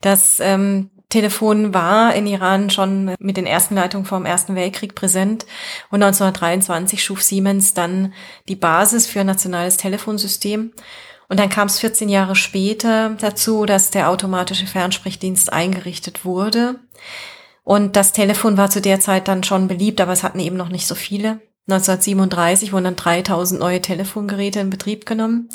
Das 0.00 0.40
ähm, 0.40 0.90
Telefon 1.08 1.72
war 1.72 2.14
in 2.14 2.26
Iran 2.26 2.70
schon 2.70 3.14
mit 3.18 3.36
den 3.36 3.46
ersten 3.46 3.76
Leitungen 3.76 4.06
vor 4.06 4.18
dem 4.18 4.26
Ersten 4.26 4.56
Weltkrieg 4.56 4.94
präsent 4.94 5.46
und 5.90 6.02
1923 6.02 7.04
schuf 7.04 7.22
Siemens 7.22 7.74
dann 7.74 8.12
die 8.48 8.56
Basis 8.56 9.06
für 9.06 9.20
ein 9.20 9.26
nationales 9.26 9.76
Telefonsystem 9.76 10.72
Und 11.28 11.40
dann 11.40 11.48
kam 11.48 11.68
es 11.68 11.78
14 11.78 12.08
Jahre 12.08 12.36
später 12.36 13.16
dazu, 13.20 13.66
dass 13.66 13.90
der 13.90 14.10
automatische 14.10 14.66
Fernsprechdienst 14.66 15.52
eingerichtet 15.52 16.24
wurde. 16.24 16.76
Und 17.62 17.96
das 17.96 18.12
Telefon 18.12 18.56
war 18.56 18.70
zu 18.70 18.80
der 18.80 19.00
Zeit 19.00 19.26
dann 19.26 19.42
schon 19.42 19.68
beliebt, 19.68 20.00
aber 20.00 20.12
es 20.12 20.22
hatten 20.22 20.40
eben 20.40 20.56
noch 20.56 20.68
nicht 20.68 20.86
so 20.86 20.94
viele. 20.94 21.40
1937 21.66 22.72
wurden 22.72 22.84
dann 22.84 22.96
3000 22.96 23.58
neue 23.58 23.80
Telefongeräte 23.80 24.60
in 24.60 24.68
Betrieb 24.68 25.06
genommen 25.06 25.48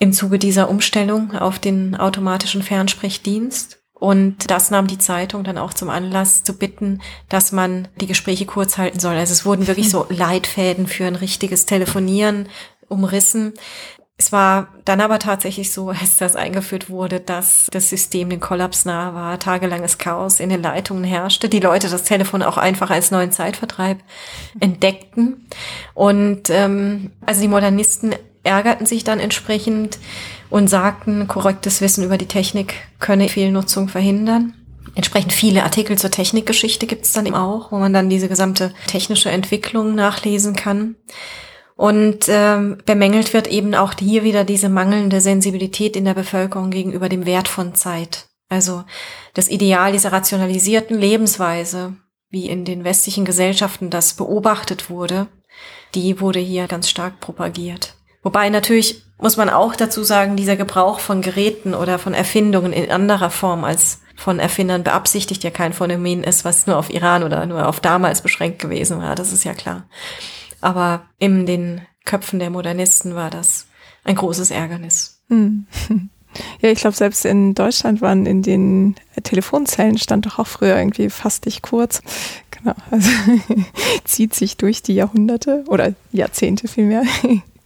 im 0.00 0.12
Zuge 0.12 0.38
dieser 0.38 0.68
Umstellung 0.68 1.32
auf 1.36 1.58
den 1.60 1.94
automatischen 1.94 2.62
Fernsprechdienst. 2.62 3.78
Und 3.94 4.50
das 4.50 4.70
nahm 4.70 4.88
die 4.88 4.98
Zeitung 4.98 5.42
dann 5.42 5.56
auch 5.56 5.72
zum 5.72 5.88
Anlass 5.88 6.44
zu 6.44 6.58
bitten, 6.58 7.00
dass 7.30 7.52
man 7.52 7.88
die 8.00 8.06
Gespräche 8.06 8.44
kurz 8.44 8.76
halten 8.76 9.00
soll. 9.00 9.14
Also 9.14 9.32
es 9.32 9.46
wurden 9.46 9.68
wirklich 9.68 9.88
so 9.88 10.06
Leitfäden 10.10 10.86
für 10.86 11.06
ein 11.06 11.16
richtiges 11.16 11.64
Telefonieren 11.64 12.48
umrissen. 12.88 13.54
Es 14.18 14.32
war 14.32 14.68
dann 14.86 15.02
aber 15.02 15.18
tatsächlich 15.18 15.72
so, 15.72 15.88
als 16.00 16.16
das 16.16 16.36
eingeführt 16.36 16.88
wurde, 16.88 17.20
dass 17.20 17.68
das 17.70 17.90
System 17.90 18.30
den 18.30 18.40
Kollaps 18.40 18.84
nahe 18.84 19.14
war, 19.14 19.38
tagelanges 19.38 19.98
Chaos 19.98 20.40
in 20.40 20.50
den 20.50 20.62
Leitungen 20.62 21.04
herrschte, 21.04 21.48
die 21.48 21.60
Leute 21.60 21.88
das 21.88 22.04
Telefon 22.04 22.42
auch 22.42 22.56
einfach 22.56 22.90
als 22.90 23.10
neuen 23.10 23.32
Zeitvertreib 23.32 23.98
entdeckten. 24.60 25.46
Und 25.94 26.50
ähm, 26.50 27.12
also 27.24 27.40
die 27.40 27.48
Modernisten 27.48 28.14
ärgerten 28.42 28.86
sich 28.86 29.04
dann 29.04 29.20
entsprechend 29.20 29.98
und 30.50 30.68
sagten, 30.68 31.26
korrektes 31.26 31.80
Wissen 31.80 32.04
über 32.04 32.16
die 32.16 32.28
Technik 32.28 32.74
könne 33.00 33.28
Fehlnutzung 33.28 33.88
verhindern. 33.88 34.54
Entsprechend 34.94 35.32
viele 35.32 35.64
Artikel 35.64 35.98
zur 35.98 36.10
Technikgeschichte 36.10 36.86
gibt 36.86 37.04
es 37.04 37.12
dann 37.12 37.26
eben 37.26 37.34
auch, 37.34 37.72
wo 37.72 37.76
man 37.76 37.92
dann 37.92 38.08
diese 38.08 38.28
gesamte 38.28 38.72
technische 38.86 39.30
Entwicklung 39.30 39.94
nachlesen 39.94 40.54
kann. 40.54 40.94
Und 41.76 42.24
ähm, 42.28 42.78
bemängelt 42.86 43.34
wird 43.34 43.48
eben 43.48 43.74
auch 43.74 43.92
hier 43.98 44.24
wieder 44.24 44.44
diese 44.44 44.70
mangelnde 44.70 45.20
Sensibilität 45.20 45.94
in 45.94 46.06
der 46.06 46.14
Bevölkerung 46.14 46.70
gegenüber 46.70 47.10
dem 47.10 47.26
Wert 47.26 47.48
von 47.48 47.74
Zeit. 47.74 48.26
Also 48.48 48.84
das 49.34 49.48
Ideal 49.48 49.92
dieser 49.92 50.10
rationalisierten 50.10 50.98
Lebensweise, 50.98 51.94
wie 52.30 52.48
in 52.48 52.64
den 52.64 52.84
westlichen 52.84 53.26
Gesellschaften 53.26 53.90
das 53.90 54.14
beobachtet 54.14 54.88
wurde, 54.88 55.26
die 55.94 56.20
wurde 56.20 56.38
hier 56.38 56.66
ganz 56.66 56.88
stark 56.88 57.20
propagiert. 57.20 57.94
Wobei 58.22 58.48
natürlich 58.48 59.02
muss 59.18 59.36
man 59.36 59.50
auch 59.50 59.76
dazu 59.76 60.02
sagen, 60.02 60.36
dieser 60.36 60.56
Gebrauch 60.56 60.98
von 60.98 61.22
Geräten 61.22 61.74
oder 61.74 61.98
von 61.98 62.14
Erfindungen 62.14 62.72
in 62.72 62.90
anderer 62.90 63.30
Form 63.30 63.64
als 63.64 64.00
von 64.16 64.38
Erfindern 64.38 64.82
beabsichtigt 64.82 65.44
ja 65.44 65.50
kein 65.50 65.74
Phänomen 65.74 66.24
ist, 66.24 66.44
was 66.44 66.66
nur 66.66 66.78
auf 66.78 66.90
Iran 66.90 67.22
oder 67.22 67.44
nur 67.44 67.68
auf 67.68 67.80
damals 67.80 68.22
beschränkt 68.22 68.60
gewesen 68.60 68.98
war. 68.98 69.14
Das 69.14 69.32
ist 69.32 69.44
ja 69.44 69.52
klar. 69.52 69.86
Aber 70.60 71.06
in 71.18 71.46
den 71.46 71.82
Köpfen 72.04 72.38
der 72.38 72.50
Modernisten 72.50 73.14
war 73.14 73.30
das 73.30 73.66
ein 74.04 74.16
großes 74.16 74.50
Ärgernis. 74.50 75.20
Hm. 75.28 75.66
Ja, 76.60 76.70
ich 76.70 76.80
glaube, 76.80 76.94
selbst 76.94 77.24
in 77.24 77.54
Deutschland 77.54 78.02
waren 78.02 78.26
in 78.26 78.42
den 78.42 78.94
Telefonzellen 79.22 79.96
stand 79.96 80.26
doch 80.26 80.38
auch 80.38 80.46
früher 80.46 80.76
irgendwie 80.76 81.08
fast 81.08 81.46
nicht 81.46 81.62
kurz. 81.62 82.02
Genau, 82.50 82.74
also 82.90 83.08
zieht 84.04 84.34
sich 84.34 84.58
durch 84.58 84.82
die 84.82 84.94
Jahrhunderte 84.94 85.64
oder 85.66 85.94
Jahrzehnte 86.12 86.68
vielmehr. 86.68 87.04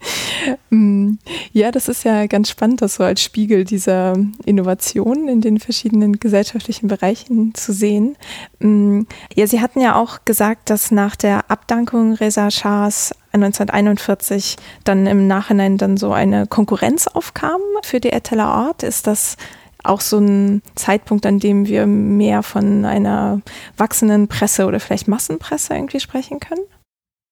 Mm, 0.70 1.18
ja, 1.52 1.70
das 1.70 1.89
ist 1.89 2.05
ja 2.05 2.27
ganz 2.27 2.48
spannend, 2.48 2.81
das 2.81 2.94
so 2.94 3.05
als 3.05 3.22
Spiegel 3.22 3.64
dieser 3.64 4.14
Innovationen 4.44 5.28
in 5.28 5.40
den 5.40 5.59
verschiedenen 5.59 6.18
gesellschaftlichen 6.18 6.89
Bereichen 6.89 7.55
zu 7.55 7.72
sehen. 7.72 8.16
Mm, 8.60 9.02
ja, 9.35 9.47
Sie 9.47 9.60
hatten 9.60 9.81
ja 9.81 9.97
auch 9.97 10.24
gesagt, 10.24 10.70
dass 10.70 10.90
nach 10.90 11.16
der 11.16 11.51
Abdankung 11.51 12.14
Reza 12.14 12.51
Shahs 12.51 13.14
1941 13.32 14.56
dann 14.85 15.06
im 15.06 15.27
Nachhinein 15.27 15.77
dann 15.77 15.97
so 15.97 16.12
eine 16.12 16.47
Konkurrenz 16.47 17.06
aufkam 17.06 17.60
für 17.82 18.01
die 18.01 18.12
Eteler 18.12 18.66
Ort. 18.66 18.82
Ist 18.82 19.06
das 19.06 19.36
auch 19.82 20.01
so 20.01 20.18
ein 20.18 20.62
Zeitpunkt, 20.74 21.27
an 21.27 21.39
dem 21.39 21.66
wir 21.66 21.86
mehr 21.86 22.43
von 22.43 22.85
einer 22.85 23.40
wachsenden 23.77 24.28
Presse 24.28 24.66
oder 24.66 24.81
vielleicht 24.81 25.09
Massenpresse 25.09 25.74
irgendwie 25.74 26.01
sprechen 26.01 26.40
können? 26.40 26.64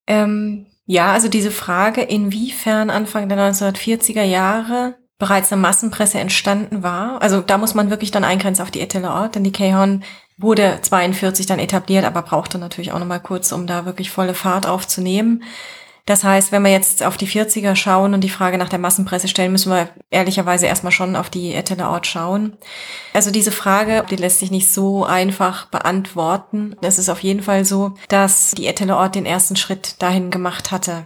Ähm, 0.06 0.66
ja, 0.90 1.12
also 1.12 1.28
diese 1.28 1.50
Frage, 1.50 2.00
inwiefern 2.00 2.88
Anfang 2.88 3.28
der 3.28 3.36
1940er 3.36 4.22
Jahre 4.22 4.96
bereits 5.18 5.52
eine 5.52 5.60
Massenpresse 5.60 6.18
entstanden 6.18 6.82
war. 6.82 7.20
Also 7.20 7.42
da 7.42 7.58
muss 7.58 7.74
man 7.74 7.90
wirklich 7.90 8.10
dann 8.10 8.24
eingrenzen 8.24 8.62
auf 8.62 8.70
die 8.70 8.80
Etele 8.80 9.10
Ort, 9.10 9.34
denn 9.34 9.44
die 9.44 9.52
Kehon 9.52 10.02
wurde 10.38 10.78
42 10.80 11.44
dann 11.44 11.58
etabliert, 11.58 12.06
aber 12.06 12.22
brauchte 12.22 12.56
natürlich 12.56 12.92
auch 12.92 12.98
nochmal 12.98 13.20
kurz, 13.20 13.52
um 13.52 13.66
da 13.66 13.84
wirklich 13.84 14.10
volle 14.10 14.32
Fahrt 14.32 14.66
aufzunehmen. 14.66 15.42
Das 16.08 16.24
heißt, 16.24 16.52
wenn 16.52 16.62
wir 16.62 16.70
jetzt 16.70 17.02
auf 17.02 17.18
die 17.18 17.28
40er 17.28 17.76
schauen 17.76 18.14
und 18.14 18.22
die 18.22 18.30
Frage 18.30 18.56
nach 18.56 18.70
der 18.70 18.78
Massenpresse 18.78 19.28
stellen, 19.28 19.52
müssen 19.52 19.70
wir 19.70 19.90
ehrlicherweise 20.08 20.64
erstmal 20.64 20.90
schon 20.90 21.16
auf 21.16 21.28
die 21.28 21.52
Ort 21.90 22.06
schauen. 22.06 22.56
Also 23.12 23.30
diese 23.30 23.52
Frage, 23.52 24.06
die 24.08 24.16
lässt 24.16 24.38
sich 24.38 24.50
nicht 24.50 24.72
so 24.72 25.04
einfach 25.04 25.66
beantworten. 25.66 26.74
Es 26.80 26.98
ist 26.98 27.10
auf 27.10 27.22
jeden 27.22 27.42
Fall 27.42 27.66
so, 27.66 27.92
dass 28.08 28.52
die 28.52 28.64
Ort 28.96 29.16
den 29.16 29.26
ersten 29.26 29.54
Schritt 29.54 30.00
dahin 30.00 30.30
gemacht 30.30 30.70
hatte. 30.70 31.04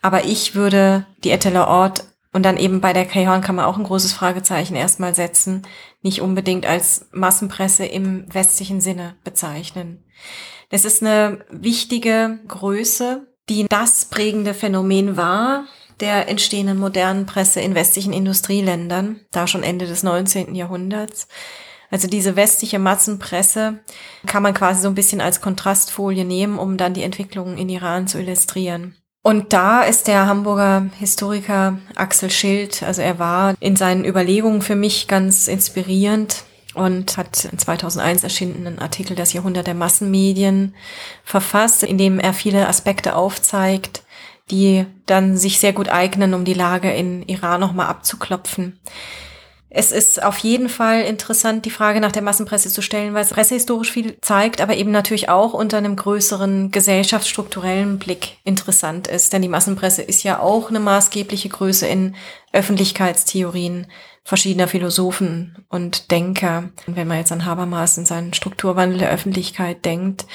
Aber 0.00 0.24
ich 0.24 0.54
würde 0.54 1.04
die 1.24 1.30
Ort 1.68 2.04
und 2.32 2.42
dann 2.42 2.56
eben 2.56 2.80
bei 2.80 2.94
der 2.94 3.04
Kehorn 3.04 3.42
kann 3.42 3.56
man 3.56 3.66
auch 3.66 3.76
ein 3.76 3.84
großes 3.84 4.14
Fragezeichen 4.14 4.76
erstmal 4.76 5.14
setzen, 5.14 5.66
nicht 6.00 6.22
unbedingt 6.22 6.64
als 6.64 7.06
Massenpresse 7.12 7.84
im 7.84 8.24
westlichen 8.32 8.80
Sinne 8.80 9.14
bezeichnen. 9.24 10.02
Das 10.70 10.86
ist 10.86 11.02
eine 11.02 11.44
wichtige 11.50 12.38
Größe, 12.48 13.26
die 13.48 13.66
das 13.68 14.06
prägende 14.06 14.54
Phänomen 14.54 15.16
war 15.16 15.64
der 16.00 16.28
entstehenden 16.28 16.78
modernen 16.78 17.26
Presse 17.26 17.60
in 17.60 17.74
westlichen 17.74 18.12
Industrieländern, 18.12 19.20
da 19.30 19.46
schon 19.46 19.62
Ende 19.62 19.86
des 19.86 20.02
19. 20.02 20.54
Jahrhunderts. 20.54 21.28
Also 21.90 22.08
diese 22.08 22.36
westliche 22.36 22.78
Massenpresse 22.78 23.80
kann 24.26 24.42
man 24.42 24.54
quasi 24.54 24.82
so 24.82 24.88
ein 24.88 24.94
bisschen 24.94 25.20
als 25.20 25.40
Kontrastfolie 25.40 26.24
nehmen, 26.24 26.58
um 26.58 26.76
dann 26.76 26.94
die 26.94 27.02
Entwicklungen 27.02 27.58
in 27.58 27.68
Iran 27.68 28.08
zu 28.08 28.18
illustrieren. 28.18 28.96
Und 29.22 29.52
da 29.52 29.82
ist 29.82 30.08
der 30.08 30.26
Hamburger 30.26 30.86
Historiker 30.98 31.78
Axel 31.94 32.30
Schild, 32.30 32.82
also 32.82 33.02
er 33.02 33.20
war 33.20 33.54
in 33.60 33.76
seinen 33.76 34.04
Überlegungen 34.04 34.62
für 34.62 34.74
mich 34.74 35.06
ganz 35.06 35.46
inspirierend 35.46 36.44
und 36.74 37.16
hat 37.16 37.44
in 37.44 37.58
2001 37.58 38.22
erschienenen 38.24 38.78
Artikel 38.78 39.14
Das 39.16 39.32
Jahrhundert 39.32 39.66
der 39.66 39.74
Massenmedien 39.74 40.74
verfasst, 41.24 41.82
in 41.82 41.98
dem 41.98 42.18
er 42.18 42.34
viele 42.34 42.68
Aspekte 42.68 43.16
aufzeigt, 43.16 44.02
die 44.50 44.86
dann 45.06 45.36
sich 45.36 45.58
sehr 45.58 45.72
gut 45.72 45.88
eignen, 45.88 46.34
um 46.34 46.44
die 46.44 46.54
Lage 46.54 46.90
in 46.92 47.22
Iran 47.22 47.60
nochmal 47.60 47.86
abzuklopfen. 47.86 48.78
Es 49.74 49.90
ist 49.90 50.22
auf 50.22 50.36
jeden 50.38 50.68
Fall 50.68 51.00
interessant, 51.00 51.64
die 51.64 51.70
Frage 51.70 52.00
nach 52.00 52.12
der 52.12 52.20
Massenpresse 52.20 52.68
zu 52.68 52.82
stellen, 52.82 53.14
weil 53.14 53.22
es 53.22 53.30
pressehistorisch 53.30 53.90
viel 53.90 54.18
zeigt, 54.20 54.60
aber 54.60 54.76
eben 54.76 54.90
natürlich 54.90 55.30
auch 55.30 55.54
unter 55.54 55.78
einem 55.78 55.96
größeren 55.96 56.70
gesellschaftsstrukturellen 56.70 57.98
Blick 57.98 58.36
interessant 58.44 59.08
ist. 59.08 59.32
Denn 59.32 59.40
die 59.40 59.48
Massenpresse 59.48 60.02
ist 60.02 60.24
ja 60.24 60.40
auch 60.40 60.68
eine 60.68 60.80
maßgebliche 60.80 61.48
Größe 61.48 61.86
in 61.86 62.14
Öffentlichkeitstheorien 62.52 63.86
verschiedener 64.24 64.68
Philosophen 64.68 65.64
und 65.68 66.10
Denker. 66.10 66.70
Wenn 66.86 67.08
man 67.08 67.18
jetzt 67.18 67.32
an 67.32 67.44
Habermas 67.44 67.98
in 67.98 68.06
seinen 68.06 68.34
Strukturwandel 68.34 68.98
der 68.98 69.10
Öffentlichkeit 69.10 69.84
denkt. 69.84 70.26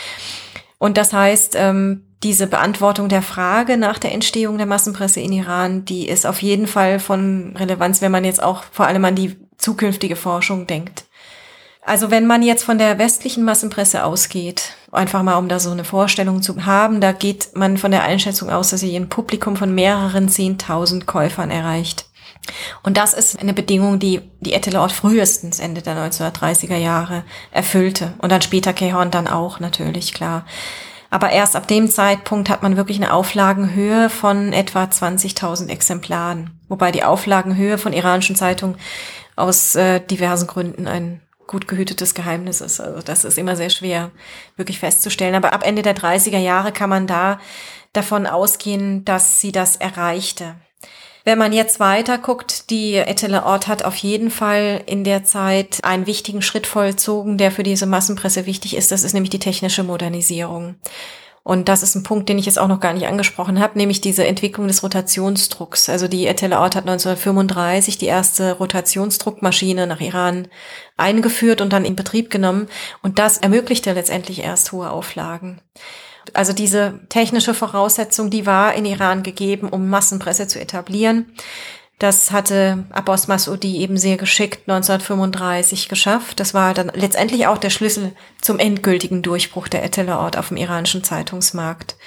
Und 0.77 0.97
das 0.97 1.13
heißt, 1.13 1.55
ähm, 1.55 2.03
diese 2.23 2.47
Beantwortung 2.47 3.09
der 3.09 3.21
Frage 3.21 3.77
nach 3.77 3.99
der 3.99 4.11
Entstehung 4.11 4.57
der 4.57 4.65
Massenpresse 4.65 5.19
in 5.19 5.31
Iran, 5.31 5.85
die 5.85 6.07
ist 6.07 6.25
auf 6.25 6.41
jeden 6.41 6.67
Fall 6.67 6.99
von 6.99 7.55
Relevanz, 7.55 8.01
wenn 8.01 8.11
man 8.11 8.25
jetzt 8.25 8.41
auch 8.41 8.63
vor 8.71 8.87
allem 8.87 9.05
an 9.05 9.15
die 9.15 9.35
zukünftige 9.57 10.15
Forschung 10.15 10.67
denkt. 10.67 11.05
Also 11.81 12.11
wenn 12.11 12.27
man 12.27 12.43
jetzt 12.43 12.63
von 12.63 12.77
der 12.77 12.99
westlichen 12.99 13.45
Massenpresse 13.45 14.03
ausgeht, 14.03 14.73
einfach 14.91 15.23
mal 15.23 15.37
um 15.37 15.47
da 15.47 15.57
so 15.57 15.71
eine 15.71 15.85
Vorstellung 15.85 16.41
zu 16.41 16.65
haben, 16.65 16.99
da 16.99 17.13
geht 17.13 17.55
man 17.55 17.77
von 17.77 17.91
der 17.91 18.03
Einschätzung 18.03 18.49
aus, 18.49 18.71
dass 18.71 18.81
sie 18.81 18.93
ein 18.95 19.07
Publikum 19.07 19.55
von 19.55 19.73
mehreren 19.73 20.27
zehntausend 20.27 21.05
Käufern 21.05 21.49
erreicht. 21.49 22.06
Und 22.83 22.97
das 22.97 23.13
ist 23.13 23.39
eine 23.39 23.53
Bedingung, 23.53 23.99
die 23.99 24.21
die 24.39 24.53
Ettelort 24.53 24.91
frühestens 24.91 25.59
Ende 25.59 25.81
der 25.81 25.95
1930er 25.95 26.77
Jahre 26.77 27.23
erfüllte. 27.51 28.13
Und 28.19 28.31
dann 28.31 28.41
später 28.41 28.73
Kehorn 28.73 29.11
dann 29.11 29.27
auch 29.27 29.59
natürlich, 29.59 30.13
klar. 30.13 30.45
Aber 31.09 31.29
erst 31.29 31.55
ab 31.55 31.67
dem 31.67 31.89
Zeitpunkt 31.89 32.49
hat 32.49 32.63
man 32.63 32.75
wirklich 32.75 32.97
eine 32.97 33.13
Auflagenhöhe 33.13 34.09
von 34.09 34.51
etwa 34.51 34.83
20.000 34.83 35.69
Exemplaren. 35.69 36.59
Wobei 36.67 36.91
die 36.91 37.03
Auflagenhöhe 37.03 37.77
von 37.77 37.93
iranischen 37.93 38.35
Zeitungen 38.35 38.77
aus 39.35 39.75
äh, 39.75 40.01
diversen 40.01 40.47
Gründen 40.47 40.87
ein 40.87 41.21
gut 41.47 41.67
gehütetes 41.67 42.13
Geheimnis 42.13 42.59
ist. 42.59 42.81
Also 42.81 43.01
das 43.01 43.23
ist 43.23 43.37
immer 43.37 43.55
sehr 43.55 43.69
schwer 43.69 44.11
wirklich 44.57 44.79
festzustellen. 44.79 45.35
Aber 45.35 45.53
ab 45.53 45.65
Ende 45.65 45.81
der 45.81 45.95
30er 45.95 46.39
Jahre 46.39 46.73
kann 46.73 46.89
man 46.89 47.07
da 47.07 47.39
davon 47.93 48.27
ausgehen, 48.27 49.05
dass 49.05 49.39
sie 49.39 49.53
das 49.53 49.77
erreichte. 49.77 50.55
Wenn 51.27 51.39
man 51.39 51.51
jetzt 51.51 51.81
weiter 51.81 52.19
guckt, 52.19 52.69
die 52.69 52.95
Ettele 52.95 53.43
Ort 53.43 53.67
hat 53.67 53.83
auf 53.83 53.97
jeden 53.97 54.31
Fall 54.31 54.81
in 54.85 55.03
der 55.03 55.25
Zeit 55.25 55.83
einen 55.83 56.07
wichtigen 56.07 56.41
Schritt 56.41 56.65
vollzogen, 56.65 57.37
der 57.37 57.51
für 57.51 57.63
diese 57.63 57.85
Massenpresse 57.85 58.45
wichtig 58.45 58.77
ist. 58.77 58.93
Das 58.93 59.03
ist 59.03 59.11
nämlich 59.11 59.31
die 59.31 59.37
technische 59.37 59.83
Modernisierung. 59.83 60.75
Und 61.43 61.67
das 61.67 61.83
ist 61.83 61.95
ein 61.95 62.03
Punkt, 62.03 62.29
den 62.29 62.39
ich 62.39 62.45
jetzt 62.45 62.57
auch 62.57 62.69
noch 62.69 62.79
gar 62.79 62.93
nicht 62.93 63.07
angesprochen 63.07 63.59
habe, 63.59 63.77
nämlich 63.77 63.99
diese 63.99 64.25
Entwicklung 64.25 64.69
des 64.69 64.83
Rotationsdrucks. 64.83 65.89
Also 65.89 66.07
die 66.07 66.27
Eteleort 66.27 66.77
hat 66.77 66.87
1935 66.87 67.97
die 67.97 68.05
erste 68.05 68.53
Rotationsdruckmaschine 68.53 69.85
nach 69.85 69.99
Iran 69.99 70.47
eingeführt 70.95 71.59
und 71.59 71.73
dann 71.73 71.83
in 71.83 71.97
Betrieb 71.97 72.29
genommen. 72.29 72.69
Und 73.03 73.19
das 73.19 73.37
ermöglichte 73.37 73.91
letztendlich 73.91 74.43
erst 74.43 74.71
hohe 74.71 74.89
Auflagen. 74.89 75.59
Also 76.35 76.53
diese 76.53 76.99
technische 77.09 77.53
Voraussetzung, 77.53 78.29
die 78.29 78.45
war 78.45 78.73
in 78.73 78.85
Iran 78.85 79.23
gegeben, 79.23 79.69
um 79.69 79.89
Massenpresse 79.89 80.47
zu 80.47 80.59
etablieren. 80.59 81.27
Das 81.99 82.29
hatte 82.31 82.85
Abbas 82.91 83.27
Masudi 83.27 83.77
eben 83.77 83.97
sehr 83.97 84.17
geschickt 84.17 84.69
1935 84.69 85.89
geschafft. 85.89 86.39
Das 86.39 86.53
war 86.53 86.75
dann 86.75 86.91
letztendlich 86.93 87.47
auch 87.47 87.57
der 87.57 87.71
Schlüssel 87.71 88.13
zum 88.39 88.59
endgültigen 88.59 89.23
Durchbruch 89.23 89.67
der 89.67 89.83
Eteleort 89.83 90.37
auf 90.37 90.49
dem 90.49 90.57
iranischen 90.57 91.03
Zeitungsmarkt. 91.03 91.97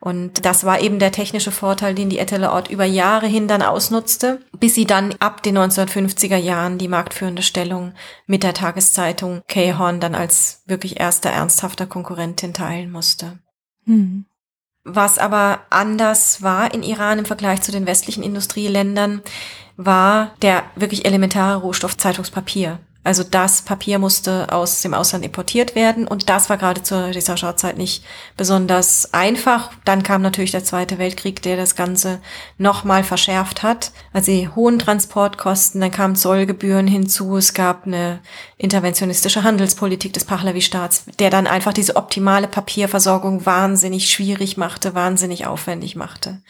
Und 0.00 0.46
das 0.46 0.64
war 0.64 0.80
eben 0.80 0.98
der 0.98 1.12
technische 1.12 1.52
Vorteil, 1.52 1.94
den 1.94 2.08
die 2.08 2.18
Eteleort 2.18 2.70
über 2.70 2.86
Jahre 2.86 3.26
hin 3.26 3.48
dann 3.48 3.60
ausnutzte, 3.60 4.40
bis 4.58 4.74
sie 4.74 4.86
dann 4.86 5.14
ab 5.20 5.42
den 5.42 5.58
1950er 5.58 6.38
Jahren 6.38 6.78
die 6.78 6.88
marktführende 6.88 7.42
Stellung 7.42 7.92
mit 8.26 8.42
der 8.42 8.54
Tageszeitung 8.54 9.42
K-Horn 9.46 10.00
dann 10.00 10.14
als 10.14 10.62
wirklich 10.66 10.98
erster 10.98 11.30
ernsthafter 11.30 11.86
Konkurrentin 11.86 12.54
teilen 12.54 12.90
musste. 12.90 13.38
Hm. 13.90 14.24
Was 14.84 15.18
aber 15.18 15.60
anders 15.68 16.42
war 16.42 16.72
in 16.72 16.84
Iran 16.84 17.18
im 17.18 17.24
Vergleich 17.26 17.60
zu 17.60 17.72
den 17.72 17.86
westlichen 17.86 18.22
Industrieländern, 18.22 19.20
war 19.76 20.30
der 20.42 20.62
wirklich 20.76 21.04
elementare 21.04 21.56
Rohstoff 21.56 21.96
Zeitungspapier. 21.96 22.78
Also 23.02 23.24
das 23.24 23.62
Papier 23.62 23.98
musste 23.98 24.52
aus 24.52 24.82
dem 24.82 24.92
Ausland 24.92 25.24
importiert 25.24 25.74
werden 25.74 26.06
und 26.06 26.28
das 26.28 26.50
war 26.50 26.58
gerade 26.58 26.82
zu 26.82 27.12
dieser 27.12 27.38
Schauzeit 27.38 27.78
nicht 27.78 28.04
besonders 28.36 29.14
einfach. 29.14 29.70
Dann 29.86 30.02
kam 30.02 30.20
natürlich 30.20 30.50
der 30.50 30.64
Zweite 30.64 30.98
Weltkrieg, 30.98 31.40
der 31.40 31.56
das 31.56 31.76
Ganze 31.76 32.20
nochmal 32.58 33.02
verschärft 33.02 33.62
hat. 33.62 33.92
Also 34.12 34.30
die 34.30 34.48
hohen 34.48 34.78
Transportkosten, 34.78 35.80
dann 35.80 35.90
kamen 35.90 36.14
Zollgebühren 36.14 36.86
hinzu, 36.86 37.38
es 37.38 37.54
gab 37.54 37.86
eine 37.86 38.20
interventionistische 38.58 39.44
Handelspolitik 39.44 40.12
des 40.12 40.26
Pahlavi-Staats, 40.26 41.06
der 41.18 41.30
dann 41.30 41.46
einfach 41.46 41.72
diese 41.72 41.96
optimale 41.96 42.48
Papierversorgung 42.48 43.46
wahnsinnig 43.46 44.10
schwierig 44.10 44.58
machte, 44.58 44.94
wahnsinnig 44.94 45.46
aufwendig 45.46 45.96
machte. 45.96 46.42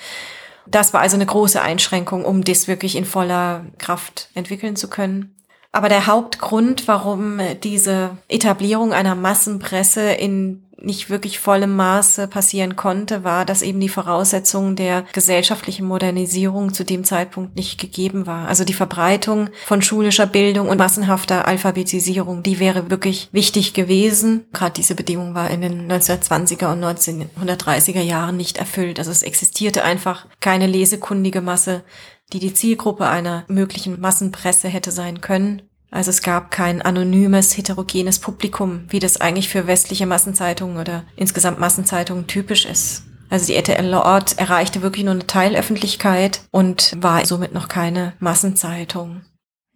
Das 0.67 0.93
war 0.93 1.01
also 1.01 1.15
eine 1.15 1.27
große 1.27 1.63
Einschränkung, 1.63 2.25
um 2.25 2.43
das 2.43 2.67
wirklich 2.67 2.97
in 2.97 3.05
voller 3.05 3.67
Kraft 3.79 4.31
entwickeln 4.35 4.75
zu 4.75 4.89
können. 4.89 5.37
Aber 5.73 5.89
der 5.89 6.07
Hauptgrund, 6.07 6.89
warum 6.89 7.41
diese 7.63 8.17
Etablierung 8.29 8.93
einer 8.93 9.15
Massenpresse 9.15 10.13
in 10.13 10.65
nicht 10.83 11.11
wirklich 11.11 11.39
vollem 11.39 11.77
Maße 11.77 12.29
passieren 12.29 12.77
konnte, 12.77 13.25
war, 13.25 13.45
dass 13.45 13.63
eben 13.63 13.81
die 13.81 13.89
Voraussetzungen 13.89 14.77
der 14.77 15.05
gesellschaftlichen 15.13 15.87
Modernisierung 15.87 16.73
zu 16.73 16.85
dem 16.85 17.05
Zeitpunkt 17.05 17.57
nicht 17.57 17.79
gegeben 17.79 18.27
war. 18.27 18.49
Also 18.49 18.65
die 18.65 18.73
Verbreitung 18.73 19.51
von 19.67 19.83
schulischer 19.83 20.27
Bildung 20.27 20.69
und 20.69 20.79
massenhafter 20.79 21.47
Alphabetisierung, 21.47 22.43
die 22.43 22.59
wäre 22.59 22.91
wirklich 22.91 23.29
wichtig 23.33 23.75
gewesen. 23.75 24.47
Gerade 24.53 24.73
diese 24.73 24.95
Bedingung 24.95 25.35
war 25.35 25.51
in 25.51 25.61
den 25.61 25.91
1920er 25.91 26.73
und 26.73 26.83
1930er 26.83 28.01
Jahren 28.01 28.37
nicht 28.37 28.59
erfüllt. 28.59 28.99
Also 28.99 29.11
es 29.11 29.23
existierte 29.23 29.85
einfach 29.85 30.27
keine 30.41 30.67
lesekundige 30.67 31.41
Masse, 31.41 31.83
die 32.33 32.39
die 32.39 32.55
Zielgruppe 32.55 33.07
einer 33.07 33.45
möglichen 33.49 34.01
Massenpresse 34.01 34.69
hätte 34.69 34.93
sein 34.93 35.21
können. 35.21 35.63
Also 35.91 36.11
es 36.11 36.23
gab 36.23 36.51
kein 36.51 36.83
anonymes, 36.83 37.57
heterogenes 37.57 38.21
Publikum, 38.21 38.85
wie 38.89 39.01
das 39.01 39.21
eigentlich 39.21 39.49
für 39.49 39.67
westliche 39.67 40.07
Massenzeitungen 40.07 40.79
oder 40.79 41.05
insgesamt 41.17 41.59
Massenzeitungen 41.59 42.27
typisch 42.27 42.65
ist. 42.65 43.05
Also 43.29 43.47
die 43.47 43.55
RTL 43.55 43.95
Ort 43.95 44.39
erreichte 44.39 44.83
wirklich 44.83 45.05
nur 45.05 45.15
eine 45.15 45.27
Teilöffentlichkeit 45.27 46.43
und 46.51 46.97
war 47.01 47.25
somit 47.27 47.53
noch 47.53 47.69
keine 47.69 48.13
Massenzeitung. 48.19 49.23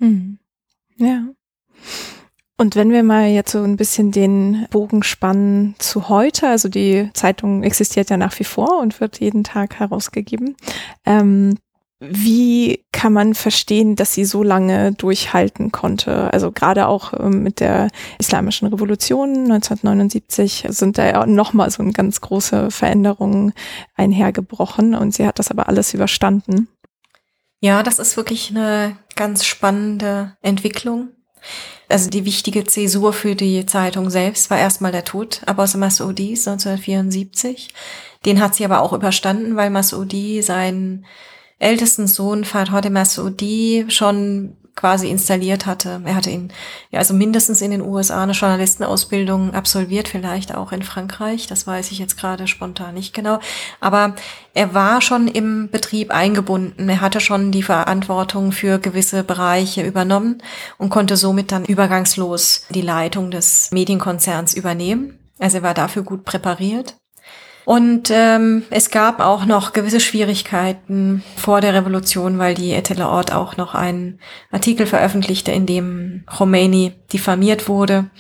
Hm. 0.01 0.39
Ja. 0.97 1.25
Und 2.57 2.77
wenn 2.77 2.91
wir 2.91 3.03
mal 3.03 3.29
jetzt 3.29 3.51
so 3.51 3.63
ein 3.63 3.77
bisschen 3.77 4.13
den 4.13 4.67
Bogen 4.71 5.03
spannen 5.03 5.75
zu 5.79 6.09
heute, 6.09 6.49
also 6.49 6.69
die 6.69 7.11
Zeitung 7.13 7.65
existiert 7.65 8.11
ja 8.11 8.17
nach 8.17 8.39
wie 8.39 8.45
vor 8.45 8.79
und 8.81 9.01
wird 9.01 9.19
jeden 9.19 9.43
Tag 9.43 9.81
herausgegeben. 9.81 10.57
Ähm, 11.05 11.57
wie 12.11 12.85
kann 12.93 13.13
man 13.13 13.35
verstehen, 13.35 13.97
dass 13.97 14.15
sie 14.15 14.25
so 14.25 14.43
lange 14.43 14.93
durchhalten 14.93 15.73
konnte? 15.73 16.33
Also 16.33 16.53
gerade 16.53 16.87
auch 16.89 17.13
ähm, 17.19 17.43
mit 17.43 17.61
der 17.61 17.89
Islamischen 18.19 18.69
Revolution 18.69 19.51
1979 19.51 20.67
sind 20.69 20.99
da 20.99 21.07
ja 21.07 21.27
nochmal 21.27 21.71
so 21.71 21.83
eine 21.83 21.93
ganz 21.93 22.21
große 22.21 22.71
Veränderungen 22.71 23.53
einhergebrochen 23.95 24.95
und 24.95 25.15
sie 25.15 25.27
hat 25.27 25.39
das 25.39 25.51
aber 25.51 25.69
alles 25.69 25.95
überstanden. 25.95 26.69
Ja, 27.61 27.83
das 27.83 27.99
ist 27.99 28.17
wirklich 28.17 28.51
eine 28.51 28.97
ganz 29.17 29.45
spannende 29.45 30.37
Entwicklung. 30.43 31.09
Also 31.89 32.11
die 32.11 32.25
wichtige 32.25 32.65
Zäsur 32.65 33.13
für 33.13 33.35
die 33.35 33.67
Zeitung 33.67 34.11
selbst 34.11 34.51
war 34.51 34.59
erstmal 34.59 34.93
der 34.93 35.05
Tod 35.05 35.43
Abbas 35.47 35.75
Massoudis 35.77 36.47
1974. 36.49 37.73
Den 38.25 38.41
hat 38.41 38.55
sie 38.55 38.65
aber 38.65 38.81
auch 38.81 38.93
überstanden, 38.93 39.57
weil 39.57 39.71
Massoudi 39.71 40.43
sein 40.43 41.05
ältesten 41.65 42.07
Sohn 42.07 42.45
Farhad 42.45 42.89
Massoudi 42.91 43.87
schon 43.89 44.57
quasi 44.77 45.09
installiert 45.09 45.67
hatte. 45.67 46.03
Er 46.05 46.17
hatte 46.17 46.31
ihn 46.31 46.53
ja 46.91 46.99
also 46.99 47.15
mindestens 47.15 47.63
in 47.63 47.71
den 47.71 47.81
USA 47.81 48.23
eine 48.23 48.33
Journalistenausbildung 48.33 49.55
absolviert, 49.55 50.09
vielleicht 50.09 50.55
auch 50.55 50.73
in 50.73 50.83
Frankreich. 50.83 51.47
Das 51.47 51.67
weiß 51.67 51.93
ich 51.93 51.99
jetzt 51.99 52.19
gerade 52.19 52.49
spontan 52.49 52.95
nicht 52.95 53.15
genau. 53.15 53.39
Aber 53.81 54.15
er 54.53 54.75
war 54.75 55.01
schon 55.01 55.29
im 55.29 55.71
Betrieb 55.71 56.11
eingebunden. 56.11 56.89
Er 56.89 57.01
hatte 57.01 57.21
schon 57.21 57.53
die 57.53 57.63
Verantwortung 57.63 58.51
für 58.51 58.79
gewisse 58.79 59.23
Bereiche 59.23 59.83
übernommen 59.83 60.43
und 60.77 60.91
konnte 60.91 61.17
somit 61.17 61.53
dann 61.53 61.65
übergangslos 61.65 62.67
die 62.71 62.83
Leitung 62.83 63.31
des 63.31 63.71
Medienkonzerns 63.71 64.55
übernehmen. 64.55 65.19
Also 65.39 65.59
er 65.59 65.63
war 65.63 65.75
dafür 65.75 66.03
gut 66.03 66.25
präpariert. 66.25 66.97
Und 67.65 68.11
ähm, 68.13 68.63
es 68.71 68.91
gab 68.91 69.21
auch 69.21 69.47
noch 69.47 69.73
gewisse 69.73 70.01
Schwierigkeiten 70.01 71.23
vor 71.37 71.61
der 71.61 71.73
Revolution, 71.73 72.39
weil 72.39 72.55
die 72.55 72.73
Etele 72.73 73.09
Ort 73.09 73.33
auch 73.33 73.57
noch 73.57 73.75
einen 73.75 74.19
Artikel 74.51 74.87
veröffentlichte, 74.87 75.51
in 75.51 75.65
dem 75.65 76.25
Khomeini 76.27 76.93
diffamiert 77.13 77.69
wurde, 77.69 78.11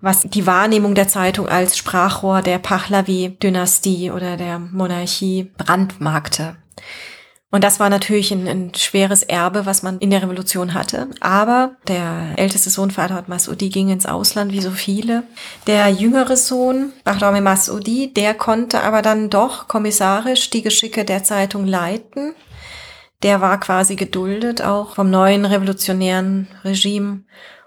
was 0.00 0.22
die 0.22 0.46
Wahrnehmung 0.46 0.94
der 0.94 1.08
Zeitung 1.08 1.48
als 1.48 1.76
Sprachrohr 1.76 2.40
der 2.40 2.58
Pahlavi-Dynastie 2.58 4.10
oder 4.10 4.36
der 4.36 4.58
Monarchie 4.58 5.50
brandmarkte. 5.58 6.56
Und 7.52 7.62
das 7.62 7.78
war 7.78 7.88
natürlich 7.90 8.32
ein, 8.32 8.48
ein, 8.48 8.74
schweres 8.74 9.22
Erbe, 9.22 9.66
was 9.66 9.82
man 9.82 9.98
in 9.98 10.10
der 10.10 10.22
Revolution 10.22 10.74
hatte. 10.74 11.08
Aber 11.20 11.76
der 11.86 12.34
älteste 12.36 12.70
Sohn 12.70 12.90
Farhad 12.90 13.28
Masudi 13.28 13.68
ging 13.68 13.88
ins 13.88 14.04
Ausland, 14.04 14.52
wie 14.52 14.60
so 14.60 14.72
viele. 14.72 15.22
Der 15.66 15.88
jüngere 15.88 16.36
Sohn, 16.36 16.92
Bahrami 17.04 17.40
Masudi, 17.40 18.12
der 18.12 18.34
konnte 18.34 18.82
aber 18.82 19.00
dann 19.00 19.30
doch 19.30 19.68
kommissarisch 19.68 20.50
die 20.50 20.62
Geschicke 20.62 21.04
der 21.04 21.22
Zeitung 21.22 21.66
leiten. 21.66 22.34
Der 23.22 23.40
war 23.40 23.58
quasi 23.60 23.96
geduldet 23.96 24.60
auch 24.60 24.96
vom 24.96 25.08
neuen 25.08 25.44
revolutionären 25.44 26.48
Regime 26.64 27.22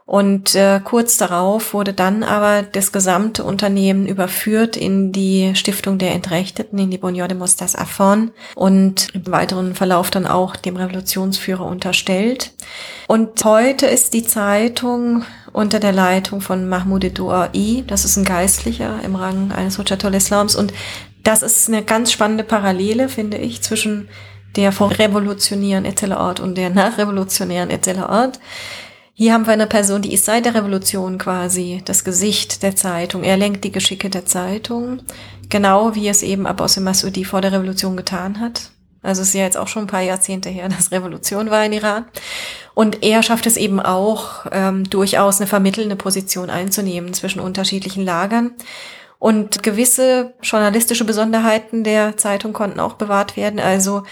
und 0.09 0.55
äh, 0.55 0.81
kurz 0.83 1.17
darauf 1.17 1.75
wurde 1.75 1.93
dann 1.93 2.23
aber 2.23 2.63
das 2.63 2.91
gesamte 2.91 3.43
Unternehmen 3.43 4.07
überführt 4.07 4.75
in 4.75 5.11
die 5.11 5.51
Stiftung 5.53 5.99
der 5.99 6.13
Entrechteten, 6.13 6.79
in 6.79 6.89
die 6.89 6.97
Bonjour 6.97 7.27
de 7.27 7.37
Mostas 7.37 7.75
Affon 7.75 8.31
und 8.55 9.09
im 9.13 9.27
weiteren 9.27 9.75
Verlauf 9.75 10.09
dann 10.09 10.25
auch 10.25 10.55
dem 10.55 10.77
Revolutionsführer 10.77 11.63
unterstellt. 11.63 12.53
Und 13.07 13.45
heute 13.45 13.85
ist 13.85 14.15
die 14.15 14.23
Zeitung 14.23 15.25
unter 15.53 15.79
der 15.79 15.91
Leitung 15.91 16.41
von 16.41 16.67
Mahmoud 16.67 17.15
Douai, 17.15 17.83
das 17.85 18.03
ist 18.03 18.17
ein 18.17 18.25
Geistlicher 18.25 19.01
im 19.05 19.15
Rang 19.15 19.51
eines 19.51 19.77
Hujjatul 19.77 20.15
Islams 20.15 20.55
und 20.55 20.73
das 21.21 21.43
ist 21.43 21.67
eine 21.67 21.83
ganz 21.83 22.11
spannende 22.11 22.43
Parallele, 22.43 23.09
finde 23.09 23.37
ich, 23.37 23.61
zwischen 23.61 24.09
der 24.55 24.71
vorrevolutionären 24.71 25.85
Eteleort 25.85 26.39
und 26.39 26.57
der 26.57 26.71
nachrevolutionären 26.71 27.69
Eteleort. 27.69 28.39
Hier 29.19 29.33
haben 29.33 29.45
wir 29.47 29.51
eine 29.51 29.67
Person, 29.67 30.01
die 30.01 30.13
ist 30.13 30.23
seit 30.23 30.45
der 30.45 30.55
Revolution 30.55 31.17
quasi 31.17 31.81
das 31.83 32.05
Gesicht 32.05 32.63
der 32.63 32.77
Zeitung. 32.77 33.25
Er 33.25 33.35
lenkt 33.35 33.65
die 33.65 33.71
Geschicke 33.73 34.09
der 34.09 34.25
Zeitung, 34.25 35.01
genau 35.49 35.93
wie 35.93 36.07
es 36.07 36.23
eben 36.23 36.47
Abbas 36.47 36.79
Masudi 36.79 37.25
vor 37.25 37.41
der 37.41 37.51
Revolution 37.51 37.97
getan 37.97 38.39
hat. 38.39 38.71
Also 39.01 39.21
es 39.21 39.27
ist 39.27 39.33
ja 39.33 39.43
jetzt 39.43 39.57
auch 39.57 39.67
schon 39.67 39.83
ein 39.83 39.87
paar 39.87 40.03
Jahrzehnte 40.03 40.47
her, 40.47 40.69
dass 40.77 40.93
Revolution 40.93 41.51
war 41.51 41.65
in 41.65 41.73
Iran. 41.73 42.05
Und 42.75 43.03
er 43.03 43.21
schafft 43.21 43.45
es 43.45 43.57
eben 43.57 43.81
auch, 43.81 44.45
ähm, 44.53 44.89
durchaus 44.89 45.41
eine 45.41 45.47
vermittelnde 45.47 45.97
Position 45.97 46.49
einzunehmen 46.49 47.13
zwischen 47.13 47.41
unterschiedlichen 47.41 48.05
Lagern. 48.05 48.51
Und 49.19 49.63
gewisse 49.63 50.33
journalistische 50.41 51.03
Besonderheiten 51.03 51.83
der 51.83 52.15
Zeitung 52.15 52.53
konnten 52.53 52.79
auch 52.79 52.93
bewahrt 52.93 53.35
werden. 53.35 53.59
Also 53.59 54.03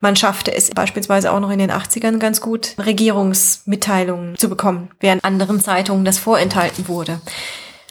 man 0.00 0.16
schaffte 0.16 0.54
es 0.54 0.70
beispielsweise 0.70 1.32
auch 1.32 1.40
noch 1.40 1.50
in 1.50 1.58
den 1.58 1.70
80ern 1.70 2.18
ganz 2.18 2.40
gut, 2.40 2.74
Regierungsmitteilungen 2.78 4.36
zu 4.36 4.48
bekommen, 4.48 4.90
während 5.00 5.24
anderen 5.24 5.60
Zeitungen 5.60 6.04
das 6.04 6.18
vorenthalten 6.18 6.88
wurde. 6.88 7.20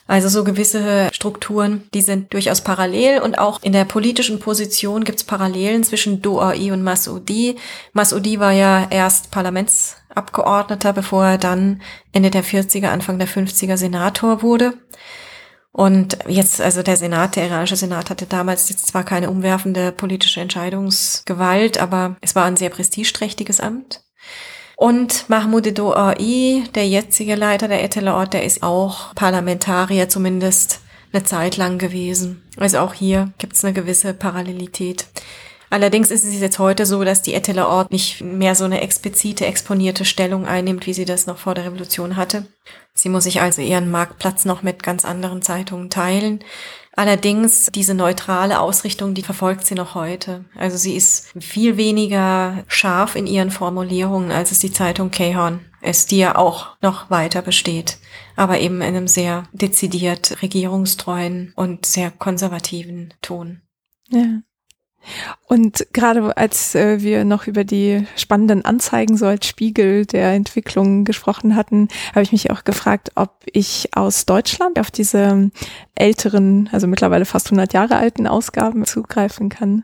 Also 0.08 0.30
so 0.30 0.44
gewisse 0.44 1.10
Strukturen, 1.12 1.88
die 1.96 2.02
sind 2.02 2.32
durchaus 2.32 2.62
parallel 2.62 3.22
und 3.22 3.40
auch 3.40 3.64
in 3.64 3.74
der 3.74 3.86
politischen 3.86 4.40
Position 4.40 5.04
gibt 5.04 5.18
es 5.18 5.24
Parallelen 5.24 5.84
zwischen 5.84 6.22
Douai 6.22 6.72
und 6.72 6.84
Massoudi. 6.84 7.56
Massoudi 7.94 8.40
war 8.40 8.52
ja 8.52 8.86
erst 8.92 9.32
Parlamentsabgeordneter, 9.32 10.94
bevor 10.94 11.26
er 11.26 11.38
dann 11.40 11.82
Ende 12.12 12.30
der 12.30 12.44
40er, 12.44 12.90
Anfang 12.90 13.18
der 13.18 13.28
50er 13.28 13.78
Senator 13.78 14.44
wurde. 14.44 14.74
Und 15.76 16.20
jetzt, 16.30 16.62
also 16.62 16.84
der 16.84 16.96
Senat, 16.96 17.36
der 17.36 17.48
iranische 17.48 17.76
Senat 17.76 18.10
hatte 18.10 18.26
damals 18.26 18.70
jetzt 18.70 18.88
zwar 18.88 19.04
keine 19.04 19.30
umwerfende 19.30 19.92
politische 19.92 20.40
Entscheidungsgewalt, 20.40 21.80
aber 21.80 22.16
es 22.22 22.34
war 22.34 22.46
ein 22.46 22.56
sehr 22.56 22.70
prestigeträchtiges 22.70 23.60
Amt. 23.60 24.02
Und 24.78 25.30
Mahmoud 25.30 25.78
Douai, 25.78 26.64
der 26.76 26.88
jetzige 26.88 27.36
Leiter 27.36 27.68
der 27.68 27.84
Etelaort, 27.84 28.34
der 28.34 28.46
ist 28.46 28.64
auch 28.64 29.14
Parlamentarier 29.16 30.08
zumindest 30.08 30.80
eine 31.12 31.26
Zeit 31.26 31.58
lang 31.58 31.78
gewesen. 31.78 32.42
Also 32.56 32.80
auch 32.80 32.94
hier 32.94 33.34
gibt 33.38 33.58
es 33.58 33.66
eine 33.66 33.74
gewisse 33.74 34.14
Parallelität. 34.14 35.08
Allerdings 35.70 36.12
ist 36.12 36.24
es 36.24 36.40
jetzt 36.40 36.60
heute 36.60 36.86
so, 36.86 37.04
dass 37.04 37.22
die 37.22 37.34
Etteler 37.34 37.68
Ort 37.68 37.92
nicht 37.92 38.22
mehr 38.22 38.56
so 38.56 38.66
eine 38.66 38.82
explizite, 38.82 39.46
exponierte 39.46 40.06
Stellung 40.06 40.46
einnimmt, 40.46 40.86
wie 40.86 40.94
sie 40.94 41.06
das 41.06 41.28
noch 41.28 41.38
vor 41.38 41.56
der 41.56 41.66
Revolution 41.66 42.16
hatte. 42.16 42.46
Sie 42.94 43.10
muss 43.10 43.26
sich 43.26 43.42
also 43.42 43.62
ihren 43.62 43.92
Marktplatz 43.92 44.46
noch 44.46 44.64
mit 44.64 44.84
ganz 44.84 45.06
anderen 45.06 45.42
Zeitungen 45.42 45.90
teilen. 45.90 46.44
Allerdings 46.96 47.68
diese 47.74 47.94
neutrale 47.94 48.62
Ausrichtung, 48.62 49.14
die 49.14 49.22
verfolgt 49.22 49.66
sie 49.66 49.76
noch 49.76 49.96
heute. 49.96 50.46
Also 50.56 50.78
sie 50.78 50.96
ist 50.96 51.28
viel 51.38 51.76
weniger 51.76 52.64
scharf 52.68 53.16
in 53.16 53.28
ihren 53.28 53.52
Formulierungen, 53.52 54.32
als 54.32 54.52
es 54.52 54.60
die 54.60 54.72
Zeitung 54.72 55.12
Kehorn 55.12 55.60
ist, 55.82 56.12
die 56.12 56.20
ja 56.20 56.38
auch 56.38 56.78
noch 56.82 57.10
weiter 57.10 57.42
besteht, 57.42 57.98
aber 58.38 58.60
eben 58.60 58.78
in 58.78 58.96
einem 58.96 59.08
sehr 59.08 59.44
dezidiert 59.52 60.42
regierungstreuen 60.42 61.52
und 61.56 61.86
sehr 61.86 62.12
konservativen 62.12 63.14
Ton. 63.22 63.62
Ja. 64.08 64.42
Und 65.48 65.88
gerade 65.94 66.36
als 66.38 66.76
äh, 66.76 67.02
wir 67.02 67.26
noch 67.26 67.48
über 67.48 67.64
die 67.64 68.06
spannenden 68.16 68.66
Anzeigen 68.66 69.18
so 69.18 69.26
als 69.26 69.48
Spiegel 69.48 70.06
der 70.06 70.34
Entwicklung 70.34 71.06
gesprochen 71.06 71.56
hatten, 71.56 71.88
habe 72.12 72.24
ich 72.24 72.32
mich 72.32 72.52
auch 72.52 72.64
gefragt, 72.64 73.12
ob 73.16 73.44
ich 73.46 73.90
aus 73.96 74.26
Deutschland 74.26 74.80
auf 74.80 74.92
diese 74.92 75.52
älteren, 75.96 76.70
also 76.72 76.88
mittlerweile 76.88 77.26
fast 77.26 77.48
100 77.48 77.74
Jahre 77.74 77.96
alten 77.98 78.28
Ausgaben 78.28 78.86
zugreifen 78.86 79.50
kann. 79.50 79.84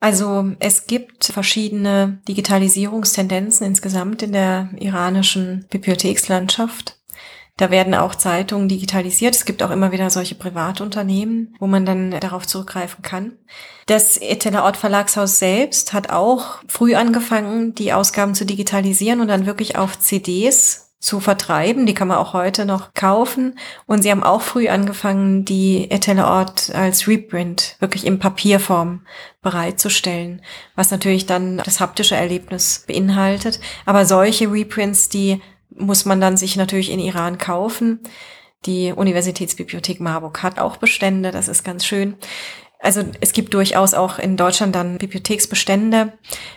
Also 0.00 0.52
es 0.60 0.86
gibt 0.86 1.24
verschiedene 1.24 2.20
Digitalisierungstendenzen 2.28 3.66
insgesamt 3.66 4.22
in 4.22 4.32
der 4.32 4.70
iranischen 4.78 5.66
Bibliothekslandschaft. 5.70 6.97
Da 7.58 7.70
werden 7.70 7.94
auch 7.94 8.14
Zeitungen 8.14 8.68
digitalisiert. 8.68 9.34
Es 9.34 9.44
gibt 9.44 9.62
auch 9.62 9.70
immer 9.70 9.92
wieder 9.92 10.08
solche 10.10 10.36
Privatunternehmen, 10.36 11.56
wo 11.58 11.66
man 11.66 11.84
dann 11.84 12.12
darauf 12.12 12.46
zurückgreifen 12.46 13.02
kann. 13.02 13.32
Das 13.86 14.16
Eteler 14.16 14.64
Ort 14.64 14.76
Verlagshaus 14.76 15.38
selbst 15.38 15.92
hat 15.92 16.10
auch 16.10 16.60
früh 16.68 16.94
angefangen, 16.94 17.74
die 17.74 17.92
Ausgaben 17.92 18.34
zu 18.34 18.46
digitalisieren 18.46 19.20
und 19.20 19.28
dann 19.28 19.44
wirklich 19.44 19.76
auf 19.76 19.98
CDs 19.98 20.94
zu 21.00 21.18
vertreiben. 21.18 21.86
Die 21.86 21.94
kann 21.94 22.08
man 22.08 22.18
auch 22.18 22.32
heute 22.32 22.64
noch 22.64 22.94
kaufen. 22.94 23.58
Und 23.86 24.02
sie 24.02 24.10
haben 24.12 24.22
auch 24.22 24.42
früh 24.42 24.68
angefangen, 24.68 25.44
die 25.44 25.90
Eteler 25.90 26.28
Ort 26.28 26.72
als 26.74 27.08
Reprint 27.08 27.76
wirklich 27.80 28.06
in 28.06 28.20
Papierform 28.20 29.02
bereitzustellen, 29.42 30.42
was 30.76 30.92
natürlich 30.92 31.26
dann 31.26 31.58
das 31.58 31.80
haptische 31.80 32.16
Erlebnis 32.16 32.84
beinhaltet. 32.86 33.58
Aber 33.84 34.06
solche 34.06 34.50
Reprints, 34.50 35.08
die 35.08 35.40
muss 35.78 36.04
man 36.04 36.20
dann 36.20 36.36
sich 36.36 36.56
natürlich 36.56 36.90
in 36.90 37.00
Iran 37.00 37.38
kaufen. 37.38 38.00
Die 38.66 38.92
Universitätsbibliothek 38.92 40.00
Marburg 40.00 40.42
hat 40.42 40.58
auch 40.58 40.76
Bestände, 40.76 41.30
das 41.30 41.48
ist 41.48 41.64
ganz 41.64 41.84
schön. 41.84 42.16
Also 42.80 43.02
es 43.20 43.32
gibt 43.32 43.54
durchaus 43.54 43.92
auch 43.92 44.20
in 44.20 44.36
Deutschland 44.36 44.74
dann 44.74 44.98
Bibliotheksbestände. 44.98 46.12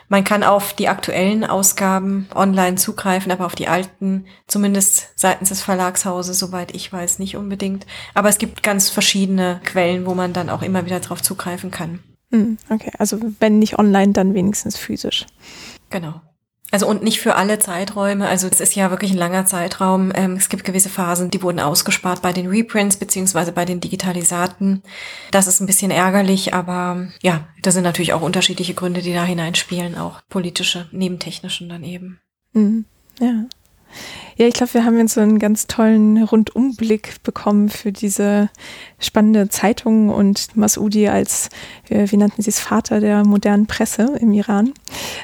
Man 0.08 0.24
kann 0.24 0.44
auf 0.44 0.74
die 0.74 0.88
aktuellen 0.88 1.44
Ausgaben 1.44 2.28
online 2.36 2.76
zugreifen, 2.76 3.32
aber 3.32 3.48
auf 3.48 3.56
die 3.56 3.68
alten, 3.68 4.26
zumindest 4.46 5.10
seitens 5.16 5.50
des 5.50 5.64
Verlagshauses, 5.64 6.38
soweit 6.38 6.76
ich 6.76 6.94
weiß, 6.94 7.18
nicht 7.18 7.38
unbedingt. 7.38 7.88
Aber 8.14 8.30
es 8.30 8.38
gibt 8.38 8.62
ganz 8.62 8.90
verschiedene 8.90 9.62
Quellen, 9.64 10.06
wo 10.06 10.14
man 10.14 10.32
dann 10.32 10.52
auch 10.52 10.62
immer 10.62 10.86
wieder 10.86 11.00
darauf 11.00 11.24
zugreifen 11.24 11.72
kann. 11.72 12.04
Hm, 12.32 12.58
okay, 12.70 12.92
also 13.00 13.20
wenn 13.40 13.58
nicht 13.58 13.80
online, 13.80 14.14
dann 14.14 14.36
wenigstens 14.36 14.78
physisch. 14.78 15.26
Genau. 15.90 16.22
Also 16.72 16.88
und 16.88 17.04
nicht 17.04 17.20
für 17.20 17.36
alle 17.36 17.60
Zeiträume. 17.60 18.28
Also 18.28 18.48
es 18.48 18.62
ist 18.62 18.76
ja 18.76 18.90
wirklich 18.90 19.12
ein 19.12 19.18
langer 19.18 19.46
Zeitraum. 19.46 20.12
Ähm, 20.16 20.36
es 20.38 20.48
gibt 20.48 20.64
gewisse 20.64 20.90
Phasen, 20.90 21.30
die 21.30 21.44
wurden 21.44 21.60
ausgespart 21.60 22.22
bei 22.22 22.32
den 22.32 22.48
Reprints 22.48 22.96
beziehungsweise 22.96 23.52
bei 23.52 23.66
den 23.66 23.82
Digitalisaten. 23.82 24.82
Das 25.32 25.48
ist 25.48 25.60
ein 25.60 25.68
bisschen 25.68 25.92
ärgerlich, 25.92 26.54
aber 26.54 27.08
ja, 27.22 27.48
da 27.62 27.72
sind 27.72 27.84
natürlich 27.84 28.14
auch 28.14 28.22
unterschiedliche 28.22 28.74
Gründe, 28.74 29.02
die 29.02 29.14
da 29.14 29.26
hineinspielen, 29.26 29.98
auch 29.98 30.22
politische, 30.30 30.88
neben 30.92 31.20
technischen 31.20 31.68
dann 31.68 31.84
eben. 31.84 32.20
Mhm. 32.54 32.86
Ja. 33.20 33.46
Ja, 34.38 34.48
ich 34.48 34.54
glaube, 34.54 34.74
wir 34.74 34.86
haben 34.86 34.98
jetzt 34.98 35.14
so 35.14 35.22
einen 35.22 35.40
ganz 35.40 35.68
tollen 35.68 36.24
Rundumblick 36.24 37.22
bekommen 37.24 37.70
für 37.70 37.92
diese 37.92 38.50
spannende 39.00 39.50
Zeitung 39.50 40.10
und 40.10 40.56
Masudi 40.56 41.10
als, 41.10 41.50
äh, 41.90 42.10
wie 42.10 42.18
nannten 42.18 42.42
Sie 42.42 42.50
es, 42.50 42.60
Vater 42.60 43.02
der 43.02 43.26
modernen 43.26 43.68
Presse 43.68 44.18
im 44.20 44.32
Iran. 44.34 44.74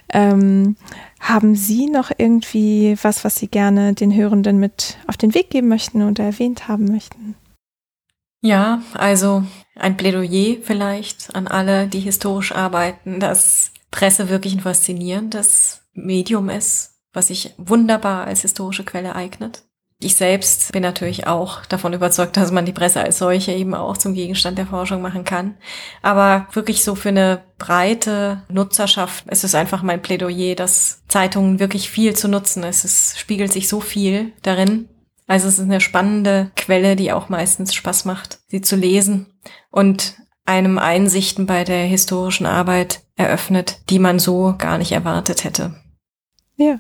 Ähm, 0.10 0.76
haben 1.20 1.56
Sie 1.56 1.88
noch 1.88 2.12
irgendwie 2.18 2.98
was, 3.02 3.24
was 3.24 3.36
Sie 3.36 3.48
gerne 3.48 3.94
den 3.94 4.14
Hörenden 4.16 4.58
mit 4.58 4.98
auf 5.08 5.18
den 5.18 5.34
Weg 5.34 5.50
geben 5.50 5.68
möchten 5.68 6.02
oder 6.02 6.24
erwähnt 6.24 6.68
haben 6.68 6.86
möchten? 6.86 7.36
Ja, 8.42 8.82
also 8.94 9.44
ein 9.76 9.98
Plädoyer 9.98 10.58
vielleicht 10.62 11.36
an 11.36 11.48
alle, 11.48 11.88
die 11.88 12.00
historisch 12.00 12.52
arbeiten, 12.52 13.20
dass 13.20 13.72
Presse 13.92 14.30
wirklich 14.30 14.54
ein 14.54 14.62
faszinierendes 14.62 15.82
Medium 15.94 16.50
ist, 16.50 17.02
was 17.14 17.28
sich 17.28 17.54
wunderbar 17.58 18.26
als 18.26 18.42
historische 18.42 18.84
Quelle 18.84 19.16
eignet. 19.16 19.67
Ich 20.00 20.16
selbst 20.16 20.72
bin 20.74 20.84
natürlich 20.84 21.26
auch 21.26 21.66
davon 21.66 21.94
überzeugt, 21.94 22.38
dass 22.38 22.52
man 22.52 22.66
die 22.66 22.72
Presse 22.72 23.02
als 23.02 23.18
solche 23.18 23.52
eben 23.52 23.74
auch 23.74 23.98
zum 23.98 24.14
Gegenstand 24.14 24.60
der 24.60 24.68
Forschung 24.68 25.02
machen 25.02 25.24
kann. 25.24 25.58
Aber 26.04 26.48
wirklich 26.54 26.84
so 26.84 26.94
für 26.94 27.10
eine 27.10 27.42
breite 27.58 28.44
Nutzerschaft 28.48 29.26
ist 29.28 29.44
es 29.44 29.56
einfach 29.56 29.82
mein 29.82 30.02
Plädoyer, 30.02 30.54
dass 30.54 31.02
Zeitungen 31.08 31.60
wirklich 31.60 31.90
viel 31.90 32.16
zu 32.16 32.28
nutzen 32.28 32.62
ist. 32.62 32.86
Es 32.86 33.18
spiegelt 33.18 33.52
sich 33.52 33.68
so 33.68 33.80
viel 33.80 34.34
darin. 34.44 34.88
Also 35.26 35.48
es 35.48 35.56
ist 35.56 35.66
eine 35.66 35.82
spannende 35.82 36.52
Quelle, 36.56 36.96
die 36.96 37.12
auch 37.12 37.30
meistens 37.30 37.74
Spaß 37.74 38.06
macht, 38.06 38.40
sie 38.48 38.62
zu 38.62 38.76
lesen 38.76 39.26
und 39.72 40.16
einem 40.46 40.78
Einsichten 40.78 41.48
bei 41.48 41.64
der 41.64 41.86
historischen 41.86 42.46
Arbeit 42.46 43.02
eröffnet, 43.16 43.82
die 43.90 44.00
man 44.00 44.20
so 44.20 44.56
gar 44.58 44.78
nicht 44.78 44.92
erwartet 44.92 45.44
hätte. 45.44 45.76
Ja, 46.56 46.80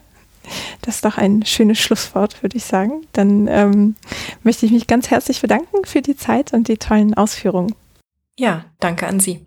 das 0.81 0.95
ist 0.95 1.05
doch 1.05 1.17
ein 1.17 1.45
schönes 1.45 1.79
Schlusswort, 1.79 2.41
würde 2.43 2.57
ich 2.57 2.65
sagen. 2.65 3.05
Dann 3.13 3.47
ähm, 3.47 3.95
möchte 4.43 4.65
ich 4.65 4.71
mich 4.71 4.87
ganz 4.87 5.09
herzlich 5.09 5.41
bedanken 5.41 5.85
für 5.85 6.01
die 6.01 6.15
Zeit 6.15 6.53
und 6.53 6.67
die 6.67 6.77
tollen 6.77 7.13
Ausführungen. 7.13 7.73
Ja, 8.37 8.65
danke 8.79 9.07
an 9.07 9.19
Sie. 9.19 9.46